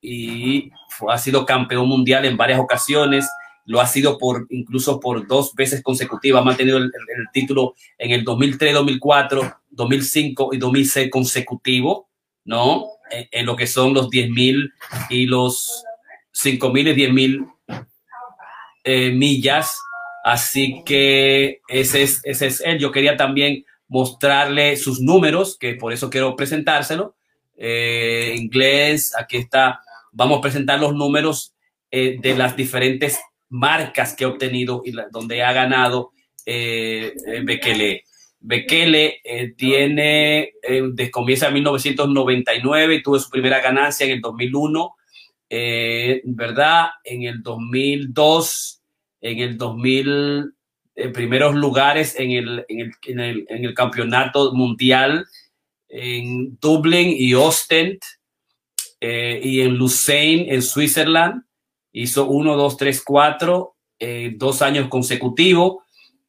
y 0.01 0.71
ha 1.09 1.17
sido 1.17 1.45
campeón 1.45 1.87
mundial 1.87 2.25
en 2.25 2.37
varias 2.37 2.59
ocasiones 2.59 3.27
lo 3.65 3.81
ha 3.81 3.87
sido 3.87 4.17
por 4.17 4.45
incluso 4.49 4.99
por 4.99 5.27
dos 5.27 5.53
veces 5.55 5.81
consecutivas, 5.81 6.41
ha 6.41 6.45
mantenido 6.45 6.77
el, 6.77 6.91
título 7.33 7.73
en 7.97 8.11
el 8.11 8.23
2003, 8.23 8.73
2004, 8.73 9.61
2005 9.71 10.49
y 10.53 10.57
2006 10.57 11.11
consecutivo, 11.11 12.07
¿no? 12.45 12.85
En, 13.09 13.45
lo 13.45 13.55
que 13.55 13.67
son 13.67 13.93
los 13.93 14.09
10.000 14.09 14.71
y 15.09 15.25
los 15.25 15.83
5.000 16.33 16.95
y 16.95 17.07
10.000 17.07 17.87
eh, 18.83 19.11
millas. 19.11 19.77
Así 20.23 20.83
que 20.85 21.61
ese 21.67 22.03
es, 22.03 22.21
ese 22.23 22.47
es 22.47 22.61
él. 22.61 22.79
Yo 22.79 22.91
quería 22.91 23.17
también 23.17 23.65
mostrarle 23.87 24.77
sus 24.77 24.99
números, 24.99 25.57
que 25.57 25.75
por 25.75 25.93
eso 25.93 26.09
quiero 26.09 26.35
presentárselo. 26.35 27.15
Eh, 27.57 28.35
inglés, 28.37 29.13
aquí 29.17 29.37
está. 29.37 29.81
Vamos 30.11 30.39
a 30.39 30.41
presentar 30.41 30.79
los 30.79 30.93
números 30.93 31.53
eh, 31.91 32.17
de 32.21 32.35
las 32.35 32.55
diferentes 32.55 33.19
marcas 33.49 34.15
que 34.15 34.25
ha 34.25 34.27
obtenido 34.27 34.81
y 34.85 34.93
donde 35.11 35.43
ha 35.43 35.53
ganado 35.53 36.11
eh, 36.45 37.13
eh, 37.25 37.41
Bekele. 37.43 38.03
Bekele 38.39 39.21
eh, 39.23 39.53
tiene, 39.57 40.53
eh, 40.61 41.11
comienza 41.11 41.47
en 41.47 41.55
1999 41.55 42.95
y 42.95 43.01
tuvo 43.01 43.19
su 43.19 43.29
primera 43.29 43.59
ganancia 43.59 44.05
en 44.05 44.13
el 44.13 44.21
2001, 44.21 44.95
¿verdad? 46.25 46.89
En 47.03 47.23
el 47.23 47.41
2002, 47.41 48.81
en 49.21 49.39
el 49.39 49.57
2000, 49.57 50.53
en 50.95 51.11
primeros 51.13 51.55
lugares 51.55 52.15
en 52.17 52.31
el, 52.31 52.65
en 52.67 52.79
el, 52.79 52.91
en 53.03 53.19
el, 53.19 53.45
en 53.49 53.65
el 53.65 53.73
campeonato 53.73 54.53
mundial 54.53 55.25
en 55.87 56.57
Dublín 56.59 57.13
y 57.17 57.33
Ostend 57.33 57.99
y 58.99 59.61
en 59.61 59.75
Lucerne, 59.75 60.53
en 60.53 60.61
Switzerland 60.61 61.43
hizo 61.95 62.27
uno, 62.27 62.55
dos, 62.57 62.75
tres, 62.77 63.01
cuatro, 63.03 63.77
eh, 63.99 64.33
dos 64.35 64.61
años 64.61 64.89
consecutivos. 64.89 65.77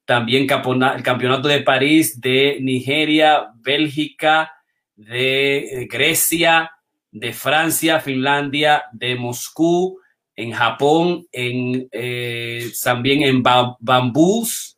También 0.05 0.43
el 0.43 1.03
campeonato 1.03 1.49
de 1.49 1.63
París, 1.63 2.21
de 2.21 2.59
Nigeria, 2.61 3.49
Bélgica, 3.57 4.53
de 4.95 5.59
eh, 5.59 5.89
Grecia, 5.91 6.71
de 7.11 7.33
Francia, 7.33 7.99
Finlandia, 7.99 8.85
de 8.93 9.17
Moscú, 9.17 9.99
en 10.37 10.53
Japón, 10.53 11.27
en, 11.33 11.89
eh, 11.91 12.71
también 12.85 13.23
en 13.23 13.43
Bambús, 13.43 14.77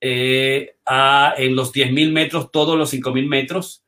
eh, 0.00 0.74
en 1.38 1.56
los 1.56 1.72
10.000 1.72 2.12
metros, 2.12 2.50
todos 2.52 2.76
los 2.76 2.92
5.000 2.92 3.26
metros. 3.26 3.82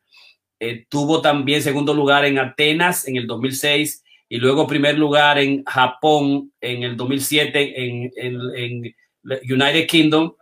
Eh, 0.59 0.85
tuvo 0.89 1.21
también 1.21 1.61
segundo 1.61 1.93
lugar 1.93 2.25
en 2.25 2.39
Atenas 2.39 3.07
en 3.07 3.15
el 3.15 3.27
2006 3.27 4.03
y 4.27 4.37
luego 4.37 4.65
primer 4.65 4.97
lugar 4.97 5.37
en 5.37 5.63
Japón 5.63 6.51
en 6.59 6.81
el 6.81 6.97
2007 6.97 7.85
en, 7.85 8.11
en, 8.15 8.95
United 9.23 9.87
Kingdom. 9.87 10.33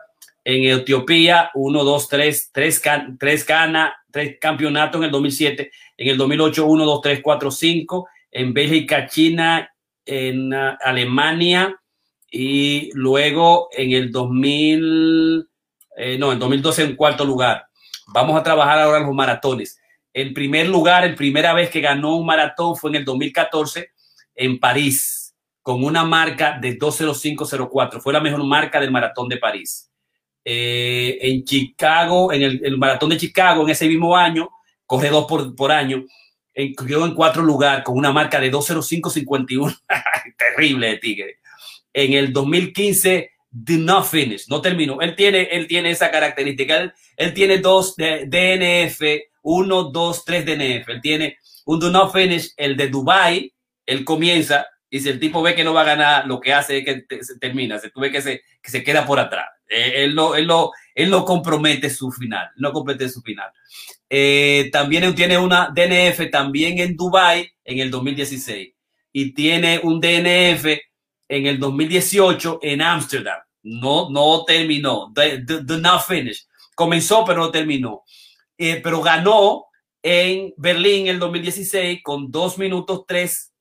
En 0.45 0.63
Etiopía, 0.63 1.49
1, 1.55 1.83
2, 1.83 2.07
3, 2.07 2.49
3, 2.53 2.81
3, 3.19 3.45
tres 4.11 4.37
campeonatos 4.39 4.99
en 4.99 5.05
el 5.05 5.11
2007. 5.11 5.71
En 5.97 6.07
el 6.07 6.17
2008, 6.17 6.65
1, 6.65 6.85
2, 6.85 7.01
3, 7.01 7.19
4, 7.21 7.51
5. 7.51 8.07
En 8.31 8.53
Bélgica, 8.53 9.07
China, 9.07 9.74
en 10.05 10.53
uh, 10.53 10.77
Alemania 10.83 11.79
y 12.29 12.89
luego 12.93 13.69
en 13.71 13.91
el 13.91 14.11
2000 14.11 15.47
eh, 15.95 16.17
no, 16.17 16.31
en 16.31 16.39
2012 16.39 16.83
en 16.83 16.95
cuarto 16.95 17.25
lugar. 17.25 17.65
Vamos 18.07 18.39
a 18.39 18.43
trabajar 18.43 18.79
ahora 18.79 18.99
los 18.99 19.13
maratones. 19.13 19.79
En 20.13 20.33
primer 20.33 20.67
lugar, 20.67 21.05
en 21.05 21.15
primera 21.15 21.53
vez 21.53 21.69
que 21.69 21.81
ganó 21.81 22.15
un 22.15 22.25
maratón 22.25 22.75
fue 22.75 22.89
en 22.91 22.97
el 22.97 23.05
2014 23.05 23.91
en 24.35 24.59
París, 24.59 25.35
con 25.61 25.83
una 25.83 26.03
marca 26.03 26.57
de 26.59 26.77
2.0504. 26.77 28.01
Fue 28.01 28.13
la 28.13 28.19
mejor 28.19 28.43
marca 28.43 28.79
del 28.79 28.91
maratón 28.91 29.29
de 29.29 29.37
París. 29.37 29.89
Eh, 30.43 31.17
en 31.21 31.43
Chicago, 31.43 32.31
en 32.31 32.43
el, 32.43 32.77
maratón 32.77 33.09
de 33.09 33.17
Chicago, 33.17 33.63
en 33.63 33.69
ese 33.69 33.87
mismo 33.87 34.15
año, 34.15 34.49
corre 34.85 35.09
dos 35.09 35.25
por, 35.25 35.55
por 35.55 35.71
año, 35.71 36.05
en, 36.55 36.73
quedó 36.73 37.05
en 37.05 37.13
cuatro 37.13 37.43
lugar 37.43 37.83
con 37.83 37.97
una 37.97 38.11
marca 38.11 38.39
de 38.39 38.51
2.0551. 38.51 39.81
Terrible 40.37 40.87
de 40.87 40.97
Tigre. 40.97 41.39
En 41.93 42.13
el 42.13 42.33
2015 42.33 43.31
did 43.51 43.79
not 43.79 44.05
finish, 44.05 44.47
no 44.49 44.61
terminó. 44.61 44.99
Él 45.01 45.15
tiene, 45.15 45.43
él 45.51 45.67
tiene 45.67 45.91
esa 45.91 46.09
característica. 46.09 46.93
Él, 47.15 47.33
tiene 47.33 47.59
dos 47.59 47.95
de, 47.95 48.25
DNF, 48.25 49.01
uno, 49.43 49.83
dos, 49.83 50.25
tres 50.25 50.45
DNF. 50.45 50.89
Él 50.89 51.01
tiene 51.01 51.37
un 51.65 51.79
do 51.79 51.89
not 51.89 52.11
finish, 52.11 52.53
el 52.57 52.75
de 52.75 52.89
Dubai. 52.89 53.53
Él 53.85 54.03
comienza 54.03 54.65
y 54.89 54.99
si 54.99 55.09
el 55.09 55.19
tipo 55.19 55.41
ve 55.41 55.55
que 55.55 55.63
no 55.63 55.73
va 55.73 55.81
a 55.81 55.85
ganar, 55.85 56.27
lo 56.27 56.39
que 56.39 56.53
hace 56.53 56.77
es 56.77 56.85
que 56.85 57.23
se 57.23 57.37
termina. 57.37 57.79
Se 57.79 57.89
tuve 57.89 58.11
que 58.11 58.21
se, 58.21 58.43
que 58.61 58.71
se 58.71 58.83
queda 58.83 59.05
por 59.05 59.19
atrás. 59.19 59.47
Eh, 59.67 60.03
él, 60.03 60.15
no, 60.15 60.35
él, 60.35 60.47
no, 60.47 60.71
él 60.93 61.09
no 61.09 61.25
compromete 61.25 61.89
su 61.89 62.11
final. 62.11 62.49
No 62.55 62.71
compromete 62.71 63.09
su 63.09 63.21
final. 63.21 63.49
Eh, 64.09 64.69
también 64.71 65.15
tiene 65.15 65.37
una 65.37 65.71
DNF 65.73 66.29
también 66.31 66.79
en 66.79 66.95
Dubai 66.95 67.49
en 67.63 67.79
el 67.79 67.89
2016 67.89 68.73
y 69.11 69.33
tiene 69.33 69.79
un 69.81 69.99
DNF 69.99 70.65
en 71.27 71.47
el 71.47 71.59
2018 71.59 72.59
en 72.61 72.81
Ámsterdam. 72.81 73.39
No, 73.63 74.09
no 74.11 74.43
terminó. 74.45 75.11
The, 75.13 75.43
not 75.79 76.05
finish. 76.07 76.45
Comenzó, 76.75 77.25
pero 77.25 77.39
no 77.39 77.51
terminó. 77.51 78.03
Eh, 78.57 78.79
pero 78.83 79.01
ganó 79.01 79.65
en 80.03 80.53
Berlín 80.57 81.07
el 81.07 81.17
2016 81.17 82.01
con 82.03 82.29
dos 82.29 82.57
minutos 82.59 83.05
tres, 83.07 83.51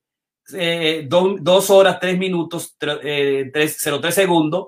eh, 0.53 1.07
dos 1.09 1.69
horas 1.71 1.99
tres 1.99 2.17
minutos 2.19 2.75
eh, 3.03 3.49
tres, 3.51 3.77
tres 3.77 4.15
segundos. 4.15 4.67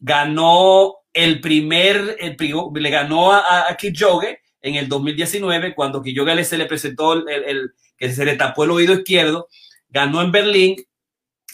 Ganó 0.00 0.96
el 1.12 1.40
primer, 1.40 2.16
el, 2.18 2.36
le 2.74 2.90
ganó 2.90 3.32
a, 3.32 3.70
a 3.70 3.76
Kipchoge 3.76 4.41
en 4.62 4.76
el 4.76 4.88
2019 4.88 5.74
cuando 5.74 6.02
Kipchoge 6.02 6.44
se 6.44 6.56
le 6.56 6.66
presentó 6.66 7.12
el, 7.12 7.28
el, 7.28 7.72
que 7.96 8.12
se 8.12 8.24
le 8.24 8.36
tapó 8.36 8.64
el 8.64 8.70
oído 8.70 8.94
izquierdo. 8.94 9.48
Ganó 9.88 10.22
en 10.22 10.32
Berlín 10.32 10.76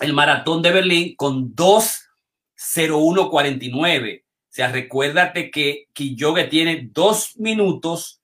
el 0.00 0.12
maratón 0.12 0.62
de 0.62 0.70
Berlín 0.70 1.16
con 1.16 1.54
2.01.49. 1.54 4.22
O 4.22 4.24
sea, 4.50 4.72
recuérdate 4.72 5.50
que 5.50 5.86
Quillogue 5.92 6.44
tiene 6.44 6.88
dos 6.92 7.36
minutos, 7.36 8.22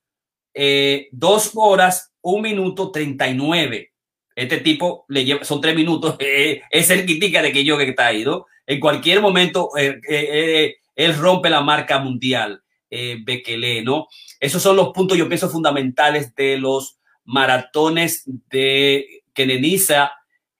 eh, 0.54 1.08
dos 1.12 1.50
horas, 1.54 2.12
un 2.22 2.40
minuto 2.42 2.90
39. 2.90 3.92
Este 4.34 4.58
tipo 4.58 5.04
le 5.08 5.24
lleva, 5.24 5.44
son 5.44 5.60
tres 5.60 5.76
minutos, 5.76 6.16
eh, 6.18 6.62
es 6.70 6.90
el 6.90 7.06
quitica 7.06 7.40
de 7.42 7.52
Quillogue 7.52 7.84
que 7.84 7.90
está 7.90 8.06
ahí, 8.06 8.24
¿no? 8.24 8.46
En 8.66 8.80
cualquier 8.80 9.20
momento 9.20 9.68
eh, 9.76 10.76
él 10.96 11.18
rompe 11.18 11.50
la 11.50 11.60
marca 11.60 11.98
mundial, 11.98 12.62
Bekele, 12.90 13.82
¿no? 13.82 14.08
Esos 14.44 14.62
son 14.62 14.76
los 14.76 14.90
puntos, 14.90 15.16
yo 15.16 15.28
pienso, 15.28 15.48
fundamentales 15.48 16.34
de 16.34 16.58
los 16.58 16.98
maratones 17.24 18.24
de 18.50 19.22
Keneniza 19.32 20.12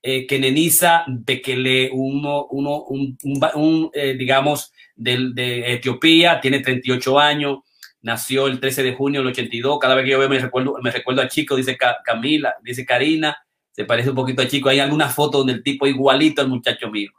eh, 0.07 0.26
Kenenisa 0.26 1.05
Bekele, 1.07 1.91
uno, 1.91 2.47
uno, 2.51 2.85
un, 2.85 3.91
eh, 3.95 4.14
digamos, 4.18 4.70
de, 4.95 5.30
de, 5.32 5.72
Etiopía, 5.72 6.41
tiene 6.43 6.61
38 6.61 7.18
años, 7.18 7.61
nació 8.03 8.47
el 8.47 8.61
13 8.61 8.82
de 8.82 8.95
junio 8.95 9.20
del 9.20 9.30
82. 9.30 9.78
Cada 9.78 9.95
vez 9.95 10.05
que 10.05 10.11
yo 10.11 10.18
veo 10.18 10.28
me 10.28 10.39
recuerdo, 10.39 10.76
me 10.82 10.91
recuerdo 10.91 11.22
a 11.22 11.28
Chico, 11.28 11.57
dice 11.57 11.78
Camila, 12.05 12.55
dice 12.62 12.85
Karina, 12.85 13.35
se 13.72 13.87
parece 13.87 14.11
un 14.11 14.16
poquito 14.16 14.43
a 14.43 14.47
Chico. 14.47 14.68
Hay 14.68 14.78
alguna 14.78 15.09
foto 15.09 15.39
donde 15.39 15.55
el 15.55 15.62
tipo 15.62 15.87
igualito 15.87 16.43
al 16.43 16.49
muchacho 16.49 16.91
mío. 16.91 17.11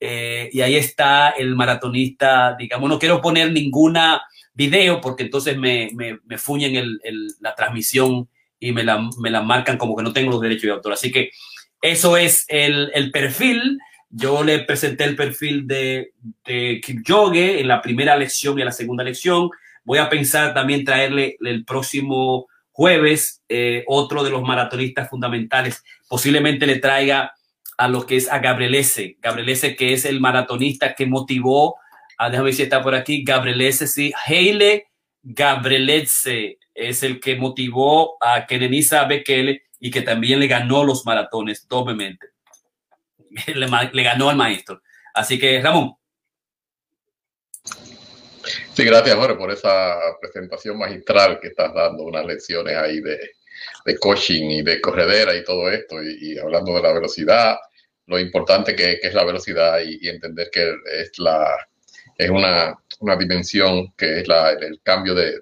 Eh, 0.00 0.48
y 0.50 0.62
ahí 0.62 0.76
está 0.76 1.30
el 1.30 1.54
maratonista, 1.54 2.56
digamos, 2.58 2.88
no 2.88 2.98
quiero 2.98 3.20
poner 3.20 3.52
ninguna 3.52 4.22
video 4.54 5.00
porque 5.00 5.24
entonces 5.24 5.58
me, 5.58 5.90
me, 5.94 6.18
me 6.24 6.38
fuñen 6.38 6.74
el, 6.74 7.00
la 7.40 7.54
transmisión 7.54 8.28
y 8.58 8.72
me 8.72 8.82
la, 8.82 9.06
me 9.18 9.30
la 9.30 9.42
marcan 9.42 9.76
como 9.76 9.94
que 9.94 10.02
no 10.02 10.12
tengo 10.12 10.30
los 10.30 10.40
derechos 10.40 10.62
de 10.64 10.72
autor. 10.72 10.94
Así 10.94 11.12
que 11.12 11.30
eso 11.82 12.16
es 12.16 12.44
el, 12.48 12.90
el 12.94 13.10
perfil. 13.10 13.78
Yo 14.08 14.42
le 14.42 14.60
presenté 14.60 15.04
el 15.04 15.16
perfil 15.16 15.66
de, 15.66 16.12
de 16.44 16.80
Kipchoge 16.84 17.60
en 17.60 17.68
la 17.68 17.80
primera 17.80 18.16
lección 18.16 18.58
y 18.58 18.62
en 18.62 18.66
la 18.66 18.72
segunda 18.72 19.04
lección. 19.04 19.50
Voy 19.84 19.98
a 19.98 20.08
pensar 20.08 20.52
también 20.52 20.84
traerle 20.84 21.36
el 21.40 21.64
próximo 21.64 22.48
jueves 22.72 23.42
eh, 23.48 23.84
otro 23.86 24.24
de 24.24 24.30
los 24.30 24.42
maratonistas 24.42 25.08
fundamentales. 25.08 25.84
Posiblemente 26.08 26.66
le 26.66 26.80
traiga 26.80 27.32
a 27.80 27.88
lo 27.88 28.04
que 28.04 28.16
es 28.16 28.30
a 28.30 28.40
Gabrielese. 28.40 29.16
Gabrielese, 29.22 29.74
que 29.74 29.94
es 29.94 30.04
el 30.04 30.20
maratonista 30.20 30.94
que 30.94 31.06
motivó, 31.06 31.76
a, 32.18 32.28
déjame 32.28 32.48
ver 32.48 32.54
si 32.54 32.62
está 32.62 32.82
por 32.82 32.94
aquí, 32.94 33.24
Gabrielese, 33.24 33.86
sí, 33.86 34.12
Heile 34.26 34.86
Gabrielese 35.22 36.58
es 36.74 37.02
el 37.02 37.20
que 37.20 37.36
motivó 37.36 38.22
a 38.22 38.46
Kenenisa 38.46 39.04
Bekele 39.04 39.62
y 39.78 39.90
que 39.90 40.02
también 40.02 40.40
le 40.40 40.46
ganó 40.46 40.84
los 40.84 41.06
maratones 41.06 41.66
doblemente. 41.66 42.28
Le, 43.54 44.02
ganó 44.02 44.28
al 44.28 44.36
maestro. 44.36 44.82
Así 45.14 45.38
que, 45.38 45.62
Ramón. 45.62 45.94
Sí, 48.74 48.84
gracias, 48.84 49.16
Jorge, 49.16 49.36
por 49.36 49.50
esa 49.50 49.96
presentación 50.20 50.78
magistral 50.78 51.40
que 51.40 51.48
estás 51.48 51.72
dando, 51.72 52.04
unas 52.04 52.26
lecciones 52.26 52.76
ahí 52.76 53.00
de 53.00 53.98
coaching 54.00 54.50
y 54.50 54.62
de 54.62 54.80
corredera 54.80 55.34
y 55.34 55.44
todo 55.44 55.70
esto, 55.70 56.02
y, 56.02 56.38
hablando 56.38 56.74
de 56.74 56.82
la 56.82 56.92
velocidad, 56.92 57.56
lo 58.10 58.18
importante 58.18 58.74
que, 58.74 58.98
es 59.00 59.14
la 59.14 59.24
velocidad 59.24 59.78
y, 59.84 60.08
entender 60.08 60.50
que 60.50 60.74
es, 60.92 61.16
la, 61.18 61.56
es 62.18 62.28
una, 62.28 62.76
una 62.98 63.16
dimensión 63.16 63.92
que 63.96 64.20
es 64.20 64.28
la, 64.28 64.50
el 64.50 64.80
cambio 64.82 65.14
de, 65.14 65.40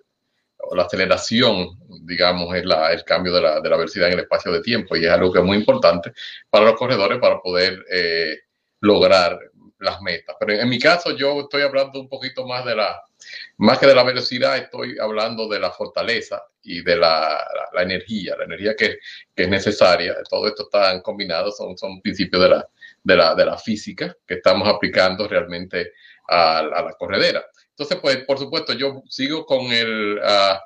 la 0.73 0.83
aceleración, 0.83 1.79
digamos, 2.03 2.55
es 2.55 2.67
la, 2.67 2.93
el 2.93 3.03
cambio 3.05 3.33
de 3.33 3.41
la, 3.41 3.61
de 3.63 3.71
la, 3.71 3.77
velocidad 3.79 4.09
en 4.09 4.15
el 4.15 4.21
espacio 4.21 4.53
de 4.53 4.61
tiempo 4.61 4.97
y 4.97 5.07
es 5.07 5.11
algo 5.11 5.33
que 5.33 5.39
es 5.39 5.45
muy 5.45 5.57
importante 5.57 6.13
para 6.51 6.67
los 6.67 6.75
corredores 6.75 7.19
para 7.19 7.41
poder 7.41 7.87
eh, 7.91 8.41
lograr 8.81 9.39
las 9.79 10.03
metas. 10.03 10.37
Pero 10.39 10.53
en, 10.53 10.69
mi 10.69 10.79
caso 10.79 11.17
yo 11.17 11.41
estoy 11.41 11.63
hablando 11.63 11.99
un 11.99 12.09
poquito 12.09 12.47
más 12.47 12.67
de 12.67 12.77
la, 12.77 13.01
más 13.57 13.79
que 13.79 13.87
de 13.87 13.95
la 13.95 14.03
velocidad, 14.03 14.59
estoy 14.59 14.99
hablando 15.01 15.49
de 15.49 15.59
la 15.59 15.71
fortaleza 15.71 16.43
y 16.69 16.83
de 16.83 16.97
la, 16.97 17.45
la, 17.73 17.83
energía, 17.83 18.37
la 18.37 18.45
energía 18.45 18.77
que, 18.77 18.99
que, 19.35 19.45
es 19.45 19.49
necesaria. 19.49 20.17
Todo 20.29 20.47
esto 20.49 20.65
está 20.65 21.01
combinado, 21.03 21.51
son, 21.51 21.77
son 21.79 22.01
principios 22.03 22.43
de 22.43 22.49
la, 22.51 22.69
de, 23.03 23.17
la, 23.17 23.35
de 23.35 23.47
la 23.47 23.57
física 23.57 24.15
que 24.27 24.35
estamos 24.35 24.69
aplicando 24.69 25.27
realmente 25.27 25.93
a, 26.29 26.59
a 26.59 26.83
la 26.83 26.93
corredera. 26.99 27.45
Entonces, 27.71 27.99
pues, 28.03 28.19
por 28.25 28.39
supuesto, 28.39 28.75
yo 28.75 29.03
sigo 29.09 29.47
con 29.47 29.73
el, 29.73 30.19
uh, 30.19 30.59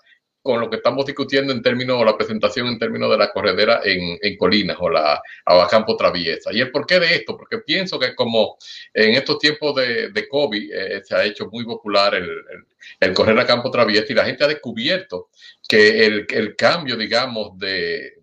con 0.43 0.61
lo 0.61 0.68
que 0.68 0.76
estamos 0.76 1.07
discutiendo 1.07 1.53
en 1.53 1.62
términos, 1.62 2.01
o 2.01 2.05
la 2.05 2.16
presentación 2.16 2.66
en 2.66 2.78
términos 2.78 3.11
de 3.11 3.18
la 3.18 3.30
corredera 3.30 3.80
en, 3.84 4.18
en 4.20 4.36
colinas 4.36 4.76
o 4.80 4.90
la 4.90 5.22
Abacampo 5.45 5.97
Traviesa. 5.97 6.51
¿Y 6.53 6.61
el 6.61 6.70
porqué 6.70 6.99
de 6.99 7.14
esto? 7.14 7.36
Porque 7.36 7.59
pienso 7.59 7.99
que 7.99 8.14
como 8.14 8.57
en 8.93 9.14
estos 9.14 9.38
tiempos 9.38 9.74
de, 9.76 10.11
de 10.11 10.28
COVID 10.28 10.72
eh, 10.72 11.03
se 11.05 11.14
ha 11.14 11.24
hecho 11.24 11.49
muy 11.51 11.64
popular 11.64 12.14
el, 12.14 12.24
el, 12.24 12.66
el, 13.01 13.14
correr 13.14 13.38
a 13.38 13.47
campo 13.47 13.70
traviesa 13.70 14.12
y 14.12 14.16
la 14.16 14.24
gente 14.24 14.45
ha 14.45 14.49
descubierto 14.49 15.30
que 15.68 16.05
el, 16.05 16.26
el 16.28 16.57
cambio, 16.57 16.97
digamos, 16.97 17.57
de, 17.59 18.22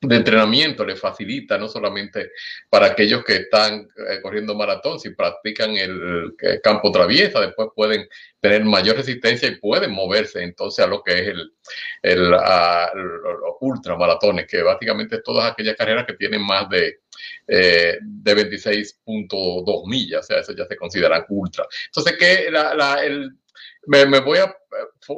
de 0.00 0.16
entrenamiento 0.16 0.84
le 0.84 0.94
facilita 0.94 1.56
no 1.56 1.68
solamente 1.68 2.32
para 2.68 2.86
aquellos 2.86 3.24
que 3.24 3.36
están 3.36 3.88
eh, 4.10 4.20
corriendo 4.20 4.54
maratón, 4.54 5.00
si 5.00 5.10
practican 5.10 5.70
el, 5.76 6.34
el, 6.38 6.60
campo 6.60 6.92
traviesa, 6.92 7.40
después 7.40 7.68
pueden 7.74 8.06
tener 8.38 8.64
mayor 8.64 8.96
resistencia 8.96 9.48
y 9.48 9.56
pueden 9.56 9.92
moverse 9.92 10.42
entonces 10.42 10.84
a 10.84 10.88
lo 10.88 11.02
que 11.02 11.12
es 11.12 11.28
el, 11.28 11.52
el 12.02 12.34
a, 12.34 12.90
los 12.94 13.56
ultramaratones, 13.60 14.46
que 14.46 14.62
básicamente 14.62 15.22
todas 15.22 15.50
aquellas 15.50 15.76
carreras 15.76 16.06
que 16.06 16.14
tienen 16.14 16.42
más 16.42 16.68
de, 16.68 17.00
eh, 17.48 17.98
de 18.02 18.36
26.2 18.36 19.88
millas, 19.88 20.20
o 20.20 20.26
sea, 20.26 20.40
eso 20.40 20.54
ya 20.54 20.66
se 20.66 20.76
consideran 20.76 21.24
ultra. 21.30 21.66
Entonces, 21.86 22.16
que 22.18 22.50
la, 22.50 22.74
la, 22.74 23.02
el, 23.02 23.30
me, 23.86 24.20
voy 24.20 24.38
a 24.38 24.54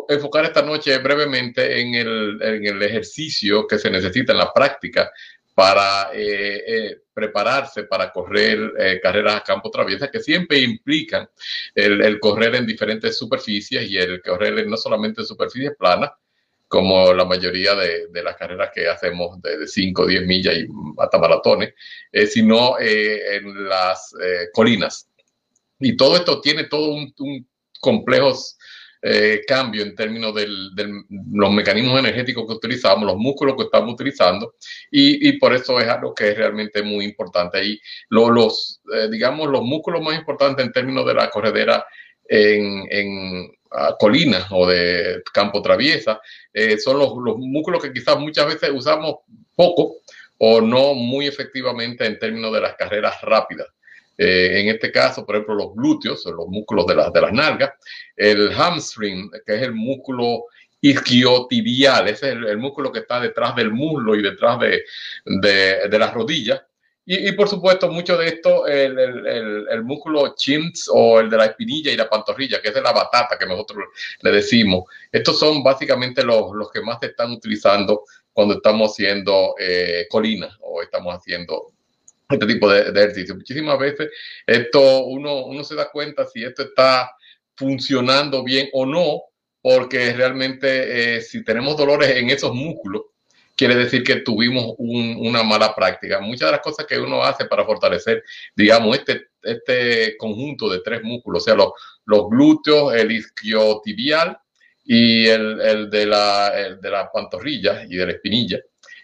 enfocar 0.09 0.45
esta 0.45 0.62
noche 0.62 0.97
brevemente 0.99 1.81
en 1.81 1.95
el, 1.95 2.43
en 2.43 2.66
el, 2.66 2.83
ejercicio 2.83 3.66
que 3.66 3.79
se 3.79 3.91
necesita 3.91 4.33
en 4.33 4.39
la 4.39 4.53
práctica 4.53 5.11
para 5.59 6.11
eh, 6.12 6.62
eh, 6.66 7.01
prepararse 7.12 7.83
para 7.83 8.12
correr 8.12 8.75
eh, 8.79 9.01
carreras 9.03 9.35
a 9.35 9.43
campo 9.43 9.73
traviesa 9.73 10.09
que 10.09 10.21
siempre 10.21 10.61
implican 10.61 11.29
el, 11.75 12.21
correr 12.21 12.55
en 12.55 12.64
diferentes 12.64 13.19
superficies 13.19 13.91
y 13.91 13.97
el 13.97 14.23
correr 14.23 14.64
no 14.69 14.77
solamente 14.77 15.23
en 15.23 15.27
superficies 15.27 15.73
planas, 15.77 16.12
como 16.69 17.12
la 17.12 17.25
mayoría 17.25 17.75
de, 17.75 18.23
las 18.23 18.37
carreras 18.37 18.71
que 18.73 18.87
hacemos 18.87 19.43
de, 19.43 19.66
5, 19.66 20.07
10 20.07 20.27
millas 20.27 20.55
y 20.59 20.69
hasta 20.99 21.19
maratones, 21.19 21.75
sino 22.31 22.79
en 22.79 23.69
las 23.69 24.12
colinas. 24.53 25.09
Y 25.81 25.97
todo 25.97 26.14
esto 26.16 26.41
tiene 26.41 26.64
todo 26.64 26.91
un, 26.91 27.12
un 27.19 27.49
complejo 27.81 28.33
eh, 29.03 29.43
cambio 29.47 29.83
en 29.83 29.95
términos 29.95 30.35
de 30.35 30.47
los 31.33 31.51
mecanismos 31.53 31.99
energéticos 31.99 32.47
que 32.47 32.55
utilizamos, 32.55 33.07
los 33.07 33.17
músculos 33.17 33.57
que 33.57 33.65
estamos 33.65 33.95
utilizando, 33.95 34.55
y, 34.91 35.33
por 35.39 35.55
eso 35.55 35.79
es 35.81 35.89
algo 35.89 36.15
que 36.15 36.31
es 36.31 36.37
realmente 36.37 36.83
muy 36.83 37.05
importante. 37.05 37.65
Y 37.65 37.81
los, 38.11 38.81
eh, 38.95 39.09
digamos, 39.11 39.49
los 39.49 39.63
músculos 39.63 40.03
más 40.03 40.19
importantes 40.19 40.65
en 40.65 40.73
términos 40.73 41.07
de 41.07 41.15
la 41.15 41.31
corredera 41.31 41.85
en, 42.29 42.87
en 42.91 43.51
colinas 43.99 44.47
o 44.51 44.67
de 44.67 45.23
campo 45.33 45.61
traviesa 45.63 46.21
eh, 46.53 46.79
son 46.79 46.99
los, 46.99 47.13
los 47.23 47.37
músculos 47.39 47.83
que 47.83 47.93
quizás 47.93 48.19
muchas 48.19 48.47
veces 48.47 48.71
usamos 48.73 49.17
poco 49.55 49.97
o 50.39 50.61
no 50.61 50.95
muy 50.95 51.27
efectivamente 51.27 52.07
en 52.07 52.19
términos 52.19 52.53
de 52.53 52.61
las 52.61 52.75
carreras 52.77 53.21
rápidas. 53.23 53.69
Eh, 54.19 54.61
en 54.61 54.69
este 54.69 54.91
caso, 54.91 55.25
por 55.25 55.37
ejemplo, 55.37 55.55
los 55.55 55.75
glúteos, 55.75 56.27
los 56.27 56.49
músculos 56.49 56.87
de, 56.87 56.97
las 56.97 57.12
de 57.12 57.21
las 57.21 57.33
nalgas, 57.33 57.71
el 58.16 58.53
hamstring, 58.53 59.31
que 59.47 59.55
es 59.55 59.62
el 59.62 59.73
músculo 59.73 60.47
isquiotibial, 60.81 62.09
ese 62.09 62.31
es 62.31 62.35
el, 62.35 62.59
músculo 62.59 62.91
que 62.91 63.01
está 63.01 63.21
detrás 63.21 63.55
del 63.55 63.71
muslo 63.71 64.16
y 64.16 64.23
detrás 64.23 64.59
de, 64.59 64.83
de, 65.25 65.99
las 65.99 66.12
rodillas. 66.12 66.61
Y, 67.11 67.33
por 67.33 67.49
supuesto, 67.49 67.91
mucho 67.91 68.19
de 68.19 68.27
esto, 68.27 68.66
el, 68.66 68.99
el, 68.99 69.66
el, 69.71 69.83
músculo 69.83 70.35
chins 70.37 70.91
o 70.93 71.21
el 71.21 71.31
de 71.31 71.39
la 71.39 71.47
espinilla 71.47 71.91
y 71.91 71.97
la 71.97 72.09
pantorrilla, 72.09 72.61
que 72.61 72.69
es 72.69 72.75
de 72.75 72.83
la 72.83 72.93
batata 72.93 73.39
que 73.39 73.47
nosotros 73.47 73.85
le 74.21 74.31
decimos. 74.31 74.85
Estos 75.11 75.39
son 75.39 75.62
básicamente 75.62 76.23
los, 76.23 76.53
los 76.55 76.71
que 76.71 76.83
más 76.83 76.99
se 77.01 77.07
están 77.07 77.31
utilizando 77.31 78.05
cuando 78.31 78.57
estamos 78.57 78.93
haciendo 78.93 79.55
eh, 79.59 80.07
colinas 80.11 80.55
o 80.61 80.83
estamos 80.83 81.14
haciendo 81.14 81.73
este 82.29 82.47
tipo 82.47 82.70
de, 82.70 82.91
ejercicio. 82.91 83.35
Muchísimas 83.35 83.79
veces 83.79 84.11
esto 84.47 85.05
uno, 85.05 85.47
uno 85.47 85.64
se 85.64 85.74
da 85.74 85.91
cuenta 85.91 86.26
si 86.26 86.45
esto 86.45 86.62
está 86.62 87.11
funcionando 87.57 88.45
bien 88.45 88.68
o 88.72 88.85
no, 88.85 89.22
porque 89.61 90.12
realmente 90.12 91.16
eh, 91.16 91.20
si 91.22 91.43
tenemos 91.43 91.76
dolores 91.76 92.11
en 92.16 92.31
esos 92.31 92.55
músculos, 92.55 93.03
quiere 93.57 93.74
decir 93.74 94.05
que 94.05 94.16
tuvimos 94.16 94.74
una 94.79 95.43
mala 95.43 95.74
práctica. 95.74 96.20
Muchas 96.20 96.49
de 96.49 96.53
las 96.53 96.61
cosas 96.61 96.87
que 96.87 96.99
uno 96.99 97.24
hace 97.24 97.47
para 97.47 97.64
fortalecer, 97.64 98.22
digamos, 98.55 98.97
este, 98.97 99.29
este 99.43 100.16
conjunto 100.16 100.68
de 100.68 100.81
tres 100.81 101.03
músculos, 101.03 101.43
o 101.43 101.45
sea, 101.45 101.55
los, 101.55 101.72
los 102.05 102.29
glúteos, 102.29 102.95
el 102.95 103.11
isquiotibial 103.11 104.39
y 104.85 105.26
el, 105.26 105.61
el, 105.61 105.91
de 105.91 106.07
la, 106.07 106.53
el 106.57 106.81
de 106.81 106.91
la 106.91 107.11
pantorrilla 107.11 107.85
y 107.85 107.97
de 107.97 108.07
la 108.07 108.12
espinilla, 108.12 108.61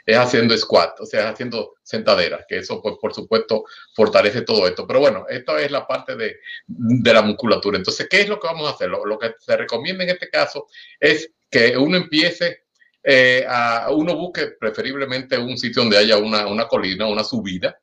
es 0.07 0.17
haciendo 0.17 0.57
squat, 0.57 1.01
o 1.01 1.07
sea, 1.07 1.31
haciendo 1.31 1.75
sentaderas, 1.83 2.45
que 2.47 2.59
eso, 2.59 2.83
pues, 2.83 2.97
por 3.01 3.15
supuesto, 3.15 3.65
fortalece 3.95 4.43
todo 4.43 4.67
esto. 4.69 4.87
Pero 4.87 5.01
bueno, 5.01 5.27
esto 5.29 5.57
es 5.57 5.71
la 5.71 5.87
parte 5.87 6.15
de, 6.17 6.37
la 6.67 7.23
musculatura. 7.23 7.79
Entonces, 7.79 8.07
¿qué 8.09 8.21
es 8.21 8.29
lo 8.29 8.39
que 8.39 8.47
vamos 8.47 8.69
a 8.69 8.75
hacer? 8.75 8.91
Lo, 8.91 9.19
que 9.19 9.35
se 9.39 9.57
recomienda 9.57 10.05
en 10.05 10.11
este 10.11 10.29
caso 10.29 10.67
es 11.01 11.31
que 11.51 11.77
uno 11.77 11.97
empiece 11.97 12.65
eh, 13.03 13.47
a, 13.49 13.89
uno 13.91 14.15
busque 14.15 14.49
preferiblemente 14.61 15.39
un 15.39 15.57
sitio 15.57 15.83
donde 15.83 15.99
haya 15.99 16.19
una, 16.19 16.47
una 16.47 16.69
colina, 16.69 17.07
una 17.07 17.25
subida. 17.25 17.79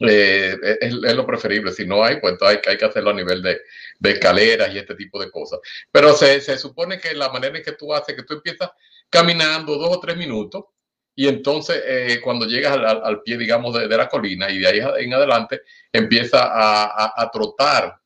Eh, 0.00 0.56
es, 0.80 0.94
lo 0.94 1.26
preferible. 1.26 1.72
Si 1.72 1.86
no 1.86 2.02
hay, 2.02 2.20
pues 2.20 2.36
hay, 2.40 2.58
hay 2.66 2.76
que 2.76 2.84
hacerlo 2.86 3.10
a 3.10 3.14
nivel 3.14 3.42
de, 3.42 3.60
de 3.98 4.10
escaleras 4.10 4.74
y 4.74 4.78
este 4.78 4.94
tipo 4.94 5.20
de 5.20 5.30
cosas. 5.30 5.60
Pero 5.92 6.14
se, 6.14 6.40
se 6.40 6.58
supone 6.58 6.98
que 6.98 7.14
la 7.14 7.28
manera 7.28 7.56
en 7.56 7.62
que 7.62 7.72
tú 7.72 7.94
haces, 7.94 8.16
que 8.16 8.22
tú 8.22 8.34
empiezas 8.34 8.70
caminando 9.10 9.76
dos 9.76 9.96
o 9.96 10.00
tres 10.00 10.16
minutos, 10.16 10.64
y 11.14 11.28
entonces 11.28 11.82
eh, 11.84 12.20
cuando 12.22 12.46
llegas 12.46 12.72
al, 12.72 13.22
pie, 13.22 13.36
digamos, 13.36 13.74
de, 13.74 13.88
la 13.88 14.08
colina 14.08 14.50
y 14.50 14.58
de 14.58 14.66
ahí 14.66 15.04
en 15.04 15.12
adelante 15.12 15.62
empieza 15.92 16.48
a, 16.50 17.30
trotar 17.32 17.96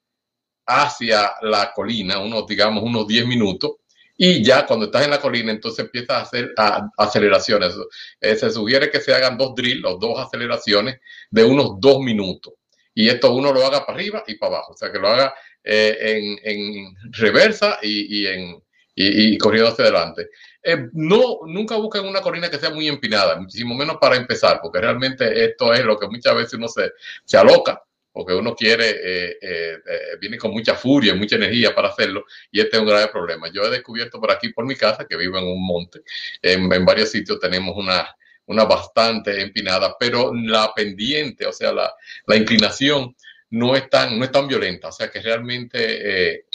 hacia 0.66 1.32
la 1.42 1.72
colina, 1.72 2.18
unos, 2.18 2.46
digamos, 2.46 2.82
unos 2.82 3.06
10 3.06 3.26
minutos. 3.26 3.72
Y 4.16 4.42
ya 4.44 4.64
cuando 4.64 4.86
estás 4.86 5.04
en 5.04 5.10
la 5.10 5.20
colina, 5.20 5.50
entonces 5.52 5.84
empiezas 5.84 6.16
a 6.16 6.20
hacer 6.22 6.54
aceleraciones. 6.96 7.74
Eh, 8.20 8.36
se 8.36 8.50
sugiere 8.50 8.90
que 8.90 9.00
se 9.00 9.12
hagan 9.12 9.36
dos 9.36 9.54
drills 9.54 9.84
o 9.84 9.98
dos 9.98 10.18
aceleraciones 10.18 11.00
de 11.30 11.44
unos 11.44 11.80
dos 11.80 12.00
minutos. 12.00 12.54
Y 12.94 13.08
esto 13.08 13.34
uno 13.34 13.52
lo 13.52 13.66
haga 13.66 13.84
para 13.84 13.98
arriba 13.98 14.24
y 14.26 14.36
para 14.36 14.56
abajo. 14.56 14.72
O 14.72 14.76
sea, 14.76 14.92
que 14.92 14.98
lo 14.98 15.08
haga 15.08 15.34
eh, 15.64 16.38
en, 16.44 16.94
reversa 17.10 17.78
y, 17.82 18.26
en, 18.26 18.62
y 18.94 19.36
corriendo 19.36 19.70
hacia 19.70 19.84
adelante. 19.84 20.28
Eh, 20.66 20.88
no, 20.94 21.40
nunca 21.46 21.76
busquen 21.76 22.06
una 22.06 22.22
colina 22.22 22.48
que 22.48 22.58
sea 22.58 22.70
muy 22.70 22.88
empinada, 22.88 23.36
muchísimo 23.36 23.74
menos 23.74 23.98
para 24.00 24.16
empezar, 24.16 24.60
porque 24.62 24.80
realmente 24.80 25.44
esto 25.44 25.74
es 25.74 25.84
lo 25.84 25.98
que 25.98 26.08
muchas 26.08 26.34
veces 26.34 26.54
uno 26.54 26.68
se, 26.68 26.92
se 27.22 27.36
aloca, 27.36 27.82
porque 28.10 28.32
uno 28.32 28.54
quiere, 28.54 28.88
eh, 28.88 29.38
eh, 29.42 29.78
viene 30.18 30.38
con 30.38 30.52
mucha 30.52 30.74
furia, 30.74 31.14
mucha 31.14 31.36
energía 31.36 31.74
para 31.74 31.88
hacerlo, 31.88 32.24
y 32.50 32.60
este 32.60 32.76
es 32.76 32.82
un 32.82 32.88
grave 32.88 33.08
problema. 33.08 33.50
Yo 33.52 33.62
he 33.62 33.70
descubierto 33.70 34.18
por 34.18 34.30
aquí, 34.30 34.54
por 34.54 34.64
mi 34.64 34.74
casa, 34.74 35.04
que 35.06 35.18
vivo 35.18 35.36
en 35.36 35.44
un 35.44 35.66
monte, 35.66 36.00
en, 36.40 36.66
varios 36.86 37.10
sitios 37.10 37.38
tenemos 37.38 37.76
una, 37.76 38.16
una 38.46 38.64
bastante 38.64 39.42
empinada, 39.42 39.94
pero 40.00 40.32
la 40.32 40.72
pendiente, 40.74 41.44
o 41.44 41.52
sea, 41.52 41.74
la, 41.74 41.92
la 42.26 42.36
inclinación 42.36 43.14
no 43.50 43.76
es, 43.76 43.90
tan, 43.90 44.18
no 44.18 44.24
es 44.24 44.32
tan 44.32 44.48
violenta, 44.48 44.88
o 44.88 44.92
sea 44.92 45.10
que 45.10 45.20
realmente 45.20 46.46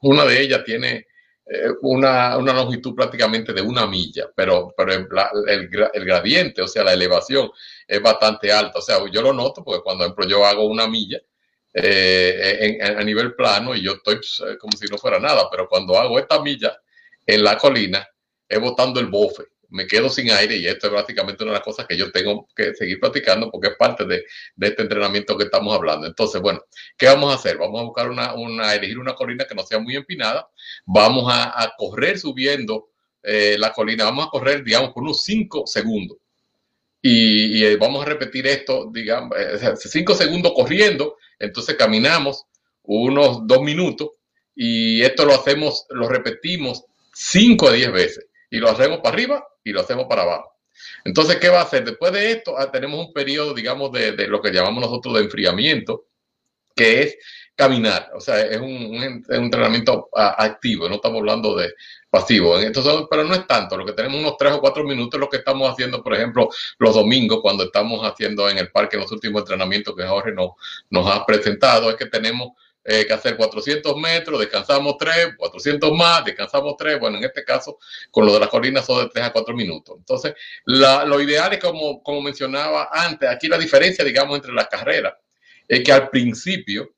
una 0.00 0.24
de 0.24 0.40
ellas 0.40 0.64
tiene 0.64 0.90
eh, 0.90 1.06
una, 1.82 2.36
una, 2.36 2.52
longitud 2.52 2.94
prácticamente 2.94 3.52
de 3.52 3.60
una 3.60 3.86
milla, 3.86 4.30
pero, 4.34 4.72
pero 4.76 4.92
el, 4.92 5.06
el, 5.46 6.04
gradiente, 6.04 6.62
o 6.62 6.66
sea, 6.66 6.84
la 6.84 6.92
elevación 6.92 7.50
es 7.86 8.00
bastante 8.02 8.52
alta. 8.52 8.78
O 8.78 8.82
sea, 8.82 8.98
yo 9.10 9.22
lo 9.22 9.32
noto 9.32 9.62
porque 9.62 9.82
cuando, 9.82 10.04
ejemplo, 10.04 10.26
yo 10.26 10.44
hago 10.44 10.64
una 10.64 10.86
milla 10.86 11.20
eh, 11.74 12.78
a 12.82 13.02
nivel 13.02 13.34
plano 13.34 13.74
y 13.74 13.82
yo 13.82 13.92
estoy 13.92 14.16
pues, 14.16 14.42
eh, 14.46 14.58
como 14.58 14.76
si 14.76 14.86
no 14.86 14.98
fuera 14.98 15.18
nada, 15.18 15.48
pero 15.50 15.68
cuando 15.68 15.96
hago 15.98 16.18
esta 16.18 16.40
milla 16.42 16.76
en 17.26 17.42
la 17.42 17.56
colina, 17.56 18.06
es 18.48 18.60
botando 18.60 19.00
el 19.00 19.06
bofe 19.06 19.51
me 19.72 19.86
quedo 19.86 20.08
sin 20.08 20.30
aire 20.30 20.56
y 20.56 20.66
esto 20.66 20.86
es 20.86 20.92
básicamente 20.92 21.42
una 21.42 21.52
de 21.52 21.58
las 21.58 21.64
cosas 21.64 21.86
que 21.86 21.96
yo 21.96 22.12
tengo 22.12 22.46
que 22.54 22.74
seguir 22.74 23.00
practicando 23.00 23.50
porque 23.50 23.68
es 23.68 23.76
parte 23.76 24.04
de, 24.04 24.24
este 24.60 24.82
entrenamiento 24.82 25.36
que 25.36 25.44
estamos 25.44 25.74
hablando. 25.74 26.06
Entonces, 26.06 26.40
bueno, 26.40 26.62
¿qué 26.96 27.06
vamos 27.06 27.32
a 27.32 27.36
hacer? 27.36 27.56
Vamos 27.56 27.80
a 27.80 27.84
buscar 27.84 28.10
una, 28.10 28.74
elegir 28.74 28.98
una 28.98 29.14
colina 29.14 29.44
que 29.46 29.54
no 29.54 29.64
sea 29.64 29.78
muy 29.78 29.96
empinada, 29.96 30.48
vamos 30.84 31.24
a, 31.34 31.72
correr 31.76 32.18
subiendo 32.18 32.90
eh, 33.22 33.56
la 33.58 33.72
colina, 33.72 34.04
vamos 34.04 34.26
a 34.26 34.30
correr, 34.30 34.62
digamos, 34.62 34.92
por 34.92 35.02
unos 35.02 35.24
5 35.24 35.66
segundos. 35.66 36.18
Y, 37.00 37.64
eh, 37.64 37.76
vamos 37.76 38.02
a 38.02 38.08
repetir 38.08 38.46
esto, 38.46 38.90
digamos, 38.92 39.36
5 39.76 40.12
eh, 40.12 40.16
segundos 40.16 40.52
corriendo, 40.54 41.16
entonces 41.38 41.76
caminamos 41.76 42.44
unos 42.82 43.46
2 43.46 43.62
minutos 43.62 44.10
y 44.54 45.02
esto 45.02 45.24
lo 45.24 45.34
hacemos, 45.34 45.86
lo 45.90 46.08
repetimos 46.08 46.84
5 47.14 47.68
a 47.68 47.72
10 47.72 47.92
veces 47.92 48.26
y 48.50 48.58
lo 48.58 48.68
hacemos 48.68 48.98
para 48.98 49.14
arriba 49.14 49.46
y 49.64 49.72
lo 49.72 49.80
hacemos 49.80 50.06
para 50.06 50.22
abajo. 50.22 50.52
Entonces, 51.04 51.36
¿qué 51.36 51.48
va 51.48 51.60
a 51.60 51.64
hacer? 51.64 51.84
Después 51.84 52.12
de 52.12 52.32
esto, 52.32 52.58
ah, 52.58 52.70
tenemos 52.70 53.06
un 53.06 53.12
periodo, 53.12 53.54
digamos, 53.54 53.92
de, 53.92 54.12
lo 54.28 54.40
que 54.40 54.50
llamamos 54.50 54.82
nosotros 54.82 55.14
de 55.14 55.20
enfriamiento, 55.22 56.06
que 56.74 57.02
es 57.02 57.18
caminar. 57.54 58.10
O 58.14 58.20
sea, 58.20 58.40
es 58.40 58.58
un, 58.58 59.24
entrenamiento 59.28 60.08
ah, 60.14 60.34
activo, 60.38 60.88
no 60.88 60.96
estamos 60.96 61.18
hablando 61.18 61.56
de 61.56 61.72
pasivo. 62.10 62.58
Entonces, 62.58 62.92
pero 63.10 63.24
no 63.24 63.34
es 63.34 63.46
tanto. 63.46 63.76
Lo 63.76 63.84
que 63.84 63.92
tenemos 63.92 64.18
unos 64.20 64.36
tres 64.38 64.52
o 64.52 64.60
cuatro 64.60 64.84
minutos, 64.84 65.20
lo 65.20 65.28
que 65.28 65.38
estamos 65.38 65.70
haciendo, 65.70 66.02
por 66.02 66.14
ejemplo, 66.14 66.48
los 66.78 66.94
domingos, 66.94 67.40
cuando 67.42 67.64
estamos 67.64 68.00
haciendo 68.06 68.48
en 68.48 68.58
el 68.58 68.70
parque 68.70 68.96
los 68.96 69.12
últimos 69.12 69.42
entrenamientos 69.42 69.94
que 69.96 70.06
Jorge 70.06 70.32
nos, 70.32 70.52
nos 70.90 71.06
ha 71.06 71.24
presentado, 71.26 71.90
es 71.90 71.96
que 71.96 72.06
tenemos 72.06 72.52
eh, 72.84 73.06
que 73.06 73.12
hacer 73.12 73.36
400 73.36 73.96
metros, 73.96 74.40
descansamos 74.40 74.96
3, 74.98 75.36
400 75.36 75.92
más, 75.92 76.24
descansamos 76.24 76.74
3. 76.76 76.98
Bueno, 76.98 77.18
en 77.18 77.24
este 77.24 77.44
caso, 77.44 77.78
con 78.10 78.26
lo 78.26 78.32
de 78.34 78.40
las 78.40 78.48
colinas 78.48 78.84
son 78.84 79.04
de 79.04 79.10
3 79.10 79.26
a 79.26 79.32
4 79.32 79.54
minutos. 79.54 79.96
Entonces, 79.98 80.34
lo 80.64 81.20
ideal 81.20 81.52
es, 81.52 81.58
como, 81.60 82.02
como 82.02 82.22
mencionaba 82.22 82.88
antes, 82.92 83.28
aquí 83.28 83.48
la 83.48 83.58
diferencia, 83.58 84.04
digamos, 84.04 84.36
entre 84.36 84.52
las 84.52 84.68
carreras, 84.68 85.14
es 85.68 85.82
que 85.84 85.92
al 85.92 86.08
principio 86.10 86.92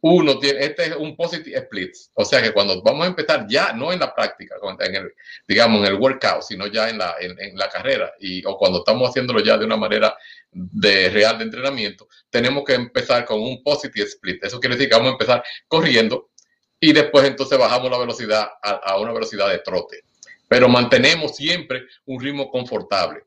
uno 0.00 0.38
tiene, 0.38 0.64
este 0.64 0.84
es 0.84 0.96
un 0.96 1.16
positive 1.16 1.58
split, 1.58 1.92
o 2.14 2.24
sea 2.24 2.40
que 2.40 2.52
cuando 2.52 2.80
vamos 2.82 3.04
a 3.04 3.08
empezar 3.08 3.46
ya, 3.48 3.72
no 3.72 3.92
en 3.92 3.98
la 3.98 4.14
práctica, 4.14 4.54
en 4.80 4.94
el, 4.94 5.12
digamos, 5.48 5.80
en 5.80 5.86
el 5.86 6.00
workout, 6.00 6.42
sino 6.42 6.66
ya 6.66 6.88
en 6.88 6.98
la, 6.98 7.16
en, 7.18 7.56
la 7.56 7.68
carrera, 7.68 8.12
y, 8.20 8.44
o 8.44 8.56
cuando 8.56 8.80
estamos 8.80 9.08
haciéndolo 9.08 9.40
ya 9.40 9.56
de 9.58 9.64
una 9.64 9.76
manera 9.76 10.16
de 10.56 11.10
real 11.10 11.38
de 11.38 11.44
entrenamiento, 11.44 12.08
tenemos 12.30 12.64
que 12.64 12.74
empezar 12.74 13.24
con 13.24 13.40
un 13.42 13.62
positive 13.62 14.06
split. 14.06 14.42
Eso 14.42 14.58
quiere 14.58 14.76
decir 14.76 14.88
que 14.88 14.96
vamos 14.96 15.10
a 15.10 15.12
empezar 15.12 15.44
corriendo 15.68 16.30
y 16.80 16.92
después 16.92 17.24
entonces 17.24 17.58
bajamos 17.58 17.90
la 17.90 17.98
velocidad 17.98 18.48
a, 18.62 18.98
una 18.98 19.12
velocidad 19.12 19.50
de 19.50 19.58
trote. 19.58 20.00
Pero 20.48 20.68
mantenemos 20.68 21.36
siempre 21.36 21.86
un 22.06 22.20
ritmo 22.20 22.50
confortable. 22.50 23.24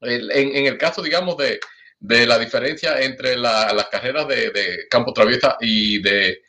En, 0.00 0.66
el 0.66 0.78
caso, 0.78 1.02
digamos, 1.02 1.36
de, 1.36 1.58
la 2.00 2.38
diferencia 2.38 3.00
entre 3.00 3.36
las 3.36 3.88
carreras 3.88 4.28
de, 4.28 4.86
campo 4.90 5.12
traviesa 5.12 5.56
y 5.60 6.00
de, 6.02 6.42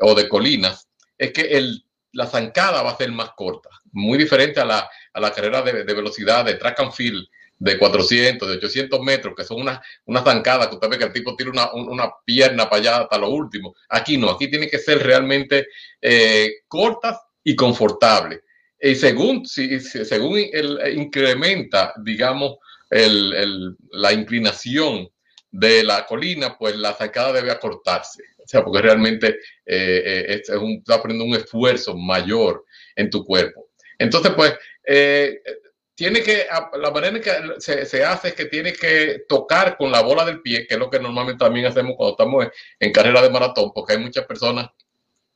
o 0.00 0.14
de 0.14 0.28
colinas, 0.28 0.88
es 1.16 1.32
que 1.32 1.42
el, 1.42 1.84
la 2.14 2.26
zancada 2.26 2.82
va 2.82 2.90
a 2.90 2.96
ser 2.96 3.12
más 3.12 3.30
corta, 3.36 3.68
muy 3.92 4.18
diferente 4.18 4.60
a 4.60 4.64
la, 4.64 5.32
carrera 5.32 5.62
de, 5.62 5.84
velocidad 5.84 6.44
de 6.44 6.54
track 6.54 6.80
and 6.80 6.92
field 6.92 7.26
de 7.58 7.78
400, 7.78 8.48
de 8.48 8.56
800 8.56 9.00
metros, 9.00 9.34
que 9.36 9.44
son 9.44 9.60
unas 9.60 9.80
una 10.04 10.22
zancadas 10.22 10.68
que 10.68 10.74
usted 10.74 10.88
ve 10.88 10.98
que 10.98 11.04
el 11.04 11.12
tipo 11.12 11.36
tira 11.36 11.50
una, 11.72 12.10
pierna 12.24 12.68
para 12.68 12.80
allá 12.80 12.96
hasta 13.02 13.18
lo 13.18 13.30
último. 13.30 13.74
Aquí 13.88 14.16
no, 14.16 14.30
aquí 14.30 14.48
tiene 14.48 14.68
que 14.68 14.78
ser 14.78 15.02
realmente 15.02 15.68
eh, 16.00 16.50
cortas 16.68 17.18
y 17.42 17.54
confortables. 17.54 18.40
Y 18.80 18.94
según, 18.96 19.46
si, 19.46 19.80
según 19.80 20.40
el, 20.52 20.78
incrementa, 20.96 21.94
digamos, 22.02 22.56
el, 22.90 23.76
la 23.92 24.12
inclinación 24.12 25.08
de 25.50 25.84
la 25.84 26.04
colina, 26.04 26.58
pues 26.58 26.76
la 26.76 26.92
zancada 26.94 27.32
debe 27.32 27.50
acortarse. 27.50 28.22
O 28.44 28.46
sea, 28.46 28.62
porque 28.62 28.82
realmente 28.82 29.28
eh, 29.64 30.02
eh, 30.04 30.40
es 30.42 30.48
un, 30.50 30.72
está 30.72 31.00
poniendo 31.00 31.24
un 31.24 31.34
esfuerzo 31.34 31.96
mayor 31.96 32.64
en 32.94 33.08
tu 33.08 33.24
cuerpo. 33.24 33.70
Entonces, 33.98 34.32
pues, 34.34 34.54
tiene 35.94 36.22
que, 36.22 36.46
la 36.76 36.90
manera 36.90 37.16
en 37.16 37.22
que 37.22 37.60
se, 37.60 38.04
hace 38.04 38.28
es 38.28 38.34
que 38.34 38.46
tiene 38.46 38.72
que 38.72 39.24
tocar 39.28 39.76
con 39.76 39.92
la 39.92 40.02
bola 40.02 40.24
del 40.24 40.42
pie, 40.42 40.66
que 40.66 40.74
es 40.74 40.80
lo 40.80 40.90
que 40.90 40.98
normalmente 40.98 41.44
también 41.44 41.66
hacemos 41.66 41.94
cuando 41.96 42.12
estamos 42.12 42.46
en, 42.80 42.92
carrera 42.92 43.22
de 43.22 43.30
maratón, 43.30 43.70
porque 43.72 43.92
hay 43.92 43.98
muchas 44.00 44.24
personas 44.24 44.68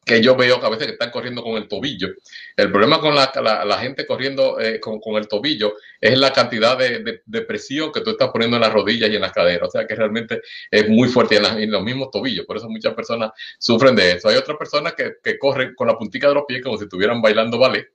que 0.05 0.23
yo 0.23 0.35
veo 0.35 0.59
que 0.59 0.67
a 0.67 0.71
veces 0.71 0.89
están 0.89 1.11
corriendo 1.11 1.43
con 1.43 1.57
el 1.57 1.69
tobillo. 1.69 2.09
El 2.57 2.73
problema 2.73 2.99
con 2.99 3.15
la, 3.15 3.31
la, 3.65 3.79
gente 3.79 4.07
corriendo 4.07 4.59
eh, 4.59 4.81
con, 4.81 5.01
con, 5.01 5.17
el 5.17 5.29
tobillo 5.29 5.75
es 6.01 6.19
la 6.19 6.33
cantidad 6.33 6.79
de, 6.79 7.21
de, 7.25 7.43
presión 7.43 7.93
que 7.93 8.01
tú 8.01 8.11
estás 8.11 8.31
poniendo 8.31 8.57
en 8.57 8.63
las 8.63 8.73
rodillas 8.73 9.11
y 9.11 9.17
en 9.17 9.21
las 9.21 9.33
caderas. 9.33 9.69
O 9.69 9.71
sea 9.71 9.87
que 9.87 9.95
realmente 9.95 10.41
es 10.71 10.89
muy 10.89 11.09
fuerte 11.09 11.37
en, 11.37 11.45
en 11.45 11.71
los 11.71 11.83
mismos 11.83 12.11
tobillos. 12.11 12.47
Por 12.47 12.57
eso 12.57 12.71
muchas 12.71 12.95
personas 12.95 13.33
sufren 13.59 13.95
de 13.95 14.13
eso. 14.13 14.31
Hay 14.31 14.37
otras 14.37 14.57
personas 14.57 14.95
que, 14.95 15.17
que 15.23 15.39
corren 15.39 15.75
con 15.75 15.87
la 15.87 15.99
puntita 15.99 16.29
de 16.29 16.35
los 16.35 16.45
pies 16.49 16.63
como 16.63 16.79
si 16.79 16.85
estuvieran 16.85 17.21
bailando 17.21 17.59
ballet 17.59 17.87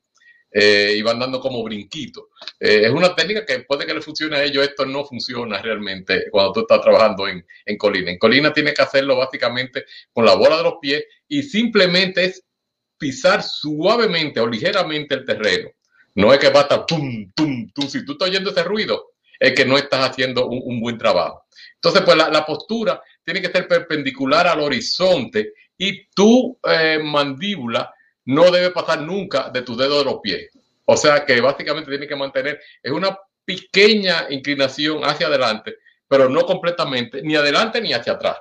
eh, 0.53 0.93
y 0.97 1.01
van 1.01 1.19
dando 1.19 1.39
como 1.39 1.63
brinquitos. 1.63 2.25
Eh, 2.59 2.81
es 2.85 2.91
una 2.91 3.15
técnica 3.15 3.45
que 3.45 3.61
puede 3.61 3.85
que 3.85 3.93
le 3.93 4.01
funcione 4.01 4.37
a 4.37 4.43
ellos, 4.43 4.63
esto 4.63 4.85
no 4.85 5.03
funciona 5.03 5.61
realmente 5.61 6.25
cuando 6.29 6.53
tú 6.53 6.59
estás 6.61 6.81
trabajando 6.81 7.27
en, 7.27 7.45
en 7.65 7.77
colina. 7.77 8.11
En 8.11 8.19
colina 8.19 8.53
tiene 8.53 8.73
que 8.73 8.81
hacerlo 8.81 9.17
básicamente 9.17 9.85
con 10.11 10.25
la 10.25 10.35
bola 10.35 10.57
de 10.57 10.63
los 10.63 10.75
pies 10.79 11.03
y 11.27 11.41
simplemente 11.41 12.25
es 12.25 12.43
pisar 12.97 13.41
suavemente 13.41 14.39
o 14.39 14.47
ligeramente 14.47 15.15
el 15.15 15.25
terreno. 15.25 15.69
No 16.15 16.31
es 16.31 16.39
que 16.39 16.49
va 16.49 16.59
a 16.59 16.63
estar 16.63 16.85
tum, 16.85 17.31
tum, 17.33 17.69
tum. 17.73 17.87
Si 17.89 18.05
tú 18.05 18.13
estás 18.13 18.29
oyendo 18.29 18.51
ese 18.51 18.63
ruido, 18.63 19.13
es 19.39 19.53
que 19.53 19.65
no 19.65 19.77
estás 19.77 20.09
haciendo 20.09 20.47
un, 20.47 20.79
buen 20.79 20.97
trabajo. 20.97 21.45
Entonces, 21.75 22.01
pues 22.03 22.15
la, 22.15 22.45
postura 22.45 23.01
tiene 23.25 23.41
que 23.41 23.51
ser 23.51 23.67
perpendicular 23.67 24.47
al 24.47 24.61
horizonte 24.61 25.53
y 25.77 26.05
tu 26.11 26.57
eh, 26.63 26.99
mandíbula 27.03 27.93
no 28.25 28.51
debe 28.51 28.71
pasar 28.71 29.01
nunca 29.01 29.49
de 29.49 29.61
tu 29.61 29.75
dedo 29.75 29.99
de 29.99 30.05
los 30.05 30.19
pies. 30.21 30.49
O 30.85 30.97
sea 30.97 31.25
que 31.25 31.39
básicamente 31.41 31.89
tiene 31.89 32.07
que 32.07 32.15
mantener, 32.15 32.59
es 32.81 32.91
una 32.91 33.17
pequeña 33.45 34.27
inclinación 34.29 35.03
hacia 35.03 35.27
adelante, 35.27 35.77
pero 36.07 36.29
no 36.29 36.45
completamente, 36.45 37.21
ni 37.21 37.35
adelante 37.35 37.81
ni 37.81 37.93
hacia 37.93 38.13
atrás. 38.13 38.37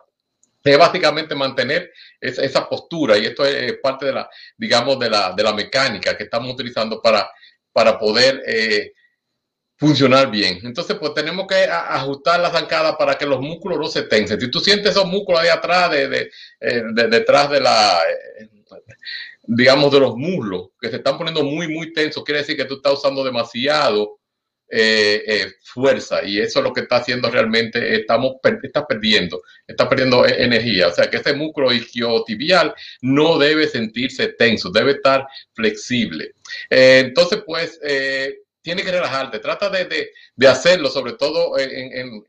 Es 0.65 0.79
básicamente 0.79 1.35
mantener 1.35 1.93
esa, 2.21 2.69
postura 2.69 3.19
y 3.19 3.27
esto 3.27 3.45
es 3.45 3.79
parte 3.79 4.07
de 4.07 4.13
la, 4.13 4.31
digamos, 4.57 4.99
de 4.99 5.11
la, 5.11 5.33
de 5.33 5.43
la 5.43 5.53
mecánica 5.53 6.17
que 6.17 6.25
estamos 6.25 6.53
utilizando 6.53 7.03
para, 7.03 7.29
para 7.73 7.99
poder 7.99 8.43
eh, 8.47 8.93
funcionar 9.77 10.31
bien. 10.31 10.61
Entonces, 10.63 10.97
pues 11.01 11.13
tenemos 11.15 11.49
que 11.49 11.65
ajustar 11.65 12.39
la 12.39 12.51
zancada 12.51 12.97
para 12.97 13.17
que 13.17 13.27
los 13.27 13.41
músculos 13.41 13.79
no 13.79 13.89
se 13.89 14.03
tensen. 14.03 14.41
Si 14.41 14.49
tú 14.49 14.61
sientes 14.61 14.93
esos 14.93 15.07
músculos 15.07 15.41
ahí 15.41 15.49
atrás, 15.49 15.91
de, 15.91 16.31
eh, 16.61 16.83
detrás 17.11 17.51
de 17.51 17.61
la... 17.61 17.99
Digamos, 19.45 19.93
de 19.93 20.01
los 20.01 20.17
muslos, 20.17 20.71
que 20.81 20.89
se 20.89 20.97
están 20.97 21.19
poniendo 21.19 21.43
muy, 21.43 21.69
muy 21.69 21.93
tensos, 21.93 22.23
quiere 22.25 22.41
decir 22.41 22.57
que 22.57 22.65
tú 22.65 22.77
estás 22.77 22.95
usando 22.95 23.25
demasiado 23.25 24.21
eh, 24.75 25.23
eh, 25.27 25.53
fuerza 25.65 26.25
y 26.25 26.39
eso 26.39 26.61
es 26.61 26.65
lo 26.65 26.73
que 26.73 26.81
está 26.81 26.97
haciendo 26.97 27.31
realmente, 27.31 27.95
estamos, 27.95 28.37
estás 28.63 28.85
perdiendo, 28.89 29.43
está 29.67 29.87
perdiendo 29.87 30.25
e, 30.25 30.43
energía. 30.43 30.89
O 30.89 30.95
sea 30.95 31.11
que 31.11 31.19
ese 31.19 31.35
músculo 31.35 31.71
isquiotibial 31.73 32.75
no 33.03 33.37
debe 33.37 33.67
sentirse 33.67 34.29
tenso, 34.29 34.71
debe 34.71 34.93
estar 34.93 35.27
flexible. 35.53 36.33
Eh, 36.71 37.03
entonces, 37.05 37.43
pues, 37.45 37.79
tiene 38.63 38.83
que 38.83 38.93
relajarte, 38.93 39.41
trata 39.41 39.69
de, 39.69 40.11
de, 40.37 40.49
hacerlo, 40.49 40.89
sobre 40.89 41.15
todo 41.15 41.59
en, 41.59 42.25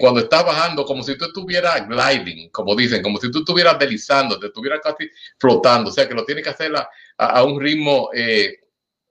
cuando 0.00 0.20
estás 0.20 0.44
bajando, 0.44 0.84
como 0.84 1.02
si 1.04 1.16
tú 1.16 1.26
estuvieras 1.26 1.86
gliding, 1.86 2.50
como 2.50 2.74
dicen, 2.74 3.02
como 3.02 3.18
si 3.18 3.30
tú 3.30 3.38
estuvieras 3.38 3.78
deslizando, 3.78 4.38
te 4.38 4.48
estuvieras 4.48 4.80
casi 4.82 5.08
flotando, 5.38 5.90
o 5.90 5.92
sea 5.92 6.08
que 6.08 6.14
lo 6.14 6.24
tienes 6.24 6.42
que 6.42 6.50
hacer 6.50 6.72
a, 7.18 7.44
un 7.44 7.60
ritmo 7.60 8.10
eh, 8.12 8.58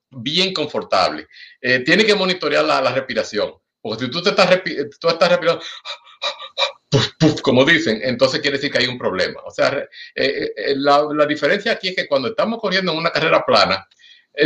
bien 0.10 0.54
confortable. 0.54 1.28
Eh, 1.62 1.80
tiene 1.80 2.06
que 2.06 2.14
monitorear 2.14 2.66
la, 2.66 2.94
respiración, 2.94 3.54
porque 3.82 4.06
si 4.06 4.12
tú 4.12 4.22
te 4.22 4.32
estás, 4.32 4.50
tú 5.00 5.08
estás 5.08 5.30
respirando, 5.30 5.64
como 7.42 7.64
dicen, 7.64 8.02
entonces 8.04 8.42
quiere 8.42 8.58
decir 8.58 8.70
que 8.70 8.80
hay 8.80 8.88
un 8.88 8.98
problema. 8.98 9.42
O 9.46 9.52
sea, 9.52 9.88
eh, 10.14 10.74
la, 10.76 11.26
diferencia 11.26 11.72
aquí 11.72 11.90
es 11.90 11.96
que 11.96 12.08
cuando 12.08 12.28
estamos 12.28 12.60
corriendo 12.60 12.92
en 12.92 12.98
una 12.98 13.12
carrera 13.12 13.46
plana, 13.46 13.88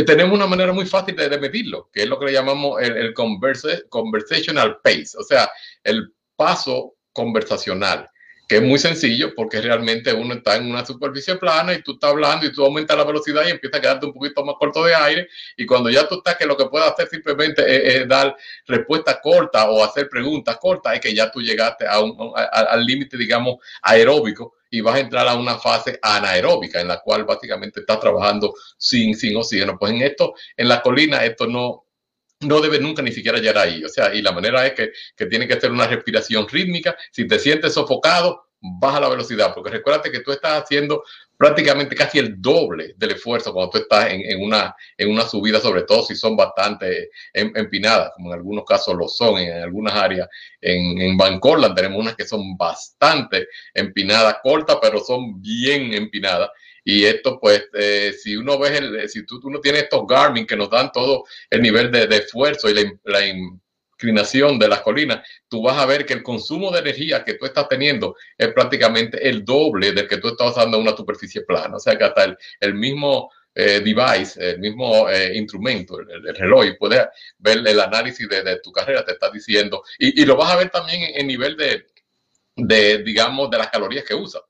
tenemos 0.06 0.32
una 0.32 0.46
manera 0.46 0.72
muy 0.72 0.86
fácil 0.86 1.16
de, 1.16 1.36
medirlo, 1.38 1.90
que 1.92 2.02
es 2.02 2.08
lo 2.08 2.20
que 2.20 2.26
le 2.26 2.32
llamamos 2.32 2.80
el 2.80 3.12
conversational 3.12 4.78
pace, 4.80 5.18
o 5.18 5.24
sea, 5.24 5.50
el 5.82 6.14
paso 6.40 6.94
conversacional, 7.12 8.08
que 8.48 8.56
es 8.56 8.62
muy 8.62 8.78
sencillo 8.78 9.34
porque 9.36 9.60
realmente 9.60 10.10
uno 10.14 10.32
está 10.32 10.56
en 10.56 10.70
una 10.70 10.86
superficie 10.86 11.36
plana 11.36 11.74
y 11.74 11.82
tú 11.82 11.92
estás 11.92 12.12
hablando 12.12 12.46
y 12.46 12.52
tú 12.52 12.64
aumentas 12.64 12.96
la 12.96 13.04
velocidad 13.04 13.42
y 13.46 13.50
empieza 13.50 13.76
a 13.76 13.80
quedarte 13.82 14.06
un 14.06 14.14
poquito 14.14 14.42
más 14.42 14.54
corto 14.58 14.82
de 14.82 14.94
aire 14.94 15.28
y 15.58 15.66
cuando 15.66 15.90
ya 15.90 16.08
tú 16.08 16.14
estás 16.14 16.36
que 16.38 16.46
lo 16.46 16.56
que 16.56 16.64
puedes 16.64 16.90
hacer 16.90 17.08
simplemente 17.08 17.62
es, 17.94 18.08
dar 18.08 18.34
respuesta 18.66 19.20
corta 19.20 19.68
o 19.68 19.84
hacer 19.84 20.08
preguntas 20.08 20.56
cortas, 20.56 20.94
es 20.94 21.00
que 21.00 21.14
ya 21.14 21.30
tú 21.30 21.42
llegaste 21.42 21.86
a 21.86 22.00
un, 22.00 22.32
al 22.34 22.86
límite, 22.86 23.18
digamos, 23.18 23.56
aeróbico 23.82 24.54
y 24.70 24.80
vas 24.80 24.94
a 24.94 25.00
entrar 25.00 25.28
a 25.28 25.34
una 25.34 25.58
fase 25.58 25.98
anaeróbica 26.00 26.80
en 26.80 26.88
la 26.88 27.00
cual 27.00 27.24
básicamente 27.24 27.80
estás 27.80 28.00
trabajando 28.00 28.54
sin, 28.78 29.14
sin 29.14 29.36
oxígeno. 29.36 29.76
Pues 29.78 29.92
en 29.92 30.00
esto, 30.00 30.32
en 30.56 30.68
la 30.68 30.80
colina, 30.80 31.22
esto 31.22 31.46
no, 31.46 31.89
no 32.40 32.60
debe 32.60 32.80
nunca 32.80 33.02
ni 33.02 33.12
siquiera 33.12 33.38
llegar 33.38 33.58
ahí. 33.58 33.84
O 33.84 33.88
sea, 33.88 34.14
y 34.14 34.22
la 34.22 34.32
manera 34.32 34.66
es 34.66 34.74
que, 34.74 34.92
que 35.16 35.26
tiene 35.26 35.46
que 35.46 35.60
ser 35.60 35.70
una 35.70 35.86
respiración 35.86 36.48
rítmica. 36.48 36.96
Si 37.12 37.26
te 37.26 37.38
sientes 37.38 37.74
sofocado, 37.74 38.50
baja 38.60 39.00
la 39.00 39.08
velocidad, 39.08 39.54
porque 39.54 39.70
recuérdate 39.70 40.10
que 40.10 40.20
tú 40.20 40.32
estás 40.32 40.62
haciendo 40.62 41.02
prácticamente 41.36 41.96
casi 41.96 42.18
el 42.18 42.40
doble 42.40 42.92
del 42.98 43.12
esfuerzo 43.12 43.54
cuando 43.54 43.70
tú 43.70 43.78
estás 43.78 44.08
en, 44.10 44.42
una, 44.42 44.76
en 44.98 45.10
una 45.10 45.22
subida, 45.22 45.58
sobre 45.58 45.82
todo 45.82 46.02
si 46.02 46.14
son 46.14 46.36
bastante 46.36 47.08
em, 47.32 47.50
empinadas, 47.56 48.10
como 48.14 48.28
en 48.28 48.34
algunos 48.34 48.64
casos 48.66 48.94
lo 48.94 49.08
son, 49.08 49.38
en 49.38 49.62
algunas 49.62 49.94
áreas. 49.94 50.28
En, 50.60 51.00
en 51.00 51.16
Bancorland 51.16 51.74
tenemos 51.74 51.98
unas 51.98 52.14
que 52.14 52.26
son 52.26 52.56
bastante 52.58 53.48
empinadas, 53.72 54.36
cortas, 54.42 54.76
pero 54.82 55.00
son 55.00 55.40
bien 55.40 55.94
empinadas. 55.94 56.50
Y 56.84 57.04
esto, 57.04 57.38
pues, 57.40 57.68
eh, 57.74 58.12
si 58.18 58.36
uno 58.36 58.58
ve, 58.58 58.76
el, 58.78 59.08
si 59.08 59.24
tú, 59.24 59.40
uno 59.44 59.60
tiene 59.60 59.80
estos 59.80 60.06
Garmin 60.06 60.46
que 60.46 60.56
nos 60.56 60.70
dan 60.70 60.90
todo 60.92 61.24
el 61.48 61.62
nivel 61.62 61.90
de, 61.90 62.04
esfuerzo 62.16 62.68
y 62.70 62.74
la, 63.04 63.26
inclinación 64.02 64.58
de 64.58 64.68
las 64.68 64.80
colinas, 64.80 65.26
tú 65.46 65.62
vas 65.62 65.76
a 65.76 65.84
ver 65.84 66.06
que 66.06 66.14
el 66.14 66.22
consumo 66.22 66.70
de 66.70 66.80
energía 66.80 67.22
que 67.22 67.34
tú 67.34 67.44
estás 67.44 67.68
teniendo 67.68 68.16
es 68.38 68.48
prácticamente 68.48 69.28
el 69.28 69.44
doble 69.44 69.92
del 69.92 70.08
que 70.08 70.16
tú 70.16 70.28
estás 70.28 70.52
usando 70.52 70.78
en 70.78 70.84
una 70.84 70.96
superficie 70.96 71.42
plana. 71.42 71.76
O 71.76 71.80
sea 71.80 71.98
que 71.98 72.04
hasta 72.04 72.36
el, 72.60 72.74
mismo 72.74 73.30
eh, 73.54 73.80
device, 73.80 74.52
el 74.52 74.58
mismo 74.58 75.08
eh, 75.10 75.36
instrumento, 75.36 75.98
el, 76.00 76.34
reloj, 76.34 76.64
puede 76.78 77.08
ver 77.38 77.58
el 77.58 77.80
análisis 77.80 78.26
de, 78.26 78.58
tu 78.62 78.72
carrera, 78.72 79.04
te 79.04 79.12
está 79.12 79.30
diciendo, 79.30 79.82
y, 79.98 80.24
lo 80.24 80.36
vas 80.36 80.52
a 80.52 80.56
ver 80.56 80.70
también 80.70 81.02
en, 81.14 81.26
nivel 81.26 81.56
de, 81.56 81.86
de, 82.56 83.02
digamos, 83.02 83.50
de 83.50 83.58
las 83.58 83.68
calorías 83.68 84.04
que 84.04 84.14
usas. 84.14 84.42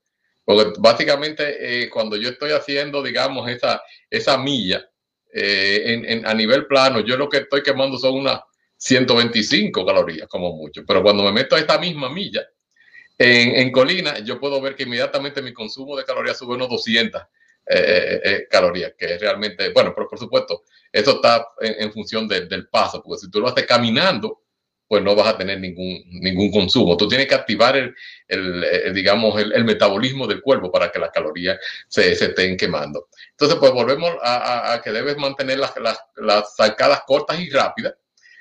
Porque 0.43 0.73
básicamente 0.79 1.83
eh, 1.83 1.89
cuando 1.89 2.17
yo 2.17 2.29
estoy 2.29 2.51
haciendo, 2.51 3.01
digamos, 3.01 3.49
esa, 3.49 3.81
esa 4.09 4.37
milla 4.37 4.85
eh, 5.33 6.21
a 6.25 6.33
nivel 6.33 6.65
plano, 6.67 6.99
yo 7.01 7.15
lo 7.17 7.29
que 7.29 7.37
estoy 7.37 7.61
quemando 7.61 7.97
son 7.97 8.15
unas 8.15 8.41
125 8.77 9.85
calorías, 9.85 10.27
como 10.27 10.55
mucho. 10.55 10.83
Pero 10.85 11.03
cuando 11.03 11.23
me 11.23 11.31
meto 11.31 11.55
a 11.55 11.59
esta 11.59 11.77
misma 11.77 12.09
milla 12.09 12.45
en, 13.17 13.71
colina, 13.71 14.17
yo 14.19 14.39
puedo 14.39 14.59
ver 14.59 14.75
que 14.75 14.83
inmediatamente 14.83 15.43
mi 15.43 15.53
consumo 15.53 15.95
de 15.95 16.03
calorías 16.03 16.39
sube 16.39 16.55
unos 16.55 16.69
200 16.69 17.21
eh, 17.67 18.47
calorías, 18.49 18.93
que 18.97 19.13
es 19.13 19.21
realmente, 19.21 19.69
bueno, 19.69 19.93
pero 19.95 20.07
por 20.09 20.17
supuesto, 20.17 20.63
eso 20.91 21.11
está 21.17 21.47
en, 21.59 21.93
función 21.93 22.27
del 22.27 22.67
paso, 22.67 23.03
porque 23.03 23.19
si 23.19 23.29
tú 23.29 23.39
lo 23.39 23.47
haces 23.47 23.67
caminando, 23.67 24.40
pues 24.91 25.01
no 25.03 25.15
vas 25.15 25.29
a 25.29 25.37
tener 25.37 25.57
ningún, 25.57 26.03
ningún 26.09 26.51
consumo. 26.51 26.97
Tú 26.97 27.07
tienes 27.07 27.25
que 27.25 27.35
activar 27.35 27.77
el, 27.77 27.95
el, 28.27 28.93
digamos, 28.93 29.41
el, 29.41 29.63
metabolismo 29.63 30.27
del 30.27 30.41
cuerpo 30.41 30.69
para 30.69 30.91
que 30.91 30.99
las 30.99 31.11
calorías 31.11 31.57
se, 31.87 32.13
se 32.13 32.25
estén 32.25 32.57
quemando. 32.57 33.07
Entonces, 33.29 33.57
pues 33.57 33.71
volvemos 33.71 34.11
a, 34.21 34.81
que 34.83 34.91
debes 34.91 35.15
mantener 35.15 35.59
las, 35.59 35.71
las, 36.17 36.55
zancadas 36.57 37.03
cortas 37.07 37.39
y 37.39 37.49
rápidas. 37.49 37.93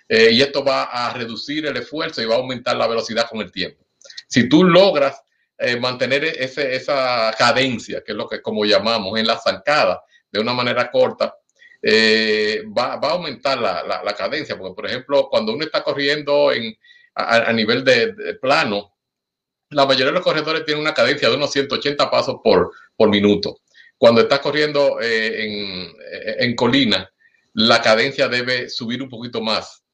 Eh, 0.09 0.31
y 0.33 0.43
esto 0.43 0.65
va 0.65 0.87
a 0.87 1.13
reducir 1.13 1.67
el 1.67 1.77
esfuerzo 1.77 2.21
y 2.21 2.27
va 2.27 2.35
a 2.35 2.39
aumentar 2.39 2.75
la 2.77 2.89
velocidad 2.89 3.29
con 3.31 3.41
el 3.43 3.53
tiempo. 3.53 3.87
Si 4.27 4.49
tú 4.49 4.65
logras 4.65 5.23
eh, 5.57 5.79
mantener 5.79 6.25
ese, 6.25 6.75
esa 6.75 7.33
cadencia, 7.39 8.03
que 8.05 8.11
es 8.11 8.19
lo 8.19 8.29
que 8.29 8.43
como 8.43 8.65
llamamos 8.65 9.17
en 9.21 9.29
la 9.29 9.39
zancada, 9.39 10.03
de 10.33 10.41
una 10.41 10.53
manera 10.53 10.91
corta, 10.91 11.33
eh, 11.83 12.63
va, 12.77 12.95
a 12.95 13.11
aumentar 13.13 13.59
la, 13.59 14.03
la, 14.05 14.15
cadencia. 14.15 14.57
Porque, 14.57 14.75
por 14.75 14.87
ejemplo, 14.87 15.29
cuando 15.31 15.53
uno 15.53 15.65
está 15.65 15.83
corriendo 15.83 16.53
en, 16.53 16.77
a, 17.15 17.53
nivel 17.53 17.85
de, 17.85 18.35
plano, 18.41 18.95
la 19.71 19.87
mayoría 19.87 20.07
de 20.07 20.13
los 20.13 20.25
corredores 20.25 20.65
tienen 20.65 20.83
una 20.83 20.95
cadencia 20.95 21.29
de 21.29 21.37
unos 21.37 21.53
180 21.53 22.11
pasos 22.11 22.37
por, 22.43 22.73
por 22.97 23.09
minuto. 23.09 23.61
Cuando 23.97 24.21
estás 24.23 24.41
corriendo 24.41 25.01
eh, 25.01 25.45
en, 25.45 25.93
en 26.39 26.57
colina, 26.57 27.11
la 27.55 27.81
cadencia 27.81 28.29
debe 28.29 28.69
subir 28.69 29.03
un 29.03 29.09
poquito 29.09 29.41
más. 29.41 29.85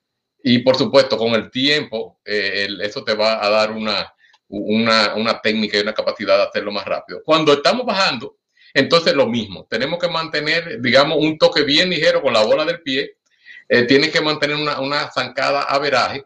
Y 0.42 0.60
por 0.60 0.76
supuesto, 0.76 1.18
con 1.18 1.34
el 1.34 1.50
tiempo, 1.50 2.20
eh, 2.24 2.68
eso 2.80 3.02
te 3.02 3.14
va 3.14 3.44
a 3.44 3.50
dar 3.50 3.72
una, 3.72 4.14
una, 4.48 5.14
una, 5.16 5.40
técnica 5.40 5.76
y 5.76 5.80
una 5.80 5.92
capacidad 5.92 6.36
de 6.36 6.44
hacerlo 6.44 6.70
más 6.70 6.84
rápido. 6.84 7.20
Cuando 7.24 7.52
estamos 7.52 7.84
bajando, 7.84 8.36
entonces 8.74 9.14
lo 9.14 9.26
mismo. 9.26 9.66
Tenemos 9.68 9.98
que 9.98 10.08
mantener, 10.08 10.80
digamos, 10.80 11.18
un 11.18 11.38
toque 11.38 11.62
bien 11.62 11.90
ligero 11.90 12.22
con 12.22 12.32
la 12.32 12.44
bola 12.44 12.64
del 12.64 12.82
pie. 12.82 13.16
Eh, 13.68 13.82
tienes 13.84 14.10
que 14.10 14.20
mantener 14.20 14.56
una, 14.56 14.80
una 14.80 15.10
zancada 15.10 15.62
a 15.62 15.78
veraje 15.78 16.24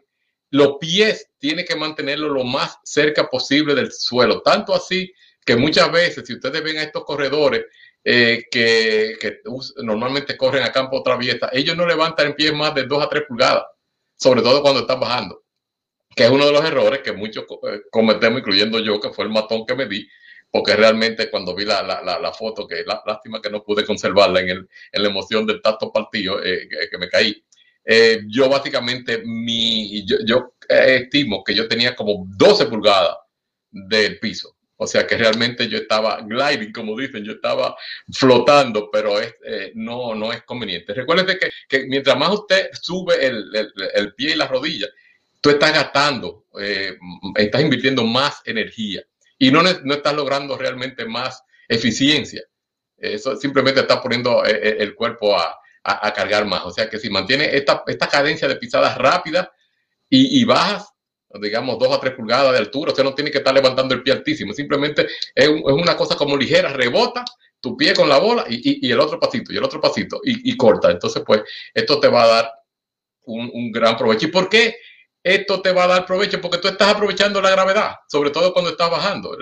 los 0.51 0.77
pies 0.79 1.29
tiene 1.39 1.65
que 1.65 1.75
mantenerlo 1.75 2.29
lo 2.29 2.43
más 2.43 2.77
cerca 2.83 3.27
posible 3.29 3.73
del 3.73 3.91
suelo. 3.91 4.41
Tanto 4.41 4.75
así 4.75 5.11
que 5.43 5.55
muchas 5.55 5.91
veces, 5.91 6.27
si 6.27 6.33
ustedes 6.33 6.61
ven 6.61 6.77
a 6.77 6.83
estos 6.83 7.03
corredores 7.05 7.65
eh, 8.03 8.43
que, 8.51 9.17
normalmente 9.77 10.37
corren 10.37 10.63
a 10.63 10.71
campo 10.71 11.01
traviesa, 11.01 11.49
ellos 11.53 11.75
no 11.75 11.87
levantan 11.87 12.35
pies 12.35 12.53
más 12.53 12.75
de 12.75 12.83
2 12.83 13.03
a 13.03 13.09
3 13.09 13.23
pulgadas, 13.27 13.63
sobre 14.17 14.41
todo 14.41 14.61
cuando 14.61 14.81
están 14.81 14.99
bajando, 14.99 15.41
que 16.13 16.25
es 16.25 16.29
uno 16.29 16.45
de 16.45 16.51
los 16.51 16.65
errores 16.65 16.99
que 16.99 17.13
muchos 17.13 17.45
eh, 17.69 17.81
cometemos, 17.89 18.39
incluyendo 18.39 18.77
yo, 18.79 18.99
que 18.99 19.11
fue 19.11 19.23
el 19.23 19.31
matón 19.31 19.65
que 19.65 19.75
me 19.75 19.85
di, 19.85 20.05
porque 20.51 20.75
realmente 20.75 21.29
cuando 21.31 21.55
vi 21.55 21.63
la, 21.63 21.81
la, 21.81 22.19
la, 22.19 22.33
foto, 22.33 22.67
que 22.67 22.83
lástima 23.05 23.41
que 23.41 23.49
no 23.49 23.63
pude 23.63 23.85
conservarla 23.85 24.41
en, 24.41 24.49
el, 24.49 24.69
en 24.91 25.03
la 25.03 25.09
emoción 25.09 25.47
del 25.47 25.61
tacto 25.61 25.91
partido, 25.91 26.43
eh, 26.43 26.67
que 26.89 26.97
me 26.97 27.07
caí, 27.07 27.41
eh, 27.85 28.21
yo 28.27 28.49
básicamente, 28.49 29.23
mi, 29.25 30.05
yo, 30.05 30.53
estimo 30.67 31.43
que 31.43 31.55
yo 31.55 31.67
tenía 31.67 31.95
como 31.95 32.25
12 32.27 32.65
pulgadas 32.67 33.17
del 33.71 34.19
piso. 34.19 34.55
O 34.77 34.87
sea 34.87 35.05
que 35.05 35.15
realmente 35.15 35.67
yo 35.67 35.77
estaba 35.77 36.21
gliding, 36.21 36.73
como 36.73 36.97
dicen, 36.97 37.23
yo 37.23 37.33
estaba 37.33 37.75
flotando, 38.11 38.89
pero 38.91 39.19
es, 39.19 39.35
eh, 39.45 39.71
no, 39.75 40.15
no 40.15 40.33
es 40.33 40.41
conveniente. 40.43 40.93
Recuerde 40.93 41.37
que, 41.37 41.49
que, 41.69 41.85
mientras 41.85 42.17
más 42.17 42.31
usted 42.31 42.69
sube 42.73 43.23
el, 43.23 43.45
el, 43.93 44.13
pie 44.15 44.31
y 44.31 44.35
la 44.35 44.47
rodilla, 44.47 44.87
tú 45.39 45.51
estás 45.51 45.71
gastando, 45.73 46.47
eh, 46.59 46.97
estás 47.35 47.61
invirtiendo 47.61 48.03
más 48.03 48.41
energía 48.45 49.03
y 49.41 49.49
no, 49.49 49.63
no 49.63 49.93
estás 49.95 50.13
logrando 50.13 50.55
realmente 50.55 51.03
más 51.05 51.43
eficiencia. 51.67 52.43
Eso 52.95 53.35
simplemente 53.35 53.79
está 53.79 53.99
poniendo 53.99 54.43
el 54.45 54.93
cuerpo 54.93 55.35
a, 55.35 55.57
a, 55.83 56.13
cargar 56.13 56.45
más. 56.45 56.63
O 56.63 56.69
sea 56.71 56.87
que 56.87 56.99
si 56.99 57.09
mantiene 57.09 57.55
esta, 57.57 57.83
esta 57.87 58.07
cadencia 58.07 58.47
de 58.47 58.57
pisadas 58.57 58.95
rápidas 58.99 59.49
y, 60.07 60.45
bajas, 60.45 60.93
digamos 61.41 61.79
dos 61.79 61.91
a 61.91 61.99
tres 61.99 62.13
pulgadas 62.13 62.51
de 62.51 62.59
altura, 62.59 62.91
usted 62.91 63.03
no 63.03 63.15
tiene 63.15 63.31
que 63.31 63.39
estar 63.39 63.53
levantando 63.53 63.95
el 63.95 64.03
pie 64.03 64.13
altísimo, 64.13 64.53
simplemente 64.53 65.07
es, 65.33 65.47
una 65.47 65.97
cosa 65.97 66.15
como 66.15 66.37
ligera, 66.37 66.71
rebota 66.71 67.25
tu 67.61 67.75
pie 67.75 67.95
con 67.95 68.09
la 68.09 68.19
bola 68.19 68.45
y, 68.47 68.91
el 68.91 68.99
otro 68.99 69.19
pasito 69.19 69.51
y 69.51 69.57
el 69.57 69.63
otro 69.63 69.81
pasito 69.81 70.21
y, 70.23 70.55
corta. 70.55 70.91
Entonces, 70.91 71.23
pues 71.25 71.41
esto 71.73 71.99
te 71.99 72.09
va 72.09 72.23
a 72.25 72.27
dar 72.27 72.51
un 73.25 73.71
gran 73.71 73.97
provecho. 73.97 74.27
¿Y 74.27 74.31
por 74.31 74.49
qué? 74.49 74.75
Esto 75.23 75.61
te 75.61 75.71
va 75.71 75.83
a 75.83 75.87
dar 75.87 76.05
provecho 76.05 76.41
porque 76.41 76.57
tú 76.57 76.67
estás 76.67 76.89
aprovechando 76.89 77.41
la 77.41 77.51
gravedad, 77.51 77.95
sobre 78.07 78.31
todo 78.31 78.53
cuando 78.53 78.71
estás 78.71 78.89
bajando. 78.89 79.37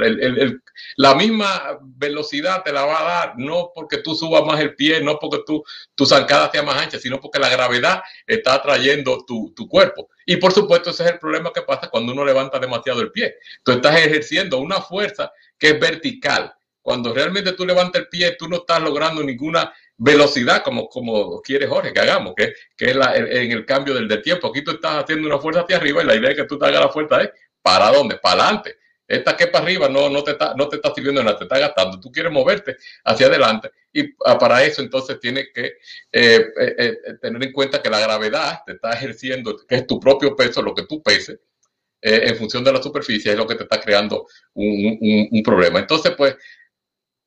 la 0.97 1.15
misma 1.15 1.79
velocidad 1.81 2.63
te 2.63 2.73
la 2.73 2.85
va 2.85 2.99
a 2.99 3.03
dar, 3.03 3.33
no 3.37 3.71
porque 3.73 3.99
tú 3.99 4.13
subas 4.13 4.43
más 4.45 4.59
el 4.59 4.75
pie, 4.75 5.01
no 5.01 5.17
porque 5.19 5.43
tú, 5.45 5.63
tu 5.95 6.05
zancada 6.05 6.51
sea 6.51 6.63
más 6.63 6.81
ancha, 6.81 6.99
sino 6.99 7.19
porque 7.19 7.39
la 7.39 7.49
gravedad 7.49 8.01
está 8.27 8.55
atrayendo 8.55 9.23
tu, 9.25 9.53
tu, 9.55 9.67
cuerpo. 9.69 10.09
Y 10.25 10.35
por 10.37 10.51
supuesto, 10.51 10.89
ese 10.89 11.05
es 11.05 11.11
el 11.11 11.19
problema 11.19 11.53
que 11.53 11.61
pasa 11.61 11.89
cuando 11.89 12.11
uno 12.11 12.25
levanta 12.25 12.59
demasiado 12.59 13.01
el 13.01 13.11
pie. 13.11 13.35
Tú 13.63 13.71
estás 13.71 13.95
ejerciendo 13.97 14.57
una 14.57 14.81
fuerza 14.81 15.31
que 15.57 15.69
es 15.69 15.79
vertical. 15.79 16.53
Cuando 16.81 17.13
realmente 17.13 17.53
tú 17.53 17.65
levantas 17.65 18.01
el 18.01 18.09
pie, 18.09 18.35
tú 18.37 18.47
no 18.49 18.57
estás 18.57 18.81
logrando 18.81 19.23
ninguna 19.23 19.71
velocidad 19.99 20.63
como, 20.63 20.87
como 20.87 21.41
quiere 21.41 21.67
Jorge 21.67 21.93
que 21.93 21.99
hagamos, 21.99 22.33
que, 22.35 22.53
que 22.75 22.85
es 22.85 22.95
la, 22.95 23.15
en 23.15 23.51
el 23.51 23.65
cambio 23.65 23.93
del, 23.93 24.07
del, 24.07 24.21
tiempo. 24.21 24.47
Aquí 24.47 24.63
tú 24.63 24.71
estás 24.71 25.03
haciendo 25.03 25.27
una 25.27 25.37
fuerza 25.37 25.61
hacia 25.61 25.77
arriba 25.77 26.01
y 26.01 26.05
la 26.05 26.15
idea 26.15 26.31
es 26.31 26.37
que 26.37 26.45
tú 26.45 26.57
te 26.57 26.65
hagas 26.65 26.81
la 26.81 26.89
fuerza 26.89 27.21
es 27.21 27.29
para 27.61 27.91
dónde, 27.91 28.17
para 28.17 28.43
adelante. 28.43 28.77
Esta 29.07 29.35
que 29.35 29.47
para 29.47 29.65
arriba 29.65 29.89
no, 29.89 30.07
no, 30.07 30.23
te 30.23 30.31
está, 30.31 30.53
no 30.55 30.69
te 30.69 30.77
está 30.77 30.93
sirviendo 30.93 31.23
nada, 31.23 31.37
te 31.37 31.43
está 31.43 31.57
gastando. 31.57 31.99
Tú 31.99 32.11
quieres 32.11 32.31
moverte 32.31 32.77
hacia 33.03 33.25
adelante 33.27 33.71
y 33.91 34.13
ah, 34.23 34.37
para 34.37 34.63
eso 34.63 34.81
entonces 34.81 35.19
tienes 35.19 35.47
que 35.53 35.65
eh, 35.65 35.73
eh, 36.11 36.75
eh, 36.77 36.97
tener 37.19 37.43
en 37.43 37.51
cuenta 37.51 37.81
que 37.81 37.89
la 37.89 37.99
gravedad 37.99 38.59
te 38.65 38.73
está 38.73 38.91
ejerciendo, 38.91 39.57
que 39.67 39.75
es 39.75 39.87
tu 39.87 39.99
propio 39.99 40.35
peso, 40.35 40.61
lo 40.61 40.75
que 40.75 40.83
tú 40.83 41.01
peses, 41.01 41.39
en 42.01 42.37
función 42.37 42.63
de 42.63 42.71
la 42.71 42.81
superficie, 42.81 43.31
es 43.31 43.37
lo 43.37 43.45
que 43.45 43.55
te 43.55 43.63
está 43.63 43.81
creando 43.81 44.25
un, 44.53 45.27
un 45.31 45.43
problema. 45.43 45.79
Entonces, 45.79 46.13
pues, 46.15 46.37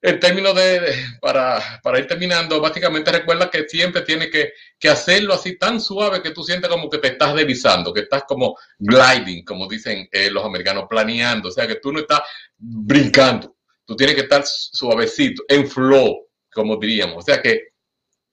en 0.03 0.19
términos 0.19 0.55
de, 0.57 0.95
para, 1.21 1.81
para, 1.81 2.01
ir 2.01 2.09
terminando, 2.09 2.61
básicamente 2.61 3.13
recuerda 3.13 3.49
que 3.49 3.69
siempre 3.69 4.03
tiene 4.03 4.29
que, 4.29 4.53
que, 4.77 4.89
hacerlo 4.89 5.35
así 5.35 5.57
tan 5.57 5.81
suave 5.81 6.21
que 6.21 6.33
tú 6.33 6.43
sientes 6.43 6.69
como 6.69 6.91
que 6.91 6.99
te 6.99 7.09
estás 7.09 7.35
deslizando, 7.35 7.95
que 7.95 8.01
estás 8.01 8.25
como 8.27 8.57
gliding, 8.79 9.45
como 9.45 9.69
dicen 9.69 10.09
eh, 10.11 10.29
los 10.29 10.45
americanos, 10.45 10.87
planeando, 10.91 11.49
o 11.49 11.53
sea, 11.53 11.69
que 11.69 11.77
tú 11.77 11.93
no 11.93 12.01
estás 12.01 12.23
brincando, 12.59 13.55
tú 13.85 13.95
tienes 13.95 14.17
que 14.17 14.23
estar 14.23 14.43
suavecito, 14.45 15.45
en 15.47 15.69
flow, 15.69 16.27
como 16.53 16.77
diríamos, 16.77 17.19
o 17.19 17.23
sea 17.23 17.41
que 17.41 17.53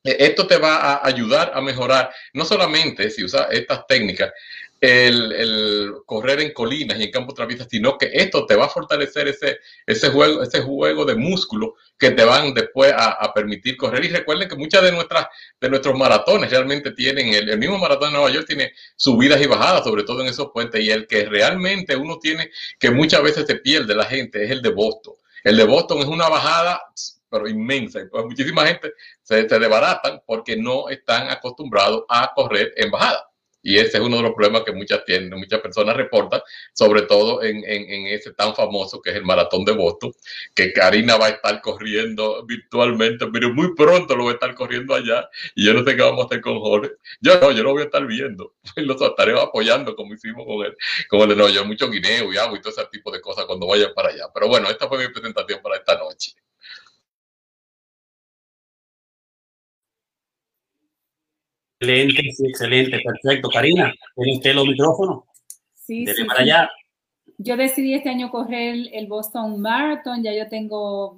eh, 0.03 0.17
esto 0.17 0.47
te 0.47 0.57
va 0.57 0.77
a 0.77 1.07
ayudar 1.07 1.51
a 1.53 1.61
mejorar, 1.61 2.11
no 2.33 2.45
solamente 2.45 3.11
si 3.11 3.23
usas 3.23 3.47
estas 3.51 3.85
técnicas, 3.85 4.31
el, 4.81 5.93
correr 6.05 6.39
en 6.41 6.53
colinas 6.53 6.99
y 6.99 7.03
en 7.03 7.11
campos 7.11 7.35
traviesas, 7.35 7.67
sino 7.69 7.97
que 7.97 8.09
esto 8.13 8.45
te 8.45 8.55
va 8.55 8.65
a 8.65 8.69
fortalecer 8.69 9.27
ese, 9.27 9.59
ese, 9.85 10.09
juego, 10.09 10.41
ese 10.43 10.61
juego 10.61 11.05
de 11.05 11.15
músculo 11.15 11.75
que 11.97 12.11
te 12.11 12.23
van 12.23 12.53
después 12.53 12.93
a, 12.95 13.33
permitir 13.33 13.77
correr. 13.77 14.05
Y 14.05 14.09
recuerden 14.09 14.47
que 14.47 14.55
muchas 14.55 14.81
de, 14.83 14.91
nuestras, 14.91 15.27
de 15.59 15.69
nuestros 15.69 15.97
maratones 15.97 16.49
realmente 16.49 16.91
tienen, 16.91 17.33
el, 17.33 17.57
mismo 17.57 17.77
maratón 17.77 18.09
de 18.09 18.17
Nueva 18.17 18.31
York 18.31 18.47
tiene 18.47 18.73
subidas 18.95 19.41
y 19.41 19.47
bajadas, 19.47 19.83
sobre 19.83 20.03
todo 20.03 20.21
en 20.21 20.27
esos 20.27 20.51
puentes, 20.51 20.81
y 20.81 20.89
el 20.89 21.07
que 21.07 21.25
realmente 21.25 21.95
uno 21.95 22.17
tiene 22.19 22.51
que 22.79 22.91
muchas 22.91 23.21
veces 23.21 23.45
se 23.45 23.55
pierde 23.55 23.95
la 23.95 24.05
gente 24.05 24.43
es 24.43 24.51
el 24.51 24.61
de 24.61 24.69
Boston. 24.69 25.13
El 25.43 25.57
de 25.57 25.63
Boston 25.63 25.99
es 25.99 26.05
una 26.05 26.29
bajada 26.29 26.81
pero 27.29 27.47
inmensa. 27.47 27.99
Pues 28.09 28.25
muchísima 28.25 28.65
gente 28.65 28.93
se, 29.21 29.47
se 29.47 29.59
desbaratan 29.59 30.21
porque 30.25 30.57
no 30.57 30.89
están 30.89 31.29
acostumbrados 31.29 32.03
a 32.09 32.31
correr 32.33 32.73
en 32.75 32.89
bajada. 32.89 33.28
Y 33.61 33.77
ese 33.77 33.97
es 33.97 34.03
uno 34.03 34.17
de 34.17 34.23
los 34.23 34.33
problemas 34.33 34.63
que 34.63 34.71
muchas 34.71 35.03
tienen, 35.05 35.37
muchas 35.37 35.59
personas 35.59 35.95
reportan, 35.95 36.41
sobre 36.73 37.03
todo 37.03 37.43
en, 37.43 37.63
en, 37.65 38.07
ese 38.07 38.33
tan 38.33 38.55
famoso 38.55 39.01
que 39.01 39.09
es 39.11 39.17
el 39.17 39.25
maratón 39.25 39.65
de 39.65 39.73
Boston, 39.73 40.11
que 40.55 40.71
Karina 40.71 41.17
va 41.17 41.27
a 41.27 41.29
estar 41.29 41.61
corriendo 41.61 42.45
virtualmente, 42.45 43.27
pero 43.27 43.53
muy 43.53 43.75
pronto 43.75 44.15
lo 44.15 44.25
va 44.25 44.31
a 44.31 44.33
estar 44.35 44.55
corriendo 44.55 44.95
allá. 44.95 45.29
Y 45.55 45.65
yo 45.65 45.73
no 45.73 45.83
sé 45.83 45.95
qué 45.95 46.01
vamos 46.01 46.23
a 46.23 46.25
hacer 46.25 46.41
con 46.41 46.59
Jorge. 46.59 46.91
Yo 47.21 47.39
no, 47.39 47.51
yo 47.51 47.63
lo 47.63 47.71
voy 47.71 47.81
a 47.81 47.85
estar 47.85 48.05
viendo. 48.05 48.53
Los 48.75 49.01
estaré 49.01 49.39
apoyando 49.39 49.95
como 49.95 50.13
hicimos 50.13 50.45
con 50.45 50.65
él, 50.65 50.75
con 51.07 51.21
el 51.21 51.29
de 51.29 51.35
no, 51.35 51.49
yo 51.49 51.65
mucho 51.65 51.89
guineo 51.89 52.31
y 52.33 52.37
agua 52.37 52.57
y 52.57 52.61
todo 52.61 52.71
ese 52.71 52.85
tipo 52.91 53.11
de 53.11 53.21
cosas 53.21 53.45
cuando 53.45 53.67
vayan 53.67 53.93
para 53.93 54.09
allá. 54.09 54.25
Pero 54.33 54.47
bueno, 54.47 54.69
esta 54.69 54.87
fue 54.87 54.99
mi 54.99 55.11
presentación 55.11 55.61
para 55.61 55.77
esta 55.77 55.97
noche. 55.97 56.33
Excelente, 61.79 62.31
sí, 62.33 62.45
excelente, 62.45 62.99
perfecto. 62.99 63.49
Karina, 63.49 63.93
¿tiene 64.15 64.37
usted 64.37 64.53
los 64.53 64.67
micrófonos? 64.67 65.23
Sí, 65.75 66.05
sí, 66.05 66.23
para 66.25 66.41
allá. 66.41 66.69
Yo 67.37 67.55
decidí 67.55 67.93
este 67.93 68.09
año 68.09 68.29
correr 68.29 68.89
el 68.91 69.07
Boston 69.07 69.61
Marathon, 69.61 70.21
ya 70.21 70.33
yo 70.33 70.49
tengo 70.49 71.15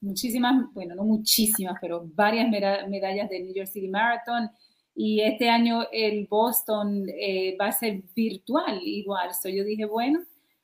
muchísimas, 0.00 0.64
bueno, 0.74 0.96
no 0.96 1.04
muchísimas, 1.04 1.78
pero 1.80 2.02
varias 2.12 2.50
medallas 2.50 3.30
del 3.30 3.44
New 3.44 3.54
York 3.54 3.68
City 3.68 3.86
Marathon. 3.86 4.50
Y 4.96 5.20
este 5.20 5.48
año 5.48 5.86
el 5.92 6.26
Boston 6.26 7.06
eh, 7.08 7.56
va 7.58 7.66
a 7.66 7.72
ser 7.72 8.02
virtual 8.14 8.80
igual. 8.82 9.32
So 9.40 9.48
yo 9.48 9.62
dije, 9.62 9.84
bueno, 9.84 10.20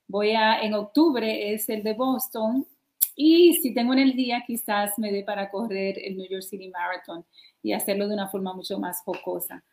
voy 0.09 0.33
a, 0.33 0.61
en 0.61 0.75
octubre 0.75 1.55
es 1.55 1.69
el 1.69 1.85
de 1.85 1.95
Boston. 1.95 2.67
Y 3.15 3.55
si 3.63 3.73
tengo 3.73 3.93
en 3.93 4.01
el 4.01 4.17
día, 4.17 4.43
quizás 4.45 4.99
me 4.99 5.13
dé 5.13 5.23
para 5.23 5.49
correr 5.51 5.99
el 6.03 6.17
New 6.17 6.29
York 6.29 6.43
City 6.43 6.69
Marathon 6.69 7.25
y 7.63 7.73
hacerlo 7.73 8.09
de 8.09 8.15
una 8.15 8.29
forma 8.29 8.55
mucho 8.55 8.79
más 8.79 9.03
jocosa. 9.05 9.65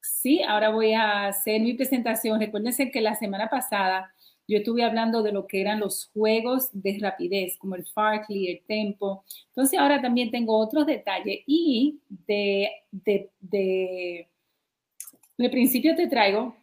Sí, 0.00 0.42
ahora 0.42 0.70
voy 0.70 0.92
a 0.94 1.26
hacer 1.26 1.60
mi 1.60 1.74
presentación. 1.74 2.40
Recuérdense 2.40 2.90
que 2.90 3.00
la 3.00 3.14
semana 3.14 3.48
pasada 3.48 4.12
yo 4.48 4.58
estuve 4.58 4.82
hablando 4.82 5.22
de 5.22 5.30
lo 5.30 5.46
que 5.46 5.60
eran 5.60 5.78
los 5.78 6.10
juegos 6.12 6.70
de 6.72 6.98
rapidez, 7.00 7.56
como 7.56 7.76
el 7.76 7.86
Farkley, 7.86 8.48
el 8.48 8.62
Tempo. 8.66 9.24
Entonces 9.48 9.78
ahora 9.78 10.02
también 10.02 10.30
tengo 10.30 10.58
otros 10.58 10.86
detalles 10.86 11.40
y 11.46 12.00
de, 12.08 12.68
de, 12.90 13.30
de, 13.38 14.28
de 15.38 15.50
principio 15.50 15.94
te 15.94 16.08
traigo 16.08 16.56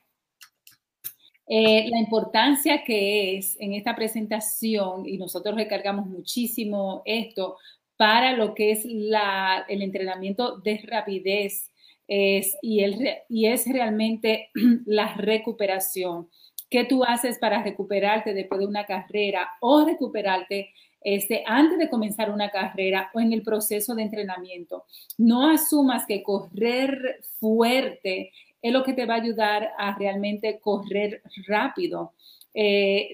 eh, 1.48 1.88
la 1.90 2.00
importancia 2.00 2.84
que 2.84 3.38
es 3.38 3.56
en 3.58 3.74
esta 3.74 3.96
presentación, 3.96 5.08
y 5.08 5.18
nosotros 5.18 5.56
recargamos 5.56 6.06
muchísimo 6.06 7.02
esto, 7.06 7.58
para 7.98 8.34
lo 8.34 8.54
que 8.54 8.72
es 8.72 8.86
el 8.86 9.82
entrenamiento 9.82 10.58
de 10.60 10.80
rapidez 10.86 11.72
y 12.08 13.46
es 13.46 13.66
realmente 13.68 14.50
la 14.86 15.14
recuperación. 15.16 16.30
¿Qué 16.70 16.84
tú 16.84 17.04
haces 17.04 17.38
para 17.40 17.64
recuperarte 17.64 18.34
después 18.34 18.60
de 18.60 18.68
una 18.68 18.86
carrera 18.86 19.50
o 19.62 19.86
recuperarte 19.86 20.70
este, 21.02 21.44
antes 21.46 21.78
de 21.78 21.90
comenzar 21.90 22.30
una 22.30 22.50
carrera 22.50 23.10
o 23.14 23.20
en 23.22 23.32
el 23.32 23.42
proceso 23.42 23.96
de 23.96 24.04
entrenamiento? 24.04 24.86
No 25.18 25.50
asumas 25.50 26.06
que 26.06 26.24
correr 26.24 27.22
fuerte 27.40 28.32
es 28.62 28.74
lo 28.74 28.84
que 28.84 28.94
te 28.94 29.06
va 29.06 29.16
a 29.16 29.22
ayudar 29.22 29.72
a 29.78 29.98
realmente 29.98 30.60
correr 30.60 31.22
rápido. 31.48 32.14
Eh, 32.54 33.14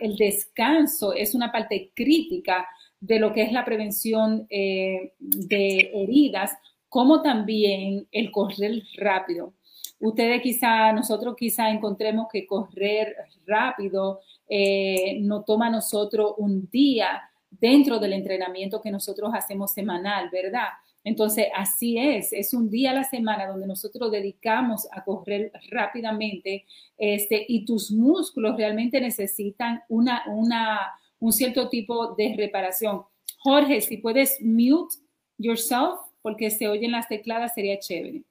el 0.00 0.16
descanso 0.16 1.14
es 1.14 1.34
una 1.34 1.50
parte 1.52 1.92
crítica 1.94 2.68
de 3.00 3.18
lo 3.18 3.32
que 3.32 3.42
es 3.42 3.52
la 3.52 3.64
prevención 3.64 4.46
eh, 4.50 5.14
de 5.18 5.90
heridas, 5.94 6.52
como 6.88 7.22
también 7.22 8.06
el 8.12 8.30
correr 8.30 8.82
rápido. 8.96 9.54
Ustedes 10.00 10.40
quizá, 10.42 10.92
nosotros 10.92 11.34
quizá 11.36 11.70
encontremos 11.70 12.28
que 12.32 12.46
correr 12.46 13.14
rápido 13.46 14.20
eh, 14.48 15.18
no 15.20 15.44
toma 15.44 15.66
a 15.66 15.70
nosotros 15.70 16.34
un 16.38 16.68
día 16.70 17.22
dentro 17.50 17.98
del 17.98 18.14
entrenamiento 18.14 18.80
que 18.80 18.90
nosotros 18.90 19.30
hacemos 19.34 19.72
semanal, 19.72 20.30
¿verdad? 20.30 20.68
Entonces, 21.02 21.46
así 21.54 21.98
es, 21.98 22.32
es 22.32 22.52
un 22.52 22.68
día 22.68 22.90
a 22.90 22.94
la 22.94 23.04
semana 23.04 23.46
donde 23.46 23.66
nosotros 23.66 24.10
dedicamos 24.10 24.86
a 24.92 25.02
correr 25.02 25.50
rápidamente 25.70 26.66
este, 26.98 27.44
y 27.48 27.64
tus 27.64 27.90
músculos 27.90 28.56
realmente 28.56 29.00
necesitan 29.00 29.82
una, 29.88 30.24
una, 30.26 30.78
un 31.20 31.32
cierto 31.32 31.68
tipo 31.68 32.14
de 32.14 32.34
reparación. 32.36 33.02
Jorge, 33.38 33.80
si 33.80 33.98
puedes 33.98 34.40
mute 34.40 34.96
yourself, 35.38 36.00
porque 36.22 36.50
se 36.50 36.68
oyen 36.68 36.92
las 36.92 37.08
tecladas, 37.08 37.54
sería 37.54 37.78
chévere. 37.78 38.24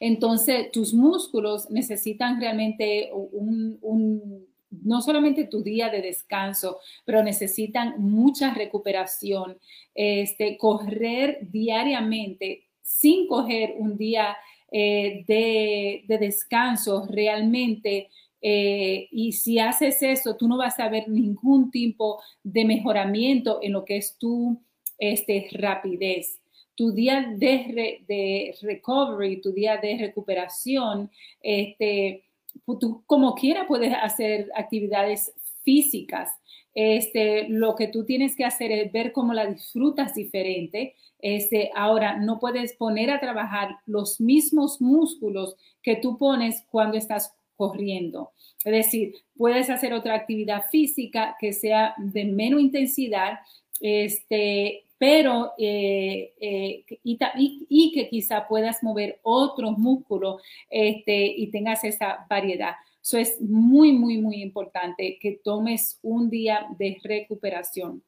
Entonces, 0.00 0.72
tus 0.72 0.94
músculos 0.94 1.70
necesitan 1.70 2.40
realmente 2.40 3.10
un, 3.12 3.78
un 3.80 4.46
no 4.82 5.00
solamente 5.02 5.44
tu 5.44 5.62
día 5.62 5.88
de 5.88 6.02
descanso, 6.02 6.78
pero 7.04 7.22
necesitan 7.22 7.94
mucha 7.98 8.52
recuperación. 8.52 9.58
Este, 9.94 10.56
correr 10.58 11.38
diariamente 11.50 12.64
sin 12.82 13.26
coger 13.26 13.74
un 13.78 13.96
día 13.96 14.36
eh, 14.70 15.24
de, 15.26 16.18
descanso 16.18 17.06
realmente. 17.08 18.10
Eh, 18.46 19.08
y 19.10 19.32
si 19.32 19.58
haces 19.58 20.02
eso, 20.02 20.36
tú 20.36 20.46
no 20.46 20.58
vas 20.58 20.78
a 20.78 20.90
ver 20.90 21.08
ningún 21.08 21.70
tipo 21.70 22.20
de 22.42 22.66
mejoramiento 22.66 23.58
en 23.62 23.72
lo 23.72 23.86
que 23.86 23.96
es 23.96 24.18
tu 24.18 24.60
este, 24.98 25.48
rapidez. 25.52 26.42
Tu 26.74 26.92
día 26.92 27.26
de, 27.38 28.04
de 28.06 28.54
recovery, 28.60 29.40
tu 29.40 29.50
día 29.52 29.78
de 29.78 29.96
recuperación, 29.96 31.10
este, 31.40 32.24
pues, 32.66 32.78
tú 32.80 33.02
como 33.06 33.34
quiera 33.34 33.66
puedes 33.66 33.94
hacer 33.94 34.50
actividades 34.54 35.32
físicas. 35.62 36.30
Este, 36.74 37.48
lo 37.48 37.74
que 37.76 37.88
tú 37.88 38.04
tienes 38.04 38.36
que 38.36 38.44
hacer 38.44 38.72
es 38.72 38.92
ver 38.92 39.12
cómo 39.12 39.32
la 39.32 39.46
disfrutas 39.46 40.14
diferente. 40.14 40.96
Este, 41.18 41.70
ahora, 41.74 42.18
no 42.18 42.38
puedes 42.38 42.74
poner 42.74 43.10
a 43.10 43.20
trabajar 43.20 43.78
los 43.86 44.20
mismos 44.20 44.82
músculos 44.82 45.56
que 45.82 45.96
tú 45.96 46.18
pones 46.18 46.62
cuando 46.70 46.98
estás 46.98 47.34
corriendo. 47.56 48.32
Es 48.64 48.72
decir, 48.72 49.14
puedes 49.36 49.70
hacer 49.70 49.92
otra 49.92 50.14
actividad 50.14 50.64
física 50.70 51.36
que 51.38 51.52
sea 51.52 51.94
de 51.98 52.24
menos 52.24 52.60
intensidad, 52.60 53.40
este, 53.80 54.84
pero 54.98 55.52
eh, 55.58 56.32
eh, 56.40 56.84
y, 57.02 57.92
que 57.92 58.08
quizá 58.08 58.46
puedas 58.48 58.82
mover 58.82 59.18
otros 59.22 59.76
músculos 59.76 60.40
este, 60.70 61.26
y 61.26 61.50
tengas 61.50 61.84
esa 61.84 62.26
variedad. 62.28 62.74
Eso 63.02 63.18
es 63.18 63.40
muy, 63.40 63.92
muy, 63.92 64.16
muy 64.16 64.40
importante 64.40 65.18
que 65.20 65.40
tomes 65.44 65.98
un 66.02 66.30
día 66.30 66.66
de 66.78 66.98
recuperación. 67.02 68.02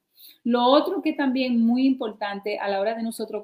Lo 0.45 0.65
otro 0.65 1.03
que 1.03 1.13
también 1.13 1.61
muy 1.61 1.87
importante 1.87 2.59
a 2.59 2.69
la 2.69 2.81
hora 2.81 2.95
de 2.95 3.03
nosotros 3.03 3.43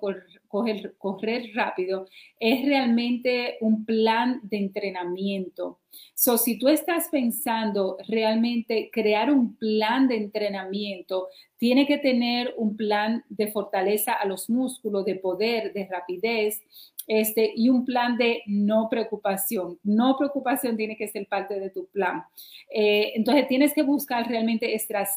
correr, 0.48 0.94
correr, 0.98 1.50
rápido 1.54 2.06
es 2.38 2.64
realmente 2.64 3.56
un 3.60 3.84
plan 3.84 4.40
de 4.44 4.58
entrenamiento. 4.58 5.80
So, 6.14 6.38
si 6.38 6.58
tú 6.58 6.68
estás 6.68 7.08
pensando 7.10 7.96
realmente 8.08 8.90
crear 8.92 9.30
un 9.30 9.56
plan 9.56 10.08
de 10.08 10.16
entrenamiento, 10.16 11.28
tiene 11.56 11.86
que 11.86 11.98
tener 11.98 12.54
un 12.56 12.76
plan 12.76 13.24
de 13.28 13.50
fortaleza 13.50 14.12
a 14.12 14.24
los 14.24 14.48
músculos, 14.48 15.04
de 15.04 15.16
poder, 15.16 15.72
de 15.72 15.86
rapidez, 15.86 16.62
este, 17.06 17.52
y 17.54 17.68
un 17.68 17.84
plan 17.84 18.16
de 18.16 18.42
no 18.46 18.88
preocupación. 18.90 19.78
No 19.82 20.16
preocupación 20.16 20.76
tiene 20.76 20.96
que 20.96 21.08
ser 21.08 21.26
parte 21.26 21.58
de 21.58 21.70
tu 21.70 21.86
plan. 21.86 22.24
Eh, 22.70 23.12
entonces, 23.14 23.48
tienes 23.48 23.74
que 23.74 23.82
buscar 23.82 24.28
realmente 24.28 24.74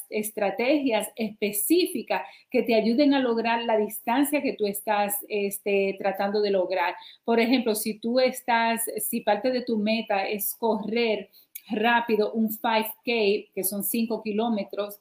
estrategias 0.10 1.08
específicas 1.16 2.22
que 2.50 2.64
te 2.64 2.76
ayuden 2.76 3.14
a 3.14 3.20
lograr 3.20 3.64
la 3.64 3.78
distancia 3.78 4.42
que 4.42 4.54
tú 4.54 4.66
estás 4.66 5.14
este, 5.28 5.96
tratando 6.00 6.42
de 6.42 6.52
lograr. 6.52 6.96
Por 7.24 7.40
ejemplo, 7.40 7.76
si 7.76 8.00
tú 8.00 8.20
estás, 8.20 8.84
si 9.00 9.22
parte 9.22 9.52
de 9.52 9.62
tu 9.62 9.78
meta 9.78 10.28
es 10.28 10.56
correr 10.58 11.30
rápido 11.70 12.32
un 12.34 12.50
5K, 12.50 13.52
que 13.54 13.64
son 13.64 13.84
5 13.84 14.22
kilómetros, 14.22 15.00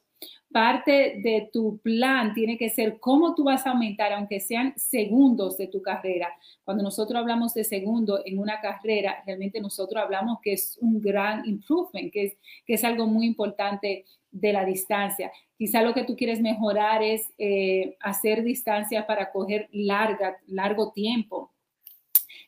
parte 0.55 1.21
de 1.21 1.51
tu 1.53 1.79
plan 1.79 2.33
tiene 2.33 2.57
que 2.57 2.71
ser 2.71 3.01
cómo 3.01 3.35
tú 3.35 3.43
vas 3.43 3.67
a 3.67 3.71
aumentar, 3.71 4.13
aunque 4.13 4.39
sean 4.39 4.73
segundos 4.79 5.57
de 5.57 5.67
tu 5.67 5.83
carrera. 5.83 6.29
Cuando 6.63 6.85
nosotros 6.85 7.19
hablamos 7.19 7.55
de 7.55 7.65
segundo 7.65 8.23
en 8.25 8.39
una 8.39 8.61
carrera, 8.61 9.21
realmente 9.27 9.61
nosotros 9.61 10.01
hablamos 10.01 10.39
que 10.41 10.53
es 10.53 10.79
un 10.81 11.01
gran 11.03 11.45
improvement, 11.45 12.13
que 12.13 12.27
es, 12.27 12.37
que 12.65 12.75
es 12.75 12.85
algo 12.85 13.09
muy 13.09 13.27
importante 13.27 14.05
de 14.31 14.53
la 14.53 14.65
distancia. 14.65 15.33
Quizá 15.59 15.83
lo 15.83 15.93
que 15.93 16.05
tú 16.05 16.15
quieres 16.15 16.41
mejorar 16.41 17.03
es 17.03 17.29
eh, 17.37 17.97
hacer 17.99 18.45
distancia 18.45 19.09
para 19.09 19.33
coger 19.33 19.69
larga, 19.73 20.37
largo 20.47 20.93
tiempo 20.93 21.51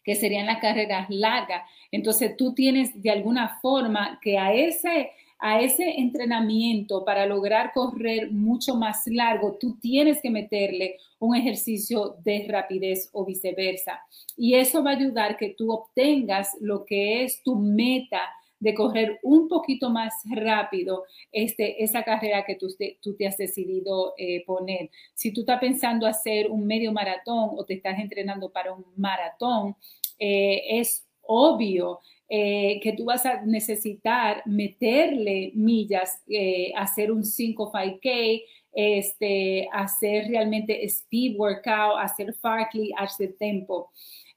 que 0.04 0.14
serían 0.14 0.46
las 0.46 0.60
carreras 0.60 1.10
largas. 1.10 1.68
Entonces 1.90 2.36
tú 2.36 2.54
tienes 2.54 3.02
de 3.02 3.10
alguna 3.10 3.58
forma 3.60 4.20
que 4.22 4.38
a 4.38 4.54
ese 4.54 5.10
a 5.38 5.60
ese 5.60 6.00
entrenamiento 6.00 7.04
para 7.04 7.26
lograr 7.26 7.72
correr 7.72 8.30
mucho 8.30 8.74
más 8.74 9.06
largo, 9.06 9.56
tú 9.60 9.76
tienes 9.80 10.20
que 10.22 10.30
meterle 10.30 10.96
un 11.18 11.36
ejercicio 11.36 12.16
de 12.24 12.46
rapidez 12.48 13.10
o 13.12 13.24
viceversa. 13.24 14.00
Y 14.36 14.54
eso 14.54 14.82
va 14.82 14.92
a 14.92 14.96
ayudar 14.96 15.36
que 15.36 15.50
tú 15.50 15.72
obtengas 15.72 16.56
lo 16.60 16.84
que 16.84 17.24
es 17.24 17.42
tu 17.42 17.56
meta 17.56 18.20
de 18.58 18.74
correr 18.74 19.18
un 19.22 19.48
poquito 19.48 19.90
más 19.90 20.14
rápido 20.30 21.04
este, 21.30 21.82
esa 21.84 22.02
carrera 22.02 22.44
que 22.44 22.54
tú, 22.56 22.68
te 23.16 23.26
has 23.26 23.36
decidido 23.36 24.14
eh, 24.16 24.44
poner. 24.46 24.90
Si 25.14 25.32
tú 25.32 25.40
estás 25.40 25.60
pensando 25.60 26.06
hacer 26.06 26.50
un 26.50 26.66
medio 26.66 26.92
maratón 26.92 27.50
o 27.56 27.64
te 27.64 27.74
estás 27.74 27.98
entrenando 27.98 28.50
para 28.50 28.72
un 28.72 28.84
maratón, 28.96 29.76
eh, 30.18 30.80
es 30.80 31.06
obvio 31.22 32.00
eh, 32.28 32.80
que 32.82 32.92
tú 32.92 33.04
vas 33.04 33.24
a 33.24 33.42
necesitar 33.42 34.42
meterle 34.46 35.52
millas, 35.54 36.22
eh, 36.28 36.72
hacer 36.76 37.12
un 37.12 37.24
5 37.24 37.70
5K, 37.72 38.42
este, 38.72 39.68
hacer 39.72 40.28
realmente 40.28 40.84
speed 40.84 41.36
workout, 41.38 41.98
hacer 41.98 42.34
Farkley, 42.34 42.92
hacer 42.96 43.36
tempo. 43.38 43.90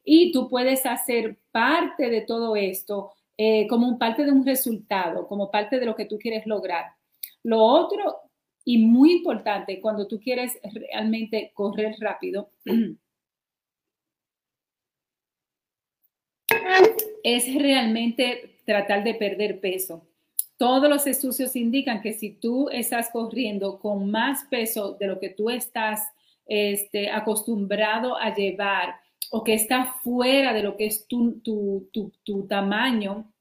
Y 0.03 0.31
tú 0.31 0.47
puedes 0.49 0.85
hacer 0.85 1.39
parte 1.51 2.09
de 2.09 2.21
todo 2.21 2.55
esto 2.55 3.11
eh, 3.37 3.67
como 3.67 3.97
parte 3.97 4.23
de 4.25 4.31
un 4.31 4.45
resultado, 4.45 5.27
como 5.27 5.49
parte 5.49 5.79
de 5.79 5.85
lo 5.85 5.95
que 5.95 6.05
tú 6.05 6.17
quieres 6.19 6.45
lograr. 6.45 6.85
Lo 7.43 7.59
otro, 7.63 8.17
y 8.65 8.77
muy 8.77 9.13
importante, 9.13 9.81
cuando 9.81 10.07
tú 10.07 10.19
quieres 10.19 10.59
realmente 10.91 11.51
correr 11.55 11.95
rápido, 11.99 12.51
es 17.23 17.53
realmente 17.53 18.59
tratar 18.65 19.03
de 19.03 19.15
perder 19.15 19.59
peso. 19.59 20.05
Todos 20.57 20.89
los 20.89 21.07
estudios 21.07 21.55
indican 21.55 22.01
que 22.01 22.13
si 22.13 22.31
tú 22.31 22.69
estás 22.69 23.09
corriendo 23.11 23.79
con 23.79 24.11
más 24.11 24.43
peso 24.49 24.97
de 24.99 25.07
lo 25.07 25.19
que 25.19 25.29
tú 25.29 25.49
estás 25.49 26.01
este, 26.45 27.09
acostumbrado 27.09 28.17
a 28.17 28.35
llevar 28.35 28.95
o 29.31 29.43
que 29.43 29.53
está 29.53 29.95
fuera 30.03 30.53
de 30.53 30.63
lo 30.63 30.75
que 30.75 30.87
es 30.87 31.07
tu, 31.07 31.41
tamaño, 32.49 33.31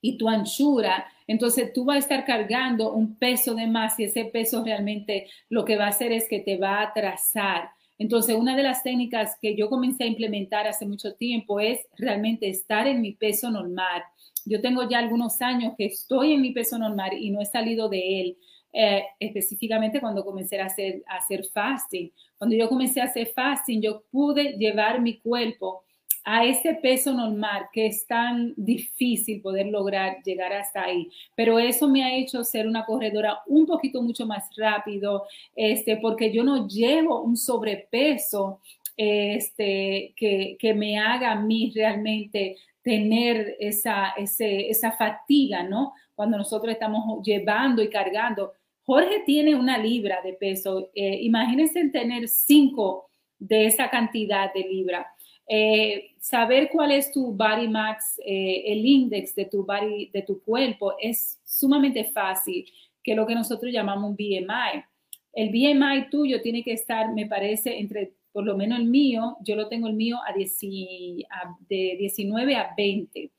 y 0.00 0.16
tu 0.16 0.28
anchura, 0.28 1.06
entonces 1.26 1.72
tú 1.72 1.84
vas 1.84 1.96
a 1.96 1.98
estar 1.98 2.24
cargando 2.24 2.92
un 2.92 3.16
peso 3.16 3.54
de 3.54 3.66
más 3.66 3.98
y 3.98 4.04
ese 4.04 4.24
peso 4.26 4.64
realmente 4.64 5.28
lo 5.48 5.64
que 5.64 5.76
va 5.76 5.86
a 5.86 5.88
hacer 5.88 6.12
es 6.12 6.28
que 6.28 6.40
te 6.40 6.56
va 6.56 6.78
a 6.78 6.82
atrasar. 6.82 7.70
Entonces, 7.98 8.36
una 8.36 8.56
de 8.56 8.62
las 8.62 8.82
técnicas 8.82 9.36
que 9.42 9.56
yo 9.56 9.68
comencé 9.68 10.04
a 10.04 10.06
implementar 10.06 10.66
hace 10.66 10.86
mucho 10.86 11.14
tiempo 11.14 11.58
es 11.58 11.80
realmente 11.96 12.48
estar 12.48 12.86
en 12.86 13.00
mi 13.00 13.12
peso 13.12 13.50
normal. 13.50 14.02
Yo 14.44 14.60
tengo 14.60 14.88
ya 14.88 14.98
algunos 14.98 15.42
años 15.42 15.74
que 15.76 15.86
estoy 15.86 16.32
en 16.32 16.40
mi 16.40 16.52
peso 16.52 16.78
normal 16.78 17.12
y 17.18 17.30
no 17.30 17.40
he 17.40 17.46
salido 17.46 17.88
de 17.88 18.20
él. 18.20 18.38
Eh, 18.72 19.02
específicamente 19.18 19.98
cuando 19.98 20.24
comencé 20.24 20.60
a 20.60 20.66
hacer, 20.66 21.02
a 21.08 21.16
hacer 21.16 21.44
fasting. 21.52 22.12
Cuando 22.36 22.54
yo 22.54 22.68
comencé 22.68 23.00
a 23.00 23.04
hacer 23.04 23.32
fasting, 23.34 23.80
yo 23.80 24.04
pude 24.10 24.52
llevar 24.58 25.00
mi 25.00 25.18
cuerpo 25.18 25.84
a 26.30 26.44
ese 26.44 26.74
peso 26.74 27.14
normal 27.14 27.70
que 27.72 27.86
es 27.86 28.06
tan 28.06 28.52
difícil 28.54 29.40
poder 29.40 29.68
lograr 29.68 30.22
llegar 30.22 30.52
hasta 30.52 30.84
ahí. 30.84 31.08
Pero 31.34 31.58
eso 31.58 31.88
me 31.88 32.04
ha 32.04 32.14
hecho 32.14 32.44
ser 32.44 32.66
una 32.66 32.84
corredora 32.84 33.38
un 33.46 33.64
poquito 33.64 34.02
mucho 34.02 34.26
más 34.26 34.44
rápido, 34.54 35.24
este, 35.56 35.96
porque 35.96 36.30
yo 36.30 36.44
no 36.44 36.68
llevo 36.68 37.22
un 37.22 37.34
sobrepeso 37.34 38.60
este, 38.94 40.12
que, 40.14 40.58
que 40.58 40.74
me 40.74 40.98
haga 40.98 41.32
a 41.32 41.40
mí 41.40 41.72
realmente 41.74 42.56
tener 42.82 43.56
esa, 43.58 44.12
esa 44.18 44.92
fatiga, 44.92 45.62
¿no? 45.62 45.94
Cuando 46.14 46.36
nosotros 46.36 46.74
estamos 46.74 47.22
llevando 47.24 47.82
y 47.82 47.88
cargando. 47.88 48.52
Jorge 48.84 49.22
tiene 49.24 49.54
una 49.54 49.78
libra 49.78 50.20
de 50.22 50.34
peso. 50.34 50.90
Eh, 50.94 51.20
imagínense 51.22 51.88
tener 51.88 52.28
cinco 52.28 53.08
de 53.38 53.64
esa 53.64 53.88
cantidad 53.88 54.52
de 54.52 54.60
libra. 54.60 55.06
Eh, 55.50 56.10
saber 56.20 56.68
cuál 56.70 56.92
es 56.92 57.10
tu 57.10 57.32
body 57.32 57.68
max, 57.68 58.20
eh, 58.24 58.64
el 58.66 58.84
índice 58.84 59.32
de 59.34 59.44
tu 59.46 59.64
body, 59.64 60.10
de 60.12 60.22
tu 60.22 60.42
cuerpo, 60.42 60.92
es 61.00 61.40
sumamente 61.42 62.04
fácil, 62.04 62.66
que 63.02 63.14
lo 63.14 63.26
que 63.26 63.34
nosotros 63.34 63.72
llamamos 63.72 64.10
un 64.10 64.16
BMI. 64.16 64.84
El 65.32 65.48
BMI 65.48 66.10
tuyo 66.10 66.42
tiene 66.42 66.62
que 66.62 66.72
estar, 66.72 67.14
me 67.14 67.26
parece, 67.26 67.78
entre, 67.78 68.12
por 68.30 68.44
lo 68.44 68.56
menos 68.56 68.78
el 68.78 68.86
mío, 68.86 69.38
yo 69.40 69.56
lo 69.56 69.68
tengo 69.68 69.88
el 69.88 69.94
mío 69.94 70.18
a, 70.18 70.34
de 70.34 71.96
19 71.98 72.54
a 72.54 72.74
20. 72.76 73.30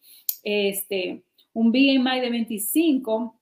Este, 0.44 1.24
un 1.54 1.72
BMI 1.72 2.22
de 2.22 2.30
25 2.30 3.40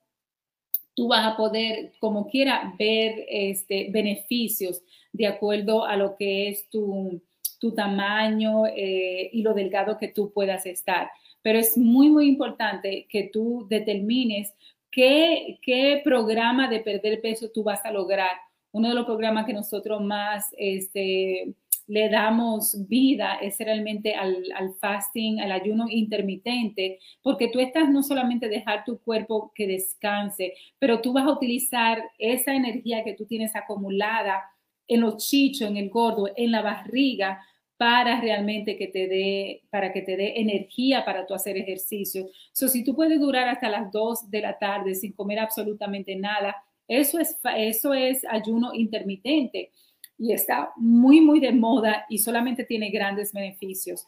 tú 0.94 1.08
vas 1.08 1.32
a 1.32 1.38
poder, 1.38 1.94
como 2.00 2.28
quiera, 2.28 2.74
ver 2.78 3.24
este, 3.30 3.90
beneficios 3.92 4.82
de 5.14 5.28
acuerdo 5.28 5.86
a 5.86 5.96
lo 5.96 6.16
que 6.18 6.50
es 6.50 6.68
tu, 6.70 7.22
tu 7.60 7.74
tamaño 7.74 8.66
eh, 8.68 9.30
y 9.32 9.42
lo 9.42 9.54
delgado 9.54 9.98
que 9.98 10.10
tú 10.10 10.32
puedas 10.32 10.66
estar. 10.66 11.10
Pero 11.42 11.60
es 11.60 11.78
muy, 11.78 12.10
muy 12.10 12.28
importante 12.28 13.08
que 13.10 13.30
tú 13.32 13.66
determines 13.70 14.54
qué, 14.92 15.60
qué 15.62 16.02
programa 16.04 16.68
de 16.68 16.80
perder 16.80 17.22
peso 17.22 17.50
tú 17.54 17.64
vas 17.64 17.84
a 17.86 17.92
lograr. 17.92 18.38
Uno 18.72 18.90
de 18.90 18.96
los 18.96 19.06
programas 19.06 19.46
que 19.46 19.54
nosotros 19.54 20.02
más 20.02 20.54
este, 20.58 21.54
le 21.88 22.10
damos 22.10 22.88
vida 22.88 23.36
es 23.42 23.58
realmente 23.60 24.14
al, 24.14 24.44
al, 24.56 24.74
fasting, 24.76 25.40
al 25.40 25.54
ayuno 25.54 25.86
intermitente, 25.90 27.00
porque 27.22 27.48
tú 27.48 27.60
estás 27.60 27.90
no 27.90 28.04
solamente 28.04 28.50
dejar 28.50 28.84
tu 28.84 29.00
cuerpo 29.00 29.52
que 29.56 29.68
descanse, 29.68 30.54
pero 30.80 31.02
tú 31.02 31.14
vas 31.14 31.26
a 31.26 31.32
utilizar 31.32 32.04
esa 32.20 32.54
energía 32.54 33.04
que 33.04 33.14
tú 33.14 33.26
tienes 33.26 33.56
acumulada 33.56 34.44
en 34.88 35.02
los 35.02 35.18
chichos, 35.18 35.70
en 35.70 35.78
el 35.78 35.90
gordo, 35.90 36.30
en 36.36 36.52
la 36.52 36.62
barriga, 36.62 37.42
para 37.78 38.20
realmente 38.20 38.76
que 38.76 38.88
te 38.88 39.08
dé, 39.08 39.62
para 39.70 39.94
que 39.94 40.02
te 40.02 40.18
dé 40.18 40.40
energía 40.40 41.06
para 41.06 41.26
tu 41.28 41.34
hacer 41.34 41.58
ejercicio. 41.58 42.28
So, 42.52 42.68
si 42.68 42.84
tú 42.84 42.96
puedes 42.96 43.20
durar 43.20 43.48
hasta 43.48 43.70
las 43.70 43.92
2 43.92 44.32
de 44.32 44.42
la 44.42 44.58
tarde 44.58 44.96
sin 44.96 45.14
comer 45.14 45.40
absolutamente 45.40 46.16
nada, 46.16 46.56
eso 46.88 47.20
es, 47.20 47.38
eso 47.56 47.94
es 47.94 48.26
ayuno 48.26 48.74
intermitente 48.74 49.72
y 50.18 50.34
está 50.34 50.72
muy, 50.76 51.22
muy 51.22 51.40
de 51.40 51.52
moda 51.52 52.06
y 52.10 52.18
solamente 52.18 52.64
tiene 52.64 52.90
grandes 52.90 53.32
beneficios. 53.32 54.08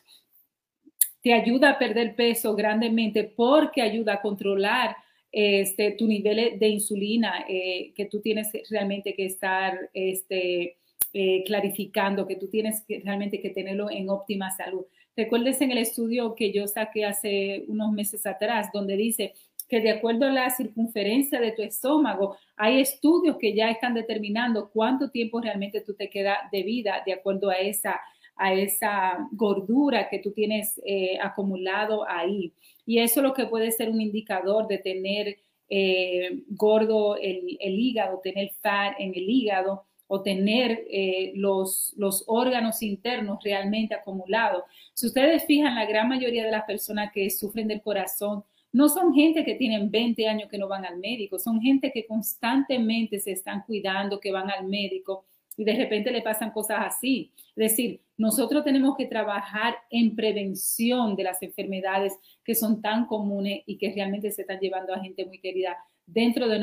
Te 1.22 1.34
ayuda 1.34 1.72
a 1.72 1.78
perder 1.78 2.16
peso 2.16 2.56
grandemente 2.56 3.24
porque 3.24 3.82
ayuda 3.82 4.14
a 4.14 4.22
controlar 4.22 4.96
este, 5.32 5.92
tu 5.92 6.08
nivel 6.08 6.58
de 6.60 6.68
insulina 6.68 7.46
eh, 7.48 7.94
que 7.96 8.06
tú 8.06 8.20
tienes 8.22 8.50
realmente 8.70 9.14
que 9.14 9.26
estar 9.26 9.90
este, 9.94 10.78
eh, 11.14 11.44
clarificando, 11.46 12.28
que 12.28 12.36
tú 12.36 12.48
tienes 12.48 12.84
que, 12.88 13.02
realmente 13.04 13.42
que 13.42 13.50
tenerlo 13.50 13.90
en 13.90 14.10
óptima 14.10 14.52
salud. 14.52 14.86
Recuerdes 15.16 15.62
en 15.62 15.72
el 15.72 15.80
estudio 15.80 16.36
que 16.36 16.52
yo 16.52 16.68
saqué 16.68 17.06
hace 17.06 17.66
unos 17.68 17.92
meses 17.92 18.26
atrás, 18.26 18.70
donde 18.74 18.96
dice 18.96 19.34
que 19.68 19.82
de 19.82 19.92
acuerdo 19.92 20.26
a 20.26 20.32
la 20.32 20.50
circunferencia 20.50 21.40
de 21.40 21.52
tu 21.52 21.62
estómago, 21.62 22.38
hay 22.56 22.82
estudios 22.82 23.38
que 23.38 23.54
ya 23.54 23.70
están 23.70 23.94
determinando 23.94 24.70
cuánto 24.72 25.12
tiempo 25.12 25.42
realmente 25.42 25.82
tú 25.82 25.94
te 25.94 26.10
queda 26.10 26.50
de 26.52 26.64
vida 26.64 27.04
de 27.06 27.14
acuerdo 27.14 27.50
a 27.50 27.56
esa, 27.56 28.02
a 28.40 28.54
esa 28.54 29.28
gordura 29.34 30.10
que 30.10 30.20
tú 30.20 30.32
tienes 30.32 30.82
eh, 30.86 31.20
acumulado 31.22 32.08
ahí. 32.08 32.54
Y 32.86 33.00
eso 33.00 33.20
es 33.20 33.24
lo 33.26 33.34
que 33.34 33.46
puede 33.46 33.72
ser 33.72 33.90
un 33.90 34.02
indicador 34.02 34.68
de 34.68 34.78
tener 34.78 35.38
eh, 35.70 36.42
gordo 36.48 37.18
el, 37.18 37.58
el, 37.60 37.80
hígado, 37.80 38.22
tener 38.24 38.52
fat 38.62 38.96
en 38.98 39.14
el 39.14 39.30
hígado 39.30 39.84
o 40.08 40.24
tener 40.24 40.86
eh, 40.90 41.34
los, 41.36 41.94
los 41.98 42.24
órganos 42.28 42.82
internos 42.82 43.40
realmente 43.44 43.94
acumulados. 43.94 44.64
Si 44.94 45.06
ustedes 45.06 45.46
fijan, 45.46 45.76
la 45.76 45.86
gran 45.86 46.08
mayoría 46.08 46.46
de 46.46 46.52
las 46.52 46.64
personas 46.64 47.12
que 47.14 47.30
sufren 47.30 47.68
del 47.68 47.82
corazón 47.82 48.44
no 48.72 48.88
son 48.88 49.14
gente 49.14 49.44
que 49.44 49.56
tienen 49.56 49.92
20 49.92 50.28
años 50.28 50.50
que 50.50 50.58
no 50.58 50.68
van 50.68 50.86
al 50.86 50.98
médico, 50.98 51.38
son 51.38 51.60
gente 51.62 51.92
que 51.92 52.08
constantemente 52.08 53.20
se 53.20 53.34
están 53.34 53.64
cuidando, 53.68 54.20
que 54.20 54.32
van 54.32 54.50
al 54.50 54.66
médico 54.66 55.26
y 55.58 55.66
de 55.66 55.74
repente 55.74 56.10
le 56.10 56.22
pasan 56.22 56.52
cosas 56.52 56.80
así. 56.82 57.32
Es 57.56 57.72
decir, 57.72 58.00
nosotros 58.20 58.66
tenemos 58.66 58.98
que 58.98 59.06
trabajar 59.06 59.78
en 59.90 60.14
prevención 60.14 61.16
de 61.16 61.24
las 61.24 61.42
enfermedades 61.42 62.14
que 62.44 62.54
son 62.54 62.82
tan 62.82 63.06
comunes 63.06 63.62
y 63.66 63.78
que 63.78 63.94
realmente 63.94 64.30
se 64.30 64.42
están 64.42 64.60
llevando 64.60 64.94
a 64.94 65.00
gente 65.00 65.26
muy 65.26 65.40
querida 65.40 65.78
dentro 66.06 66.50
de, 66.50 66.60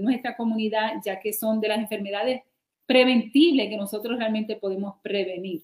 nuestra 0.00 0.36
comunidad, 0.36 0.92
ya 1.04 1.18
que 1.18 1.32
son 1.32 1.60
de 1.60 1.66
las 1.66 1.78
enfermedades 1.78 2.42
preventibles 2.86 3.68
que 3.68 3.76
nosotros 3.76 4.18
realmente 4.18 4.54
podemos 4.54 5.00
prevenir. 5.02 5.62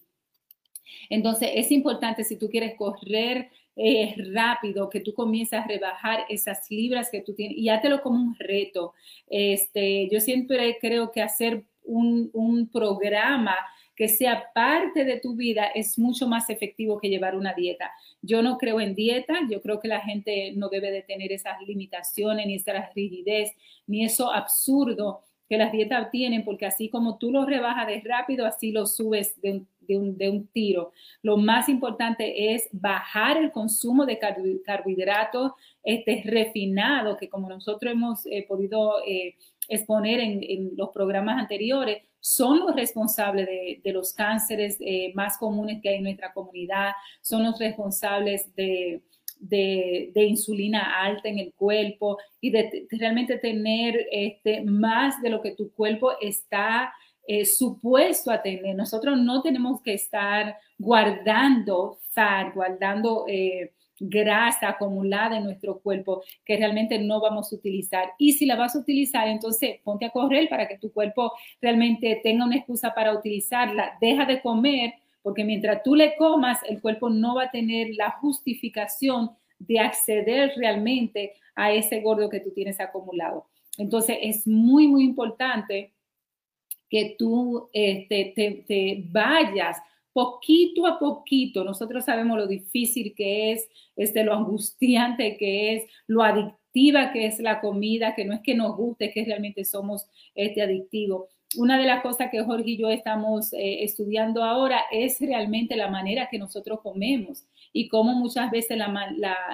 Entonces, 1.09 1.51
es 1.55 1.71
importante 1.71 2.25
si 2.25 2.37
tú 2.37 2.49
quieres 2.49 2.75
correr 2.77 3.49
es 3.77 4.17
rápido, 4.33 4.89
que 4.89 5.01
tú 5.01 5.13
comienzas 5.15 5.65
a 5.65 5.69
rebajar 5.69 6.25
esas 6.29 6.69
libras 6.71 7.11
que 7.11 7.21
tú 7.21 7.35
tienes 7.35 7.59
y 7.59 7.69
hátelo 7.69 8.03
como 8.03 8.17
un 8.17 8.35
reto. 8.37 8.95
Este, 9.29 10.09
yo 10.11 10.19
siempre 10.19 10.79
creo 10.81 11.13
que 11.13 11.23
hacer 11.23 11.63
un 11.85 12.69
programa 12.73 13.55
que 13.97 14.09
sea 14.09 14.51
parte 14.55 15.05
de 15.05 15.19
tu 15.19 15.35
vida 15.35 15.67
es 15.75 15.99
mucho 15.99 16.29
más 16.29 16.51
efectivo 16.51 16.99
que 17.01 17.09
llevar 17.09 17.35
una 17.35 17.55
dieta. 17.55 17.91
Yo 18.23 18.43
no 18.43 18.59
creo 18.59 18.81
en 18.81 18.95
dieta, 18.95 19.35
yo 19.51 19.61
creo 19.63 19.81
que 19.81 19.89
la 19.89 20.01
gente 20.01 20.53
no 20.55 20.69
debe 20.69 20.91
de 20.91 21.03
tener 21.03 21.33
esas 21.33 21.61
limitaciones, 21.67 22.47
ni 22.47 22.57
esa 22.57 22.91
rigidez, 22.95 23.53
ni 23.87 24.05
eso 24.05 24.31
absurdo 24.31 25.23
que 25.49 25.57
las 25.57 25.73
dietas 25.73 26.11
tienen, 26.11 26.45
porque 26.45 26.67
así 26.67 26.91
como 26.91 27.19
tú 27.19 27.31
lo 27.31 27.47
rebajas 27.47 27.87
de 27.87 28.03
rápido, 28.05 28.47
así 28.47 28.73
lo 28.73 28.87
subes 28.87 29.41
de 29.41 29.53
un 29.53 29.69
de 29.87 30.31
un, 30.31 30.47
tiro. 30.49 30.93
Lo 31.23 31.37
más 31.37 31.69
importante 31.69 32.55
es 32.55 32.69
bajar 32.73 33.37
el 33.37 33.53
consumo 33.53 34.07
de 34.07 34.19
carbohidratos 34.19 35.53
este, 35.83 36.23
refinados, 36.25 37.19
que 37.19 37.29
como 37.29 37.49
nosotros 37.49 37.93
hemos 37.93 38.27
eh, 38.27 38.45
podido 38.49 38.95
eh, 39.07 39.37
exponer 39.69 40.21
en, 40.21 40.71
los 40.77 40.91
programas 40.91 41.39
anteriores, 41.39 42.03
son 42.27 42.59
los 42.59 42.75
responsables 42.75 43.47
de, 43.47 43.93
los 43.93 44.13
cánceres 44.13 44.79
eh, 44.81 45.13
más 45.15 45.39
comunes 45.39 45.81
que 45.81 45.91
hay 45.91 45.97
en 45.99 46.03
nuestra 46.03 46.33
comunidad, 46.33 46.91
son 47.21 47.45
los 47.45 47.57
responsables 47.57 48.53
de, 48.57 49.01
insulina 50.13 51.01
alta 51.05 51.29
en 51.29 51.39
el 51.39 51.55
cuerpo 51.55 52.19
y 52.41 52.51
de, 52.51 52.89
realmente 52.91 53.39
tener 53.39 54.09
este, 54.11 54.61
más 54.63 55.23
de 55.23 55.31
lo 55.31 55.41
que 55.41 55.53
tu 55.53 55.71
cuerpo 55.71 56.15
está 56.21 56.93
eh, 57.29 57.45
supuesto 57.45 58.33
a 58.33 58.43
tener. 58.43 58.75
Nosotros 58.75 59.17
no 59.21 59.41
tenemos 59.41 59.81
que 59.81 59.95
estar 59.95 60.57
guardando 60.79 62.01
fat, 62.11 62.53
guardando 62.57 63.25
eh, 63.29 63.73
grasa 63.99 64.69
acumulada 64.69 65.37
en 65.37 65.45
nuestro 65.45 65.81
cuerpo 65.81 66.23
que 66.45 66.57
realmente 66.57 66.99
no 66.99 67.21
vamos 67.21 67.53
a 67.53 67.57
utilizar. 67.57 68.13
Y 68.19 68.33
si 68.33 68.47
la 68.47 68.57
vas 68.57 68.77
a 68.77 68.81
utilizar, 68.81 69.29
entonces 69.29 69.81
ponte 69.83 70.05
a 70.05 70.11
correr 70.11 70.49
para 70.49 70.69
que 70.69 70.79
tu 70.79 70.93
cuerpo 70.93 71.33
realmente 71.61 72.21
tenga 72.23 72.45
una 72.45 72.57
excusa 72.57 72.95
para 72.95 73.13
utilizarla. 73.13 73.97
Deja 74.01 74.25
de 74.25 74.41
comer 74.41 74.95
porque 75.23 75.45
mientras 75.45 75.83
tú 75.83 75.97
le 75.97 76.15
comas, 76.17 76.61
el 76.69 76.81
cuerpo 76.81 77.11
no 77.11 77.35
va 77.35 77.45
a 77.45 77.51
tener 77.51 77.89
la 77.97 78.13
justificación 78.13 79.31
de 79.59 79.81
acceder 79.81 80.53
realmente 80.57 81.33
a 81.57 81.73
ese 81.73 82.01
gordo 82.01 82.29
que 82.29 82.41
tú 82.41 82.53
tienes 82.53 82.79
acumulado. 82.79 83.47
Entonces 83.79 84.19
es 84.23 84.47
muy, 84.47 84.87
muy 84.87 85.05
importante 85.05 85.93
que 86.89 87.17
tú 87.19 87.69
este, 87.73 88.33
te, 88.37 89.05
vayas 89.11 89.79
poquito 90.17 90.87
a 90.87 90.99
poquito, 90.99 91.63
nosotros 91.63 92.07
sabemos 92.07 92.39
lo 92.39 92.47
difícil 92.47 93.13
que 93.15 93.53
es, 93.53 93.69
este, 93.97 94.25
lo 94.25 94.33
angustiante 94.33 95.37
que 95.37 95.77
es, 95.77 95.85
lo 96.07 96.23
adictiva 96.23 97.13
que 97.13 97.27
es 97.27 97.39
la 97.39 97.61
comida, 97.61 98.15
que 98.15 98.25
no 98.25 98.33
es 98.33 98.41
que 98.41 98.55
nos 98.55 98.75
guste, 98.79 99.11
que 99.13 99.27
realmente 99.27 99.67
somos 99.67 100.07
este, 100.35 100.63
adictivos. 100.63 101.29
Una 101.59 101.79
de 101.79 101.85
las 101.85 102.01
cosas 102.01 102.31
que 102.31 102.43
Jorge 102.43 102.71
y 102.71 102.79
yo 102.79 102.89
estamos 102.89 103.53
eh, 103.53 103.85
estudiando 103.85 104.43
ahora 104.43 104.81
es 104.91 105.21
realmente 105.21 105.77
la 105.77 105.91
manera 105.91 106.29
que 106.31 106.39
nosotros 106.39 106.81
comemos 106.81 107.45
y 107.77 107.89
cómo 107.89 108.15
muchas 108.15 108.51
veces 108.51 108.79
la, 108.79 108.89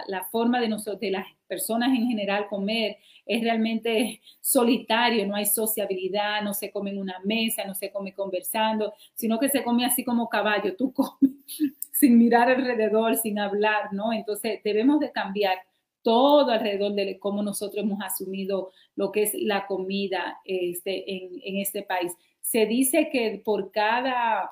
la, 0.06 0.24
forma 0.30 0.60
de, 0.60 0.68
nosotros, 0.68 1.00
de 1.00 1.10
las 1.10 1.26
personas 1.48 1.88
en 1.88 2.06
general 2.06 2.46
comer 2.46 2.98
es 3.26 3.42
realmente 3.42 4.20
solitario, 4.40 5.26
no 5.26 5.34
hay 5.34 5.44
sociabilidad, 5.44 6.40
no 6.40 6.54
se 6.54 6.70
come 6.70 6.90
en 6.90 6.98
una 6.98 7.18
mesa, 7.24 7.64
no 7.64 7.74
se 7.74 7.90
come 7.90 8.14
conversando, 8.14 8.94
sino 9.14 9.40
que 9.40 9.48
se 9.48 9.64
come 9.64 9.84
así 9.84 10.04
como 10.04 10.28
caballo, 10.28 10.76
tú 10.76 10.92
comes 10.92 11.32
sin 11.92 12.16
mirar 12.16 12.48
alrededor, 12.48 13.16
sin 13.16 13.40
hablar, 13.40 13.92
¿no? 13.92 14.12
Entonces 14.12 14.60
debemos 14.62 15.00
de 15.00 15.10
cambiar 15.10 15.58
todo 16.02 16.52
alrededor 16.52 16.92
de 16.92 17.18
cómo 17.18 17.42
nosotros 17.42 17.82
hemos 17.82 18.00
asumido 18.02 18.70
lo 18.94 19.10
que 19.10 19.24
es 19.24 19.34
la 19.34 19.66
comida 19.66 20.38
este, 20.44 21.12
en, 21.12 21.40
en 21.42 21.56
este 21.56 21.82
país. 21.82 22.12
Se 22.40 22.66
dice 22.66 23.10
que 23.10 23.42
por 23.44 23.72
cada 23.72 24.48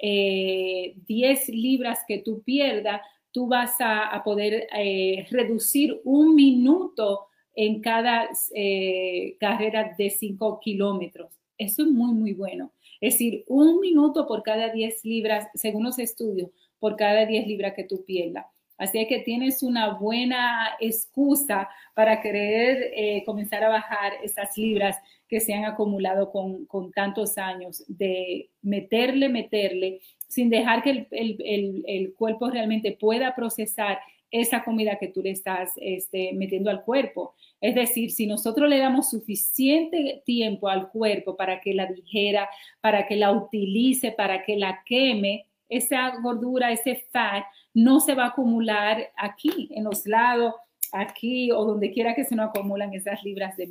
10 0.00 1.48
eh, 1.48 1.52
libras 1.52 2.00
que 2.06 2.18
tú 2.18 2.42
pierdas, 2.42 3.00
tú 3.32 3.46
vas 3.46 3.76
a, 3.80 4.22
poder 4.24 4.68
eh, 4.76 5.26
reducir 5.30 6.00
un 6.04 6.34
minuto 6.34 7.26
en 7.54 7.80
cada 7.80 8.28
eh, 8.54 9.36
carrera 9.38 9.94
de 9.96 10.10
5 10.10 10.60
kilómetros. 10.60 11.32
Eso 11.56 11.82
es 11.82 11.88
muy, 11.88 12.12
muy 12.12 12.32
bueno. 12.32 12.72
Es 13.00 13.14
decir, 13.14 13.44
un 13.48 13.80
minuto 13.80 14.26
por 14.26 14.42
cada 14.42 14.70
10 14.70 15.04
libras, 15.04 15.48
según 15.54 15.84
los 15.84 15.98
estudios, 15.98 16.50
por 16.78 16.96
cada 16.96 17.26
10 17.26 17.46
libras 17.46 17.74
que 17.74 17.84
tú 17.84 18.04
pierdas. 18.04 18.46
Así 18.76 19.04
que 19.08 19.20
tienes 19.20 19.64
una 19.64 19.94
buena 19.94 20.76
excusa 20.78 21.68
para 21.94 22.20
querer 22.20 23.24
comenzar 23.24 23.64
a 23.64 23.70
bajar 23.70 24.12
esas 24.22 24.56
libras 24.56 24.96
que 25.28 25.40
se 25.40 25.54
han 25.54 25.64
acumulado 25.64 26.30
con, 26.30 26.66
tantos 26.92 27.38
años 27.38 27.84
de 27.86 28.50
meterle, 28.62 29.28
meterle, 29.28 30.00
sin 30.26 30.50
dejar 30.50 30.82
que 30.82 31.06
el, 31.10 31.84
el, 31.86 32.14
cuerpo 32.14 32.50
realmente 32.50 32.92
pueda 32.92 33.34
procesar 33.34 33.98
esa 34.30 34.62
comida 34.62 34.98
que 34.98 35.08
tú 35.08 35.22
le 35.22 35.30
estás 35.30 35.72
este, 35.76 36.32
metiendo 36.34 36.70
al 36.70 36.82
cuerpo. 36.82 37.34
Es 37.60 37.74
decir, 37.74 38.10
si 38.10 38.26
nosotros 38.26 38.68
le 38.68 38.78
damos 38.78 39.10
suficiente 39.10 40.22
tiempo 40.24 40.68
al 40.68 40.90
cuerpo 40.90 41.36
para 41.36 41.60
que 41.60 41.74
la 41.74 41.86
dijera, 41.86 42.48
para 42.80 43.06
que 43.06 43.16
la 43.16 43.32
utilice, 43.32 44.12
para 44.12 44.42
que 44.42 44.56
la 44.56 44.82
queme, 44.84 45.46
esa 45.68 46.18
gordura, 46.20 46.72
ese 46.72 47.06
fat, 47.10 47.44
no 47.74 48.00
se 48.00 48.14
va 48.14 48.24
a 48.24 48.28
acumular 48.28 49.10
aquí, 49.16 49.68
en 49.72 49.84
los 49.84 50.06
lados, 50.06 50.54
aquí 50.92 51.50
o 51.50 51.64
donde 51.64 51.92
quiera 51.92 52.14
que 52.14 52.24
se 52.24 52.36
nos 52.36 52.50
acumulan 52.50 52.92
esas 52.94 53.22
libras 53.22 53.56
de, 53.56 53.68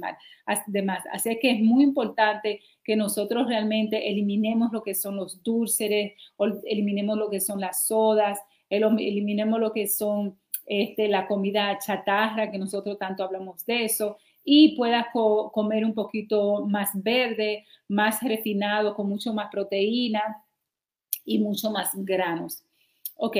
de 0.67 0.81
más. 0.81 1.03
Así 1.11 1.37
que 1.39 1.51
es 1.51 1.59
muy 1.59 1.83
importante 1.83 2.61
que 2.83 2.95
nosotros 2.95 3.47
realmente 3.47 4.09
eliminemos 4.09 4.71
lo 4.71 4.83
que 4.83 4.95
son 4.95 5.15
los 5.15 5.43
dulces, 5.43 6.13
eliminemos 6.65 7.17
lo 7.17 7.29
que 7.29 7.39
son 7.39 7.59
las 7.59 7.85
sodas, 7.87 8.39
eliminemos 8.69 9.59
lo 9.59 9.71
que 9.71 9.87
son 9.87 10.37
este, 10.65 11.07
la 11.07 11.27
comida 11.27 11.77
chatarra, 11.79 12.51
que 12.51 12.57
nosotros 12.57 12.97
tanto 12.97 13.23
hablamos 13.23 13.65
de 13.65 13.85
eso, 13.85 14.17
y 14.43 14.75
puedas 14.75 15.07
comer 15.11 15.83
un 15.83 15.93
poquito 15.93 16.65
más 16.65 16.91
verde, 16.93 17.65
más 17.87 18.21
refinado, 18.21 18.95
con 18.95 19.09
mucho 19.09 19.33
más 19.33 19.49
proteína 19.51 20.21
y 21.25 21.39
mucho 21.39 21.69
más 21.71 21.91
granos. 21.95 22.63
Ok, 23.17 23.35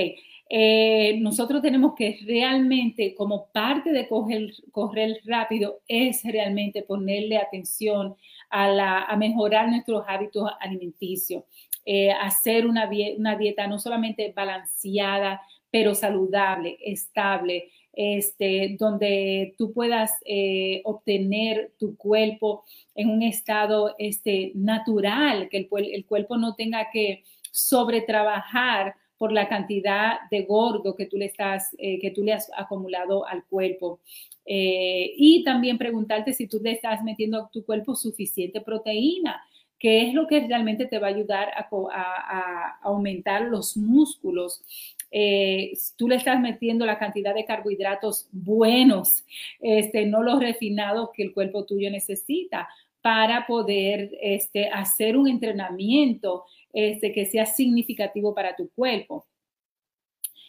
eh, 0.50 1.18
nosotros 1.20 1.62
tenemos 1.62 1.94
que 1.94 2.18
realmente, 2.26 3.14
como 3.14 3.48
parte 3.52 3.92
de 3.92 4.08
correr, 4.08 4.52
correr 4.72 5.20
rápido, 5.24 5.80
es 5.86 6.22
realmente 6.24 6.82
ponerle 6.82 7.36
atención 7.36 8.16
a, 8.50 8.68
la, 8.68 9.02
a 9.04 9.16
mejorar 9.16 9.68
nuestros 9.68 10.04
hábitos 10.08 10.50
alimenticios, 10.60 11.44
eh, 11.84 12.10
hacer 12.10 12.66
una, 12.66 12.90
una 13.16 13.36
dieta 13.36 13.66
no 13.66 13.78
solamente 13.78 14.32
balanceada, 14.34 15.42
pero 15.70 15.94
saludable, 15.94 16.78
estable, 16.82 17.70
este, 17.92 18.76
donde 18.78 19.54
tú 19.58 19.72
puedas 19.72 20.12
eh, 20.24 20.80
obtener 20.84 21.72
tu 21.78 21.96
cuerpo 21.96 22.64
en 22.94 23.10
un 23.10 23.22
estado 23.22 23.94
este, 23.98 24.52
natural, 24.54 25.48
que 25.50 25.58
el, 25.58 25.68
el 25.92 26.06
cuerpo 26.06 26.36
no 26.36 26.54
tenga 26.54 26.90
que 26.90 27.22
sobretrabajar 27.50 28.94
por 29.18 29.32
la 29.32 29.48
cantidad 29.48 30.20
de 30.30 30.42
gordo 30.42 30.94
que 30.94 31.06
tú 31.06 31.18
le, 31.18 31.26
estás, 31.26 31.74
eh, 31.78 31.98
que 31.98 32.12
tú 32.12 32.22
le 32.22 32.32
has 32.32 32.50
acumulado 32.56 33.26
al 33.26 33.44
cuerpo. 33.44 34.00
Eh, 34.46 35.12
y 35.16 35.44
también 35.44 35.76
preguntarte 35.76 36.32
si 36.32 36.46
tú 36.46 36.58
le 36.62 36.72
estás 36.72 37.02
metiendo 37.02 37.38
a 37.38 37.50
tu 37.50 37.64
cuerpo 37.64 37.94
suficiente 37.94 38.60
proteína, 38.60 39.42
que 39.78 40.08
es 40.08 40.14
lo 40.14 40.26
que 40.26 40.40
realmente 40.46 40.86
te 40.86 40.98
va 40.98 41.08
a 41.08 41.10
ayudar 41.10 41.48
a, 41.54 42.78
aumentar 42.82 43.42
los 43.42 43.76
músculos. 43.76 44.62
Eh, 45.10 45.72
tú 45.96 46.08
le 46.08 46.16
estás 46.16 46.40
metiendo 46.40 46.86
la 46.86 46.98
cantidad 46.98 47.34
de 47.34 47.44
carbohidratos 47.44 48.28
buenos, 48.32 49.24
este, 49.60 50.06
no 50.06 50.22
los 50.22 50.40
refinados 50.40 51.10
que 51.14 51.22
el 51.22 51.32
cuerpo 51.32 51.64
tuyo 51.64 51.90
necesita 51.90 52.68
para 53.00 53.46
poder 53.46 54.10
este, 54.20 54.68
hacer 54.68 55.16
un 55.16 55.28
entrenamiento 55.28 56.44
este, 56.72 57.12
que 57.12 57.26
sea 57.26 57.46
significativo 57.46 58.34
para 58.34 58.56
tu 58.56 58.70
cuerpo. 58.70 59.26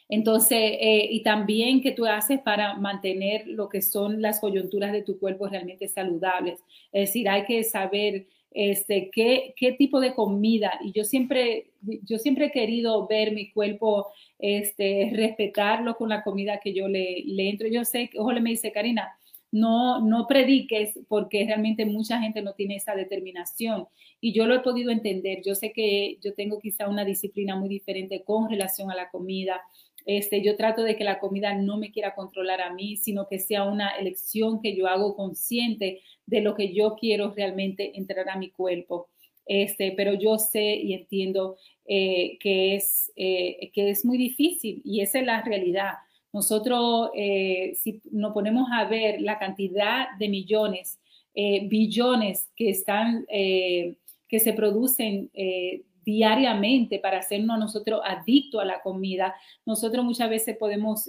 Entonces, 0.09 0.57
eh, 0.57 1.07
y 1.11 1.21
también 1.21 1.81
que 1.81 1.91
tú 1.91 2.05
haces 2.05 2.39
para 2.41 2.75
mantener 2.75 3.47
lo 3.47 3.69
que 3.69 3.81
son 3.83 4.21
las 4.21 4.39
coyunturas 4.39 4.91
de 4.91 5.03
tu 5.03 5.19
cuerpo 5.19 5.47
realmente 5.47 5.87
saludables. 5.87 6.59
Es 6.91 7.09
decir, 7.09 7.29
hay 7.29 7.45
que 7.45 7.63
saber 7.63 8.25
este, 8.51 9.11
qué, 9.11 9.53
qué 9.55 9.73
tipo 9.73 9.99
de 9.99 10.15
comida. 10.15 10.73
Y 10.83 10.91
yo 10.93 11.03
siempre, 11.03 11.71
yo 11.81 12.17
siempre 12.17 12.47
he 12.47 12.51
querido 12.51 13.07
ver 13.07 13.33
mi 13.33 13.51
cuerpo, 13.51 14.07
este, 14.39 15.11
respetarlo 15.13 15.95
con 15.95 16.09
la 16.09 16.23
comida 16.23 16.59
que 16.59 16.73
yo 16.73 16.87
le, 16.87 17.23
le 17.25 17.49
entro. 17.49 17.67
Yo 17.67 17.85
sé, 17.85 18.09
ojo, 18.17 18.31
le 18.31 18.41
me 18.41 18.49
dice, 18.49 18.71
Karina, 18.71 19.15
no, 19.51 20.01
no 20.01 20.27
prediques 20.27 20.99
porque 21.07 21.45
realmente 21.45 21.85
mucha 21.85 22.19
gente 22.21 22.41
no 22.41 22.53
tiene 22.53 22.75
esa 22.75 22.95
determinación. 22.95 23.87
Y 24.21 24.33
yo 24.33 24.45
lo 24.45 24.55
he 24.55 24.59
podido 24.59 24.91
entender. 24.91 25.41
Yo 25.45 25.55
sé 25.55 25.71
que 25.73 26.17
yo 26.21 26.33
tengo 26.33 26.59
quizá 26.59 26.87
una 26.87 27.05
disciplina 27.05 27.55
muy 27.55 27.69
diferente 27.69 28.23
con 28.23 28.49
relación 28.49 28.91
a 28.91 28.95
la 28.95 29.09
comida. 29.09 29.61
Este, 30.05 30.41
yo 30.43 30.55
trato 30.55 30.83
de 30.83 30.95
que 30.95 31.03
la 31.03 31.19
comida 31.19 31.53
no 31.55 31.77
me 31.77 31.91
quiera 31.91 32.15
controlar 32.15 32.61
a 32.61 32.73
mí, 32.73 32.97
sino 32.97 33.27
que 33.27 33.39
sea 33.39 33.63
una 33.63 33.91
elección 33.91 34.61
que 34.61 34.75
yo 34.75 34.87
hago 34.87 35.15
consciente 35.15 36.01
de 36.25 36.41
lo 36.41 36.55
que 36.55 36.73
yo 36.73 36.95
quiero 36.95 37.33
realmente 37.33 37.97
entrar 37.97 38.29
a 38.29 38.37
mi 38.37 38.51
cuerpo. 38.51 39.09
Este, 39.45 39.93
pero 39.97 40.13
yo 40.13 40.37
sé 40.37 40.75
y 40.75 40.93
entiendo 40.93 41.57
eh, 41.85 42.37
que, 42.39 42.75
es, 42.75 43.11
eh, 43.15 43.71
que 43.73 43.89
es 43.89 44.05
muy 44.05 44.17
difícil 44.17 44.81
y 44.85 45.01
esa 45.01 45.19
es 45.19 45.25
la 45.25 45.41
realidad. 45.41 45.93
Nosotros, 46.31 47.09
eh, 47.15 47.73
si 47.75 48.01
nos 48.11 48.33
ponemos 48.33 48.69
a 48.71 48.85
ver 48.85 49.21
la 49.21 49.39
cantidad 49.39 50.07
de 50.17 50.29
millones, 50.29 50.99
eh, 51.33 51.67
billones 51.67 52.49
que 52.55 52.69
están, 52.69 53.25
eh, 53.29 53.95
que 54.27 54.39
se 54.39 54.53
producen 54.53 55.31
diariamente 56.05 56.99
para 56.99 57.19
hacernos 57.19 57.55
a 57.55 57.59
nosotros 57.59 58.01
adictos 58.03 58.61
a 58.61 58.65
la 58.65 58.81
comida, 58.81 59.35
nosotros 59.65 60.05
muchas 60.05 60.29
veces 60.29 60.55
podemos 60.57 61.05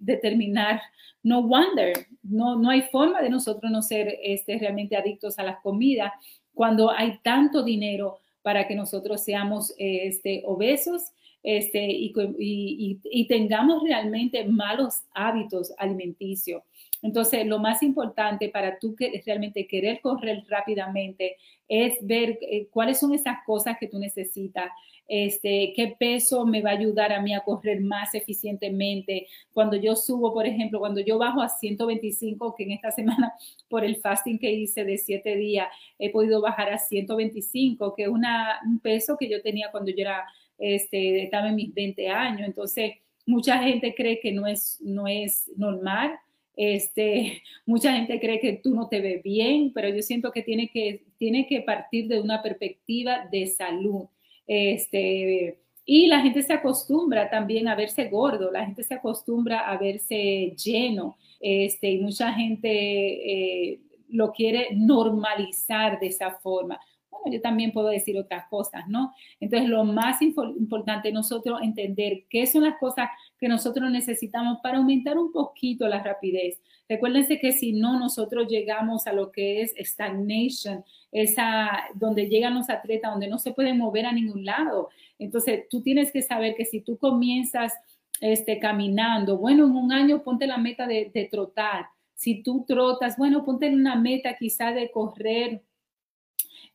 determinar, 0.00 0.80
no 1.22 1.42
wonder, 1.42 1.92
no, 2.22 2.56
no 2.56 2.70
hay 2.70 2.82
forma 2.82 3.22
de 3.22 3.30
nosotros 3.30 3.70
no 3.70 3.82
ser 3.82 4.18
este, 4.22 4.58
realmente 4.58 4.96
adictos 4.96 5.38
a 5.38 5.44
las 5.44 5.60
comidas 5.60 6.12
cuando 6.54 6.90
hay 6.90 7.18
tanto 7.22 7.62
dinero 7.62 8.18
para 8.42 8.66
que 8.66 8.74
nosotros 8.74 9.22
seamos 9.22 9.72
este, 9.78 10.42
obesos 10.44 11.12
este, 11.46 11.86
y, 11.88 13.26
tengamos 13.28 13.80
realmente 13.84 14.42
malos 14.46 15.02
hábitos 15.14 15.72
alimenticios. 15.78 16.64
Entonces, 17.02 17.46
lo 17.46 17.60
más 17.60 17.84
importante 17.84 18.48
para 18.48 18.80
tú 18.80 18.96
que 18.96 19.22
realmente 19.24 19.68
querer 19.68 20.00
correr 20.00 20.42
rápidamente 20.48 21.36
es 21.68 21.98
ver 22.04 22.36
eh, 22.42 22.66
cuáles 22.72 22.98
son 22.98 23.14
esas 23.14 23.36
cosas 23.46 23.76
que 23.78 23.86
tú 23.86 23.96
necesitas, 24.00 24.72
este, 25.06 25.72
qué 25.76 25.94
peso 25.96 26.44
me 26.46 26.62
va 26.62 26.70
a 26.70 26.78
ayudar 26.78 27.12
a 27.12 27.22
mí 27.22 27.32
a 27.32 27.44
correr 27.44 27.80
más 27.80 28.12
eficientemente. 28.16 29.28
Cuando 29.52 29.76
yo 29.76 29.94
subo, 29.94 30.34
por 30.34 30.46
ejemplo, 30.46 30.80
cuando 30.80 31.00
yo 31.00 31.16
bajo 31.16 31.40
a 31.42 31.48
125, 31.48 32.56
que 32.56 32.64
en 32.64 32.72
esta 32.72 32.90
semana 32.90 33.34
por 33.68 33.84
el 33.84 33.98
fasting 33.98 34.40
que 34.40 34.50
hice 34.50 34.84
de 34.84 34.98
siete 34.98 35.36
días, 35.36 35.68
he 36.00 36.10
podido 36.10 36.40
bajar 36.40 36.70
a 36.70 36.78
125, 36.78 37.94
que 37.94 38.02
es 38.02 38.08
un 38.08 38.80
peso 38.82 39.16
que 39.16 39.28
yo 39.28 39.40
tenía 39.42 39.70
cuando 39.70 39.92
yo 39.92 40.00
era 40.00 40.24
este, 40.58 41.22
estaba 41.22 41.48
en 41.48 41.56
mis 41.56 41.74
20 41.74 42.08
años, 42.08 42.46
entonces 42.46 42.92
mucha 43.26 43.58
gente 43.62 43.94
cree 43.94 44.20
que 44.20 44.32
no 44.32 44.46
es, 44.46 44.78
no 44.80 45.06
es 45.06 45.50
normal, 45.56 46.18
este, 46.56 47.42
mucha 47.66 47.92
gente 47.94 48.18
cree 48.18 48.40
que 48.40 48.54
tú 48.54 48.74
no 48.74 48.88
te 48.88 49.00
ves 49.00 49.22
bien, 49.22 49.72
pero 49.72 49.88
yo 49.88 50.02
siento 50.02 50.32
que 50.32 50.42
tiene 50.42 50.68
que, 50.68 51.04
tiene 51.18 51.46
que 51.46 51.60
partir 51.60 52.08
de 52.08 52.20
una 52.20 52.42
perspectiva 52.42 53.28
de 53.30 53.46
salud. 53.46 54.06
Este, 54.46 55.58
Y 55.84 56.06
la 56.06 56.20
gente 56.20 56.42
se 56.42 56.52
acostumbra 56.52 57.30
también 57.30 57.68
a 57.68 57.74
verse 57.76 58.08
gordo, 58.08 58.50
la 58.50 58.64
gente 58.64 58.82
se 58.82 58.94
acostumbra 58.94 59.70
a 59.70 59.76
verse 59.76 60.54
lleno, 60.56 61.16
este, 61.40 61.90
y 61.90 61.98
mucha 62.00 62.32
gente 62.32 62.68
eh, 62.70 63.80
lo 64.08 64.32
quiere 64.32 64.68
normalizar 64.74 66.00
de 66.00 66.08
esa 66.08 66.30
forma. 66.32 66.80
Bueno, 67.10 67.34
yo 67.34 67.40
también 67.40 67.72
puedo 67.72 67.88
decir 67.88 68.18
otras 68.18 68.46
cosas, 68.48 68.88
¿no? 68.88 69.12
Entonces, 69.40 69.68
lo 69.68 69.84
más 69.84 70.20
importante 70.22 71.12
nosotros 71.12 71.60
entender 71.62 72.24
qué 72.28 72.46
son 72.46 72.64
las 72.64 72.78
cosas 72.78 73.08
que 73.38 73.48
nosotros 73.48 73.90
necesitamos 73.90 74.58
para 74.62 74.78
aumentar 74.78 75.18
un 75.18 75.32
poquito 75.32 75.88
la 75.88 76.02
rapidez. 76.02 76.60
Recuérdense 76.88 77.38
que 77.38 77.52
si 77.52 77.72
no, 77.72 77.98
nosotros 77.98 78.46
llegamos 78.48 79.06
a 79.06 79.12
lo 79.12 79.32
que 79.32 79.62
es 79.62 79.74
stagnation, 79.78 80.84
esa 81.10 81.70
donde 81.94 82.28
llegan 82.28 82.54
los 82.54 82.70
atletas, 82.70 83.10
donde 83.10 83.28
no 83.28 83.38
se 83.38 83.52
pueden 83.52 83.78
mover 83.78 84.06
a 84.06 84.12
ningún 84.12 84.44
lado. 84.44 84.90
Entonces, 85.18 85.68
tú 85.68 85.82
tienes 85.82 86.12
que 86.12 86.22
saber 86.22 86.54
que 86.54 86.64
si 86.64 86.80
tú 86.80 86.96
comienzas 86.98 87.72
este, 88.20 88.58
caminando, 88.58 89.36
bueno, 89.36 89.66
en 89.66 89.72
un 89.72 89.92
año 89.92 90.22
ponte 90.22 90.46
la 90.46 90.58
meta 90.58 90.86
de, 90.86 91.10
de 91.12 91.24
trotar. 91.24 91.86
Si 92.14 92.42
tú 92.42 92.64
trotas, 92.66 93.16
bueno, 93.18 93.44
ponte 93.44 93.68
una 93.68 93.96
meta 93.96 94.36
quizá 94.36 94.72
de 94.72 94.90
correr 94.90 95.62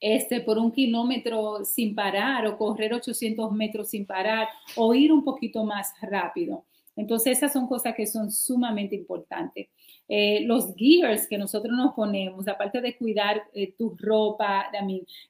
este, 0.01 0.41
por 0.41 0.57
un 0.57 0.71
kilómetro 0.71 1.63
sin 1.63 1.95
parar 1.95 2.45
o 2.47 2.57
correr 2.57 2.93
800 2.93 3.51
metros 3.53 3.91
sin 3.91 4.05
parar 4.05 4.49
o 4.75 4.93
ir 4.93 5.13
un 5.13 5.23
poquito 5.23 5.63
más 5.63 5.93
rápido. 6.01 6.65
Entonces, 6.95 7.37
esas 7.37 7.53
son 7.53 7.67
cosas 7.67 7.95
que 7.95 8.05
son 8.05 8.31
sumamente 8.31 8.95
importantes. 8.95 9.69
Eh, 10.09 10.41
los 10.45 10.75
gears 10.75 11.25
que 11.25 11.37
nosotros 11.37 11.73
nos 11.73 11.93
ponemos, 11.93 12.47
aparte 12.49 12.81
de 12.81 12.97
cuidar 12.97 13.43
eh, 13.53 13.73
tu 13.77 13.95
ropa, 13.97 14.65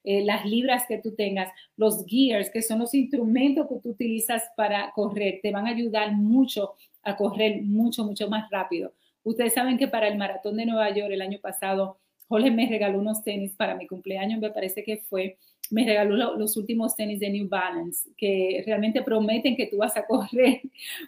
eh, 0.03 0.23
las 0.23 0.43
libras 0.45 0.85
que 0.87 0.97
tú 0.97 1.13
tengas, 1.13 1.51
los 1.77 2.03
gears, 2.07 2.49
que 2.49 2.63
son 2.63 2.79
los 2.79 2.95
instrumentos 2.95 3.67
que 3.67 3.75
tú 3.75 3.89
utilizas 3.89 4.43
para 4.57 4.91
correr, 4.91 5.39
te 5.43 5.51
van 5.51 5.67
a 5.67 5.71
ayudar 5.71 6.13
mucho 6.13 6.73
a 7.03 7.15
correr 7.15 7.61
mucho, 7.63 8.03
mucho 8.05 8.27
más 8.29 8.49
rápido. 8.49 8.93
Ustedes 9.23 9.53
saben 9.53 9.77
que 9.77 9.87
para 9.87 10.07
el 10.07 10.17
maratón 10.17 10.57
de 10.57 10.65
Nueva 10.65 10.89
York 10.89 11.11
el 11.11 11.21
año 11.21 11.39
pasado, 11.39 11.97
Jorge 12.31 12.49
me 12.49 12.65
regaló 12.65 12.99
unos 12.99 13.23
tenis 13.23 13.51
para 13.57 13.75
mi 13.75 13.85
cumpleaños, 13.87 14.39
me 14.39 14.51
parece 14.51 14.85
que 14.85 14.99
fue, 15.09 15.37
me 15.69 15.83
regaló 15.83 16.37
los 16.37 16.55
últimos 16.55 16.95
tenis 16.95 17.19
de 17.19 17.29
New 17.29 17.49
Balance, 17.49 18.09
que 18.15 18.63
realmente 18.65 19.01
prometen 19.01 19.57
que 19.57 19.67
tú 19.67 19.79
vas 19.79 19.97
a 19.97 20.05
correr 20.07 20.61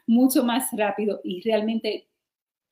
mucho 0.06 0.44
más 0.44 0.68
rápido 0.74 1.22
y 1.24 1.40
realmente 1.40 2.08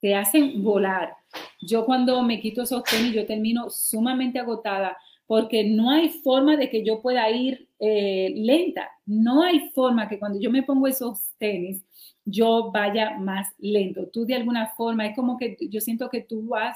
te 0.01 0.15
hacen 0.15 0.61
volar. 0.61 1.13
Yo 1.61 1.85
cuando 1.85 2.21
me 2.23 2.41
quito 2.41 2.63
esos 2.63 2.83
tenis, 2.83 3.13
yo 3.13 3.25
termino 3.25 3.69
sumamente 3.69 4.37
agotada 4.37 4.97
porque 5.27 5.63
no 5.63 5.89
hay 5.89 6.09
forma 6.09 6.57
de 6.57 6.69
que 6.69 6.83
yo 6.83 7.01
pueda 7.01 7.29
ir 7.29 7.69
eh, 7.79 8.33
lenta. 8.35 8.89
No 9.05 9.43
hay 9.43 9.69
forma 9.69 10.09
que 10.09 10.19
cuando 10.19 10.41
yo 10.41 10.51
me 10.51 10.63
pongo 10.63 10.87
esos 10.87 11.31
tenis, 11.37 11.85
yo 12.25 12.69
vaya 12.73 13.17
más 13.17 13.47
lento. 13.59 14.07
Tú 14.07 14.25
de 14.25 14.35
alguna 14.35 14.73
forma, 14.75 15.07
es 15.07 15.15
como 15.15 15.37
que 15.37 15.55
yo 15.69 15.79
siento 15.79 16.09
que 16.09 16.19
tú 16.19 16.49
vas 16.49 16.75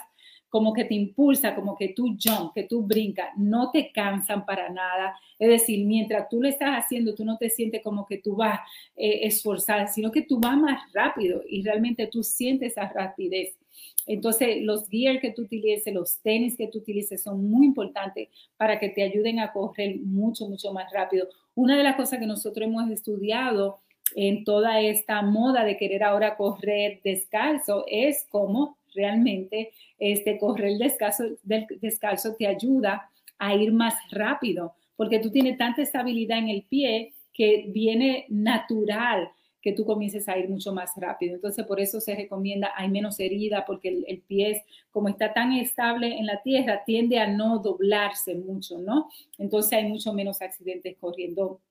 como 0.55 0.71
que 0.71 0.85
te 0.85 0.93
impulsa, 0.93 1.53
como 1.53 1.75
que 1.75 1.89
tú 1.89 2.15
jump, 2.17 2.53
que 2.53 2.63
tú 2.63 2.81
brincas, 2.81 3.27
no 3.35 3.71
te 3.71 3.91
cansan 3.91 4.45
para 4.45 4.69
nada. 4.69 5.13
Es 5.37 5.49
decir, 5.49 5.85
mientras 5.85 6.29
tú 6.29 6.41
lo 6.41 6.47
estás 6.47 6.69
haciendo, 6.77 7.13
tú 7.13 7.25
no 7.25 7.37
te 7.37 7.49
sientes 7.49 7.81
como 7.83 8.05
que 8.05 8.19
tú 8.19 8.37
vas 8.37 8.61
eh, 8.95 9.27
esforzada, 9.27 9.87
sino 9.87 10.13
que 10.13 10.21
tú 10.21 10.39
vas 10.39 10.55
más 10.55 10.81
rápido 10.93 11.41
y 11.45 11.61
realmente 11.61 12.07
tú 12.07 12.23
sientes 12.23 12.71
esa 12.71 12.87
rapidez. 12.87 13.57
Entonces, 14.05 14.61
los 14.61 14.87
gear 14.87 15.19
que 15.19 15.31
tú 15.31 15.41
utilices, 15.41 15.93
los 15.93 16.19
tenis 16.19 16.55
que 16.55 16.69
tú 16.69 16.77
utilices 16.77 17.21
son 17.21 17.49
muy 17.49 17.65
importantes 17.65 18.29
para 18.55 18.79
que 18.79 18.87
te 18.87 19.03
ayuden 19.03 19.41
a 19.41 19.51
correr 19.51 19.97
mucho, 19.97 20.47
mucho 20.47 20.71
más 20.71 20.89
rápido. 20.93 21.27
Una 21.53 21.75
de 21.75 21.83
las 21.83 21.97
cosas 21.97 22.17
que 22.17 22.27
nosotros 22.27 22.65
hemos 22.65 22.89
estudiado 22.89 23.79
en 24.15 24.45
toda 24.45 24.79
esta 24.79 25.21
moda 25.21 25.65
de 25.65 25.75
querer 25.75 26.01
ahora 26.01 26.37
correr 26.37 27.01
descalzo 27.03 27.83
es 27.89 28.25
cómo 28.29 28.77
realmente 28.95 29.71
este, 29.99 30.37
correr 30.37 30.77
descalzo, 30.77 31.23
descalzo 31.43 32.35
te 32.35 32.47
ayuda 32.47 33.09
a 33.37 33.55
ir 33.55 33.71
más 33.73 33.95
rápido, 34.11 34.73
porque 34.95 35.19
tú 35.19 35.29
tienes 35.29 35.57
tanta 35.57 35.81
estabilidad 35.81 36.39
en 36.39 36.49
el 36.49 36.63
pie 36.63 37.13
que 37.33 37.65
viene 37.67 38.25
natural 38.29 39.29
que 39.65 39.73
tú 39.73 39.83
comiences 39.83 40.29
a 40.29 40.37
ir 40.37 40.47
mucho 40.47 40.71
más 40.73 40.91
rápido. 40.95 41.33
Entonces, 41.33 41.65
por 41.65 41.79
eso 41.79 41.99
se 41.99 42.13
recomienda, 42.13 42.71
hay 42.75 42.87
menos 42.87 43.19
herida, 43.19 43.65
porque 43.65 43.89
el, 43.89 44.05
el, 44.07 44.21
pie, 44.21 44.63
como 44.91 45.09
está 45.09 45.33
tan 45.33 45.53
estable 45.53 46.19
en 46.19 46.27
la 46.27 46.43
tierra, 46.43 46.83
tiende 46.85 47.17
a 47.17 47.25
no 47.25 47.57
doblarse 47.57 48.35
mucho, 48.35 48.77
¿no? 48.77 49.09
Entonces, 49.39 49.73
hay 49.73 49.85
mucho 49.85 50.13
menos 50.13 50.43
accidentes 50.43 50.95
corriendo 50.99 51.61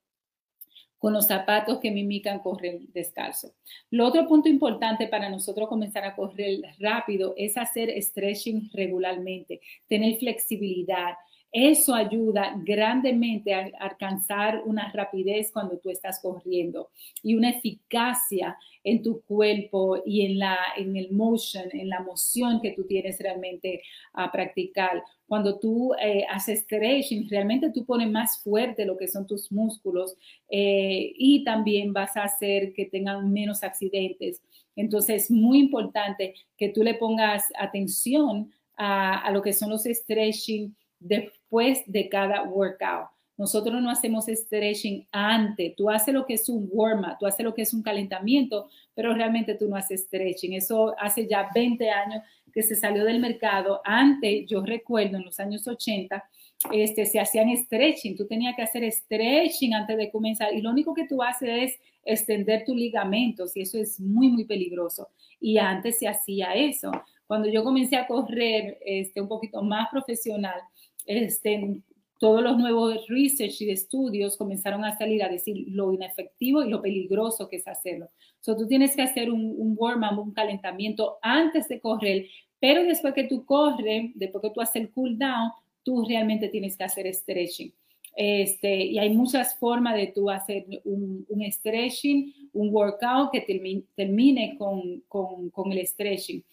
con 1.05 1.13
los 1.13 1.27
zapatos 1.27 1.77
que 1.77 1.91
mimican 1.91 2.39
correr 2.39 2.79
descalzo. 2.91 3.53
Lo 3.91 4.07
otro 4.07 4.27
punto 4.27 4.49
importante 4.49 5.07
para 5.07 5.29
nosotros 5.29 5.69
comenzar 5.69 6.03
a 6.03 6.15
correr 6.15 6.61
rápido 6.79 7.35
es 7.37 7.57
hacer 7.57 7.91
stretching 8.01 8.71
regularmente, 8.73 9.61
tener 9.87 10.17
flexibilidad. 10.17 11.13
Eso 11.51 11.93
ayuda 11.93 12.59
grandemente 12.65 13.53
a 13.53 13.69
alcanzar 13.81 14.63
una 14.65 14.91
rapidez 14.91 15.51
cuando 15.51 15.77
tú 15.77 15.91
estás 15.91 16.19
corriendo 16.19 16.89
y 17.21 17.35
una 17.35 17.51
eficacia 17.51 18.57
en 18.83 19.03
tu 19.03 19.21
cuerpo 19.21 20.01
y 20.07 20.25
en, 20.25 20.39
la, 20.39 20.57
en 20.75 20.97
el 20.97 21.11
motion, 21.11 21.65
en 21.71 21.87
la 21.87 21.99
moción 21.99 22.61
que 22.61 22.71
tú 22.71 22.87
tienes 22.87 23.19
realmente 23.19 23.83
a 24.13 24.31
practicar 24.31 25.03
cuando 25.27 25.59
tú 25.59 25.93
eh, 25.95 26.25
haces 26.29 26.59
stretching, 26.61 27.27
realmente 27.29 27.71
tú 27.71 27.85
pones 27.85 28.09
más 28.09 28.39
fuerte 28.43 28.85
lo 28.85 28.97
que 28.97 29.07
son 29.07 29.25
tus 29.25 29.51
músculos 29.51 30.15
eh, 30.49 31.13
y 31.17 31.43
también 31.43 31.93
vas 31.93 32.15
a 32.15 32.23
hacer 32.23 32.73
que 32.73 32.85
tengan 32.85 33.31
menos 33.31 33.63
accidentes. 33.63 34.41
Entonces, 34.75 35.23
es 35.23 35.31
muy 35.31 35.59
importante 35.59 36.35
que 36.57 36.69
tú 36.69 36.83
le 36.83 36.95
pongas 36.95 37.43
atención 37.57 38.51
a, 38.77 39.19
a 39.19 39.31
lo 39.31 39.41
que 39.41 39.53
son 39.53 39.69
los 39.69 39.83
stretching 39.83 40.75
después 40.99 41.81
de 41.87 42.09
cada 42.09 42.43
workout. 42.43 43.14
Nosotros 43.37 43.81
no 43.81 43.89
hacemos 43.89 44.25
stretching 44.25 45.07
antes. 45.11 45.75
Tú 45.75 45.89
haces 45.89 46.13
lo 46.13 46.25
que 46.25 46.35
es 46.35 46.47
un 46.47 46.69
warm-up, 46.71 47.17
tú 47.19 47.25
haces 47.25 47.43
lo 47.43 47.53
que 47.53 47.63
es 47.63 47.73
un 47.73 47.83
calentamiento, 47.83 48.69
pero 48.93 49.13
realmente 49.13 49.55
tú 49.55 49.67
no 49.67 49.75
haces 49.75 50.03
stretching. 50.03 50.53
Eso 50.53 50.95
hace 50.97 51.27
ya 51.27 51.49
20 51.53 51.89
años 51.89 52.23
que 52.53 52.63
se 52.63 52.75
salió 52.75 53.03
del 53.03 53.19
mercado. 53.19 53.81
Antes, 53.83 54.47
yo 54.47 54.61
recuerdo 54.63 55.17
en 55.17 55.25
los 55.25 55.39
años 55.41 55.67
80, 55.67 56.23
este, 56.71 57.05
se 57.05 57.19
hacían 57.19 57.55
stretching. 57.57 58.15
Tú 58.15 58.25
tenías 58.25 58.55
que 58.55 58.61
hacer 58.61 58.89
stretching 58.89 59.73
antes 59.73 59.97
de 59.97 60.09
comenzar 60.09 60.53
y 60.53 60.61
lo 60.61 60.69
único 60.69 60.93
que 60.93 61.05
tú 61.05 61.21
haces 61.21 61.49
es 61.49 61.79
extender 62.05 62.63
tus 62.65 62.75
ligamentos 62.75 63.57
y 63.57 63.61
eso 63.61 63.77
es 63.77 63.99
muy, 63.99 64.29
muy 64.29 64.45
peligroso. 64.45 65.09
Y 65.41 65.57
antes 65.57 65.99
se 65.99 66.07
hacía 66.07 66.53
eso. 66.53 66.91
Cuando 67.27 67.49
yo 67.49 67.63
comencé 67.63 67.97
a 67.97 68.07
correr 68.07 68.77
este, 68.85 69.19
un 69.19 69.27
poquito 69.27 69.61
más 69.61 69.89
profesional, 69.89 70.61
este, 71.05 71.81
todos 72.25 72.41
los 72.41 72.57
nuevos 72.57 73.07
research 73.07 73.61
y 73.61 73.69
estudios 73.69 74.35
comenzaron 74.35 74.83
a 74.83 74.97
salir 74.97 75.23
a 75.23 75.29
decir 75.29 75.63
lo 75.67 75.93
inefectivo 75.93 76.63
y 76.63 76.69
lo 76.71 76.81
peligroso 76.81 77.47
que 77.47 77.57
es 77.57 77.67
hacerlo. 77.67 78.09
So, 78.39 78.57
tú 78.57 78.65
tienes 78.65 78.95
que 78.95 79.03
hacer 79.03 79.29
un, 79.29 79.53
un 79.55 79.75
warm-up, 79.77 80.17
un 80.17 80.33
calentamiento 80.33 81.19
antes 81.21 81.67
de 81.67 81.79
correr, 81.79 82.25
pero 82.59 82.83
después 82.83 83.13
que 83.13 83.25
tú 83.25 83.45
corres, 83.45 84.09
después 84.15 84.41
que 84.41 84.49
tú 84.49 84.59
haces 84.59 84.77
el 84.77 84.89
cool 84.89 85.19
down, 85.19 85.51
tú 85.83 86.03
realmente 86.03 86.49
tienes 86.49 86.75
que 86.75 86.85
hacer 86.85 87.13
stretching. 87.13 87.71
Este, 88.15 88.85
y 88.85 88.97
hay 88.97 89.11
muchas 89.15 89.55
formas 89.59 89.93
de 89.93 90.07
tú 90.07 90.27
hacer 90.31 90.65
un, 90.83 91.27
un 91.29 91.51
stretching, 91.51 92.33
un 92.53 92.69
workout 92.73 93.29
que 93.33 93.41
termine, 93.41 93.83
termine 93.93 94.57
con, 94.57 95.03
con, 95.07 95.51
con 95.51 95.71
el 95.71 95.85
stretching. 95.85 96.43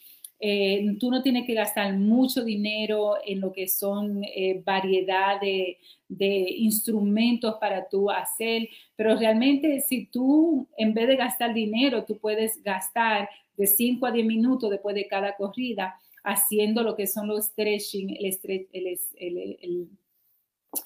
Eh, 0.45 0.97
tú 0.99 1.09
no 1.09 1.23
tienes 1.23 1.47
que 1.47 1.55
gastar 1.55 1.97
mucho 1.97 2.43
dinero 2.43 3.15
en 3.25 3.41
lo 3.41 3.53
que 3.53 3.69
son 3.69 4.25
eh, 4.25 4.61
variedad 4.67 5.41
de, 5.41 5.79
de, 6.09 6.47
instrumentos 6.59 7.55
para 7.61 7.89
tú 7.89 8.11
hacer, 8.11 8.69
pero 8.97 9.17
realmente 9.17 9.81
si 9.83 10.07
tú 10.07 10.67
en 10.77 10.95
vez 10.95 11.07
de 11.07 11.15
gastar 11.15 11.55
dinero, 11.55 12.05
tú 12.05 12.19
puedes 12.19 12.61
gastar 12.65 13.29
de 13.57 13.69
5 13.69 14.05
a 14.05 14.11
10 14.11 14.27
minutos 14.27 14.69
después 14.69 14.97
de 14.97 15.07
cada 15.07 15.37
corrida 15.37 15.95
haciendo 16.25 16.83
lo 16.83 16.97
que 16.97 17.07
son 17.07 17.29
los 17.29 17.47
stretching, 17.47 18.17
el, 18.21 19.89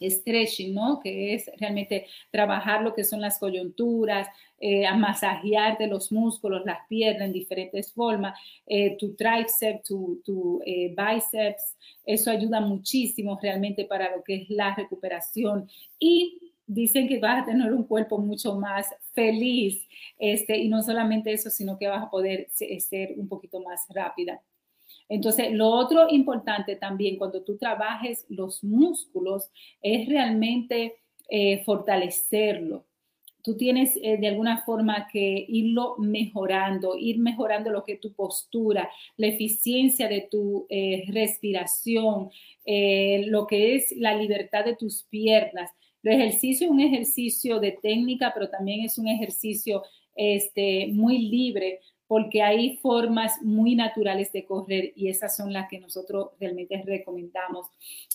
stretching, 0.01 0.75
¿no? 0.75 1.01
Que 1.01 1.35
es 1.35 1.51
realmente 1.59 2.07
trabajar 2.31 2.83
lo 2.83 2.95
que 2.95 3.05
son 3.05 3.21
las 3.21 3.39
coyunturas, 3.39 4.29
eh, 4.59 4.87
a 4.87 4.95
masajear 4.95 5.77
de 5.79 5.87
los 5.87 6.11
músculos, 6.11 6.65
las 6.65 6.87
piernas 6.89 7.27
en 7.27 7.33
diferentes 7.33 7.93
formas, 7.93 8.39
eh, 8.67 8.97
tu 8.97 9.15
tríceps, 9.15 9.83
tu, 9.87 10.23
tu 10.25 10.63
eh, 10.65 10.95
bíceps, 10.97 11.77
eso 12.05 12.31
ayuda 12.31 12.61
muchísimo 12.61 13.39
realmente 13.41 13.85
para 13.85 14.17
lo 14.17 14.25
que 14.25 14.37
es 14.37 14.51
la 14.51 14.75
recuperación 14.75 15.69
y 15.99 16.39
dicen 16.67 17.07
que 17.07 17.21
vas 17.21 17.43
a 17.43 17.47
tener 17.47 17.73
un 17.73 17.85
cuerpo 17.85 18.19
mucho 18.19 18.57
más 18.57 18.87
feliz, 19.13 19.87
este, 20.19 20.57
y 20.59 20.69
no 20.69 20.83
solamente 20.83 21.33
eso, 21.33 21.51
sino 21.51 21.79
que 21.79 21.89
vas 21.89 22.05
a 22.05 22.11
poder 22.11 22.49
ser 22.51 23.15
un 23.17 23.29
poquito 23.29 23.61
más 23.61 23.87
rápida. 23.91 24.41
Entonces, 25.09 25.53
lo 25.53 25.69
otro 25.69 26.09
importante 26.11 26.77
también 26.77 27.17
cuando 27.17 27.43
tú 27.43 27.57
trabajes 27.57 28.27
los 28.29 28.65
músculos 28.65 29.51
es 29.81 30.09
realmente 30.09 30.97
eh, 31.29 31.63
fortalecerlo. 31.65 32.85
tú 33.43 33.57
tienes 33.57 33.97
eh, 34.03 34.17
de 34.19 34.27
alguna 34.27 34.65
forma 34.65 35.07
que 35.13 35.47
irlo 35.49 35.95
mejorando, 35.99 36.97
ir 36.99 37.19
mejorando 37.21 37.71
lo 37.71 37.85
que 37.85 37.93
es 37.93 38.01
tu 38.01 38.13
postura, 38.13 38.91
la 39.17 39.29
eficiencia 39.29 40.09
de 40.09 40.27
tu 40.29 40.67
eh, 40.69 41.05
respiración, 41.13 42.31
eh, 42.65 43.25
lo 43.29 43.47
que 43.47 43.77
es 43.77 43.95
la 43.97 44.17
libertad 44.17 44.65
de 44.65 44.75
tus 44.75 45.05
piernas. 45.05 45.71
El 46.03 46.15
ejercicio 46.21 46.67
es 46.67 46.71
un 46.73 46.81
ejercicio 46.81 47.61
de 47.61 47.79
técnica, 47.81 48.33
pero 48.35 48.49
también 48.51 48.81
es 48.81 48.99
un 48.99 49.07
ejercicio 49.07 49.85
este, 50.17 50.89
muy 50.89 51.19
libre 51.19 51.81
porque 52.09 52.43
hay 52.43 52.77
formas 52.79 53.43
muy 53.43 53.75
naturales 53.75 54.33
de 54.33 54.45
correr 54.45 54.93
y 54.95 55.09
esas 55.09 55.37
son 55.37 55.53
las 55.53 55.69
que 55.69 55.81
nosotros 55.81 56.31
realmente 56.39 56.83
recomendamos. 56.85 57.67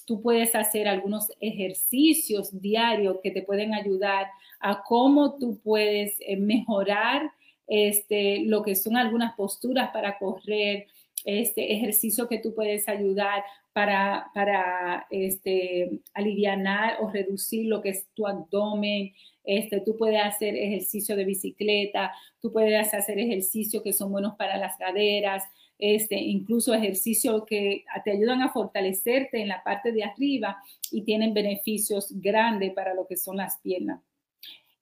Tú 0.06 0.22
puedes 0.22 0.56
hacer 0.56 0.88
algunos 0.88 1.32
ejercicios 1.40 2.62
diarios 2.62 3.18
que 3.22 3.32
te 3.32 3.42
pueden 3.42 3.74
ayudar 3.74 4.28
a 4.60 4.84
cómo 4.84 5.38
tú 5.38 5.60
puedes 5.62 6.16
eh, 6.22 6.38
mejorar 6.38 7.32
este, 7.68 8.42
lo 8.46 8.64
que 8.64 8.76
son 8.76 8.98
algunas 8.98 9.36
posturas 9.36 9.92
para 9.92 10.18
correr, 10.18 10.88
este 11.24 11.74
ejercicio 11.74 12.28
que 12.28 12.40
tú 12.40 12.54
puedes 12.54 12.88
ayudar 12.90 13.44
para, 13.74 14.30
para 14.34 15.08
este, 15.10 16.02
aliviar 16.14 16.98
o 17.00 17.10
reducir 17.10 17.68
lo 17.68 17.82
que 17.82 17.90
es 17.90 18.08
tu 18.14 18.28
abdomen, 18.28 19.14
este, 19.44 19.82
tú 19.82 19.98
puedes 19.98 20.22
hacer 20.24 20.56
ejercicio 20.56 21.16
de 21.16 21.26
bicicleta, 21.26 22.12
tú 22.40 22.52
puedes 22.52 22.94
hacer 22.94 23.20
ejercicios 23.20 23.84
que 23.84 23.94
son 23.94 24.12
buenos 24.12 24.36
para 24.36 24.58
las 24.58 24.78
caderas, 24.78 25.44
este, 25.78 26.16
incluso 26.16 26.74
ejercicios 26.74 27.44
que 27.46 27.84
te 28.06 28.12
ayudan 28.12 28.44
a 28.44 28.54
fortalecerte 28.54 29.42
en 29.42 29.48
la 29.48 29.64
parte 29.64 29.92
de 29.92 30.04
arriba 30.04 30.58
y 30.92 31.02
tienen 31.02 31.34
beneficios 31.34 32.12
grandes 32.12 32.72
para 32.74 32.94
lo 32.94 33.08
que 33.08 33.18
son 33.18 33.38
las 33.38 33.58
piernas. 33.62 34.00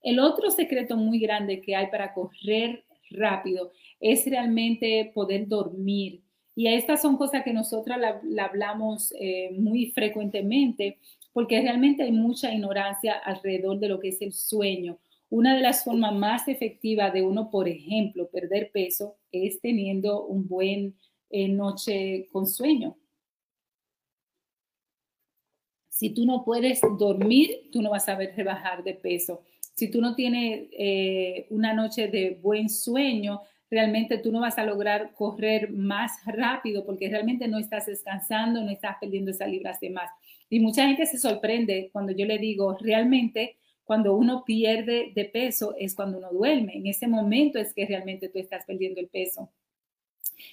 El 0.02 0.18
otro 0.18 0.50
secreto 0.50 0.96
muy 0.96 1.18
grande 1.18 1.60
que 1.60 1.74
hay 1.74 1.86
para 1.88 2.12
correr 2.12 2.84
rápido 3.10 3.72
es 3.98 4.26
realmente 4.26 5.10
poder 5.14 5.48
dormir. 5.48 6.22
Y 6.54 6.66
estas 6.66 7.00
son 7.00 7.16
cosas 7.16 7.44
que 7.44 7.52
nosotros 7.52 7.96
la, 7.98 8.44
hablamos 8.44 9.14
eh, 9.18 9.50
muy 9.52 9.92
frecuentemente 9.92 10.98
porque 11.32 11.60
realmente 11.60 12.02
hay 12.02 12.12
mucha 12.12 12.52
ignorancia 12.52 13.14
alrededor 13.14 13.78
de 13.78 13.88
lo 13.88 14.00
que 14.00 14.08
es 14.08 14.20
el 14.22 14.32
sueño. 14.32 14.98
Una 15.28 15.54
de 15.54 15.60
las 15.60 15.84
formas 15.84 16.14
más 16.14 16.48
efectivas 16.48 17.12
de 17.12 17.22
uno, 17.22 17.50
por 17.50 17.68
ejemplo, 17.68 18.28
perder 18.30 18.70
peso 18.72 19.16
es 19.30 19.60
teniendo 19.60 20.26
un 20.26 20.48
buen 20.48 20.96
eh, 21.30 21.48
noche 21.48 22.26
con 22.32 22.46
sueño. 22.46 22.96
Si 25.88 26.10
tú 26.10 26.24
no 26.24 26.44
puedes 26.44 26.80
dormir, 26.98 27.68
tú 27.70 27.82
no 27.82 27.90
vas 27.90 28.08
a 28.08 28.16
ver 28.16 28.34
rebajar 28.34 28.82
de 28.82 28.94
peso. 28.94 29.42
Si 29.76 29.90
tú 29.90 30.00
no 30.00 30.14
tienes 30.14 30.68
eh, 30.72 31.46
una 31.50 31.74
noche 31.74 32.08
de 32.08 32.38
buen 32.42 32.68
sueño, 32.68 33.42
realmente 33.70 34.18
tú 34.18 34.32
no 34.32 34.40
vas 34.40 34.58
a 34.58 34.64
lograr 34.64 35.12
correr 35.14 35.70
más 35.70 36.12
rápido 36.26 36.84
porque 36.84 37.08
realmente 37.08 37.46
no 37.46 37.58
estás 37.58 37.86
descansando, 37.86 38.62
no 38.62 38.70
estás 38.70 38.96
perdiendo 39.00 39.30
esas 39.30 39.48
libras 39.48 39.78
de 39.78 39.90
más. 39.90 40.10
Y 40.50 40.60
mucha 40.60 40.86
gente 40.86 41.06
se 41.06 41.18
sorprende 41.18 41.90
cuando 41.92 42.12
yo 42.12 42.26
le 42.26 42.38
digo, 42.38 42.76
realmente 42.80 43.56
cuando 43.84 44.14
uno 44.14 44.44
pierde 44.44 45.12
de 45.14 45.24
peso 45.24 45.74
es 45.78 45.94
cuando 45.94 46.18
uno 46.18 46.30
duerme. 46.30 46.76
En 46.76 46.86
ese 46.86 47.08
momento 47.08 47.58
es 47.58 47.72
que 47.72 47.86
realmente 47.86 48.28
tú 48.28 48.38
estás 48.38 48.64
perdiendo 48.64 49.00
el 49.00 49.08
peso. 49.08 49.48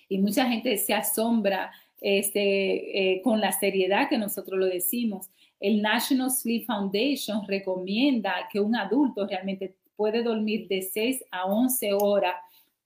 Y 0.07 0.19
mucha 0.19 0.49
gente 0.49 0.77
se 0.77 0.93
asombra 0.93 1.71
este, 1.99 3.13
eh, 3.13 3.21
con 3.21 3.41
la 3.41 3.51
seriedad 3.51 4.07
que 4.09 4.17
nosotros 4.17 4.59
lo 4.59 4.65
decimos. 4.67 5.29
El 5.59 5.81
National 5.81 6.29
Sleep 6.29 6.65
Foundation 6.65 7.47
recomienda 7.47 8.47
que 8.51 8.59
un 8.59 8.75
adulto 8.75 9.25
realmente 9.25 9.75
puede 9.95 10.21
dormir 10.21 10.67
de 10.67 10.83
6 10.83 11.25
a 11.31 11.45
11 11.45 11.93
horas 11.93 12.35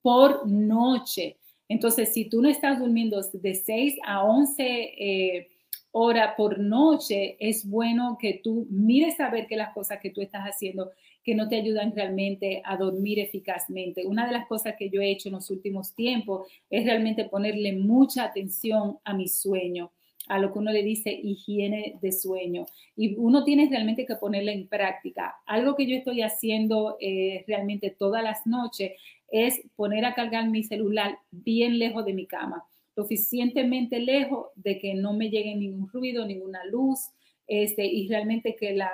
por 0.01 0.47
noche. 0.47 1.37
Entonces, 1.67 2.13
si 2.13 2.25
tú 2.25 2.41
no 2.41 2.49
estás 2.49 2.79
durmiendo 2.79 3.21
de 3.21 3.53
6 3.53 3.99
a 4.05 4.23
11 4.23 4.63
eh, 4.63 5.47
hora 5.91 6.35
por 6.35 6.59
noche, 6.59 7.35
es 7.39 7.69
bueno 7.69 8.17
que 8.19 8.39
tú 8.43 8.67
mires 8.69 9.19
a 9.19 9.29
ver 9.29 9.47
que 9.47 9.57
las 9.57 9.73
cosas 9.73 9.99
que 10.01 10.09
tú 10.09 10.21
estás 10.21 10.43
haciendo 10.43 10.91
que 11.23 11.35
no 11.35 11.47
te 11.47 11.57
ayudan 11.57 11.93
realmente 11.95 12.61
a 12.65 12.77
dormir 12.77 13.19
eficazmente. 13.19 14.05
Una 14.05 14.25
de 14.25 14.33
las 14.33 14.47
cosas 14.47 14.75
que 14.77 14.89
yo 14.89 15.01
he 15.01 15.11
hecho 15.11 15.29
en 15.29 15.35
los 15.35 15.51
últimos 15.51 15.93
tiempos 15.93 16.47
es 16.69 16.85
realmente 16.85 17.25
ponerle 17.25 17.73
mucha 17.73 18.23
atención 18.23 18.97
a 19.03 19.13
mi 19.13 19.27
sueño 19.27 19.91
a 20.27 20.39
lo 20.39 20.53
que 20.53 20.59
uno 20.59 20.71
le 20.71 20.83
dice 20.83 21.11
higiene 21.11 21.97
de 22.01 22.11
sueño. 22.13 22.65
Y 22.95 23.15
uno 23.15 23.43
tiene 23.43 23.67
realmente 23.69 24.05
que 24.05 24.15
ponerle 24.15 24.53
en 24.53 24.67
práctica. 24.67 25.35
Algo 25.45 25.75
que 25.75 25.85
yo 25.85 25.95
estoy 25.97 26.21
haciendo 26.21 26.95
eh, 27.01 27.43
realmente 27.47 27.89
todas 27.89 28.23
las 28.23 28.47
noches 28.47 28.93
es 29.29 29.61
poner 29.75 30.05
a 30.05 30.13
cargar 30.13 30.47
mi 30.47 30.63
celular 30.63 31.17
bien 31.31 31.79
lejos 31.79 32.05
de 32.05 32.13
mi 32.13 32.27
cama 32.27 32.63
suficientemente 33.01 33.99
lejos 33.99 34.47
de 34.55 34.77
que 34.79 34.93
no 34.93 35.13
me 35.13 35.29
llegue 35.29 35.55
ningún 35.55 35.89
ruido, 35.89 36.25
ninguna 36.25 36.63
luz, 36.65 36.99
este, 37.47 37.85
y 37.85 38.07
realmente 38.07 38.55
que 38.55 38.73
la, 38.73 38.91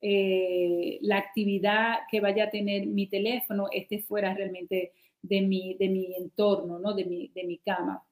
eh, 0.00 0.98
la 1.02 1.18
actividad 1.18 2.00
que 2.10 2.20
vaya 2.20 2.44
a 2.44 2.50
tener 2.50 2.86
mi 2.86 3.06
teléfono 3.06 3.68
esté 3.72 4.00
fuera 4.00 4.34
realmente 4.34 4.92
de 5.22 5.40
mi, 5.42 5.74
de 5.74 5.88
mi 5.88 6.14
entorno, 6.16 6.78
¿no? 6.78 6.94
de, 6.94 7.04
mi, 7.04 7.28
de 7.28 7.44
mi 7.44 7.58
cama. 7.58 8.04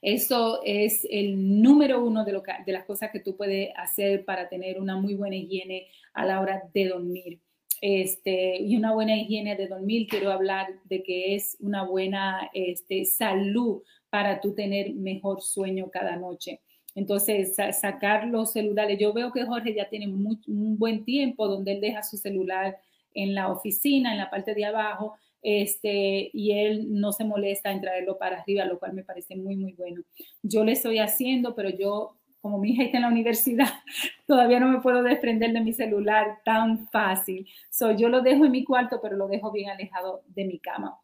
Eso 0.00 0.60
es 0.64 1.06
el 1.10 1.60
número 1.60 2.04
uno 2.04 2.24
de, 2.24 2.32
lo 2.32 2.42
de 2.64 2.72
las 2.72 2.84
cosas 2.84 3.10
que 3.10 3.20
tú 3.20 3.36
puedes 3.36 3.70
hacer 3.76 4.24
para 4.24 4.48
tener 4.48 4.80
una 4.80 4.96
muy 4.96 5.14
buena 5.14 5.36
higiene 5.36 5.88
a 6.14 6.24
la 6.24 6.40
hora 6.40 6.62
de 6.72 6.88
dormir. 6.88 7.40
Este, 7.80 8.60
y 8.60 8.76
una 8.76 8.92
buena 8.92 9.16
higiene 9.16 9.54
de 9.56 9.68
dormir, 9.68 10.08
quiero 10.08 10.32
hablar 10.32 10.66
de 10.84 11.02
que 11.02 11.34
es 11.36 11.56
una 11.60 11.84
buena 11.84 12.50
este, 12.52 13.04
salud 13.04 13.82
para 14.10 14.40
tú 14.40 14.54
tener 14.54 14.94
mejor 14.94 15.42
sueño 15.42 15.90
cada 15.90 16.16
noche. 16.16 16.60
Entonces, 16.94 17.54
sacar 17.54 18.26
los 18.26 18.52
celulares. 18.52 18.98
Yo 18.98 19.12
veo 19.12 19.30
que 19.32 19.44
Jorge 19.44 19.74
ya 19.74 19.88
tiene 19.88 20.08
un 20.08 20.78
buen 20.78 21.04
tiempo 21.04 21.46
donde 21.46 21.72
él 21.72 21.80
deja 21.80 22.02
su 22.02 22.16
celular 22.16 22.78
en 23.14 23.34
la 23.34 23.48
oficina, 23.52 24.12
en 24.12 24.18
la 24.18 24.30
parte 24.30 24.54
de 24.54 24.64
abajo, 24.64 25.14
este, 25.42 26.30
y 26.32 26.52
él 26.52 26.86
no 27.00 27.12
se 27.12 27.24
molesta 27.24 27.70
en 27.70 27.80
traerlo 27.80 28.18
para 28.18 28.40
arriba, 28.40 28.64
lo 28.64 28.78
cual 28.78 28.92
me 28.94 29.04
parece 29.04 29.36
muy, 29.36 29.56
muy 29.56 29.72
bueno. 29.72 30.02
Yo 30.42 30.64
le 30.64 30.72
estoy 30.72 30.98
haciendo, 30.98 31.54
pero 31.54 31.70
yo 31.70 32.14
como 32.40 32.58
mi 32.58 32.70
hija 32.70 32.84
está 32.84 32.98
en 32.98 33.02
la 33.02 33.08
universidad, 33.08 33.66
todavía 34.26 34.60
no 34.60 34.68
me 34.68 34.80
puedo 34.80 35.02
desprender 35.02 35.52
de 35.52 35.60
mi 35.60 35.72
celular 35.72 36.38
tan 36.44 36.88
fácil. 36.88 37.48
So, 37.70 37.92
yo 37.92 38.08
lo 38.08 38.22
dejo 38.22 38.44
en 38.44 38.52
mi 38.52 38.64
cuarto, 38.64 39.00
pero 39.02 39.16
lo 39.16 39.28
dejo 39.28 39.50
bien 39.50 39.70
alejado 39.70 40.22
de 40.28 40.44
mi 40.44 40.58
cama. 40.58 40.98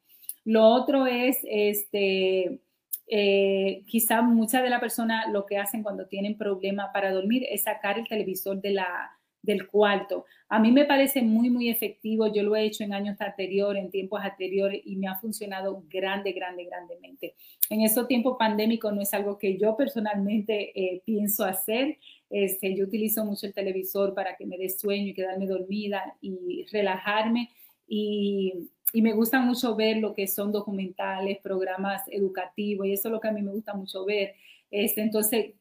Lo 0.44 0.64
otro 0.64 1.06
es, 1.06 1.38
este, 1.42 2.60
eh, 3.06 3.82
quizá 3.86 4.22
muchas 4.22 4.62
de 4.62 4.70
las 4.70 4.80
personas 4.80 5.26
lo 5.30 5.46
que 5.46 5.58
hacen 5.58 5.82
cuando 5.82 6.06
tienen 6.06 6.36
problema 6.36 6.90
para 6.92 7.12
dormir 7.12 7.44
es 7.50 7.64
sacar 7.64 7.98
el 7.98 8.08
televisor 8.08 8.60
de 8.60 8.70
la, 8.70 9.18
del 9.44 9.66
cuarto. 9.66 10.24
A 10.48 10.58
mí 10.58 10.72
me 10.72 10.84
parece 10.84 11.22
muy, 11.22 11.50
muy 11.50 11.68
efectivo. 11.68 12.32
Yo 12.32 12.42
lo 12.42 12.56
he 12.56 12.64
hecho 12.64 12.82
en 12.82 12.94
años 12.94 13.20
anteriores, 13.20 13.84
en 13.84 13.90
tiempos 13.90 14.20
anteriores, 14.22 14.80
y 14.84 14.96
me 14.96 15.06
ha 15.06 15.16
funcionado 15.16 15.84
grande, 15.88 16.32
grande, 16.32 16.64
grandemente. 16.64 17.34
En 17.68 17.82
estos 17.82 18.08
tiempos 18.08 18.36
pandémicos 18.38 18.92
no 18.94 19.02
es 19.02 19.12
algo 19.12 19.38
que 19.38 19.58
yo 19.58 19.76
personalmente 19.76 20.72
eh, 20.74 21.02
pienso 21.04 21.44
hacer. 21.44 21.98
Este, 22.30 22.74
yo 22.74 22.84
utilizo 22.84 23.24
mucho 23.24 23.46
el 23.46 23.54
televisor 23.54 24.14
para 24.14 24.36
que 24.36 24.46
me 24.46 24.56
dé 24.56 24.70
sueño 24.70 25.08
y 25.08 25.14
quedarme 25.14 25.46
dormida 25.46 26.16
y 26.20 26.64
relajarme. 26.72 27.50
Y, 27.86 28.70
y 28.94 29.02
me 29.02 29.12
gusta 29.12 29.40
mucho 29.40 29.74
ver 29.74 29.96
lo 29.96 30.14
que 30.14 30.28
son 30.28 30.52
documentales, 30.52 31.38
programas 31.40 32.02
educativos, 32.12 32.86
y 32.86 32.92
eso 32.92 33.08
es 33.08 33.12
lo 33.12 33.20
que 33.20 33.26
a 33.26 33.32
mí 33.32 33.42
me 33.42 33.50
gusta 33.50 33.74
mucho 33.74 34.04
ver. 34.04 34.36
Este, 34.70 35.02
entonces, 35.02 35.54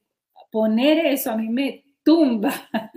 poner 0.52 1.04
eso 1.08 1.32
a 1.32 1.36
mí 1.36 1.50
me 1.50 1.84
tumba. 2.04 2.54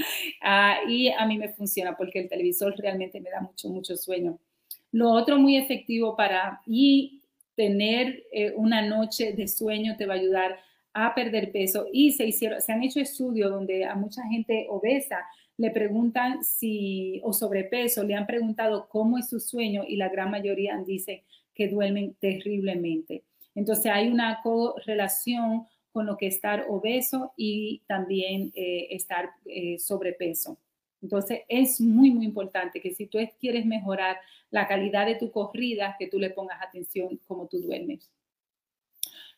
Ah, 0.48 0.76
y 0.86 1.08
a 1.08 1.26
mí 1.26 1.38
me 1.38 1.48
funciona 1.48 1.96
porque 1.96 2.20
el 2.20 2.28
televisor 2.28 2.72
realmente 2.78 3.20
me 3.20 3.30
da 3.30 3.40
mucho, 3.40 3.68
mucho 3.68 3.96
sueño. 3.96 4.38
Lo 4.92 5.10
otro 5.10 5.38
muy 5.38 5.56
efectivo 5.56 6.14
para 6.14 6.60
y 6.66 7.22
tener 7.56 8.22
eh, 8.30 8.52
una 8.54 8.82
noche 8.82 9.32
de 9.32 9.48
sueño 9.48 9.96
te 9.96 10.06
va 10.06 10.14
a 10.14 10.18
ayudar 10.18 10.60
a 10.92 11.14
perder 11.16 11.50
peso. 11.50 11.86
Y 11.92 12.12
se, 12.12 12.26
hicieron, 12.26 12.60
se 12.60 12.72
han 12.72 12.84
hecho 12.84 13.00
estudios 13.00 13.50
donde 13.50 13.84
a 13.86 13.96
mucha 13.96 14.22
gente 14.28 14.66
obesa 14.68 15.24
le 15.58 15.70
preguntan 15.70 16.44
si, 16.44 17.20
o 17.24 17.32
sobrepeso, 17.32 18.04
le 18.04 18.14
han 18.14 18.26
preguntado 18.26 18.88
cómo 18.88 19.18
es 19.18 19.28
su 19.28 19.40
sueño 19.40 19.84
y 19.86 19.96
la 19.96 20.08
gran 20.08 20.30
mayoría 20.30 20.76
dice 20.86 21.24
que 21.54 21.68
duermen 21.68 22.14
terriblemente. 22.20 23.24
Entonces 23.54 23.86
hay 23.86 24.08
una 24.08 24.40
correlación 24.42 25.66
con 25.92 26.04
lo 26.04 26.18
que 26.18 26.26
estar 26.26 26.66
obeso 26.68 27.32
y 27.38 27.82
también 27.86 28.52
eh, 28.54 28.88
estar 28.90 29.30
eh, 29.46 29.78
sobrepeso. 29.78 30.58
Entonces 31.00 31.40
es 31.48 31.80
muy, 31.80 32.10
muy 32.10 32.26
importante 32.26 32.80
que 32.80 32.94
si 32.94 33.06
tú 33.06 33.18
quieres 33.40 33.64
mejorar 33.64 34.18
la 34.50 34.66
calidad 34.66 35.06
de 35.06 35.14
tu 35.14 35.30
corrida, 35.30 35.96
que 35.98 36.06
tú 36.06 36.18
le 36.18 36.30
pongas 36.30 36.60
atención 36.62 37.18
como 37.26 37.46
tú 37.46 37.60
duermes. 37.60 38.10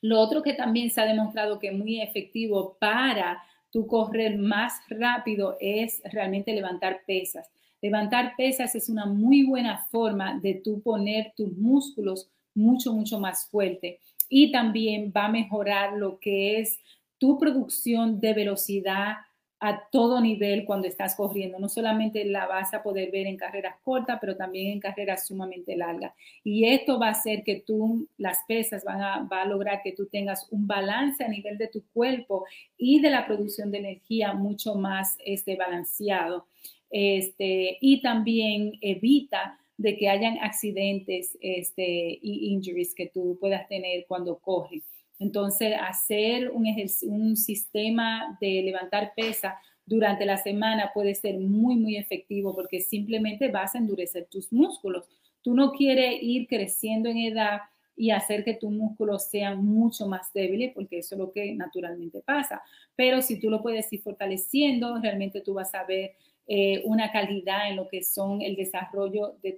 Lo 0.00 0.20
otro 0.20 0.42
que 0.42 0.54
también 0.54 0.90
se 0.90 1.00
ha 1.00 1.06
demostrado 1.06 1.58
que 1.58 1.68
es 1.68 1.74
muy 1.74 2.00
efectivo 2.00 2.76
para 2.80 3.42
tu 3.70 3.86
correr 3.86 4.38
más 4.38 4.74
rápido 4.88 5.56
es 5.60 6.00
realmente 6.04 6.52
levantar 6.52 7.02
pesas. 7.06 7.48
Levantar 7.80 8.34
pesas 8.36 8.74
es 8.74 8.88
una 8.88 9.06
muy 9.06 9.44
buena 9.44 9.86
forma 9.90 10.38
de 10.40 10.54
tú 10.54 10.80
poner 10.80 11.32
tus 11.36 11.56
músculos 11.56 12.28
mucho, 12.54 12.92
mucho 12.92 13.20
más 13.20 13.46
fuerte. 13.48 14.00
Y 14.28 14.50
también 14.50 15.12
va 15.16 15.26
a 15.26 15.30
mejorar 15.30 15.92
lo 15.94 16.18
que 16.18 16.60
es 16.60 16.78
tu 17.18 17.38
producción 17.38 18.20
de 18.20 18.34
velocidad 18.34 19.16
a 19.60 19.88
todo 19.90 20.20
nivel 20.20 20.64
cuando 20.64 20.86
estás 20.86 21.16
corriendo. 21.16 21.58
No 21.58 21.68
solamente 21.68 22.24
la 22.24 22.46
vas 22.46 22.72
a 22.74 22.82
poder 22.82 23.10
ver 23.10 23.26
en 23.26 23.36
carreras 23.36 23.76
cortas, 23.82 24.18
pero 24.20 24.36
también 24.36 24.72
en 24.72 24.80
carreras 24.80 25.26
sumamente 25.26 25.76
largas. 25.76 26.12
Y 26.44 26.66
esto 26.66 26.98
va 26.98 27.08
a 27.08 27.12
hacer 27.12 27.42
que 27.42 27.60
tú, 27.66 28.06
las 28.18 28.38
pesas 28.46 28.84
van 28.84 29.02
a, 29.02 29.28
va 29.30 29.42
a 29.42 29.46
lograr 29.46 29.82
que 29.82 29.92
tú 29.92 30.06
tengas 30.06 30.46
un 30.50 30.66
balance 30.66 31.24
a 31.24 31.28
nivel 31.28 31.58
de 31.58 31.68
tu 31.68 31.84
cuerpo 31.92 32.44
y 32.76 33.00
de 33.00 33.10
la 33.10 33.26
producción 33.26 33.70
de 33.70 33.78
energía 33.78 34.32
mucho 34.32 34.74
más 34.76 35.16
este, 35.24 35.56
balanceado. 35.56 36.46
Este, 36.90 37.78
y 37.80 38.00
también 38.00 38.78
evita 38.80 39.58
de 39.76 39.96
que 39.96 40.08
hayan 40.08 40.38
accidentes 40.38 41.36
este, 41.40 42.18
y 42.20 42.52
injuries 42.52 42.94
que 42.94 43.06
tú 43.06 43.38
puedas 43.40 43.68
tener 43.68 44.06
cuando 44.06 44.38
corres. 44.38 44.82
Entonces, 45.18 45.74
hacer 45.80 46.50
un, 46.50 46.66
un 47.02 47.36
sistema 47.36 48.38
de 48.40 48.62
levantar 48.62 49.12
pesa 49.16 49.58
durante 49.84 50.26
la 50.26 50.36
semana 50.36 50.90
puede 50.92 51.14
ser 51.14 51.38
muy, 51.38 51.76
muy 51.76 51.96
efectivo 51.96 52.54
porque 52.54 52.80
simplemente 52.80 53.48
vas 53.48 53.74
a 53.74 53.78
endurecer 53.78 54.26
tus 54.30 54.52
músculos. 54.52 55.08
Tú 55.42 55.54
no 55.54 55.72
quieres 55.72 56.18
ir 56.22 56.46
creciendo 56.46 57.08
en 57.08 57.18
edad 57.18 57.60
y 57.96 58.10
hacer 58.10 58.44
que 58.44 58.54
tus 58.54 58.70
músculos 58.70 59.28
sean 59.28 59.64
mucho 59.64 60.06
más 60.06 60.32
débiles, 60.32 60.72
porque 60.72 60.98
eso 60.98 61.16
es 61.16 61.18
lo 61.18 61.32
que 61.32 61.52
naturalmente 61.54 62.20
pasa. 62.20 62.62
Pero 62.94 63.22
si 63.22 63.40
tú 63.40 63.50
lo 63.50 63.60
puedes 63.60 63.92
ir 63.92 64.02
fortaleciendo, 64.02 65.00
realmente 65.00 65.40
tú 65.40 65.54
vas 65.54 65.74
a 65.74 65.84
ver 65.84 66.12
eh, 66.50 66.80
una 66.86 67.12
calidad 67.12 67.68
en 67.68 67.76
lo 67.76 67.88
que 67.88 68.02
son 68.02 68.40
el 68.40 68.56
desarrollo 68.56 69.36
de, 69.42 69.52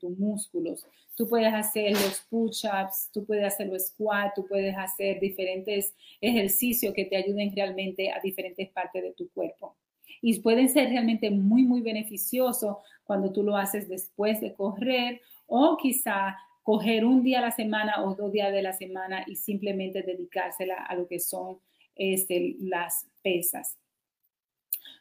tus 0.00 0.18
músculos. 0.18 0.86
Tú 1.14 1.28
puedes 1.28 1.52
hacer 1.52 1.92
los 1.92 2.22
push-ups, 2.30 3.10
tú 3.12 3.26
puedes 3.26 3.44
hacer 3.44 3.66
los 3.66 3.88
squats, 3.88 4.32
tú 4.34 4.46
puedes 4.46 4.74
hacer 4.74 5.20
diferentes 5.20 5.92
ejercicios 6.18 6.94
que 6.94 7.04
te 7.04 7.16
ayuden 7.16 7.54
realmente 7.54 8.10
a 8.10 8.20
diferentes 8.20 8.70
partes 8.70 9.02
de 9.02 9.12
tu 9.12 9.28
cuerpo. 9.32 9.76
Y 10.22 10.40
pueden 10.40 10.70
ser 10.70 10.88
realmente 10.88 11.30
muy, 11.30 11.62
muy 11.62 11.82
beneficiosos 11.82 12.78
cuando 13.04 13.30
tú 13.30 13.42
lo 13.42 13.54
haces 13.54 13.86
después 13.86 14.40
de 14.40 14.54
correr 14.54 15.20
o 15.46 15.76
quizá 15.76 16.38
coger 16.62 17.04
un 17.04 17.22
día 17.22 17.40
a 17.40 17.42
la 17.42 17.50
semana 17.50 18.02
o 18.02 18.14
dos 18.14 18.32
días 18.32 18.50
de 18.50 18.62
la 18.62 18.72
semana 18.72 19.24
y 19.26 19.36
simplemente 19.36 20.02
dedicársela 20.02 20.76
a 20.76 20.94
lo 20.94 21.06
que 21.06 21.20
son 21.20 21.58
este, 21.96 22.56
las 22.60 23.06
pesas. 23.22 23.76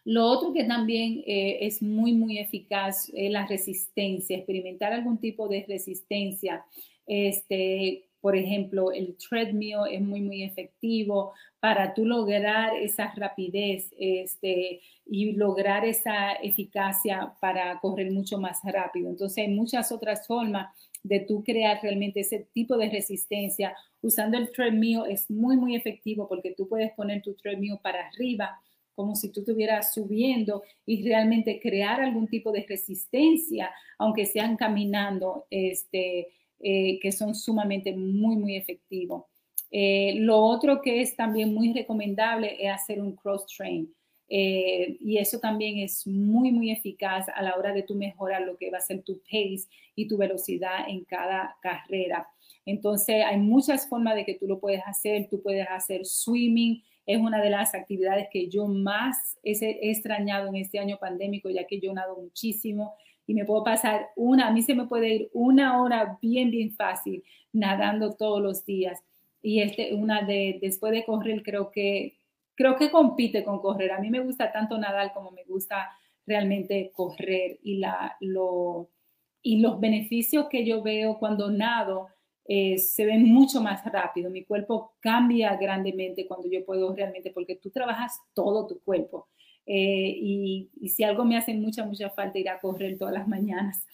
Lo 0.09 0.25
otro 0.25 0.53
que 0.53 0.63
también 0.63 1.21
eh, 1.27 1.59
es 1.61 1.83
muy, 1.83 2.13
muy 2.13 2.39
eficaz 2.39 3.11
es 3.13 3.29
la 3.29 3.45
resistencia, 3.45 4.37
experimentar 4.37 4.91
algún 4.91 5.19
tipo 5.19 5.47
de 5.47 5.63
resistencia. 5.67 6.65
Este, 7.05 8.09
por 8.19 8.35
ejemplo, 8.35 8.91
el 8.91 9.15
treadmill 9.17 9.81
es 9.91 10.01
muy, 10.01 10.21
muy 10.21 10.41
efectivo 10.41 11.33
para 11.59 11.93
tú 11.93 12.07
lograr 12.07 12.75
esa 12.77 13.13
rapidez 13.15 13.93
este, 13.99 14.81
y 15.05 15.33
lograr 15.33 15.85
esa 15.85 16.31
eficacia 16.41 17.35
para 17.39 17.79
correr 17.79 18.11
mucho 18.11 18.39
más 18.39 18.61
rápido. 18.63 19.11
Entonces, 19.11 19.45
hay 19.45 19.53
muchas 19.53 19.91
otras 19.91 20.25
formas 20.25 20.75
de 21.03 21.19
tú 21.19 21.43
crear 21.43 21.81
realmente 21.83 22.21
ese 22.21 22.47
tipo 22.51 22.77
de 22.77 22.89
resistencia. 22.89 23.75
Usando 24.01 24.39
el 24.39 24.51
treadmill 24.51 25.03
es 25.07 25.29
muy, 25.29 25.55
muy 25.55 25.75
efectivo 25.75 26.27
porque 26.27 26.55
tú 26.57 26.67
puedes 26.67 26.91
poner 26.93 27.21
tu 27.21 27.35
treadmill 27.35 27.77
para 27.83 28.07
arriba 28.07 28.59
como 28.99 29.15
si 29.15 29.31
tú 29.31 29.39
estuvieras 29.39 29.93
subiendo 29.93 30.61
y 30.85 31.07
realmente 31.07 31.57
crear 31.61 32.01
algún 32.01 32.27
tipo 32.27 32.51
de 32.51 32.65
resistencia, 32.67 33.71
aunque 33.97 34.25
sean 34.25 34.57
caminando, 34.57 35.45
este, 35.49 36.27
eh, 36.59 36.99
que 36.99 37.13
son 37.13 37.33
sumamente 37.33 37.95
muy, 37.95 38.35
muy 38.35 38.57
efectivos. 38.57 39.23
Eh, 39.71 40.15
lo 40.17 40.37
otro 40.39 40.81
que 40.81 40.99
es 40.99 41.15
también 41.15 41.53
muy 41.53 41.71
recomendable 41.71 42.57
es 42.59 42.73
hacer 42.73 43.01
un 43.01 43.15
cross-train. 43.15 43.89
Eh, 44.27 44.97
y 44.99 45.17
eso 45.17 45.39
también 45.39 45.77
es 45.77 46.05
muy, 46.05 46.51
muy 46.51 46.69
eficaz 46.69 47.27
a 47.33 47.41
la 47.41 47.55
hora 47.55 47.71
de 47.71 47.83
tú 47.83 47.95
mejorar 47.95 48.41
lo 48.41 48.57
que 48.57 48.69
va 48.69 48.79
a 48.79 48.81
ser 48.81 49.01
tu 49.03 49.21
pace 49.21 49.69
y 49.95 50.09
tu 50.09 50.17
velocidad 50.17 50.89
en 50.89 51.05
cada 51.05 51.55
carrera. 51.61 52.27
Entonces, 52.65 53.23
hay 53.25 53.37
muchas 53.37 53.87
formas 53.87 54.15
de 54.15 54.25
que 54.25 54.33
tú 54.33 54.45
lo 54.45 54.59
puedes 54.59 54.81
hacer. 54.85 55.29
Tú 55.29 55.41
puedes 55.41 55.65
hacer 55.69 56.05
swimming, 56.05 56.83
es 57.09 57.19
una 57.19 57.41
de 57.41 57.49
las 57.49 57.73
actividades 57.73 58.27
que 58.31 58.49
yo 58.49 58.67
más 58.67 59.39
he, 59.41 59.89
extrañado 59.89 60.47
en 60.47 60.57
este 60.57 60.77
año 60.77 60.99
pandémico, 60.99 61.49
ya 61.49 61.65
que 61.65 61.79
yo 61.79 61.91
nado 61.91 62.15
muchísimo 62.21 62.93
y 63.25 63.33
me 63.33 63.45
puedo 63.45 63.63
pasar 63.63 64.09
una, 64.15 64.47
a 64.47 64.51
mí 64.51 64.61
se 64.61 64.75
me 64.75 64.85
puede 64.85 65.15
ir 65.15 65.29
una 65.33 65.81
hora 65.81 66.19
bien, 66.21 66.51
bien 66.51 66.71
fácil 66.71 67.23
nadando 67.51 68.15
todos 68.15 68.39
los 68.43 68.63
días. 68.63 69.01
Y 69.41 69.61
este, 69.61 69.95
una 69.95 70.21
de, 70.21 70.59
después 70.61 70.91
de 70.91 71.03
correr, 71.03 71.41
creo 71.41 71.71
que, 71.71 72.15
creo 72.53 72.75
que 72.75 72.91
compite 72.91 73.43
con 73.43 73.59
correr. 73.59 73.91
A 73.91 73.99
mí 73.99 74.11
me 74.11 74.19
gusta 74.19 74.51
tanto 74.51 74.77
nadar 74.77 75.11
como 75.11 75.31
me 75.31 75.43
gusta 75.45 75.89
realmente 76.27 76.91
correr 76.93 77.57
y, 77.63 77.77
la, 77.77 78.17
lo, 78.19 78.91
y 79.41 79.61
los 79.61 79.79
beneficios 79.79 80.45
que 80.47 80.63
yo 80.63 80.83
veo 80.83 81.17
cuando 81.17 81.49
nado 81.49 82.09
eh, 82.51 82.79
se 82.79 83.05
ve 83.05 83.19
mucho 83.19 83.61
más 83.61 83.85
rápido, 83.85 84.31
mi 84.31 84.43
cuerpo 84.43 84.93
cambia 85.01 85.55
grandemente 85.55 86.25
cuando 86.25 86.49
yo 86.49 86.65
puedo 86.65 86.95
realmente, 86.95 87.29
porque 87.29 87.55
tú 87.55 87.69
trabajas 87.69 88.19
todo 88.33 88.65
tu 88.65 88.79
cuerpo. 88.79 89.27
Eh, 89.67 90.17
y, 90.19 90.89
si 90.89 91.03
algo 91.03 91.25
me 91.25 91.37
hace 91.37 91.53
mucha, 91.53 91.85
mucha 91.85 92.09
falta 92.09 92.39
ir 92.39 92.49
a 92.49 92.59
correr 92.59 92.97
todas 92.97 93.13
las 93.13 93.27
mañanas. 93.27 93.85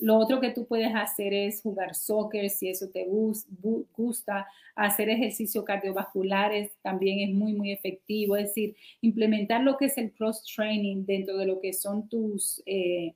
Lo 0.00 0.16
otro 0.16 0.40
que 0.40 0.50
tú 0.50 0.66
puedes 0.66 0.92
hacer 0.92 1.32
es 1.32 1.62
jugar 1.62 1.94
soccer, 1.94 2.50
si 2.50 2.68
eso 2.68 2.88
te 2.88 3.06
gusta, 3.06 4.48
hacer 4.74 5.08
ejercicios 5.08 5.64
cardiovasculares 5.64 6.72
también 6.82 7.20
es 7.20 7.32
muy, 7.32 7.52
muy 7.52 7.70
efectivo. 7.70 8.36
Es 8.36 8.46
decir, 8.48 8.74
implementar 9.02 9.62
lo 9.62 9.76
que 9.76 9.84
es 9.84 9.96
el 9.98 10.12
cross-training 10.12 11.04
dentro 11.06 11.36
de 11.36 11.46
lo 11.46 11.60
que 11.60 11.72
son 11.72 12.08
tus... 12.08 12.60
Eh, 12.66 13.14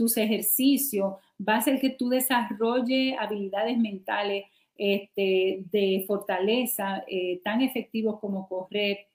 tus 0.00 0.16
ejercicios, 0.16 1.16
va 1.46 1.56
a 1.56 1.58
hacer 1.58 1.78
que 1.78 1.90
tú 1.90 2.08
desarrolle 2.08 3.14
habilidades 3.18 3.76
mentales 3.76 4.46
este, 4.74 5.62
de 5.70 6.04
fortaleza 6.06 7.04
eh, 7.06 7.42
tan 7.44 7.60
efectivos 7.60 8.18
como 8.18 8.48
correr 8.48 9.08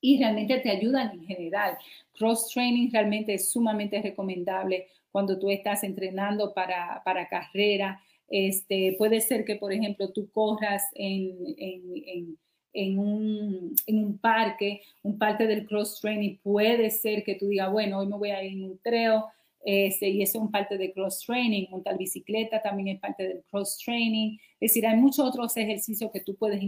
y 0.00 0.18
realmente 0.18 0.58
te 0.60 0.70
ayudan 0.70 1.10
en 1.12 1.26
general. 1.26 1.76
Cross 2.14 2.52
training 2.54 2.88
realmente 2.90 3.34
es 3.34 3.50
sumamente 3.50 4.00
recomendable 4.00 4.86
cuando 5.10 5.38
tú 5.38 5.50
estás 5.50 5.84
entrenando 5.84 6.54
para, 6.54 7.02
para 7.04 7.28
carrera. 7.28 8.00
Este, 8.28 8.94
puede 8.96 9.20
ser 9.20 9.44
que, 9.44 9.56
por 9.56 9.74
ejemplo, 9.74 10.10
tú 10.10 10.30
corras 10.30 10.84
en, 10.94 11.36
en, 11.58 12.38
en, 12.72 12.98
un, 12.98 13.74
en, 13.86 14.04
un, 14.06 14.16
parque, 14.16 14.80
un 15.02 15.18
parte 15.18 15.46
del 15.46 15.66
cross 15.66 16.00
training 16.00 16.38
puede 16.42 16.88
ser 16.88 17.24
que 17.24 17.34
tú 17.34 17.48
digas, 17.48 17.70
bueno, 17.70 17.98
hoy 17.98 18.06
me 18.06 18.16
voy 18.16 18.30
a 18.30 18.42
ir 18.42 18.52
en 18.54 18.64
un 18.64 18.78
trail, 18.78 19.20
este, 19.64 20.08
y 20.08 20.22
eso 20.22 20.42
es 20.44 20.50
parte 20.50 20.76
de 20.76 20.92
cross 20.92 21.24
training, 21.24 21.68
montar 21.70 21.96
bicicleta 21.96 22.60
también 22.60 22.88
es 22.96 23.00
parte 23.00 23.28
del 23.28 23.44
cross 23.50 23.78
training, 23.84 24.36
es 24.60 24.72
decir, 24.72 24.86
hay 24.86 24.96
muchos 24.96 25.26
otros 25.26 25.56
ejercicios 25.56 26.10
que 26.12 26.20
tú 26.20 26.36
puedes 26.36 26.60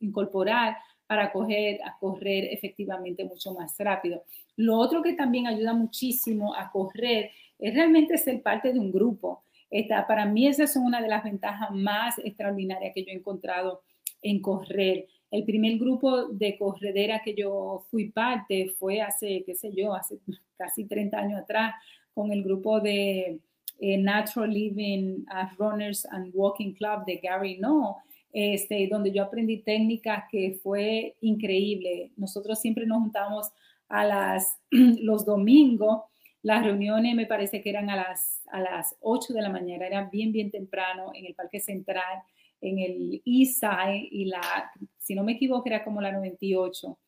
incorporar 0.00 0.76
para 1.06 1.32
coger, 1.32 1.80
a 1.84 1.98
correr 1.98 2.44
efectivamente 2.52 3.24
mucho 3.24 3.52
más 3.52 3.74
rápido. 3.78 4.24
Lo 4.56 4.76
otro 4.76 5.02
que 5.02 5.14
también 5.14 5.46
ayuda 5.46 5.72
muchísimo 5.74 6.54
a 6.54 6.70
correr 6.70 7.32
es 7.58 7.74
realmente 7.74 8.16
ser 8.16 8.42
parte 8.42 8.72
de 8.72 8.78
un 8.78 8.92
grupo. 8.92 9.44
Esta, 9.70 10.06
para 10.06 10.24
mí 10.24 10.46
esa 10.46 10.64
es 10.64 10.76
una 10.76 11.02
de 11.02 11.08
las 11.08 11.24
ventajas 11.24 11.70
más 11.72 12.18
extraordinarias 12.18 12.92
que 12.94 13.04
yo 13.04 13.10
he 13.10 13.16
encontrado 13.16 13.82
en 14.22 14.40
correr. 14.40 15.06
El 15.30 15.44
primer 15.44 15.78
grupo 15.78 16.26
de 16.28 16.56
corredera 16.58 17.22
que 17.24 17.34
yo 17.34 17.84
fui 17.90 18.10
parte 18.10 18.74
fue 18.78 19.00
hace, 19.00 19.42
qué 19.44 19.54
sé 19.54 19.72
yo, 19.74 19.94
hace 19.94 20.18
casi 20.56 20.84
30 20.84 21.18
años 21.18 21.40
atrás, 21.40 21.74
con 22.14 22.32
el 22.32 22.42
grupo 22.42 22.80
de 22.80 23.40
eh, 23.78 23.96
Natural 23.96 24.52
Living 24.52 25.24
Runners 25.58 26.06
and 26.06 26.30
Walking 26.34 26.74
Club 26.74 27.04
de 27.06 27.16
Gary 27.16 27.58
No, 27.58 27.96
este, 28.32 28.86
donde 28.88 29.10
yo 29.10 29.22
aprendí 29.22 29.62
técnicas 29.62 30.24
que 30.30 30.58
fue 30.62 31.16
increíble. 31.20 32.12
Nosotros 32.16 32.60
siempre 32.60 32.86
nos 32.86 32.98
juntamos 33.02 33.50
a 33.88 34.04
las, 34.04 34.58
los 34.70 35.24
domingos. 35.24 36.02
Las 36.42 36.64
reuniones 36.64 37.14
me 37.14 37.26
parece 37.26 37.62
que 37.62 37.70
eran 37.70 37.90
a 37.90 37.96
las, 37.96 38.42
a 38.50 38.60
las 38.60 38.96
8 39.00 39.34
de 39.34 39.42
la 39.42 39.50
mañana, 39.50 39.86
eran 39.86 40.10
bien, 40.10 40.32
bien 40.32 40.50
temprano 40.50 41.12
en 41.14 41.26
el 41.26 41.34
Parque 41.34 41.60
Central, 41.60 42.22
en 42.60 42.78
el 42.78 43.22
ISAI 43.24 44.08
y 44.10 44.26
la, 44.26 44.70
si 44.98 45.14
no 45.14 45.24
me 45.24 45.32
equivoco, 45.32 45.66
era 45.66 45.84
como 45.84 46.00
la 46.00 46.12
98. 46.12 46.98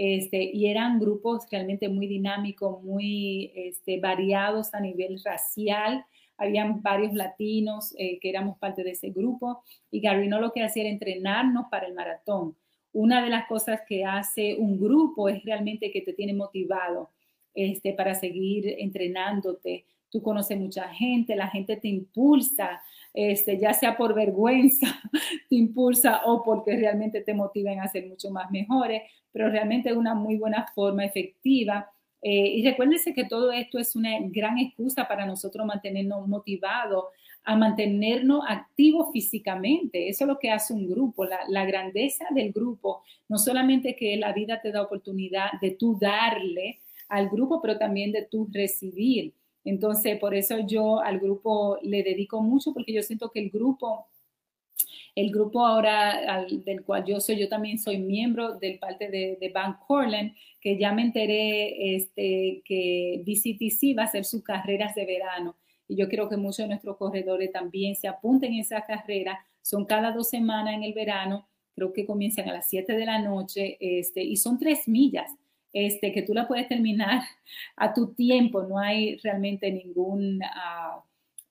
Este, 0.00 0.44
y 0.44 0.66
eran 0.68 1.00
grupos 1.00 1.44
realmente 1.50 1.88
muy 1.88 2.06
dinámicos, 2.06 2.80
muy 2.84 3.50
este, 3.52 3.98
variados 3.98 4.72
a 4.72 4.78
nivel 4.78 5.20
racial. 5.24 6.04
Habían 6.36 6.82
varios 6.82 7.14
latinos 7.14 7.92
eh, 7.98 8.20
que 8.20 8.30
éramos 8.30 8.58
parte 8.58 8.84
de 8.84 8.92
ese 8.92 9.10
grupo 9.10 9.64
y 9.90 10.00
Garino 10.00 10.38
lo 10.40 10.52
que 10.52 10.62
hacía 10.62 10.84
era 10.84 10.92
entrenarnos 10.92 11.66
para 11.68 11.88
el 11.88 11.94
maratón. 11.94 12.54
Una 12.92 13.24
de 13.24 13.28
las 13.28 13.48
cosas 13.48 13.80
que 13.88 14.04
hace 14.04 14.54
un 14.54 14.78
grupo 14.78 15.28
es 15.28 15.42
realmente 15.42 15.90
que 15.90 16.02
te 16.02 16.12
tiene 16.12 16.32
motivado. 16.32 17.10
este, 17.54 17.92
para 17.92 18.14
seguir 18.14 18.76
entrenándote. 18.78 19.84
Tú 20.10 20.22
conoces 20.22 20.56
mucha 20.56 20.88
gente, 20.90 21.34
la 21.34 21.48
gente 21.48 21.76
te 21.76 21.88
impulsa, 21.88 22.80
este, 23.20 23.58
ya 23.58 23.72
sea 23.74 23.96
por 23.96 24.14
vergüenza, 24.14 24.86
te 25.50 25.56
impulsa 25.56 26.20
o 26.24 26.44
porque 26.44 26.76
realmente 26.76 27.20
te 27.20 27.34
motivan 27.34 27.80
a 27.80 27.88
ser 27.88 28.06
mucho 28.06 28.30
más 28.30 28.48
mejores, 28.52 29.02
pero 29.32 29.50
realmente 29.50 29.90
es 29.90 29.96
una 29.96 30.14
muy 30.14 30.36
buena 30.36 30.68
forma 30.72 31.04
efectiva. 31.04 31.90
Eh, 32.22 32.46
y 32.46 32.64
recuérdense 32.64 33.14
que 33.14 33.24
todo 33.24 33.50
esto 33.50 33.80
es 33.80 33.96
una 33.96 34.10
gran 34.28 34.58
excusa 34.58 35.08
para 35.08 35.26
nosotros 35.26 35.66
mantenernos 35.66 36.28
motivados, 36.28 37.06
a 37.42 37.56
mantenernos 37.56 38.44
activos 38.46 39.08
físicamente. 39.12 40.08
Eso 40.08 40.22
es 40.22 40.28
lo 40.28 40.38
que 40.38 40.52
hace 40.52 40.72
un 40.72 40.88
grupo, 40.88 41.24
la, 41.24 41.40
la, 41.48 41.64
grandeza 41.64 42.24
del 42.30 42.52
grupo. 42.52 43.02
No 43.28 43.36
solamente 43.36 43.96
que 43.96 44.16
la 44.16 44.32
vida 44.32 44.60
te 44.60 44.70
da 44.70 44.82
oportunidad 44.82 45.50
de 45.60 45.72
tú 45.72 45.98
darle 46.00 46.82
al 47.08 47.28
grupo, 47.28 47.60
pero 47.60 47.78
también 47.78 48.12
de 48.12 48.28
tú 48.30 48.48
recibir. 48.52 49.34
Entonces, 49.68 50.18
por 50.18 50.34
eso 50.34 50.60
yo 50.60 51.00
al 51.00 51.20
grupo 51.20 51.78
le 51.82 52.02
dedico 52.02 52.40
mucho, 52.40 52.72
porque 52.72 52.92
yo 52.92 53.02
siento 53.02 53.30
que 53.30 53.40
el 53.40 53.50
grupo, 53.50 54.06
el 55.14 55.30
grupo 55.30 55.66
ahora 55.66 56.46
del 56.64 56.82
cual 56.84 57.04
yo 57.04 57.20
soy, 57.20 57.38
yo 57.38 57.50
también 57.50 57.78
soy 57.78 57.98
miembro 57.98 58.54
del 58.54 58.78
parte 58.78 59.10
de, 59.10 59.36
de 59.38 59.48
Bank 59.50 59.80
Corland, 59.86 60.32
que 60.58 60.78
ya 60.78 60.92
me 60.92 61.02
enteré 61.02 61.96
este, 61.96 62.62
que 62.64 63.22
BCTC 63.26 63.98
va 63.98 64.04
a 64.04 64.06
hacer 64.06 64.24
sus 64.24 64.42
carreras 64.42 64.94
de 64.94 65.04
verano. 65.04 65.54
Y 65.86 65.96
yo 65.96 66.08
creo 66.08 66.30
que 66.30 66.38
muchos 66.38 66.58
de 66.58 66.68
nuestros 66.68 66.96
corredores 66.96 67.52
también 67.52 67.94
se 67.94 68.08
apunten 68.08 68.54
en 68.54 68.60
esa 68.60 68.86
carrera. 68.86 69.38
Son 69.60 69.84
cada 69.84 70.12
dos 70.12 70.30
semanas 70.30 70.74
en 70.74 70.82
el 70.82 70.94
verano, 70.94 71.46
creo 71.74 71.92
que 71.92 72.06
comienzan 72.06 72.48
a 72.48 72.54
las 72.54 72.70
7 72.70 72.94
de 72.94 73.04
la 73.04 73.20
noche, 73.20 73.76
este, 73.80 74.22
y 74.22 74.38
son 74.38 74.58
tres 74.58 74.88
millas 74.88 75.30
este, 75.72 76.12
que 76.12 76.22
tú 76.22 76.34
la 76.34 76.48
puedes 76.48 76.68
terminar 76.68 77.22
a 77.76 77.92
tu 77.94 78.14
tiempo, 78.14 78.62
no 78.62 78.78
hay 78.78 79.16
realmente 79.18 79.70
ningún 79.70 80.42
uh, 80.42 81.00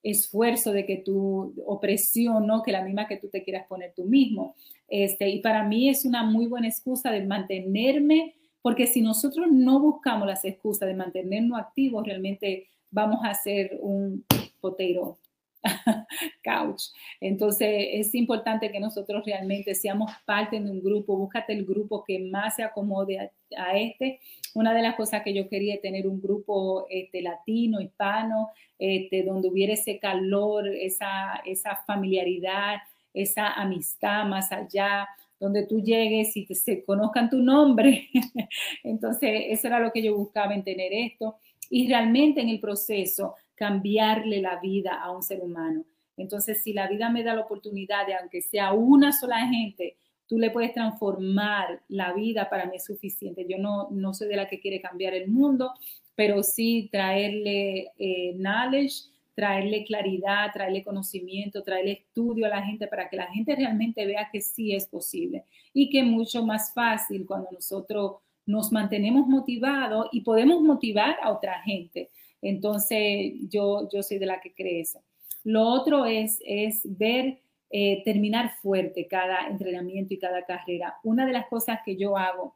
esfuerzo 0.03 0.71
de 0.71 0.85
que 0.85 0.97
tú, 0.97 1.53
opresión, 1.65 2.47
¿no? 2.47 2.63
Que 2.63 2.71
la 2.71 2.83
misma 2.83 3.07
que 3.07 3.17
tú 3.17 3.29
te 3.29 3.43
quieras 3.43 3.67
poner 3.67 3.93
tú 3.95 4.05
mismo. 4.05 4.55
Este, 4.87 5.29
y 5.29 5.41
para 5.41 5.63
mí 5.63 5.89
es 5.89 6.05
una 6.05 6.23
muy 6.23 6.47
buena 6.47 6.67
excusa 6.67 7.11
de 7.11 7.25
mantenerme, 7.25 8.35
porque 8.61 8.87
si 8.87 9.01
nosotros 9.01 9.47
no 9.51 9.79
buscamos 9.79 10.27
las 10.27 10.45
excusas 10.45 10.87
de 10.87 10.95
mantenernos 10.95 11.59
activos, 11.59 12.05
realmente 12.05 12.67
vamos 12.89 13.19
a 13.23 13.33
ser 13.33 13.77
un 13.81 14.25
potero 14.59 15.19
couch. 16.43 16.83
Entonces 17.19 17.87
es 17.93 18.15
importante 18.15 18.71
que 18.71 18.79
nosotros 18.79 19.23
realmente 19.25 19.75
seamos 19.75 20.11
parte 20.25 20.59
de 20.59 20.69
un 20.69 20.81
grupo, 20.81 21.17
búscate 21.17 21.53
el 21.53 21.65
grupo 21.65 22.03
que 22.03 22.19
más 22.19 22.55
se 22.55 22.63
acomode 22.63 23.31
a, 23.57 23.77
este. 23.77 24.19
Una 24.53 24.73
de 24.73 24.81
las 24.81 24.95
cosas 24.95 25.23
que 25.23 25.33
yo 25.33 25.47
quería 25.49 25.75
es 25.75 25.81
tener 25.81 26.07
un 26.07 26.21
grupo 26.21 26.85
este, 26.89 27.21
latino, 27.21 27.79
hispano, 27.79 28.49
este, 28.77 29.23
donde 29.23 29.49
hubiera 29.49 29.73
ese 29.73 29.99
calor, 29.99 30.67
esa, 30.67 31.41
esa 31.45 31.75
familiaridad, 31.87 32.77
esa 33.13 33.53
amistad 33.53 34.25
más 34.25 34.51
allá, 34.51 35.07
donde 35.39 35.65
tú 35.65 35.81
llegues 35.81 36.35
y 36.35 36.45
se 36.45 36.83
conozcan 36.83 37.29
tu 37.29 37.37
nombre. 37.37 38.09
Entonces, 38.83 39.45
eso 39.49 39.67
era 39.67 39.79
lo 39.79 39.91
que 39.91 40.01
yo 40.01 40.15
buscaba 40.15 40.53
en 40.53 40.63
tener 40.63 40.91
esto. 40.93 41.37
Y 41.69 41.87
realmente 41.87 42.41
en 42.41 42.49
el 42.49 42.59
proceso 42.59 43.35
cambiarle 43.57 44.39
la 44.39 44.59
vida 44.59 44.93
a 45.01 45.11
un 45.11 45.23
ser 45.23 45.41
humano. 45.41 45.83
Entonces, 46.15 46.63
si 46.63 46.73
la 46.73 46.87
vida 46.87 47.09
me 47.09 47.23
da 47.23 47.35
la 47.35 47.41
oportunidad 47.41 48.07
de, 48.07 48.13
aunque 48.13 48.41
sea 48.41 48.71
una 48.71 49.11
sola 49.11 49.47
gente, 49.47 49.97
tú 50.27 50.37
le 50.37 50.51
puedes 50.51 50.73
transformar 50.73 51.81
la 51.87 52.13
vida, 52.13 52.49
para 52.49 52.65
mí 52.67 52.77
es 52.77 52.85
suficiente. 52.85 53.45
Yo 53.49 53.57
no, 53.57 53.89
no 53.91 54.13
soy 54.13 54.27
de 54.27 54.35
la 54.35 54.47
que 54.47 54.59
quiere 54.59 54.79
cambiar 54.79 55.13
el 55.13 55.27
mundo, 55.27 55.73
pero 56.15 56.43
sí 56.43 56.89
traerle 56.91 57.91
eh, 57.97 58.33
knowledge, 58.37 59.09
traerle 59.35 59.85
claridad, 59.85 60.51
traerle 60.53 60.83
conocimiento, 60.83 61.63
traerle 61.63 61.91
estudio 61.91 62.45
a 62.47 62.49
la 62.49 62.63
gente 62.63 62.87
para 62.87 63.09
que 63.09 63.17
la 63.17 63.27
gente 63.27 63.55
realmente 63.55 64.05
vea 64.05 64.29
que 64.31 64.41
sí 64.41 64.73
es 64.73 64.87
posible 64.87 65.45
y 65.73 65.89
que 65.89 66.03
mucho 66.03 66.43
más 66.43 66.73
fácil 66.73 67.25
cuando 67.25 67.49
nosotros 67.51 68.17
nos 68.47 68.71
mantenemos 68.71 69.27
motivados 69.27 70.07
y 70.11 70.21
podemos 70.21 70.61
motivar 70.61 71.17
a 71.21 71.31
otra 71.31 71.61
gente. 71.61 72.09
Entonces, 72.41 73.33
yo, 73.49 73.89
yo 73.91 74.03
soy 74.03 74.19
de 74.19 74.25
la 74.25 74.39
que 74.39 74.53
cree 74.53 74.81
eso. 74.81 75.01
Lo 75.43 75.63
otro 75.65 76.05
es, 76.05 76.39
es 76.45 76.81
ver, 76.83 77.39
eh, 77.69 78.01
terminar 78.03 78.51
fuerte 78.61 79.07
cada 79.07 79.47
entrenamiento 79.47 80.13
y 80.13 80.19
cada 80.19 80.43
carrera. 80.45 80.95
Una 81.03 81.25
de 81.25 81.33
las 81.33 81.47
cosas 81.47 81.79
que 81.85 81.95
yo 81.95 82.17
hago, 82.17 82.55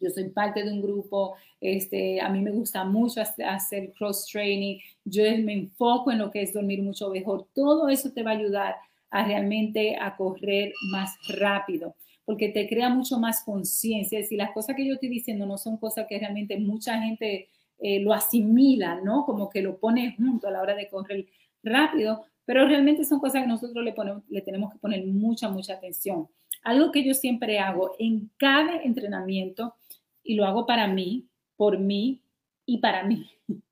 yo 0.00 0.10
soy 0.10 0.28
parte 0.30 0.64
de 0.64 0.72
un 0.72 0.82
grupo, 0.82 1.34
este, 1.60 2.20
a 2.20 2.28
mí 2.28 2.40
me 2.40 2.50
gusta 2.50 2.84
mucho 2.84 3.20
hacer 3.20 3.92
cross 3.92 4.26
training, 4.26 4.78
yo 5.04 5.22
me 5.42 5.52
enfoco 5.52 6.10
en 6.10 6.18
lo 6.18 6.30
que 6.30 6.42
es 6.42 6.52
dormir 6.52 6.82
mucho 6.82 7.08
mejor. 7.10 7.46
Todo 7.54 7.88
eso 7.88 8.12
te 8.12 8.22
va 8.22 8.32
a 8.32 8.36
ayudar 8.38 8.74
a 9.10 9.24
realmente 9.24 9.96
a 9.96 10.16
correr 10.16 10.72
más 10.90 11.16
rápido 11.28 11.94
porque 12.24 12.48
te 12.48 12.68
crea 12.68 12.88
mucho 12.88 13.18
más 13.18 13.42
conciencia. 13.44 14.22
Si 14.22 14.36
las 14.36 14.52
cosas 14.52 14.76
que 14.76 14.86
yo 14.86 14.94
estoy 14.94 15.08
diciendo 15.08 15.46
no 15.46 15.58
son 15.58 15.76
cosas 15.76 16.06
que 16.08 16.18
realmente 16.18 16.58
mucha 16.58 17.00
gente 17.00 17.48
eh, 17.82 18.00
lo 18.00 18.12
asimila, 18.14 19.00
¿no? 19.00 19.24
Como 19.24 19.50
que 19.50 19.60
lo 19.60 19.78
pone 19.78 20.14
junto 20.16 20.46
a 20.46 20.50
la 20.52 20.62
hora 20.62 20.74
de 20.74 20.88
correr 20.88 21.26
rápido, 21.62 22.24
pero 22.44 22.66
realmente 22.66 23.04
son 23.04 23.18
cosas 23.20 23.42
que 23.42 23.48
nosotros 23.48 23.84
le, 23.84 23.92
ponemos, 23.92 24.22
le 24.28 24.40
tenemos 24.40 24.72
que 24.72 24.78
poner 24.78 25.04
mucha, 25.06 25.48
mucha 25.48 25.74
atención. 25.74 26.28
Algo 26.62 26.92
que 26.92 27.04
yo 27.04 27.12
siempre 27.12 27.58
hago 27.58 27.96
en 27.98 28.30
cada 28.36 28.76
entrenamiento, 28.82 29.74
y 30.22 30.34
lo 30.34 30.46
hago 30.46 30.66
para 30.66 30.86
mí, 30.86 31.28
por 31.56 31.78
mí 31.78 32.22
y 32.64 32.78
para 32.78 33.02
mí, 33.02 33.26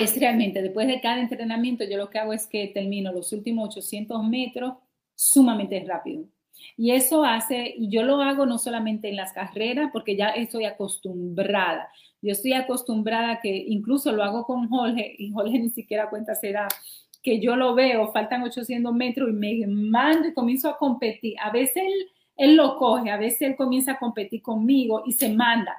es 0.00 0.18
realmente 0.18 0.62
después 0.62 0.86
de 0.86 1.00
cada 1.00 1.20
entrenamiento, 1.20 1.84
yo 1.84 1.96
lo 1.96 2.10
que 2.10 2.18
hago 2.18 2.32
es 2.32 2.46
que 2.46 2.68
termino 2.68 3.12
los 3.12 3.32
últimos 3.32 3.70
800 3.70 4.22
metros 4.24 4.74
sumamente 5.14 5.84
rápido. 5.86 6.28
Y 6.76 6.92
eso 6.92 7.24
hace, 7.24 7.74
y 7.76 7.88
yo 7.88 8.02
lo 8.02 8.20
hago 8.20 8.46
no 8.46 8.58
solamente 8.58 9.08
en 9.08 9.16
las 9.16 9.32
carreras, 9.32 9.90
porque 9.92 10.16
ya 10.16 10.30
estoy 10.30 10.64
acostumbrada. 10.64 11.88
Yo 12.20 12.32
estoy 12.32 12.54
acostumbrada 12.54 13.40
que 13.40 13.54
incluso 13.54 14.12
lo 14.12 14.24
hago 14.24 14.44
con 14.44 14.68
Jorge, 14.68 15.14
y 15.18 15.30
Jorge 15.30 15.58
ni 15.58 15.70
siquiera 15.70 16.10
cuenta 16.10 16.34
se 16.34 16.52
da, 16.52 16.68
que 17.22 17.40
yo 17.40 17.56
lo 17.56 17.74
veo, 17.74 18.12
faltan 18.12 18.42
800 18.42 18.92
metros 18.92 19.30
y 19.30 19.32
me 19.32 19.66
mando 19.66 20.28
y 20.28 20.34
comienzo 20.34 20.68
a 20.68 20.76
competir. 20.76 21.34
A 21.40 21.50
veces 21.50 21.76
él, 21.76 21.92
él 22.36 22.56
lo 22.56 22.76
coge, 22.76 23.10
a 23.10 23.16
veces 23.16 23.42
él 23.42 23.56
comienza 23.56 23.92
a 23.92 23.98
competir 23.98 24.42
conmigo 24.42 25.02
y 25.06 25.12
se 25.12 25.30
manda. 25.30 25.74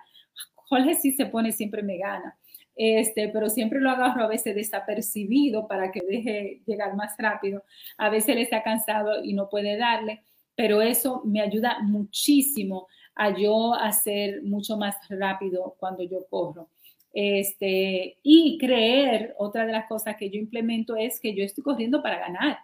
Jorge 0.55 0.95
sí 0.95 1.11
se 1.11 1.27
pone, 1.27 1.51
siempre 1.51 1.83
me 1.83 1.97
gana. 1.97 2.35
Este, 2.75 3.29
pero 3.29 3.49
siempre 3.49 3.79
lo 3.79 3.89
agarro 3.89 4.23
a 4.23 4.27
veces 4.27 4.55
desapercibido 4.55 5.67
para 5.67 5.91
que 5.91 6.01
deje 6.01 6.61
llegar 6.65 6.95
más 6.95 7.15
rápido. 7.17 7.63
A 7.97 8.09
veces 8.09 8.29
él 8.29 8.39
está 8.39 8.63
cansado 8.63 9.23
y 9.23 9.33
no 9.33 9.47
puede 9.47 9.77
darle 9.77 10.23
pero 10.55 10.81
eso 10.81 11.21
me 11.25 11.41
ayuda 11.41 11.79
muchísimo 11.81 12.87
a 13.15 13.37
yo 13.37 13.73
hacer 13.73 14.43
mucho 14.43 14.77
más 14.77 14.95
rápido 15.09 15.75
cuando 15.79 16.03
yo 16.03 16.25
corro. 16.29 16.69
Este, 17.13 18.17
y 18.23 18.57
creer, 18.59 19.35
otra 19.37 19.65
de 19.65 19.71
las 19.71 19.87
cosas 19.87 20.17
que 20.17 20.29
yo 20.29 20.37
implemento 20.37 20.97
es 20.97 21.19
que 21.19 21.33
yo 21.33 21.43
estoy 21.43 21.63
corriendo 21.63 22.01
para 22.03 22.19
ganar. 22.19 22.59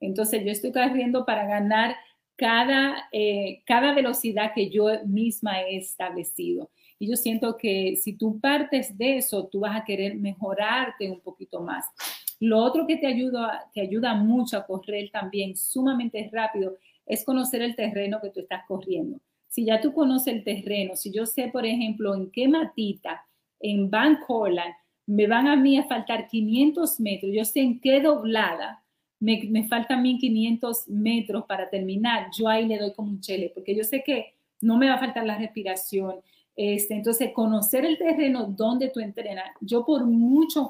Entonces 0.00 0.42
yo 0.44 0.50
estoy 0.50 0.72
corriendo 0.72 1.26
para 1.26 1.46
ganar 1.46 1.96
cada, 2.36 3.08
eh, 3.12 3.62
cada 3.66 3.92
velocidad 3.92 4.54
que 4.54 4.70
yo 4.70 4.86
misma 5.04 5.60
he 5.60 5.76
establecido. 5.76 6.70
Y 6.98 7.10
yo 7.10 7.16
siento 7.16 7.58
que 7.58 7.96
si 7.96 8.14
tú 8.14 8.40
partes 8.40 8.96
de 8.96 9.18
eso, 9.18 9.46
tú 9.48 9.60
vas 9.60 9.76
a 9.76 9.84
querer 9.84 10.14
mejorarte 10.14 11.10
un 11.10 11.20
poquito 11.20 11.60
más. 11.60 11.84
Lo 12.40 12.58
otro 12.58 12.86
que 12.86 12.96
te 12.96 13.06
ayuda, 13.06 13.70
te 13.74 13.82
ayuda 13.82 14.14
mucho 14.14 14.56
a 14.56 14.64
correr 14.64 15.10
también 15.10 15.54
sumamente 15.54 16.30
rápido 16.32 16.78
es 17.10 17.24
conocer 17.24 17.62
el 17.62 17.74
terreno 17.74 18.20
que 18.22 18.30
tú 18.30 18.40
estás 18.40 18.64
corriendo. 18.66 19.18
Si 19.48 19.64
ya 19.64 19.80
tú 19.80 19.92
conoces 19.92 20.32
el 20.32 20.44
terreno, 20.44 20.94
si 20.94 21.10
yo 21.10 21.26
sé, 21.26 21.48
por 21.48 21.66
ejemplo, 21.66 22.14
en 22.14 22.30
qué 22.30 22.46
matita, 22.46 23.26
en 23.58 23.90
Van 23.90 24.18
Corland, 24.26 24.72
me 25.06 25.26
van 25.26 25.48
a 25.48 25.56
mí 25.56 25.76
a 25.76 25.84
faltar 25.84 26.28
500 26.28 27.00
metros, 27.00 27.32
yo 27.34 27.44
sé 27.44 27.60
en 27.60 27.80
qué 27.80 28.00
doblada 28.00 28.82
me, 29.18 29.42
me 29.50 29.66
faltan 29.66 30.02
1500 30.02 30.88
metros 30.88 31.44
para 31.46 31.68
terminar, 31.68 32.28
yo 32.36 32.48
ahí 32.48 32.66
le 32.66 32.78
doy 32.78 32.92
como 32.92 33.10
un 33.10 33.20
chele, 33.20 33.50
porque 33.52 33.74
yo 33.74 33.82
sé 33.84 34.02
que 34.02 34.34
no 34.60 34.78
me 34.78 34.88
va 34.88 34.94
a 34.94 34.98
faltar 34.98 35.26
la 35.26 35.36
respiración. 35.36 36.16
Este, 36.56 36.94
entonces, 36.94 37.32
conocer 37.32 37.84
el 37.84 37.98
terreno 37.98 38.44
donde 38.44 38.88
tú 38.88 39.00
entrenas. 39.00 39.50
Yo 39.60 39.84
por 39.84 40.04
muchos, 40.04 40.68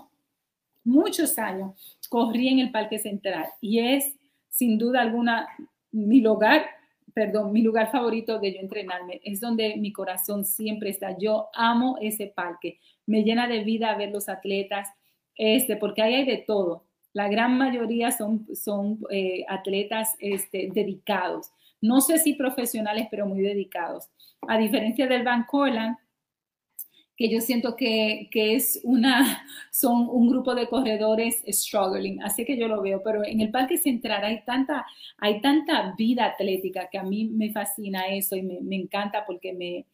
muchos 0.85 1.39
años 1.39 1.73
corrí 2.09 2.49
en 2.49 2.61
el 2.61 2.71
Parque 2.71 2.99
Central 2.99 3.47
y 3.61 3.81
es 3.81 4.15
sin 4.49 4.79
duda 4.79 5.01
alguna 5.01 5.49
mi 5.93 6.21
lugar, 6.21 6.67
perdón, 7.15 7.53
mi 7.53 7.63
lugar 7.63 7.91
favorito 7.91 8.39
de 8.39 8.55
yo 8.55 8.61
entrenarme, 8.61 9.21
es 9.25 9.41
donde 9.41 9.77
mi 9.77 9.93
corazón 9.93 10.45
siempre 10.45 10.91
está. 10.91 11.17
Yo 11.19 11.49
amo 11.55 11.97
ese 12.01 12.27
parque, 12.27 12.79
me 13.07 13.23
llena 13.23 13.49
de 13.49 13.65
vida 13.65 13.97
ver 13.97 14.11
los 14.11 14.29
atletas, 14.29 14.89
este, 15.37 15.77
porque 15.77 16.03
ahí 16.03 16.15
hay 16.15 16.25
de 16.27 16.39
todo. 16.39 16.85
La 17.13 17.29
gran 17.29 17.59
mayoría 17.59 18.13
son, 18.13 18.47
son 18.55 19.01
eh, 19.11 19.45
atletas 19.49 20.15
este, 20.21 20.69
dedicados. 20.73 21.51
No 21.81 22.01
sé 22.01 22.19
si 22.19 22.35
profesionales, 22.35 23.09
pero 23.11 23.27
muy 23.27 23.41
dedicados. 23.41 24.09
A 24.47 24.59
diferencia 24.59 25.07
del 25.07 25.25
Van 25.25 25.45
Corland, 25.45 25.97
que 27.21 27.29
yo 27.29 27.43
siento 27.43 27.77
que, 27.77 28.31
que, 28.31 28.55
es 28.55 28.81
una, 28.83 29.45
son 29.71 30.09
un 30.09 30.31
grupo 30.31 30.55
de 30.55 30.69
corredores 30.69 31.45
struggling, 31.47 32.23
así 32.23 32.47
que 32.47 32.57
yo 32.57 32.67
lo 32.67 32.81
veo, 32.81 33.03
pero 33.05 33.23
en 33.23 33.43
el 33.43 33.51
Parque 33.51 33.77
Central 33.77 34.25
hay 34.25 34.43
tanta, 34.47 34.87
hay 35.19 35.43
tanta 35.43 35.95
vida 35.99 36.25
atlética 36.25 36.89
que 36.91 36.97
a 36.97 37.03
mí 37.03 37.27
me 37.27 37.53
fascina 37.53 38.09
eso 38.09 38.37
y 38.37 38.43
me, 38.43 38.63
me 38.63 38.77
encanta 38.77 39.27
porque 39.27 39.53
me, 39.53 39.85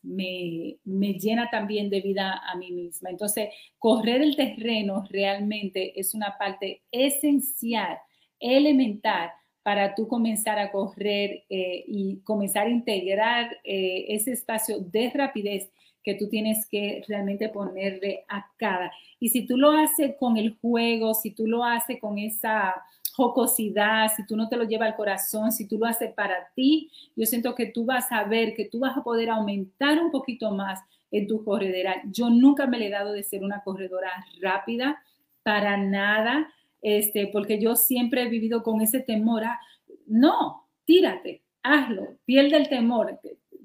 me, 0.00 0.76
me, 0.84 1.14
llena 1.14 1.50
también 1.50 1.90
de 1.90 2.00
vida 2.02 2.40
a 2.46 2.56
mí 2.56 2.70
misma. 2.70 3.10
Entonces, 3.10 3.48
correr 3.80 4.22
el 4.22 4.36
terreno 4.36 5.02
realmente 5.10 5.98
es 5.98 6.14
una 6.14 6.38
parte 6.38 6.82
esencial, 6.92 7.98
elemental 8.38 9.30
para 9.64 9.96
tú 9.96 10.06
comenzar 10.06 10.60
a 10.60 10.70
correr 10.70 11.42
eh, 11.48 11.82
y 11.88 12.20
comenzar 12.22 12.68
a 12.68 12.70
integrar 12.70 13.58
eh, 13.64 14.04
ese 14.10 14.30
espacio 14.30 14.78
de 14.78 15.10
rapidez 15.12 15.68
que 16.06 16.14
tú 16.14 16.28
tienes 16.28 16.68
que 16.68 17.02
realmente 17.08 17.48
ponerle 17.48 18.24
a 18.28 18.48
cada. 18.56 18.92
Y 19.18 19.30
si 19.30 19.44
tú 19.44 19.56
lo 19.56 19.72
haces 19.72 20.14
con 20.20 20.36
el 20.36 20.56
juego, 20.60 21.14
si 21.14 21.32
tú 21.32 21.48
lo 21.48 21.64
haces 21.64 22.00
con 22.00 22.16
esa 22.16 22.76
jocosidad, 23.16 24.12
si 24.14 24.24
tú 24.24 24.36
no 24.36 24.48
te 24.48 24.56
lo 24.56 24.62
llevas 24.62 24.90
al 24.90 24.96
corazón, 24.96 25.50
si 25.50 25.66
tú 25.66 25.78
lo 25.78 25.86
haces 25.86 26.14
para 26.14 26.48
ti, 26.54 26.92
yo 27.16 27.26
siento 27.26 27.56
que 27.56 27.66
tú 27.66 27.84
vas 27.84 28.12
a 28.12 28.22
ver 28.22 28.54
que 28.54 28.66
tú 28.66 28.78
vas 28.78 28.96
a 28.96 29.02
poder 29.02 29.30
aumentar 29.30 30.00
un 30.00 30.12
poquito 30.12 30.52
más 30.52 30.78
en 31.10 31.26
tu 31.26 31.44
corredera. 31.44 32.00
Yo 32.12 32.30
nunca 32.30 32.68
me 32.68 32.78
le 32.78 32.86
he 32.86 32.90
dado 32.90 33.12
de 33.12 33.24
ser 33.24 33.42
una 33.42 33.64
corredora 33.64 34.12
rápida, 34.40 35.02
para 35.42 35.76
nada, 35.76 36.52
este, 36.82 37.28
porque 37.28 37.60
yo 37.60 37.74
siempre 37.74 38.22
he 38.22 38.28
vivido 38.28 38.62
con 38.62 38.80
ese 38.80 39.00
temor 39.00 39.44
a, 39.44 39.60
no, 40.06 40.68
tírate, 40.84 41.42
hazlo, 41.64 42.16
pierde 42.24 42.56
el 42.56 42.68
temor, 42.68 43.18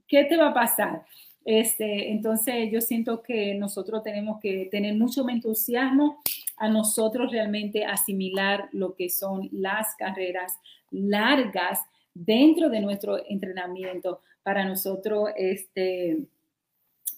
¿qué 0.07 0.23
te 0.23 0.37
va 0.37 0.49
a 0.49 0.53
pasar? 0.53 1.05
Este, 1.43 2.11
entonces 2.11 2.71
yo 2.71 2.81
siento 2.81 3.23
que 3.23 3.55
nosotros 3.55 4.03
tenemos 4.03 4.39
que 4.39 4.67
tener 4.69 4.95
mucho 4.95 5.27
entusiasmo 5.27 6.21
a 6.57 6.69
nosotros 6.69 7.31
realmente 7.31 7.83
asimilar 7.83 8.69
lo 8.71 8.95
que 8.95 9.09
son 9.09 9.49
las 9.51 9.95
carreras 9.95 10.53
largas 10.91 11.79
dentro 12.13 12.69
de 12.69 12.81
nuestro 12.81 13.25
entrenamiento 13.27 14.21
para 14.43 14.65
nosotros 14.65 15.29
este, 15.35 16.19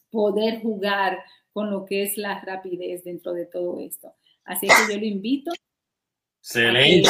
poder 0.10 0.62
jugar 0.62 1.20
con 1.52 1.70
lo 1.70 1.86
que 1.86 2.04
es 2.04 2.18
la 2.18 2.40
rapidez 2.42 3.04
dentro 3.04 3.34
de 3.34 3.46
todo 3.46 3.80
esto. 3.80 4.14
Así 4.46 4.68
que 4.68 4.94
yo 4.94 5.00
lo 5.00 5.06
invito. 5.06 5.52
Excelente. 6.42 7.10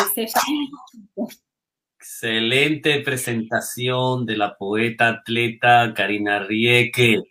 Excelente 2.03 2.99
presentación 2.99 4.25
de 4.25 4.35
la 4.35 4.57
poeta 4.57 5.07
atleta 5.07 5.93
Karina 5.95 6.39
Rieke. 6.39 7.21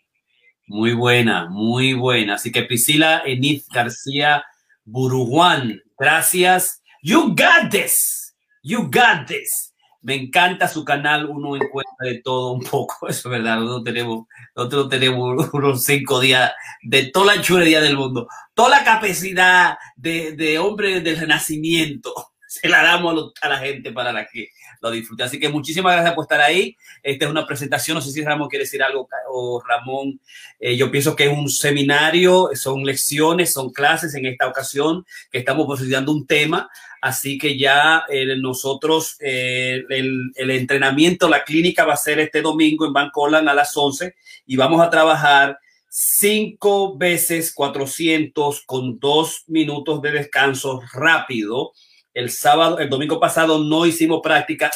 Muy 0.66 0.94
buena, 0.94 1.46
muy 1.50 1.92
buena. 1.92 2.36
Así 2.36 2.50
que 2.50 2.62
Priscila 2.62 3.22
Enid 3.26 3.64
García 3.70 4.42
Buruguán, 4.86 5.82
gracias. 5.98 6.82
You 7.02 7.34
got 7.36 7.70
this. 7.70 8.34
You 8.62 8.84
got 8.84 9.26
this. 9.26 9.74
Me 10.00 10.14
encanta 10.14 10.66
su 10.68 10.86
canal, 10.86 11.26
uno 11.26 11.54
encuentra 11.54 12.08
de 12.08 12.22
todo 12.22 12.52
un 12.52 12.62
poco, 12.62 13.06
eso 13.08 13.28
es 13.28 13.30
verdad, 13.30 13.58
nosotros 13.58 13.84
tenemos, 13.84 14.26
nosotros 14.56 14.88
tenemos 14.88 15.48
unos 15.52 15.84
cinco 15.84 16.18
días 16.18 16.50
de 16.82 17.10
toda 17.10 17.36
la 17.36 17.42
chulería 17.42 17.82
del 17.82 17.98
mundo, 17.98 18.26
toda 18.54 18.70
la 18.70 18.84
capacidad 18.84 19.76
de, 19.96 20.32
de 20.32 20.58
hombre 20.58 21.02
del 21.02 21.18
renacimiento, 21.18 22.14
se 22.48 22.70
la 22.70 22.82
damos 22.82 23.32
a 23.42 23.48
la 23.48 23.58
gente 23.58 23.92
para 23.92 24.26
que 24.26 24.48
lo 24.82 24.90
disfrute. 24.90 25.22
Así 25.22 25.38
que 25.38 25.48
muchísimas 25.48 25.94
gracias 25.94 26.14
por 26.14 26.24
estar 26.24 26.40
ahí. 26.40 26.76
Esta 27.02 27.24
es 27.24 27.30
una 27.30 27.46
presentación, 27.46 27.94
no 27.94 28.00
sé 28.00 28.10
si 28.10 28.22
Ramón 28.22 28.48
quiere 28.48 28.64
decir 28.64 28.82
algo 28.82 29.08
o 29.30 29.62
Ramón. 29.66 30.20
Eh, 30.58 30.76
yo 30.76 30.90
pienso 30.90 31.14
que 31.14 31.24
es 31.24 31.32
un 31.32 31.48
seminario, 31.48 32.50
son 32.54 32.84
lecciones, 32.84 33.52
son 33.52 33.72
clases 33.72 34.14
en 34.14 34.26
esta 34.26 34.48
ocasión 34.48 35.06
que 35.30 35.38
estamos 35.38 35.66
posicionando 35.66 36.12
un 36.12 36.26
tema. 36.26 36.68
Así 37.00 37.38
que 37.38 37.58
ya 37.58 38.04
eh, 38.08 38.36
nosotros, 38.36 39.16
eh, 39.20 39.82
el, 39.88 40.32
el, 40.34 40.50
entrenamiento, 40.50 41.28
la 41.28 41.44
clínica 41.44 41.84
va 41.84 41.94
a 41.94 41.96
ser 41.96 42.20
este 42.20 42.42
domingo 42.42 42.86
en 42.86 42.92
Bancolan 42.92 43.48
a 43.48 43.54
las 43.54 43.76
11 43.76 44.14
y 44.46 44.56
vamos 44.56 44.80
a 44.80 44.90
trabajar 44.90 45.58
cinco 45.88 46.96
veces 46.96 47.52
400 47.52 48.62
con 48.66 48.98
dos 48.98 49.44
minutos 49.46 50.00
de 50.00 50.12
descanso 50.12 50.80
rápido 50.92 51.72
el 52.14 52.30
sábado, 52.30 52.78
el 52.78 52.88
domingo 52.88 53.18
pasado 53.20 53.62
no 53.62 53.86
hicimos 53.86 54.20
práctica. 54.22 54.70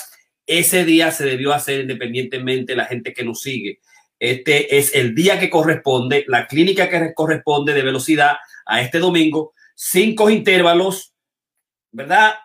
Ese 0.47 0.85
día 0.85 1.11
se 1.11 1.25
debió 1.25 1.53
hacer 1.53 1.81
independientemente 1.81 2.77
la 2.77 2.85
gente 2.87 3.13
que 3.13 3.25
nos 3.25 3.41
sigue. 3.41 3.81
Este 4.19 4.79
es 4.79 4.95
el 4.95 5.15
día 5.15 5.39
que 5.39 5.51
corresponde, 5.51 6.25
la 6.29 6.47
clínica 6.47 6.89
que 6.89 7.13
corresponde 7.15 7.75
de 7.75 7.83
velocidad 7.83 8.37
a 8.65 8.81
este 8.81 8.99
domingo. 8.99 9.53
Cinco 9.75 10.31
intervalos, 10.31 11.15
¿verdad? 11.91 12.37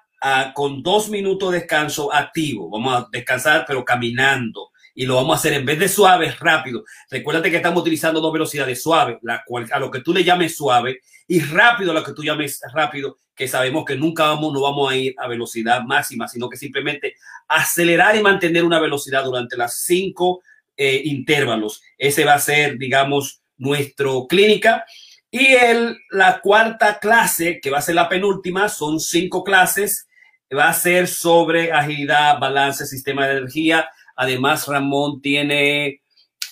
Con 0.53 0.83
dos 0.83 1.09
minutos 1.09 1.51
de 1.51 1.59
descanso 1.59 2.13
activo. 2.13 2.69
Vamos 2.69 2.93
a 2.95 3.07
descansar, 3.11 3.63
pero 3.65 3.85
caminando 3.85 4.71
y 4.93 5.05
lo 5.05 5.15
vamos 5.15 5.35
a 5.35 5.39
hacer 5.39 5.53
en 5.53 5.65
vez 5.65 5.79
de 5.79 5.87
suave, 5.87 6.35
rápido. 6.39 6.83
Recuérdate 7.09 7.49
que 7.49 7.57
estamos 7.57 7.81
utilizando 7.81 8.19
dos 8.19 8.33
velocidades, 8.33 8.83
suave, 8.83 9.19
la 9.21 9.43
cual, 9.45 9.67
a 9.71 9.79
lo 9.79 9.89
que 9.89 10.01
tú 10.01 10.13
le 10.13 10.23
llames 10.23 10.55
suave, 10.55 10.99
y 11.31 11.39
rápido 11.39 11.93
lo 11.93 12.03
que 12.03 12.11
tú 12.11 12.25
llames 12.25 12.59
rápido, 12.73 13.15
que 13.33 13.47
sabemos 13.47 13.85
que 13.85 13.95
nunca 13.95 14.23
vamos, 14.23 14.51
no 14.51 14.59
vamos 14.59 14.91
a 14.91 14.97
ir 14.97 15.15
a 15.17 15.29
velocidad 15.29 15.81
máxima, 15.81 16.27
sino 16.27 16.49
que 16.49 16.57
simplemente 16.57 17.15
acelerar 17.47 18.17
y 18.17 18.21
mantener 18.21 18.65
una 18.65 18.81
velocidad 18.81 19.23
durante 19.23 19.55
las 19.55 19.81
cinco 19.81 20.41
eh, 20.75 21.01
intervalos. 21.05 21.81
Ese 21.97 22.25
va 22.25 22.33
a 22.33 22.39
ser, 22.39 22.77
digamos, 22.77 23.41
nuestro 23.55 24.27
clínica. 24.27 24.83
Y 25.29 25.53
el, 25.53 25.97
la 26.09 26.41
cuarta 26.41 26.99
clase, 26.99 27.61
que 27.61 27.69
va 27.69 27.77
a 27.77 27.81
ser 27.81 27.95
la 27.95 28.09
penúltima, 28.09 28.67
son 28.67 28.99
cinco 28.99 29.45
clases, 29.45 30.09
va 30.53 30.67
a 30.67 30.73
ser 30.73 31.07
sobre 31.07 31.71
agilidad, 31.71 32.39
balance, 32.39 32.85
sistema 32.85 33.25
de 33.25 33.37
energía, 33.37 33.89
Además, 34.21 34.67
Ramón 34.67 35.21
tiene 35.21 36.01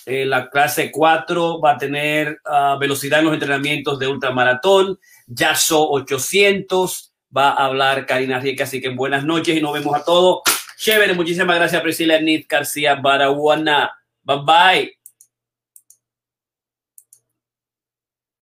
eh, 0.06 0.24
la 0.24 0.48
clase 0.48 0.90
4, 0.90 1.60
va 1.60 1.72
a 1.72 1.78
tener 1.78 2.40
uh, 2.44 2.78
velocidad 2.78 3.20
en 3.20 3.26
los 3.26 3.34
entrenamientos 3.34 3.98
de 3.98 4.06
ultramaratón, 4.06 4.98
Yaso 5.26 5.88
800, 5.90 7.12
va 7.36 7.50
a 7.50 7.66
hablar 7.66 8.06
Karina 8.06 8.40
Rieke, 8.40 8.62
así 8.62 8.80
que 8.80 8.88
buenas 8.90 9.24
noches 9.24 9.56
y 9.56 9.60
nos 9.60 9.72
vemos 9.72 9.94
a 9.94 10.04
todos. 10.04 10.40
Chévere, 10.76 11.12
muchísimas 11.14 11.56
gracias 11.56 11.82
Priscila 11.82 12.20
Nid 12.20 12.46
García 12.48 12.94
Baraguana. 12.94 13.90
Bye 14.22 14.38
bye. 14.44 14.99